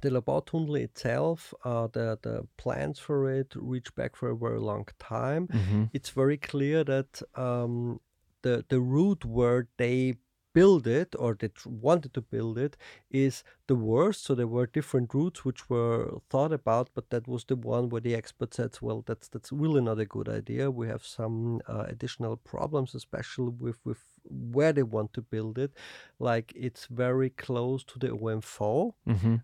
the 0.00 0.10
Lobautunnel 0.10 0.80
itself, 0.80 1.52
uh, 1.64 1.86
the 1.88 2.18
the 2.22 2.46
plans 2.56 2.98
for 2.98 3.30
it 3.30 3.54
reach 3.56 3.94
back 3.94 4.16
for 4.16 4.30
a 4.30 4.36
very 4.36 4.60
long 4.60 4.86
time. 4.98 5.48
hmm 5.50 5.84
It's 5.92 6.10
very 6.10 6.36
clear 6.38 6.84
that 6.84 7.22
um, 7.34 8.00
the 8.42 8.64
the 8.68 8.80
route 8.80 9.24
where 9.24 9.68
they 9.76 10.14
build 10.54 10.86
it 10.86 11.14
or 11.18 11.34
they 11.34 11.48
tr- 11.48 11.68
wanted 11.70 12.12
to 12.12 12.20
build 12.20 12.58
it 12.58 12.76
is 13.10 13.42
the 13.68 13.74
worst. 13.74 14.24
So 14.24 14.34
there 14.34 14.46
were 14.46 14.66
different 14.66 15.14
routes 15.14 15.44
which 15.46 15.70
were 15.70 16.18
thought 16.28 16.52
about, 16.52 16.90
but 16.94 17.08
that 17.08 17.26
was 17.26 17.44
the 17.44 17.56
one 17.56 17.88
where 17.88 18.02
the 18.02 18.14
expert 18.14 18.52
said, 18.54 18.76
"Well, 18.82 19.02
that's 19.06 19.28
that's 19.28 19.52
really 19.52 19.80
not 19.80 19.98
a 19.98 20.04
good 20.06 20.28
idea. 20.28 20.70
We 20.70 20.88
have 20.88 21.04
some 21.04 21.60
uh, 21.68 21.84
additional 21.88 22.36
problems, 22.36 22.94
especially 22.94 23.48
with 23.64 23.78
with 23.84 24.02
where 24.24 24.72
they 24.72 24.82
want 24.82 25.12
to 25.14 25.22
build 25.22 25.58
it. 25.58 25.72
Like 26.18 26.52
it's 26.56 26.86
very 26.86 27.30
close 27.30 27.84
to 27.84 27.98
the 27.98 28.10
OMV." 28.10 28.92
hmm 29.06 29.36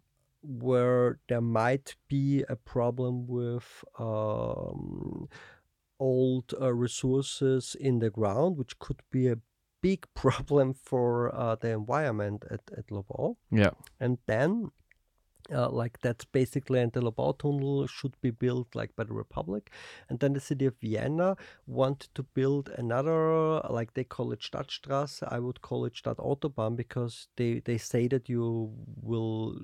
where 0.43 1.19
there 1.29 1.41
might 1.41 1.97
be 2.09 2.45
a 2.49 2.57
problem 2.57 3.27
with 3.27 3.85
um, 3.99 5.29
old 5.99 6.55
uh, 6.61 6.73
resources 6.73 7.77
in 7.79 7.99
the 7.99 8.11
ground, 8.11 8.57
which 8.57 8.79
could 8.79 9.03
be 9.11 9.29
a 9.29 9.39
big 9.83 10.07
problem 10.15 10.75
for 10.75 11.35
uh, 11.35 11.57
the 11.57 11.71
environment 11.71 12.45
at, 12.51 12.61
at 12.77 12.87
Lobau. 12.89 13.37
Yeah. 13.51 13.71
And 14.01 14.19
then, 14.27 14.71
uh, 15.53 15.71
like 15.71 16.01
that's 16.01 16.25
basically, 16.25 16.81
and 16.81 16.93
the 16.93 17.01
Lobau 17.01 17.39
tunnel 17.39 17.87
should 17.87 18.21
be 18.21 18.31
built 18.31 18.75
like 18.75 18.95
by 18.97 19.05
the 19.05 19.15
Republic. 19.15 19.71
And 20.09 20.21
then 20.21 20.35
the 20.35 20.41
city 20.41 20.67
of 20.67 20.75
Vienna 20.81 21.37
wanted 21.67 22.15
to 22.15 22.23
build 22.23 22.69
another, 22.77 23.61
like 23.71 23.95
they 23.95 24.05
call 24.05 24.33
it 24.33 24.41
Stadtstraße. 24.41 25.27
I 25.29 25.39
would 25.39 25.63
call 25.63 25.85
it 25.85 25.95
Stadtautobahn 25.95 26.77
because 26.77 27.29
they, 27.37 27.61
they 27.65 27.79
say 27.79 28.09
that 28.09 28.29
you 28.29 28.73
will 29.03 29.59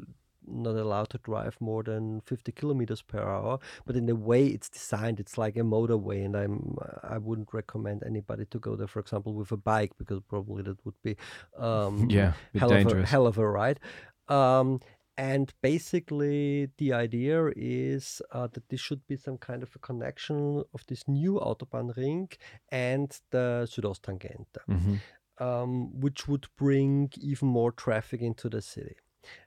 not 0.46 0.76
allowed 0.76 1.10
to 1.10 1.18
drive 1.18 1.56
more 1.60 1.82
than 1.82 2.20
50 2.22 2.52
kilometers 2.52 3.02
per 3.02 3.20
hour 3.20 3.58
but 3.86 3.96
in 3.96 4.06
the 4.06 4.16
way 4.16 4.46
it's 4.46 4.68
designed 4.68 5.20
it's 5.20 5.36
like 5.36 5.56
a 5.56 5.60
motorway 5.60 6.24
and 6.24 6.36
i'm 6.36 6.76
i 7.02 7.18
wouldn't 7.18 7.52
recommend 7.52 8.02
anybody 8.04 8.44
to 8.46 8.58
go 8.58 8.76
there 8.76 8.86
for 8.86 9.00
example 9.00 9.34
with 9.34 9.50
a 9.52 9.56
bike 9.56 9.92
because 9.98 10.20
probably 10.28 10.62
that 10.62 10.84
would 10.84 11.00
be 11.02 11.16
um 11.58 12.08
Yeah. 12.14 12.34
Hell 12.54 12.70
of, 12.70 12.76
a, 12.76 12.84
dangerous. 12.84 13.10
hell 13.10 13.26
of 13.26 13.38
a 13.38 13.48
ride. 13.48 13.80
Um, 14.28 14.80
and 15.16 15.52
basically, 15.62 16.70
the 16.78 16.92
idea 16.92 17.50
is 17.56 18.20
uh, 18.32 18.48
that 18.52 18.68
this 18.68 18.80
should 18.80 19.06
be 19.06 19.16
some 19.16 19.38
kind 19.38 19.62
of 19.62 19.70
a 19.74 19.78
connection 19.78 20.64
of 20.74 20.84
this 20.88 21.06
new 21.06 21.34
Autobahn 21.34 21.96
Ring 21.96 22.28
and 22.70 23.16
the 23.30 23.66
Südosttangente, 23.70 24.60
hmm 24.66 24.96
um, 25.38 26.00
which 26.00 26.28
would 26.28 26.46
bring 26.56 27.10
even 27.20 27.48
more 27.48 27.72
traffic 27.72 28.20
into 28.20 28.48
the 28.48 28.62
city. 28.62 28.96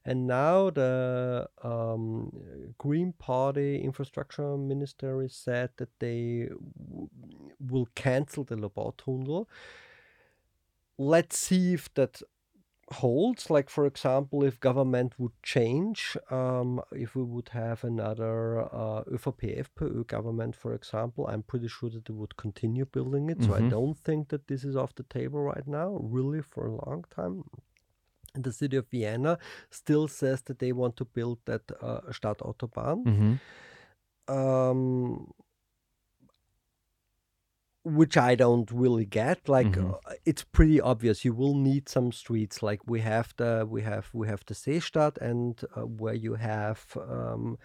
And 0.05 0.27
now 0.27 0.69
the 0.69 1.49
um, 1.63 2.31
Green 2.77 3.13
Party 3.13 3.81
infrastructure 3.81 4.57
ministry 4.57 5.29
said 5.29 5.69
that 5.77 5.89
they 5.99 6.49
w- 6.49 7.09
will 7.59 7.87
cancel 7.95 8.43
the 8.43 8.55
Lobau 8.55 8.95
tunnel. 8.97 9.47
Let's 10.97 11.37
see 11.37 11.73
if 11.73 11.93
that 11.93 12.21
holds. 12.91 13.49
Like, 13.49 13.69
for 13.69 13.85
example, 13.85 14.43
if 14.43 14.59
government 14.59 15.13
would 15.19 15.33
change, 15.43 16.17
um, 16.31 16.81
if 16.91 17.15
we 17.15 17.23
would 17.23 17.49
have 17.49 17.83
another 17.83 18.61
uh, 18.61 19.03
ÖVP 19.05 19.63
FPÖ 19.67 20.07
government, 20.07 20.55
for 20.55 20.73
example, 20.73 21.27
I'm 21.27 21.43
pretty 21.43 21.67
sure 21.67 21.89
that 21.89 22.05
they 22.05 22.13
would 22.13 22.37
continue 22.37 22.85
building 22.85 23.29
it. 23.29 23.43
So 23.43 23.53
I 23.53 23.61
Mhm. 23.61 23.69
don't 23.69 23.97
think 23.97 24.29
that 24.29 24.47
this 24.47 24.63
is 24.63 24.75
off 24.75 24.95
the 24.95 25.03
table 25.03 25.41
right 25.41 25.67
now, 25.67 25.97
really, 26.01 26.41
for 26.41 26.65
a 26.67 26.75
long 26.85 27.05
time. 27.09 27.43
And 28.37 28.43
the 28.45 28.53
city 28.53 28.77
of 28.77 28.85
Vienna 28.91 29.39
still 29.71 30.07
says 30.07 30.41
that 30.43 30.59
they 30.59 30.71
want 30.71 30.95
to 30.97 31.05
build 31.05 31.39
that 31.45 31.63
uh, 31.81 32.01
Stadtautobahn. 32.13 33.03
hmm 33.03 33.33
Um, 34.27 35.31
which 37.83 38.17
I 38.17 38.35
don't 38.35 38.69
really 38.69 39.05
get. 39.05 39.47
Like 39.47 39.67
Mhm. 39.77 39.93
uh, 39.93 40.13
it's 40.25 40.43
pretty 40.43 40.81
obvious. 40.81 41.23
You 41.23 41.33
will 41.33 41.55
need 41.55 41.87
some 41.87 42.11
streets. 42.11 42.61
Like 42.61 42.81
we 42.85 42.99
have 43.01 43.33
the 43.37 43.65
we 43.69 43.81
have 43.83 44.05
we 44.13 44.27
have 44.27 44.43
the 44.45 44.53
Seestadt, 44.53 45.17
and 45.17 45.55
uh, 45.75 45.85
where 45.85 46.13
you 46.13 46.35
have 46.35 46.79
um, 46.97 47.57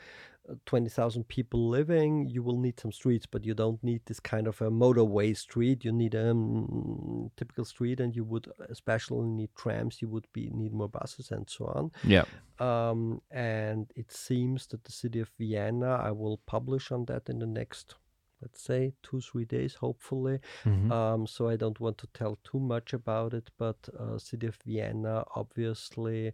twenty 0.67 0.89
thousand 0.89 1.29
people 1.29 1.69
living, 1.69 2.29
you 2.29 2.43
will 2.43 2.59
need 2.59 2.79
some 2.81 2.93
streets. 2.93 3.27
But 3.27 3.45
you 3.45 3.55
don't 3.55 3.83
need 3.83 4.03
this 4.07 4.21
kind 4.21 4.47
of 4.47 4.61
a 4.61 4.71
motorway 4.71 5.37
street. 5.37 5.85
You 5.85 5.93
need 5.93 6.15
a 6.15 6.31
um, 6.31 7.31
typical 7.37 7.65
street, 7.65 8.01
and 8.01 8.15
you 8.15 8.25
would 8.25 8.49
especially 8.69 9.27
need 9.29 9.51
trams. 9.57 10.03
You 10.03 10.09
would 10.09 10.27
be 10.33 10.51
need 10.51 10.73
more 10.73 10.89
buses 10.89 11.31
and 11.31 11.49
so 11.49 11.67
on. 11.67 11.91
Yeah. 12.05 12.25
Um, 12.59 13.23
and 13.31 13.91
it 13.97 14.13
seems 14.13 14.67
that 14.69 14.85
the 14.85 14.93
city 14.93 15.21
of 15.21 15.31
Vienna, 15.39 16.01
I 16.03 16.11
will 16.11 16.41
publish 16.47 16.93
on 16.93 17.05
that 17.07 17.29
in 17.29 17.39
the 17.41 17.47
next, 17.47 17.97
let's 18.41 18.63
say, 18.63 18.93
two, 19.03 19.21
three 19.21 19.45
days, 19.45 19.75
hopefully. 19.75 20.39
hmm 20.63 20.93
Um, 20.93 21.27
so 21.27 21.49
I 21.49 21.57
don't 21.57 21.81
want 21.81 21.99
to 21.99 22.07
tell 22.15 22.39
too 22.45 22.61
much 22.61 22.93
about 22.93 23.35
it, 23.35 23.51
but 23.59 23.77
uh, 23.99 24.19
city 24.19 24.47
of 24.47 24.57
Vienna 24.65 25.25
obviously 25.35 26.33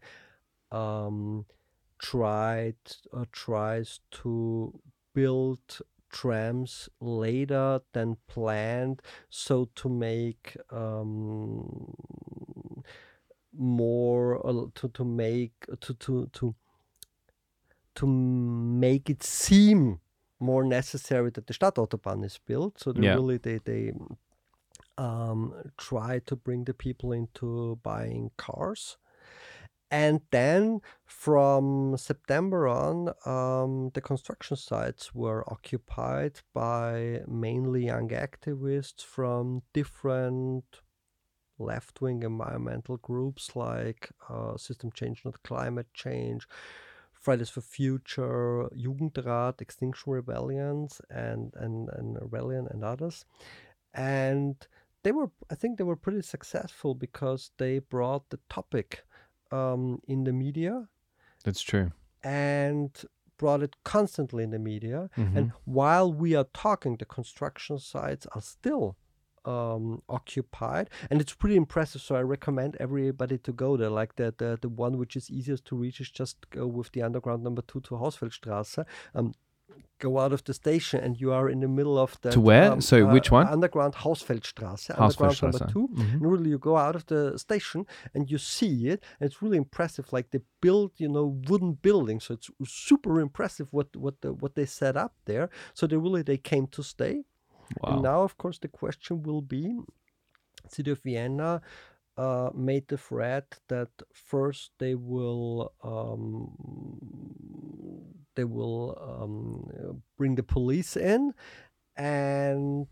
um, 0.71 1.47
tried 1.99 2.77
or 3.13 3.27
tries 3.33 4.01
to 4.23 4.81
build 5.15 5.81
trams 6.11 6.89
later 7.01 7.81
than 7.93 8.17
planned, 8.27 9.03
so 9.29 9.67
to 9.77 9.89
make 9.89 10.57
um, 10.71 11.95
more 13.53 14.47
uh, 14.47 14.67
to 14.75 14.89
to 14.89 15.05
make 15.05 15.55
to 15.81 15.95
to 15.95 16.27
to 16.33 16.55
to 17.95 18.07
make 18.07 19.11
it 19.11 19.23
seem 19.23 20.01
more 20.41 20.65
necessary 20.65 21.31
that 21.31 21.47
the 21.47 21.55
Stadtautobahn 21.55 22.25
is 22.25 22.39
built. 22.39 22.79
So 22.79 22.93
they 22.93 23.03
Yeah. 23.03 23.17
really 23.17 23.39
they 23.39 23.59
they 23.59 23.93
um, 24.97 25.55
try 25.77 26.19
to 26.21 26.37
bring 26.37 26.65
the 26.65 26.75
people 26.75 27.13
into 27.13 27.77
buying 27.83 28.31
cars. 28.37 28.97
And 29.91 30.21
then 30.31 30.81
from 31.07 31.97
September 31.97 32.69
on, 32.69 33.09
um, 33.25 33.91
the 33.95 34.03
construction 34.03 34.57
sites 34.57 35.15
were 35.15 35.51
occupied 35.51 36.41
by 36.53 37.23
mainly 37.27 37.87
young 37.87 38.09
activists 38.11 39.03
from 39.03 39.63
different 39.73 40.65
left 41.59 42.01
wing 42.01 42.23
environmental 42.23 42.99
groups 42.99 43.57
like 43.57 44.11
uh, 44.29 44.57
System 44.57 44.93
Change, 44.93 45.23
Not 45.25 45.43
Climate 45.43 45.89
Change, 45.95 46.47
Fridays 47.13 47.49
for 47.49 47.63
Future, 47.63 48.69
Jugendrat, 48.77 49.61
Extinction 49.61 50.13
Rebellions, 50.13 51.01
and, 51.11 51.53
and, 51.57 51.89
and 51.95 52.19
Rebellion 52.21 52.69
and 52.71 52.85
others. 52.85 53.25
And 53.95 54.55
they 55.03 55.13
were, 55.13 55.31
I 55.51 55.55
think 55.55 55.79
they 55.79 55.85
were 55.85 55.97
pretty 55.97 56.23
successful 56.23 56.95
because 56.95 57.51
they 57.59 57.79
brought 57.79 58.29
the 58.29 58.39
topic 58.49 59.05
um, 59.51 60.01
in 60.07 60.25
the 60.25 60.33
media 60.33 60.89
That's 61.45 61.63
true. 61.63 61.93
and 62.23 62.91
brought 63.37 63.63
it 63.63 63.77
constantly 63.85 64.43
in 64.45 64.51
the 64.51 64.59
media. 64.59 65.09
Mhm. 65.17 65.37
And 65.37 65.53
while 65.65 66.13
we 66.13 66.35
are 66.35 66.47
talking, 66.53 66.97
the 66.97 67.05
construction 67.05 67.79
sites 67.79 68.27
are 68.35 68.41
still 68.43 68.97
um, 69.45 70.03
occupied, 70.09 70.91
and 71.11 71.21
it's 71.23 71.33
pretty 71.35 71.57
impressive. 71.57 72.03
So 72.03 72.17
I 72.17 72.23
recommend 72.23 72.77
everybody 72.81 73.39
to 73.39 73.53
go 73.53 73.77
there. 73.77 73.89
Like 73.89 74.17
the 74.17 74.35
the, 74.37 74.59
the 74.61 74.69
one 74.69 74.99
which 74.99 75.17
is 75.17 75.31
easiest 75.31 75.65
to 75.67 75.77
reach 75.77 76.01
is 76.01 76.11
just 76.11 76.51
go 76.51 76.67
with 76.67 76.91
the 76.93 77.03
underground 77.03 77.43
number 77.45 77.63
two 77.63 77.81
to 77.83 77.95
Hausfeldstraße. 77.95 78.85
Um, 79.15 79.33
go 79.99 80.19
out 80.19 80.33
of 80.33 80.43
the 80.45 80.55
station, 80.55 81.01
and 81.05 81.21
you 81.21 81.33
are 81.33 81.49
in 81.49 81.61
the 81.61 81.69
middle 81.69 81.99
of 81.99 82.19
the 82.23 82.31
To 82.31 82.41
where? 82.41 82.81
Sorry, 82.81 83.05
which 83.05 83.31
one? 83.31 83.47
Underground 83.49 83.95
Hausfeldstraße. 83.95 84.91
Underground 84.99 85.43
number 85.43 85.59
Hausfeldstraße. 85.59 85.73
two. 85.73 85.89
Mhm. 85.89 86.13
And 86.13 86.23
really, 86.33 86.51
you 86.51 86.59
go 86.59 86.77
out 86.77 86.97
of 86.97 87.05
the 87.07 87.39
station 87.39 87.87
and 88.15 88.31
you 88.31 88.39
see 88.39 88.89
it. 88.89 89.03
And 89.19 89.27
it's 89.31 89.43
really 89.43 89.57
impressive. 89.57 90.13
Like 90.13 90.31
they 90.31 90.41
build, 90.61 90.93
you 90.97 91.09
know, 91.09 91.27
wooden 91.49 91.73
buildings. 91.87 92.25
So 92.25 92.35
it's 92.35 92.51
super 92.65 93.21
impressive 93.21 93.69
what 93.71 93.89
what 93.97 94.21
the, 94.23 94.33
what 94.33 94.55
they 94.55 94.67
set 94.67 94.97
up 94.97 95.13
there. 95.25 95.49
So 95.75 95.87
they 95.87 95.97
really 95.97 96.23
they 96.23 96.39
came 96.39 96.67
to 96.69 96.83
stay. 96.83 97.25
Wow. 97.83 97.93
And 97.93 98.03
now, 98.03 98.23
of 98.23 98.37
course, 98.43 98.59
the 98.59 98.69
question 98.69 99.23
will 99.23 99.43
be: 99.43 99.65
City 100.69 100.91
of 100.91 101.01
Vienna 101.03 101.61
uh, 102.17 102.51
made 102.55 102.89
the 102.89 102.97
threat 102.97 103.61
that 103.69 103.91
first 104.13 104.73
they 104.79 104.95
will 104.95 105.73
um, 105.83 106.51
they 108.39 108.45
will 108.45 108.83
um, 109.11 110.01
bring 110.19 110.37
the 110.37 110.43
police 110.57 110.97
in, 110.97 111.23
and 111.97 112.89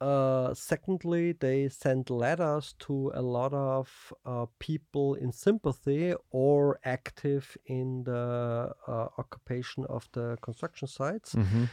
uh, 0.00 0.54
secondly, 0.54 1.32
they 1.32 1.68
send 1.68 2.08
letters 2.10 2.74
to 2.78 3.10
a 3.14 3.22
lot 3.22 3.52
of 3.52 4.12
uh, 4.24 4.46
people 4.58 5.14
in 5.14 5.32
sympathy 5.32 6.14
or 6.30 6.78
active 6.84 7.56
in 7.66 8.04
the 8.04 8.72
uh, 8.86 9.06
occupation 9.22 9.84
of 9.96 10.08
the 10.12 10.36
construction 10.46 10.86
sites 10.88 11.34
Mhm. 11.34 11.68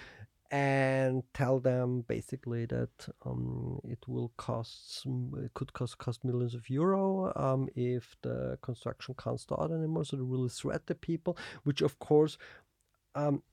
and 0.52 1.24
tell 1.34 1.60
them 1.60 2.02
basically 2.08 2.66
that 2.66 2.96
um, 3.26 3.80
it 3.84 4.02
will 4.08 4.32
cost 4.38 5.06
it 5.46 5.52
could 5.58 5.72
cost 5.74 5.98
cost 5.98 6.24
millions 6.24 6.56
of 6.56 6.64
euro 6.70 7.32
um, 7.36 7.62
if 7.76 8.16
the 8.22 8.58
construction 8.62 9.14
can't 9.24 9.40
start 9.40 9.72
anymore. 9.72 10.06
So 10.06 10.16
they 10.18 10.24
really 10.24 10.50
threat 10.62 10.84
the 10.88 10.96
people, 11.10 11.34
which 11.64 11.82
of 11.82 11.94
course 12.00 12.38
um, 13.16 13.44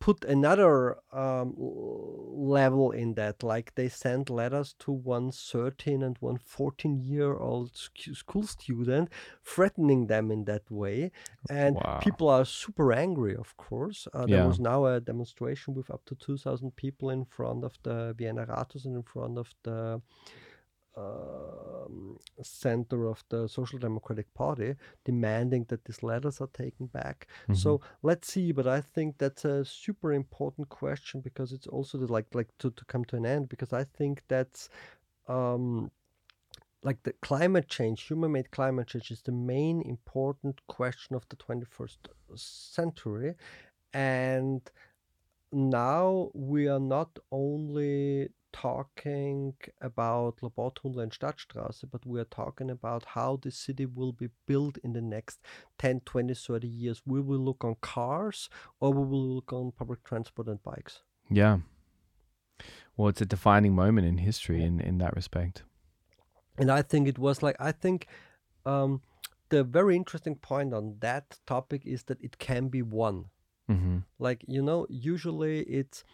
put 0.00 0.24
another 0.24 0.96
um, 1.12 1.54
level 1.56 2.90
in 2.90 3.14
that. 3.14 3.42
Like 3.42 3.74
they 3.74 3.88
sent 3.88 4.28
letters 4.28 4.74
to 4.80 4.92
one 4.92 5.30
13 5.32 6.02
and 6.02 6.16
one 6.20 6.36
14 6.38 6.98
year 7.00 7.34
old 7.36 7.74
sc- 7.76 8.14
school 8.14 8.42
student, 8.46 9.08
threatening 9.42 10.06
them 10.08 10.30
in 10.30 10.44
that 10.44 10.70
way. 10.70 11.10
And 11.48 11.76
Wow. 11.76 11.98
people 12.02 12.28
are 12.28 12.44
super 12.44 12.92
angry, 12.92 13.34
of 13.34 13.56
course. 13.56 14.06
Uh, 14.12 14.26
there 14.26 14.40
Yeah. 14.40 14.46
was 14.46 14.60
now 14.60 14.84
a 14.86 15.00
demonstration 15.00 15.74
with 15.74 15.90
up 15.90 16.04
to 16.06 16.14
2,000 16.16 16.76
people 16.76 17.08
in 17.10 17.24
front 17.24 17.64
of 17.64 17.78
the 17.82 18.14
Vienna 18.18 18.44
Rathaus 18.46 18.84
and 18.84 18.96
in 18.96 19.02
front 19.02 19.38
of 19.38 19.54
the 19.62 20.02
center 22.42 23.06
of 23.06 23.22
the 23.28 23.48
Social 23.48 23.78
Democratic 23.78 24.32
Party, 24.34 24.74
demanding 25.04 25.64
that 25.68 25.84
these 25.84 26.02
letters 26.02 26.40
are 26.40 26.48
taken 26.48 26.86
back. 26.86 27.26
So 27.52 27.80
let's 28.02 28.32
see. 28.32 28.52
But 28.52 28.66
I 28.66 28.80
think 28.80 29.18
that's 29.18 29.44
a 29.44 29.64
super 29.64 30.12
important 30.12 30.68
question 30.68 31.20
because 31.20 31.52
it's 31.52 31.66
also 31.66 31.98
the, 31.98 32.12
like 32.12 32.26
like 32.34 32.48
to, 32.58 32.70
to 32.70 32.84
come 32.86 33.04
to 33.06 33.16
an 33.16 33.26
end 33.26 33.48
because 33.48 33.72
I 33.72 33.84
think 33.84 34.22
that's 34.28 34.68
um, 35.28 35.90
like 36.82 37.02
the 37.02 37.14
climate 37.22 37.68
change, 37.68 38.02
human-made 38.02 38.50
climate 38.50 38.88
change, 38.88 39.10
is 39.10 39.22
the 39.22 39.32
main 39.32 39.82
important 39.82 40.60
question 40.66 41.16
of 41.16 41.26
the 41.30 41.36
21st 41.36 41.96
century, 42.36 43.34
and 43.92 44.60
now 45.50 46.30
we 46.34 46.68
are 46.68 46.80
not 46.80 47.18
only 47.30 48.28
talking 48.54 49.54
about 49.80 50.36
Lobautunnel 50.42 51.02
and 51.02 51.12
Stadtstraße, 51.12 51.84
but 51.90 52.06
we 52.06 52.20
are 52.20 52.30
talking 52.42 52.70
about 52.70 53.04
how 53.16 53.36
the 53.42 53.50
city 53.50 53.84
will 53.84 54.12
be 54.12 54.28
built 54.46 54.78
in 54.84 54.92
the 54.92 55.02
next 55.02 55.40
10, 55.78 56.00
20, 56.00 56.32
30 56.34 56.68
years. 56.68 57.02
We 57.04 57.20
will 57.20 57.40
look 57.40 57.64
on 57.64 57.74
cars 57.80 58.48
or 58.80 58.92
we 58.92 59.04
will 59.04 59.34
look 59.34 59.52
on 59.52 59.72
public 59.72 60.04
transport 60.04 60.48
and 60.48 60.62
bikes. 60.62 61.02
Yeah. 61.28 61.58
Well, 62.96 63.08
it's 63.08 63.20
a 63.20 63.26
defining 63.26 63.74
moment 63.74 64.06
in 64.06 64.18
history 64.18 64.62
in, 64.62 64.80
in 64.80 64.98
that 64.98 65.16
respect. 65.16 65.64
And 66.56 66.70
I 66.70 66.82
think 66.82 67.08
it 67.08 67.18
was 67.18 67.42
like, 67.42 67.56
I 67.58 67.72
think 67.72 68.06
um, 68.64 69.02
the 69.48 69.64
very 69.64 69.96
interesting 69.96 70.36
point 70.36 70.72
on 70.72 70.96
that 71.00 71.38
topic 71.44 71.82
is 71.84 72.04
that 72.04 72.20
it 72.22 72.38
can 72.38 72.68
be 72.68 72.82
won. 72.82 73.16
hmm 73.66 73.98
like 74.18 74.44
you 74.46 74.62
know 74.62 74.86
usually 74.88 75.60
it's 75.80 76.04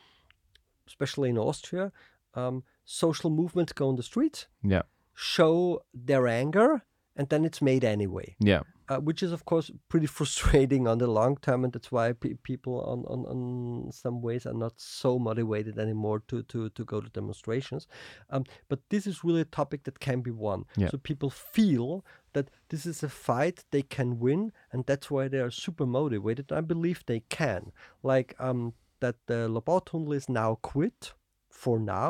especially 0.86 1.28
in 1.30 1.38
austria 1.38 1.92
um, 2.35 2.62
social 2.85 3.31
movements 3.31 3.73
go 3.73 3.89
on 3.89 3.97
the 3.97 4.02
streets 4.02 4.47
Yeah. 4.62 4.82
show 5.15 5.82
their 5.93 6.27
anger 6.28 6.82
and 7.16 7.28
then 7.28 7.44
it's 7.44 7.61
made 7.61 7.85
anyway 7.85 8.36
Yeah. 8.39 8.62
uh, 8.89 8.98
which 8.98 9.23
is 9.23 9.32
of 9.32 9.44
course 9.44 9.70
pretty 9.89 10.07
frustrating 10.19 10.86
on 10.89 10.98
the 10.98 11.07
long 11.07 11.36
term 11.36 11.65
and 11.65 11.73
that's 11.73 11.90
why 11.93 12.12
pe- 12.12 12.35
people 12.43 12.81
on, 12.82 13.05
on, 13.07 13.27
on 13.27 13.93
some 13.93 14.23
ways 14.23 14.47
are 14.47 14.55
not 14.55 14.74
so 14.81 15.19
motivated 15.19 15.78
anymore 15.78 16.20
to, 16.28 16.43
to, 16.44 16.69
to 16.70 16.85
go 16.85 17.01
to 17.01 17.09
demonstrations 17.11 17.86
um, 18.31 18.44
but 18.69 18.81
this 18.90 19.07
is 19.07 19.24
really 19.24 19.40
a 19.43 19.44
topic 19.61 19.82
that 19.85 19.98
can 20.01 20.20
be 20.23 20.31
won 20.31 20.65
Yeah. 20.77 20.89
so 20.90 20.98
people 20.98 21.31
feel 21.31 22.05
that 22.32 22.48
this 22.69 22.86
is 22.86 23.02
a 23.02 23.09
fight 23.09 23.65
they 23.73 23.82
can 23.82 24.19
win 24.20 24.52
and 24.73 24.86
that's 24.86 25.11
why 25.11 25.28
they 25.28 25.40
are 25.40 25.51
super 25.51 25.86
motivated 25.86 26.52
i 26.52 26.61
believe 26.61 27.02
they 27.07 27.20
can 27.28 27.73
like 28.02 28.35
um, 28.39 28.73
that 29.01 29.16
the 29.27 29.48
Lobautunnel 29.48 30.15
is 30.15 30.28
now 30.28 30.57
quit 30.62 31.15
for 31.64 31.78
now 31.78 32.08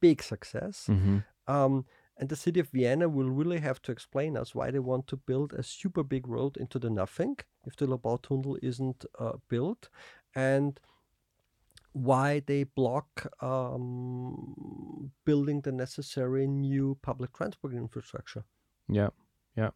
big 0.00 0.22
success 0.22 0.86
hmm 0.86 1.18
um, 1.46 1.84
and 2.20 2.28
the 2.28 2.36
city 2.36 2.60
of 2.60 2.68
Vienna 2.68 3.08
will 3.08 3.30
really 3.30 3.60
have 3.60 3.80
to 3.82 3.92
explain 3.92 4.36
us 4.36 4.54
why 4.54 4.70
they 4.70 4.78
want 4.78 5.06
to 5.06 5.16
build 5.16 5.54
a 5.54 5.62
super 5.62 6.04
big 6.04 6.28
road 6.28 6.56
into 6.58 6.78
the 6.78 6.90
nothing 6.90 7.36
if 7.64 7.76
the 7.76 7.86
Lobautunnel 7.86 8.58
isn't 8.62 9.06
uh, 9.18 9.38
built, 9.48 9.88
and 10.34 10.78
why 11.92 12.40
they 12.46 12.64
block 12.64 13.26
um, 13.42 15.10
building 15.24 15.62
the 15.62 15.72
necessary 15.72 16.46
new 16.46 16.98
public 17.02 17.32
transport 17.32 17.72
infrastructure. 17.72 18.44
Yeah, 18.86 19.10
yeah. 19.56 19.70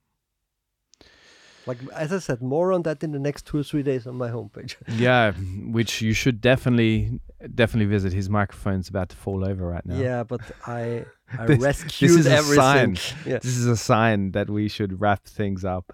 Like 1.66 1.78
as 1.94 2.12
I 2.12 2.18
said, 2.18 2.42
more 2.42 2.72
on 2.72 2.82
that 2.82 3.02
in 3.02 3.12
the 3.12 3.18
next 3.18 3.46
two 3.46 3.58
or 3.58 3.62
three 3.62 3.82
days 3.82 4.06
on 4.06 4.16
my 4.16 4.28
homepage. 4.30 4.76
Yeah. 4.88 5.32
Which 5.32 6.02
you 6.02 6.12
should 6.12 6.40
definitely, 6.40 7.20
definitely 7.54 7.86
visit. 7.90 8.12
His 8.12 8.28
microphone's 8.28 8.88
about 8.88 9.08
to 9.10 9.16
fall 9.16 9.44
over 9.48 9.66
right 9.66 9.84
now. 9.86 9.98
Yeah, 9.98 10.22
but 10.24 10.40
I 10.66 11.04
I 11.38 11.46
This- 11.46 11.58
rescued 11.60 12.10
this 12.10 12.18
is 12.18 12.26
a 12.26 12.42
sign. 12.54 12.96
Yeah. 13.26 13.38
This 13.38 13.56
is 13.56 13.66
a 13.66 13.76
sign 13.76 14.32
that 14.32 14.50
we 14.50 14.68
should 14.68 15.00
wrap 15.00 15.24
things 15.24 15.64
up. 15.64 15.92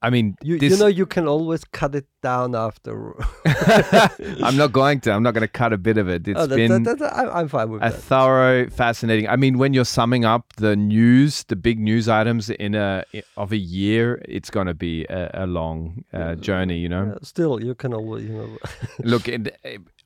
I 0.00 0.10
mean, 0.10 0.36
You, 0.42 0.58
this, 0.58 0.72
you 0.72 0.78
know 0.78 0.86
you 0.86 1.06
can 1.06 1.26
always 1.26 1.64
cut 1.64 1.94
it 1.96 2.06
down 2.22 2.54
after. 2.54 3.14
I'm 4.44 4.56
not 4.56 4.70
going 4.72 5.00
to. 5.00 5.12
I'm 5.12 5.24
not 5.24 5.34
going 5.34 5.42
to 5.42 5.48
cut 5.48 5.72
a 5.72 5.78
bit 5.78 5.98
of 5.98 6.08
it. 6.08 6.28
It's 6.28 6.38
oh, 6.38 6.46
that, 6.46 6.56
been 6.56 6.84
that, 6.84 6.98
that, 7.00 7.16
I, 7.16 7.40
I'm 7.40 7.48
fine 7.48 7.70
with 7.70 7.82
a 7.82 7.90
thorough, 7.90 8.70
fascinating. 8.70 9.28
I 9.28 9.34
mean, 9.34 9.58
when 9.58 9.74
you're 9.74 9.84
summing 9.84 10.24
up 10.24 10.52
the 10.56 10.76
news, 10.76 11.44
the 11.44 11.56
big 11.56 11.80
news 11.80 12.08
items 12.08 12.48
in 12.48 12.76
a 12.76 13.04
of 13.36 13.50
a 13.50 13.56
year, 13.56 14.22
it's 14.28 14.50
going 14.50 14.68
to 14.68 14.74
be 14.74 15.04
a, 15.06 15.30
a 15.34 15.46
long 15.46 16.04
uh, 16.12 16.36
journey. 16.36 16.78
You 16.78 16.88
know, 16.88 17.04
Yeah, 17.06 17.18
still, 17.22 17.62
you 17.62 17.74
can 17.74 17.92
always, 17.92 18.24
you 18.26 18.34
know. 18.34 18.58
look 19.02 19.26
it, 19.26 19.56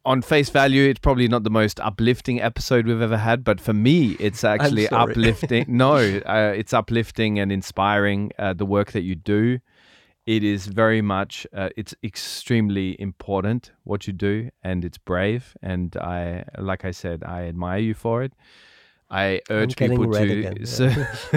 on 0.05 0.23
face 0.23 0.51
value, 0.51 0.89
it's 0.89 0.99
probably 0.99 1.29
not 1.29 1.45
the 1.45 1.51
most 1.51 1.79
uplifting 1.81 2.41
episode 2.41 2.87
we've 2.87 3.01
ever 3.01 3.19
had, 3.19 3.45
but 3.45 3.61
for 3.61 3.73
me, 3.73 4.17
it's 4.19 4.43
actually 4.55 4.89
uplifting. 4.89 5.65
no, 5.69 5.97
uh, 5.97 6.53
it's 6.57 6.73
uplifting 6.73 7.39
and 7.39 7.53
inspiring. 7.53 8.33
Uh, 8.39 8.53
the 8.53 8.67
work 8.67 8.93
that 8.93 9.03
you 9.03 9.15
do, 9.15 9.59
it 10.27 10.45
is 10.45 10.67
very 10.67 11.03
much 11.03 11.47
uh, 11.53 11.69
it's 11.77 11.95
extremely 12.03 13.01
important 13.01 13.73
what 13.85 14.07
you 14.07 14.13
do 14.13 14.51
and 14.63 14.85
it's 14.85 14.99
brave 14.99 15.57
and 15.63 15.97
i 15.97 16.45
like 16.59 16.85
i 16.85 16.91
said 16.91 17.23
i 17.25 17.45
admire 17.45 17.79
you 17.79 17.95
for 17.95 18.23
it 18.23 18.33
I 19.13 19.43
urge 19.51 19.77
people 19.77 20.11
to 20.11 20.67
so, 20.67 20.87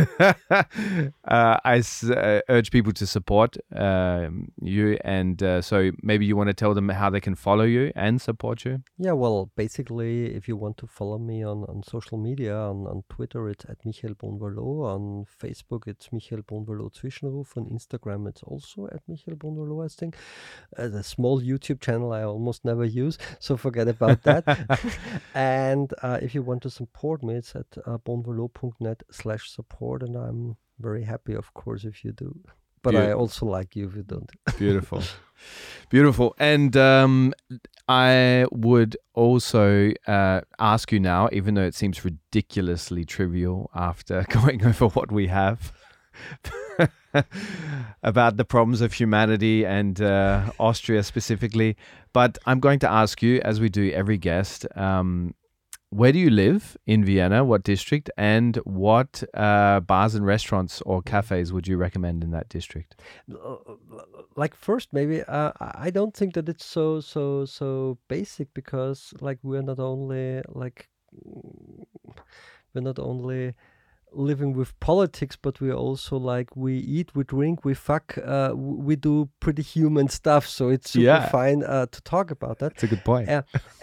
uh, 0.50 1.58
I 1.74 1.78
s- 1.80 2.06
uh, 2.06 2.40
urge 2.48 2.72
people 2.72 2.94
to 2.94 3.06
support 3.06 3.58
um, 3.76 4.54
you, 4.62 4.98
and 5.04 5.44
uh, 5.44 5.62
so 5.62 5.92
maybe 6.02 6.26
you 6.26 6.38
want 6.38 6.48
to 6.48 6.54
tell 6.54 6.74
them 6.74 6.88
how 6.88 7.10
they 7.10 7.20
can 7.20 7.36
follow 7.36 7.66
you 7.66 7.92
and 7.94 8.22
support 8.22 8.64
you. 8.64 8.82
Yeah, 8.98 9.12
well, 9.12 9.52
basically, 9.58 10.34
if 10.34 10.48
you 10.48 10.56
want 10.56 10.78
to 10.78 10.88
follow 10.88 11.18
me 11.18 11.44
on, 11.44 11.66
on 11.66 11.84
social 11.84 12.18
media, 12.18 12.56
on, 12.56 12.88
on 12.88 13.04
Twitter, 13.10 13.50
it's 13.50 13.66
at 13.66 13.86
Michael 13.86 14.16
Bonvalot. 14.16 14.96
On 14.96 15.26
Facebook, 15.44 15.86
it's 15.86 16.08
Michael 16.14 16.44
Bonvalot 16.44 16.94
Zwischenruf. 16.94 17.58
On 17.58 17.66
Instagram, 17.66 18.30
it's 18.30 18.44
also 18.44 18.88
at 18.88 19.02
Michael 19.06 19.36
Bonvalot, 19.36 19.84
I 19.84 19.88
think. 19.90 20.16
Uh, 20.78 20.88
the 20.88 21.04
small 21.04 21.42
YouTube 21.42 21.82
channel 21.82 22.14
I 22.14 22.24
almost 22.24 22.64
never 22.64 22.86
use, 22.86 23.18
so 23.40 23.58
forget 23.58 23.90
about 23.90 24.24
that. 24.24 24.46
and 25.36 25.94
uh, 26.02 26.20
if 26.22 26.34
you 26.34 26.42
want 26.42 26.62
to 26.64 26.70
support 26.70 27.22
me, 27.22 27.36
it's 27.36 27.54
at 27.54 27.65
uh, 27.86 27.98
bonvalot.net 27.98 29.04
slash 29.12 29.50
support, 29.50 30.04
and 30.04 30.16
I'm 30.16 30.58
very 30.80 31.04
happy, 31.04 31.34
of 31.34 31.54
course, 31.54 31.86
if 31.86 32.04
you 32.04 32.12
do. 32.12 32.40
But 32.82 32.96
I 32.96 33.14
also 33.14 33.48
like 33.48 33.76
you 33.76 33.88
if 33.88 33.96
you 33.96 34.04
don't. 34.04 34.30
Beautiful, 34.60 35.02
beautiful. 35.90 36.36
And 36.38 36.78
um, 36.78 37.34
I 37.90 38.46
would 38.52 38.96
also 39.16 39.92
uh, 40.06 40.42
ask 40.60 40.92
you 40.92 41.00
now, 41.00 41.28
even 41.32 41.56
though 41.56 41.64
it 41.64 41.74
seems 41.74 42.06
ridiculously 42.06 43.04
trivial 43.04 43.72
after 43.74 44.24
going 44.30 44.64
over 44.64 44.88
what 44.90 45.12
we 45.12 45.28
have. 45.28 45.74
about 48.04 48.38
the 48.38 48.46
problems 48.46 48.82
of 48.82 48.94
humanity 48.94 49.66
and 49.66 50.02
uh, 50.02 50.52
Austria 50.60 51.04
specifically. 51.04 51.76
But 52.14 52.38
I'm 52.46 52.60
going 52.60 52.80
to 52.80 52.92
ask 52.92 53.22
you, 53.22 53.42
as 53.42 53.60
we 53.60 53.70
do 53.70 53.90
every 53.92 54.18
guest, 54.18 54.66
um, 54.78 55.34
where 56.00 56.12
do 56.12 56.20
you 56.20 56.30
live 56.30 56.78
in 56.86 57.06
Vienna? 57.06 57.44
What 57.44 57.64
district? 57.64 58.10
And 58.18 58.58
what 58.86 59.24
uh, 59.34 59.80
bars 59.80 60.16
and 60.16 60.26
restaurants 60.26 60.82
or 60.82 61.02
cafes 61.02 61.52
would 61.54 61.68
you 61.68 61.78
recommend 61.78 62.24
in 62.24 62.32
that 62.32 62.50
district? 62.50 62.96
uh, 63.32 63.56
like 64.36 64.54
first 64.56 64.88
maybe 64.94 65.18
uh, 65.24 65.52
I 65.60 65.90
don't 65.98 66.14
think 66.20 66.34
that 66.34 66.50
it's 66.50 66.66
so 66.66 67.00
so 67.02 67.46
so 67.46 67.98
basic 68.10 68.48
because 68.54 69.14
like 69.22 69.40
we're 69.44 69.62
not 69.72 69.80
only 69.80 70.42
like 70.64 70.90
we're 72.74 72.82
not 72.82 73.00
only 73.00 73.54
living 74.12 74.54
with 74.54 74.72
politics 74.80 75.36
but 75.42 75.60
we 75.62 75.72
also 75.72 76.18
like 76.18 76.56
we 76.56 76.78
eat 76.78 77.16
we 77.16 77.24
drink 77.24 77.66
we 77.66 77.74
fuck 77.74 78.18
uh, 78.24 78.52
we 78.56 78.96
do 78.96 79.30
pretty 79.40 79.62
human 79.62 80.08
stuff 80.08 80.48
so 80.48 80.70
it's 80.70 80.90
super 80.92 81.04
Yeah. 81.04 81.30
fine 81.30 81.64
uh, 81.64 81.86
to 81.92 82.02
talk 82.02 82.32
about 82.32 82.60
that 82.60 82.74
That's 82.76 82.84
a 82.84 82.88
good 82.88 83.04
point. 83.04 83.28
Yeah. 83.28 83.42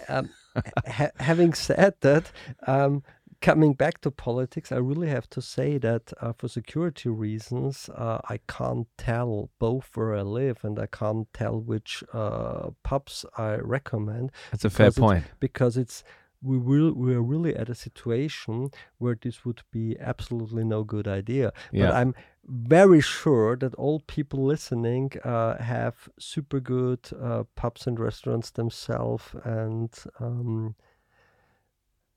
um, 0.08 0.30
ha- 0.86 1.10
having 1.18 1.52
said 1.54 1.94
that, 2.00 2.30
um, 2.66 3.02
coming 3.40 3.74
back 3.74 4.00
to 4.02 4.10
politics, 4.10 4.70
I 4.70 4.76
really 4.76 5.08
have 5.08 5.28
to 5.30 5.42
say 5.42 5.78
that 5.78 6.12
uh, 6.20 6.32
for 6.32 6.48
security 6.48 7.08
reasons, 7.08 7.88
uh, 7.94 8.20
I 8.28 8.38
can't 8.48 8.86
tell 8.96 9.50
both 9.58 9.90
where 9.94 10.14
I 10.14 10.22
live 10.22 10.58
and 10.64 10.78
I 10.78 10.86
can't 10.86 11.26
tell 11.34 11.58
which 11.60 12.04
uh, 12.12 12.70
pubs 12.84 13.24
I 13.36 13.56
recommend 13.56 14.30
That's 14.52 14.64
a 14.64 14.70
fair 14.70 14.92
point. 14.92 15.24
because 15.40 15.76
it's 15.76 16.04
we 16.44 16.58
will 16.58 16.92
we 16.92 17.14
are 17.14 17.22
really 17.22 17.54
at 17.54 17.68
a 17.68 17.74
situation 17.74 18.70
where 18.98 19.16
this 19.20 19.44
would 19.44 19.62
be 19.70 19.96
absolutely 20.00 20.64
no 20.64 20.82
good 20.84 21.06
idea. 21.06 21.52
But 21.70 21.78
Yeah. 21.78 21.92
I'm 21.92 22.14
very 22.44 23.00
sure 23.00 23.56
that 23.56 23.74
all 23.74 24.00
people 24.00 24.44
listening 24.44 25.12
uh, 25.24 25.62
have 25.62 26.08
super 26.18 26.60
good 26.60 27.00
uh, 27.20 27.44
pubs 27.54 27.86
and 27.86 27.98
restaurants 27.98 28.50
themselves, 28.50 29.24
and 29.44 29.90
um, 30.18 30.74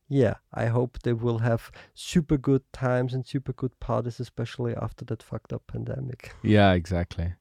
yeah, 0.07 0.35
I 0.53 0.67
hope 0.67 0.99
they 1.03 1.13
will 1.13 1.39
have 1.39 1.71
super 1.93 2.37
good 2.37 2.61
times 2.73 3.13
and 3.13 3.25
super 3.25 3.53
good 3.53 3.79
parties, 3.79 4.19
especially 4.19 4.75
after 4.75 5.05
that 5.05 5.23
fucked 5.23 5.53
up 5.53 5.63
pandemic. 5.67 6.33
Yeah, 6.43 6.73
exactly. 6.73 7.33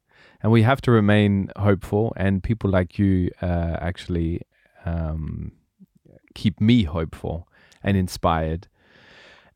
And 0.42 0.52
we 0.52 0.62
have 0.62 0.80
to 0.82 0.90
remain 0.90 1.50
hopeful, 1.56 2.12
and 2.16 2.42
people 2.42 2.70
like 2.70 2.98
you 2.98 3.30
uh, 3.42 3.76
actually 3.80 4.42
um, 4.84 5.52
keep 6.34 6.60
me 6.60 6.84
hopeful 6.84 7.48
and 7.82 7.96
inspired 7.96 8.68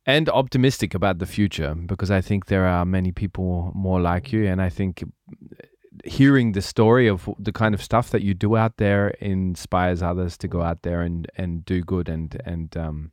and 0.08 0.30
optimistic 0.30 0.94
about 0.94 1.18
the 1.18 1.26
future 1.26 1.74
because 1.74 2.10
I 2.10 2.22
think 2.22 2.46
there 2.46 2.66
are 2.66 2.86
many 2.86 3.12
people 3.12 3.70
more 3.74 4.00
like 4.00 4.32
you, 4.32 4.46
and 4.46 4.60
I 4.60 4.70
think 4.70 5.04
hearing 6.04 6.52
the 6.52 6.62
story 6.62 7.08
of 7.08 7.28
the 7.38 7.52
kind 7.52 7.74
of 7.74 7.82
stuff 7.82 8.08
that 8.10 8.22
you 8.22 8.32
do 8.32 8.56
out 8.56 8.78
there 8.78 9.08
inspires 9.20 10.02
others 10.02 10.38
to 10.38 10.48
go 10.48 10.62
out 10.62 10.82
there 10.82 11.02
and, 11.02 11.30
and 11.36 11.64
do 11.66 11.82
good 11.82 12.08
and 12.08 12.40
and 12.46 12.74
um, 12.74 13.12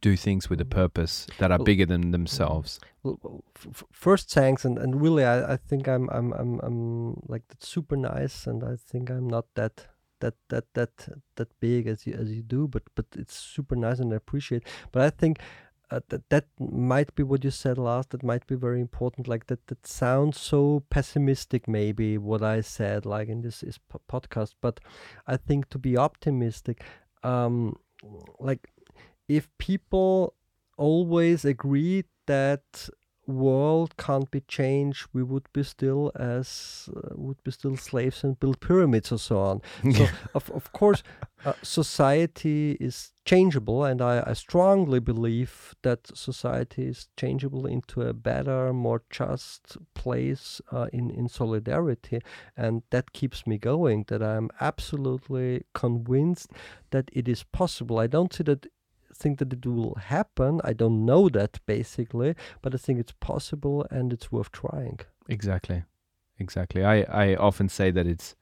do 0.00 0.16
things 0.16 0.48
with 0.48 0.60
a 0.60 0.64
purpose 0.64 1.26
that 1.38 1.52
are 1.52 1.58
bigger 1.58 1.84
than 1.84 2.12
themselves. 2.12 2.80
well, 3.02 3.18
well, 3.22 3.44
f- 3.54 3.66
f- 3.70 3.84
first 3.92 4.30
thanks. 4.30 4.64
And, 4.64 4.78
and 4.78 5.02
really 5.02 5.24
I, 5.24 5.52
I 5.52 5.56
think 5.58 5.86
I'm 5.86 6.08
I'm 6.08 6.32
I'm 6.32 6.60
I'm 6.62 7.22
like 7.28 7.42
that's 7.48 7.68
super 7.68 7.96
nice. 7.96 8.46
And 8.46 8.64
I 8.64 8.76
think 8.76 9.10
I'm 9.10 9.28
not 9.28 9.44
that 9.54 9.86
that 10.20 10.34
that 10.48 10.64
that 10.72 11.08
that 11.36 11.60
big 11.60 11.86
as 11.86 12.06
you 12.06 12.14
as 12.14 12.32
you 12.32 12.42
do 12.42 12.66
but 12.66 12.82
but 12.94 13.04
it's 13.14 13.36
super 13.36 13.76
nice 13.76 13.98
and 13.98 14.12
I 14.14 14.16
appreciate. 14.16 14.64
But 14.92 15.02
I 15.02 15.10
think 15.10 15.40
uh, 15.90 16.00
that 16.08 16.28
that 16.30 16.46
might 16.58 17.14
be 17.14 17.22
what 17.22 17.44
you 17.44 17.50
said 17.50 17.78
last 17.78 18.10
that 18.10 18.22
might 18.22 18.46
be 18.46 18.54
very 18.54 18.80
important 18.80 19.28
like 19.28 19.46
that 19.46 19.66
that 19.68 19.86
sounds 19.86 20.38
so 20.40 20.82
pessimistic 20.90 21.68
maybe 21.68 22.18
what 22.18 22.42
I 22.42 22.60
said 22.60 23.06
like 23.06 23.28
in 23.28 23.42
this 23.42 23.62
is 23.62 23.78
po- 23.78 24.00
podcast 24.10 24.54
but 24.60 24.80
I 25.26 25.36
think 25.36 25.68
to 25.70 25.78
be 25.78 25.96
optimistic 25.96 26.82
um 27.22 27.76
like 28.40 28.68
if 29.28 29.48
people 29.58 30.34
always 30.76 31.44
agree 31.44 32.04
that 32.26 32.88
world 33.26 33.96
can't 33.96 34.30
be 34.30 34.40
changed. 34.40 35.06
We 35.12 35.22
would 35.22 35.52
be 35.52 35.62
still 35.62 36.12
as 36.14 36.88
uh, 36.94 37.14
would 37.14 37.42
be 37.42 37.50
still 37.50 37.76
slaves 37.76 38.24
and 38.24 38.38
build 38.38 38.60
pyramids 38.60 39.12
or 39.12 39.18
so 39.18 39.38
on. 39.38 39.62
So 39.96 40.06
of, 40.34 40.50
of 40.50 40.72
course 40.72 41.02
uh, 41.44 41.54
society 41.62 42.76
is 42.80 43.12
changeable 43.24 43.84
and 43.84 44.00
I, 44.00 44.22
I 44.26 44.32
strongly 44.34 45.00
believe 45.00 45.74
that 45.82 46.06
society 46.14 46.86
is 46.86 47.08
changeable 47.16 47.66
into 47.66 48.02
a 48.02 48.12
better 48.12 48.72
more 48.72 49.02
just 49.10 49.76
place 49.94 50.60
uh, 50.72 50.86
in 50.92 51.10
in 51.10 51.28
solidarity. 51.28 52.20
And 52.56 52.82
that 52.90 53.12
keeps 53.12 53.46
me 53.46 53.58
going 53.58 54.04
that 54.08 54.22
i'm 54.22 54.50
absolutely 54.60 55.64
convinced 55.74 56.50
that 56.90 57.10
it 57.12 57.28
is 57.28 57.42
possible. 57.42 57.98
I 57.98 58.06
don't 58.06 58.32
see 58.32 58.44
that 58.44 58.66
think 59.16 59.38
that 59.38 59.52
it 59.52 59.66
will 59.66 59.94
happen 59.94 60.60
i 60.70 60.72
don't 60.72 61.04
know 61.04 61.28
that 61.28 61.58
basically 61.66 62.34
but 62.62 62.74
i 62.74 62.78
think 62.78 62.98
it's 63.00 63.14
possible 63.20 63.86
and 63.90 64.12
it's 64.12 64.30
worth 64.30 64.52
trying 64.52 64.98
Exactly. 65.28 65.82
Exactly. 66.38 66.84
I, 66.84 67.00
I 67.02 67.34
often 67.36 67.68
say 67.68 67.90
that 67.90 68.06
it's 68.06 68.36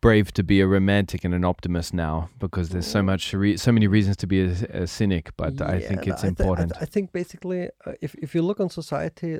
brave 0.00 0.32
to 0.32 0.42
be 0.42 0.60
a 0.60 0.66
romantic 0.66 1.24
and 1.24 1.34
an 1.34 1.44
optimist 1.44 1.92
now 1.92 2.30
because 2.38 2.70
there's 2.70 2.86
so 2.86 3.02
much 3.02 3.34
re- 3.34 3.56
so 3.56 3.70
many 3.70 3.86
reasons 3.86 4.16
to 4.16 4.26
be 4.26 4.40
a, 4.42 4.52
a 4.82 4.86
cynic 4.86 5.30
but 5.36 5.60
I 5.60 5.78
think 5.80 6.06
it's 6.06 6.22
I 6.24 6.26
I 6.26 6.28
important. 6.28 6.72
th- 6.72 6.82
I, 6.82 6.86
think 6.86 7.12
basically, 7.12 7.68
uh, 7.86 7.92
if 8.00 8.14
if 8.16 8.34
you 8.34 8.42
look 8.42 8.60
on 8.60 8.70
society, 8.70 9.38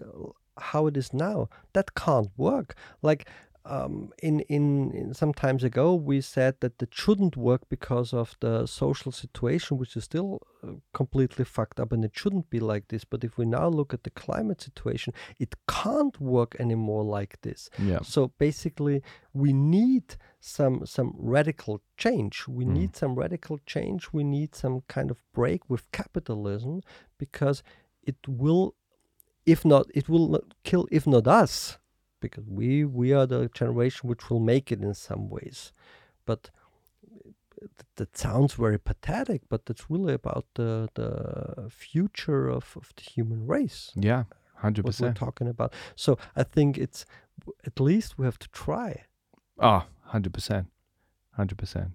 how 0.58 0.86
it 0.86 0.96
is 0.96 1.14
now, 1.14 1.48
that 1.72 1.94
can't 1.94 2.30
work. 2.36 2.74
Like 3.00 3.26
um, 3.64 4.10
in, 4.22 4.40
in 4.48 4.90
in 4.92 5.14
some 5.14 5.32
times 5.34 5.62
ago, 5.64 5.94
we 5.94 6.20
said 6.20 6.54
that 6.60 6.80
it 6.82 6.94
shouldn't 6.94 7.36
work 7.36 7.62
because 7.68 8.12
of 8.14 8.34
the 8.40 8.66
social 8.66 9.12
situation, 9.12 9.76
which 9.78 9.96
is 9.96 10.04
still 10.04 10.40
uh, 10.64 10.72
completely 10.94 11.44
fucked 11.44 11.78
up, 11.80 11.92
and 11.92 12.04
it 12.04 12.12
shouldn't 12.14 12.48
be 12.50 12.58
like 12.60 12.88
this. 12.88 13.04
But 13.04 13.24
if 13.24 13.36
we 13.38 13.44
now 13.44 13.68
look 13.68 13.92
at 13.94 14.02
the 14.04 14.10
climate 14.10 14.60
situation, 14.62 15.12
it 15.38 15.54
can't 15.68 16.18
work 16.20 16.56
anymore 16.58 17.04
like 17.04 17.40
this. 17.42 17.68
yeah. 17.78 18.00
So 18.02 18.32
basically, 18.38 19.02
we 19.34 19.52
need 19.52 20.16
some 20.40 20.86
some 20.86 21.14
radical 21.18 21.80
change. 21.96 22.46
We 22.48 22.64
Mm. 22.64 22.72
need 22.72 22.96
some 22.96 23.14
radical 23.14 23.58
change. 23.66 24.08
We 24.12 24.24
need 24.24 24.54
some 24.54 24.80
kind 24.88 25.10
of 25.10 25.18
break 25.34 25.68
with 25.68 25.82
capitalism 25.92 26.80
because 27.18 27.62
it 28.02 28.16
will, 28.26 28.74
if 29.44 29.64
not, 29.64 29.86
it 29.94 30.08
will 30.08 30.28
not 30.28 30.54
kill, 30.64 30.86
if 30.90 31.06
not 31.06 31.26
us, 31.26 31.78
because 32.20 32.44
we 32.48 32.84
we 32.84 33.12
are 33.12 33.26
the 33.26 33.48
generation 33.48 34.08
which 34.08 34.30
will 34.30 34.40
make 34.40 34.70
it 34.72 34.80
in 34.82 34.94
some 34.94 35.28
ways. 35.28 35.72
But 36.26 36.50
th- 37.58 37.70
that 37.96 38.16
sounds 38.16 38.54
very 38.54 38.78
pathetic, 38.78 39.42
but 39.48 39.62
it's 39.68 39.90
really 39.90 40.14
about 40.14 40.46
the 40.54 40.88
the 40.94 41.68
future 41.70 42.48
of, 42.48 42.76
of 42.76 42.92
the 42.96 43.02
human 43.02 43.46
race 43.46 43.92
Yeah. 43.96 44.24
100% 44.62 44.84
what 44.84 45.00
we're 45.00 45.14
talking 45.14 45.48
about. 45.48 45.72
So 45.96 46.18
I 46.36 46.42
think 46.42 46.76
it's 46.78 47.06
at 47.66 47.80
least 47.80 48.18
we 48.18 48.24
have 48.26 48.38
to 48.38 48.48
try. 48.48 49.04
Oh, 49.58 49.84
100%. 50.12 50.66
100%. 51.38 51.92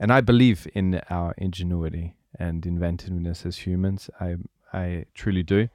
And 0.00 0.12
I 0.12 0.20
believe 0.22 0.66
in 0.74 1.00
our 1.10 1.34
ingenuity 1.36 2.14
and 2.38 2.64
inventiveness 2.64 3.44
as 3.44 3.58
humans. 3.66 4.10
I 4.20 4.36
I 4.72 5.04
truly 5.14 5.42
do. 5.42 5.68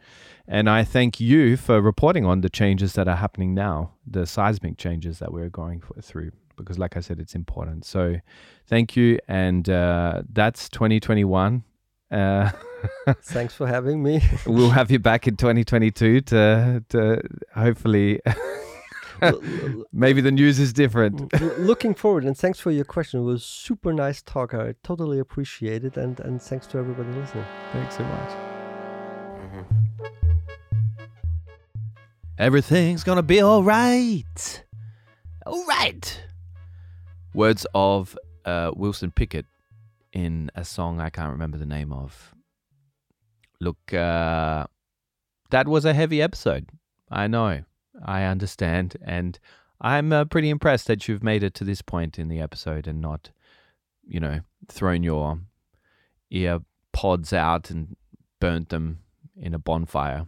And 0.47 0.69
I 0.69 0.83
thank 0.83 1.19
you 1.19 1.57
for 1.57 1.81
reporting 1.81 2.25
on 2.25 2.41
the 2.41 2.49
changes 2.49 2.93
that 2.93 3.07
are 3.07 3.15
happening 3.15 3.53
now, 3.53 3.91
the 4.05 4.25
seismic 4.25 4.77
changes 4.77 5.19
that 5.19 5.31
we're 5.31 5.49
going 5.49 5.81
for, 5.81 6.01
through, 6.01 6.31
because, 6.57 6.77
like 6.77 6.97
I 6.97 6.99
said, 6.99 7.19
it's 7.19 7.35
important. 7.35 7.85
So, 7.85 8.17
thank 8.67 8.95
you. 8.95 9.19
And 9.27 9.69
uh, 9.69 10.23
that's 10.31 10.69
2021. 10.69 11.63
Uh, 12.11 12.51
Thanks 13.23 13.53
for 13.53 13.67
having 13.67 14.03
me. 14.03 14.21
we'll 14.45 14.69
have 14.69 14.91
you 14.91 14.99
back 14.99 15.27
in 15.27 15.35
2022 15.35 16.21
to, 16.21 16.83
to 16.89 17.21
hopefully. 17.55 18.21
Maybe 19.93 20.19
the 20.19 20.31
news 20.31 20.59
is 20.59 20.73
different. 20.73 21.31
Looking 21.57 21.93
forward, 21.93 22.25
and 22.25 22.37
thanks 22.37 22.59
for 22.59 22.71
your 22.71 22.83
question. 22.83 23.21
It 23.21 23.23
was 23.23 23.45
super 23.45 23.93
nice 23.93 24.21
talk. 24.21 24.53
I 24.53 24.75
totally 24.83 25.17
appreciate 25.17 25.85
it, 25.85 25.95
and 25.95 26.19
and 26.19 26.41
thanks 26.41 26.67
to 26.67 26.77
everybody 26.77 27.09
listening. 27.17 27.45
Thanks 27.71 27.95
so 27.95 28.03
much. 28.03 28.52
Everything's 32.37 33.03
gonna 33.03 33.23
be 33.23 33.41
all 33.41 33.63
right. 33.63 34.63
All 35.45 35.65
right. 35.65 36.21
Words 37.33 37.65
of 37.73 38.17
uh, 38.45 38.71
Wilson 38.75 39.11
Pickett 39.11 39.45
in 40.11 40.51
a 40.55 40.63
song 40.63 40.99
I 40.99 41.09
can't 41.09 41.31
remember 41.31 41.57
the 41.57 41.65
name 41.65 41.91
of. 41.91 42.33
Look, 43.59 43.93
uh, 43.93 44.65
that 45.51 45.67
was 45.67 45.85
a 45.85 45.93
heavy 45.93 46.21
episode. 46.21 46.69
I 47.09 47.27
know. 47.27 47.63
I 48.03 48.23
understand. 48.23 48.97
And 49.05 49.39
I'm 49.79 50.11
uh, 50.11 50.25
pretty 50.25 50.49
impressed 50.49 50.87
that 50.87 51.07
you've 51.07 51.23
made 51.23 51.43
it 51.43 51.53
to 51.55 51.63
this 51.63 51.81
point 51.81 52.17
in 52.17 52.27
the 52.27 52.39
episode 52.39 52.87
and 52.87 53.01
not, 53.01 53.29
you 54.05 54.19
know, 54.19 54.39
thrown 54.67 55.03
your 55.03 55.39
ear 56.31 56.59
pods 56.91 57.33
out 57.33 57.69
and 57.69 57.95
burnt 58.39 58.69
them 58.69 58.99
in 59.43 59.53
a 59.53 59.59
bonfire. 59.59 60.25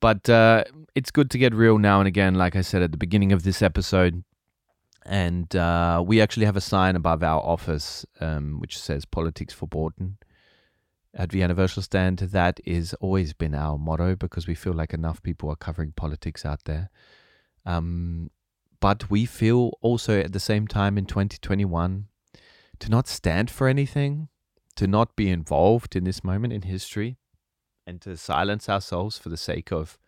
But 0.00 0.28
uh, 0.28 0.64
it's 0.94 1.10
good 1.10 1.30
to 1.30 1.38
get 1.38 1.54
real 1.54 1.78
now 1.78 1.98
and 1.98 2.06
again, 2.06 2.34
like 2.34 2.54
I 2.54 2.60
said 2.60 2.82
at 2.82 2.92
the 2.92 2.98
beginning 2.98 3.32
of 3.32 3.42
this 3.42 3.62
episode. 3.62 4.22
And 5.04 5.54
uh, 5.56 6.02
we 6.06 6.20
actually 6.20 6.46
have 6.46 6.56
a 6.56 6.60
sign 6.60 6.96
above 6.96 7.22
our 7.22 7.40
office 7.40 8.04
um, 8.20 8.60
which 8.60 8.78
says 8.78 9.04
Politics 9.04 9.54
verboten 9.54 10.18
at 11.14 11.30
the 11.30 11.40
Würstelstand. 11.40 12.30
That 12.30 12.60
is 12.64 12.92
always 12.94 13.32
been 13.32 13.54
our 13.54 13.78
motto 13.78 14.16
because 14.16 14.46
we 14.46 14.54
feel 14.54 14.74
like 14.74 14.92
enough 14.92 15.22
people 15.22 15.48
are 15.48 15.56
covering 15.56 15.92
politics 15.92 16.44
out 16.44 16.64
there. 16.64 16.90
Um, 17.64 18.30
but 18.80 19.10
we 19.10 19.24
feel 19.24 19.72
also 19.80 20.20
at 20.20 20.32
the 20.32 20.40
same 20.40 20.66
time 20.66 20.98
in 20.98 21.06
2021 21.06 22.06
to 22.80 22.90
not 22.90 23.08
stand 23.08 23.50
for 23.50 23.68
anything, 23.68 24.28
to 24.74 24.86
not 24.86 25.16
be 25.16 25.30
involved 25.30 25.96
in 25.96 26.04
this 26.04 26.22
moment 26.22 26.52
in 26.52 26.62
history, 26.62 27.16
and 27.86 28.00
to 28.02 28.16
silence 28.16 28.68
ourselves 28.68 29.18
for 29.18 29.28
the 29.28 29.36
sake 29.36 29.70
of 29.70 29.98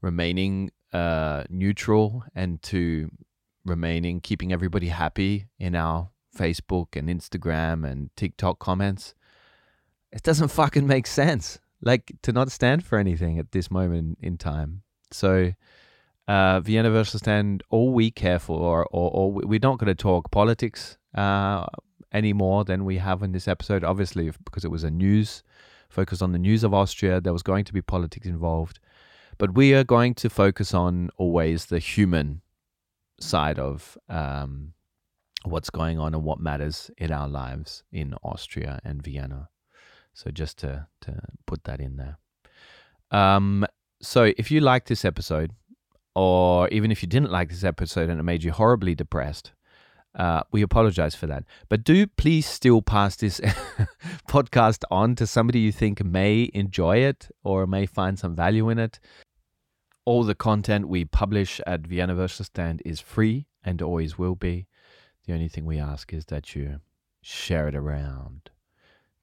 remaining 0.00 0.70
uh, 0.92 1.44
neutral 1.50 2.24
and 2.34 2.62
to 2.62 3.10
remaining 3.64 4.20
keeping 4.20 4.52
everybody 4.52 4.88
happy 4.88 5.46
in 5.58 5.74
our 5.74 6.10
Facebook 6.36 6.96
and 6.96 7.08
Instagram 7.08 7.88
and 7.88 8.10
TikTok 8.16 8.58
comments. 8.58 9.14
It 10.12 10.22
doesn't 10.22 10.48
fucking 10.48 10.86
make 10.86 11.06
sense. 11.06 11.58
Like 11.82 12.12
to 12.22 12.32
not 12.32 12.50
stand 12.50 12.84
for 12.84 12.98
anything 12.98 13.38
at 13.38 13.52
this 13.52 13.70
moment 13.70 14.18
in 14.20 14.38
time. 14.38 14.82
So, 15.12 15.52
uh, 16.26 16.60
Vienna 16.60 16.90
Würstelstand, 16.90 17.62
all 17.70 17.92
we 17.92 18.10
care 18.10 18.38
for, 18.38 18.58
or, 18.58 18.86
or, 18.90 19.10
or 19.10 19.32
we're 19.32 19.60
not 19.62 19.78
going 19.78 19.86
to 19.88 19.94
talk 19.94 20.30
politics 20.30 20.98
uh, 21.14 21.64
any 22.12 22.32
more 22.32 22.64
than 22.64 22.84
we 22.84 22.98
have 22.98 23.22
in 23.22 23.32
this 23.32 23.48
episode. 23.48 23.84
Obviously, 23.84 24.30
because 24.44 24.64
it 24.64 24.70
was 24.70 24.84
a 24.84 24.90
news 24.90 25.42
focus 25.88 26.22
on 26.22 26.32
the 26.32 26.38
news 26.38 26.64
of 26.64 26.74
Austria, 26.74 27.20
there 27.20 27.32
was 27.32 27.42
going 27.42 27.64
to 27.64 27.72
be 27.72 27.82
politics 27.82 28.26
involved. 28.26 28.80
But 29.38 29.54
we 29.54 29.72
are 29.74 29.84
going 29.84 30.14
to 30.14 30.28
focus 30.28 30.74
on 30.74 31.10
always 31.16 31.66
the 31.66 31.78
human 31.78 32.42
side 33.20 33.58
of 33.58 33.96
um, 34.08 34.72
what's 35.44 35.70
going 35.70 35.98
on 35.98 36.14
and 36.14 36.24
what 36.24 36.40
matters 36.40 36.90
in 36.98 37.12
our 37.12 37.28
lives 37.28 37.84
in 37.92 38.14
Austria 38.22 38.80
and 38.84 39.02
Vienna. 39.02 39.48
So 40.12 40.30
just 40.30 40.58
to 40.58 40.88
to 41.02 41.20
put 41.46 41.64
that 41.64 41.80
in 41.80 41.96
there. 41.96 42.18
Um, 43.10 43.64
so 44.02 44.32
if 44.36 44.50
you 44.50 44.60
like 44.60 44.86
this 44.86 45.04
episode, 45.04 45.52
or 46.14 46.68
even 46.70 46.90
if 46.90 47.02
you 47.02 47.08
didn't 47.08 47.30
like 47.30 47.48
this 47.48 47.64
episode 47.64 48.10
and 48.10 48.18
it 48.18 48.24
made 48.24 48.42
you 48.42 48.50
horribly 48.50 48.94
depressed, 48.94 49.52
uh, 50.18 50.42
we 50.50 50.62
apologize 50.62 51.14
for 51.14 51.26
that. 51.28 51.44
But 51.68 51.84
do 51.84 52.06
please 52.06 52.46
still 52.46 52.82
pass 52.82 53.16
this 53.16 53.40
podcast 54.28 54.82
on 54.90 55.14
to 55.14 55.26
somebody 55.26 55.60
you 55.60 55.72
think 55.72 56.04
may 56.04 56.50
enjoy 56.52 56.98
it 56.98 57.28
or 57.44 57.66
may 57.66 57.86
find 57.86 58.18
some 58.18 58.34
value 58.34 58.68
in 58.68 58.78
it. 58.78 58.98
All 60.04 60.24
the 60.24 60.34
content 60.34 60.88
we 60.88 61.04
publish 61.04 61.60
at 61.66 61.86
Vienna 61.86 62.14
Würstelstand 62.14 62.80
is 62.84 63.00
free 63.00 63.46
and 63.62 63.80
always 63.80 64.18
will 64.18 64.34
be. 64.34 64.66
The 65.26 65.34
only 65.34 65.48
thing 65.48 65.66
we 65.66 65.78
ask 65.78 66.12
is 66.12 66.24
that 66.26 66.56
you 66.56 66.80
share 67.22 67.68
it 67.68 67.74
around 67.76 68.50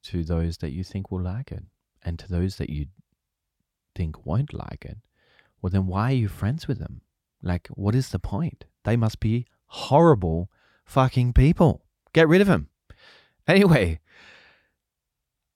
to 0.03 0.23
those 0.23 0.57
that 0.57 0.71
you 0.71 0.83
think 0.83 1.11
will 1.11 1.21
like 1.21 1.51
it 1.51 1.63
and 2.03 2.17
to 2.19 2.29
those 2.29 2.57
that 2.57 2.69
you 2.69 2.85
think 3.95 4.25
won't 4.25 4.53
like 4.53 4.85
it. 4.85 4.99
Well, 5.61 5.71
then 5.71 5.87
why 5.87 6.11
are 6.11 6.15
you 6.15 6.27
friends 6.27 6.67
with 6.67 6.79
them? 6.79 7.01
Like, 7.41 7.67
what 7.69 7.95
is 7.95 8.09
the 8.09 8.19
point? 8.19 8.65
They 8.83 8.95
must 8.95 9.19
be 9.19 9.47
horrible 9.65 10.51
fucking 10.85 11.33
people. 11.33 11.83
Get 12.13 12.27
rid 12.27 12.41
of 12.41 12.47
them. 12.47 12.69
Anyway, 13.47 13.99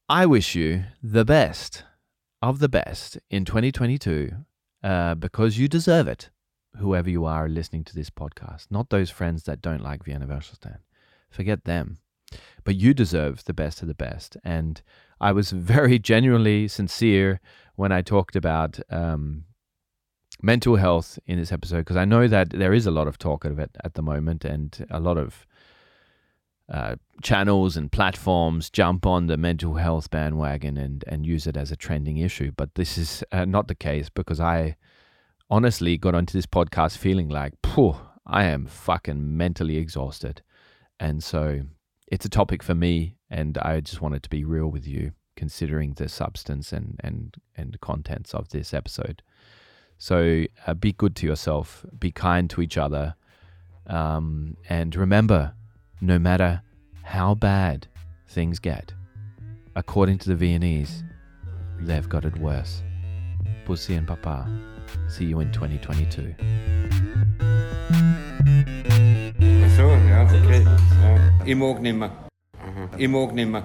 I 0.07 0.25
wish 0.25 0.55
you 0.55 0.83
the 1.01 1.25
best 1.25 1.83
of 2.41 2.59
the 2.59 2.69
best 2.69 3.17
in 3.29 3.45
2022 3.45 4.31
uh, 4.83 5.15
because 5.15 5.57
you 5.57 5.67
deserve 5.67 6.07
it, 6.07 6.29
whoever 6.77 7.09
you 7.09 7.25
are 7.25 7.49
listening 7.49 7.83
to 7.85 7.95
this 7.95 8.09
podcast. 8.09 8.67
Not 8.69 8.89
those 8.89 9.09
friends 9.09 9.43
that 9.43 9.61
don't 9.61 9.83
like 9.83 10.03
Vienna 10.03 10.27
Würstelstand. 10.27 10.79
Forget 11.29 11.65
them. 11.65 11.97
But 12.63 12.75
you 12.75 12.93
deserve 12.93 13.43
the 13.45 13.53
best 13.53 13.81
of 13.81 13.87
the 13.87 13.95
best. 13.95 14.37
And 14.43 14.81
I 15.19 15.31
was 15.31 15.51
very 15.51 15.99
genuinely 15.99 16.67
sincere 16.67 17.39
when 17.75 17.91
I 17.91 18.01
talked 18.01 18.35
about 18.35 18.79
um, 18.89 19.45
mental 20.41 20.75
health 20.75 21.19
in 21.25 21.37
this 21.37 21.51
episode 21.51 21.79
because 21.79 21.97
I 21.97 22.05
know 22.05 22.27
that 22.27 22.51
there 22.51 22.73
is 22.73 22.85
a 22.85 22.91
lot 22.91 23.07
of 23.07 23.17
talk 23.17 23.45
of 23.45 23.59
it 23.59 23.71
at 23.83 23.93
the 23.93 24.01
moment 24.01 24.45
and 24.45 24.85
a 24.89 24.99
lot 24.99 25.17
of 25.17 25.45
uh, 26.71 26.95
channels 27.21 27.75
and 27.75 27.91
platforms 27.91 28.69
jump 28.69 29.05
on 29.05 29.27
the 29.27 29.37
mental 29.37 29.75
health 29.75 30.11
bandwagon 30.11 30.77
and, 30.77 31.03
and 31.07 31.25
use 31.25 31.47
it 31.47 31.57
as 31.57 31.71
a 31.71 31.75
trending 31.75 32.17
issue. 32.17 32.51
But 32.55 32.75
this 32.75 32.97
is 32.97 33.23
uh, 33.31 33.45
not 33.45 33.67
the 33.67 33.75
case 33.75 34.09
because 34.09 34.39
I 34.39 34.77
honestly 35.49 35.97
got 35.97 36.15
onto 36.15 36.33
this 36.33 36.45
podcast 36.45 36.97
feeling 36.97 37.27
like, 37.27 37.53
phew, 37.65 37.95
I 38.25 38.43
am 38.43 38.67
fucking 38.67 39.35
mentally 39.35 39.77
exhausted. 39.77 40.43
And 40.99 41.23
so 41.23 41.61
it's 42.07 42.25
a 42.25 42.29
topic 42.29 42.61
for 42.61 42.75
me, 42.75 43.15
and 43.29 43.57
I 43.57 43.79
just 43.79 44.01
wanted 44.01 44.23
to 44.23 44.29
be 44.29 44.43
real 44.43 44.67
with 44.67 44.87
you, 44.87 45.13
considering 45.35 45.93
the 45.93 46.09
substance 46.09 46.71
and, 46.71 46.99
and, 47.03 47.35
and 47.55 47.79
contents 47.81 48.33
of 48.33 48.49
this 48.49 48.73
episode. 48.73 49.23
So 49.99 50.45
uh, 50.65 50.73
be 50.73 50.93
good 50.93 51.13
to 51.17 51.27
yourself, 51.27 51.85
be 51.99 52.09
kind 52.09 52.49
to 52.51 52.61
each 52.61 52.77
other, 52.77 53.15
um, 53.85 54.55
and 54.69 54.95
remember 54.95 55.53
no 55.99 56.17
matter 56.17 56.61
how 57.03 57.35
bad 57.35 57.87
things 58.25 58.59
get, 58.59 58.93
according 59.75 60.17
to 60.19 60.29
the 60.29 60.35
Viennese, 60.35 61.03
they've 61.81 62.07
got 62.07 62.23
it 62.23 62.37
worse. 62.37 62.81
Pussy 63.65 63.95
and 63.95 64.07
Papa. 64.07 64.47
See 65.09 65.25
you 65.25 65.41
in 65.41 65.51
2022. 65.51 66.33
Så, 69.75 69.83
ja, 69.83 70.23
okay. 70.23 70.63
Ja. 70.63 71.45
I 71.45 71.53
må 71.53 71.69
ikke 71.69 71.83
nimmer. 71.83 72.09
I 72.97 73.07
må 73.07 73.31
nimmer. 73.31 73.61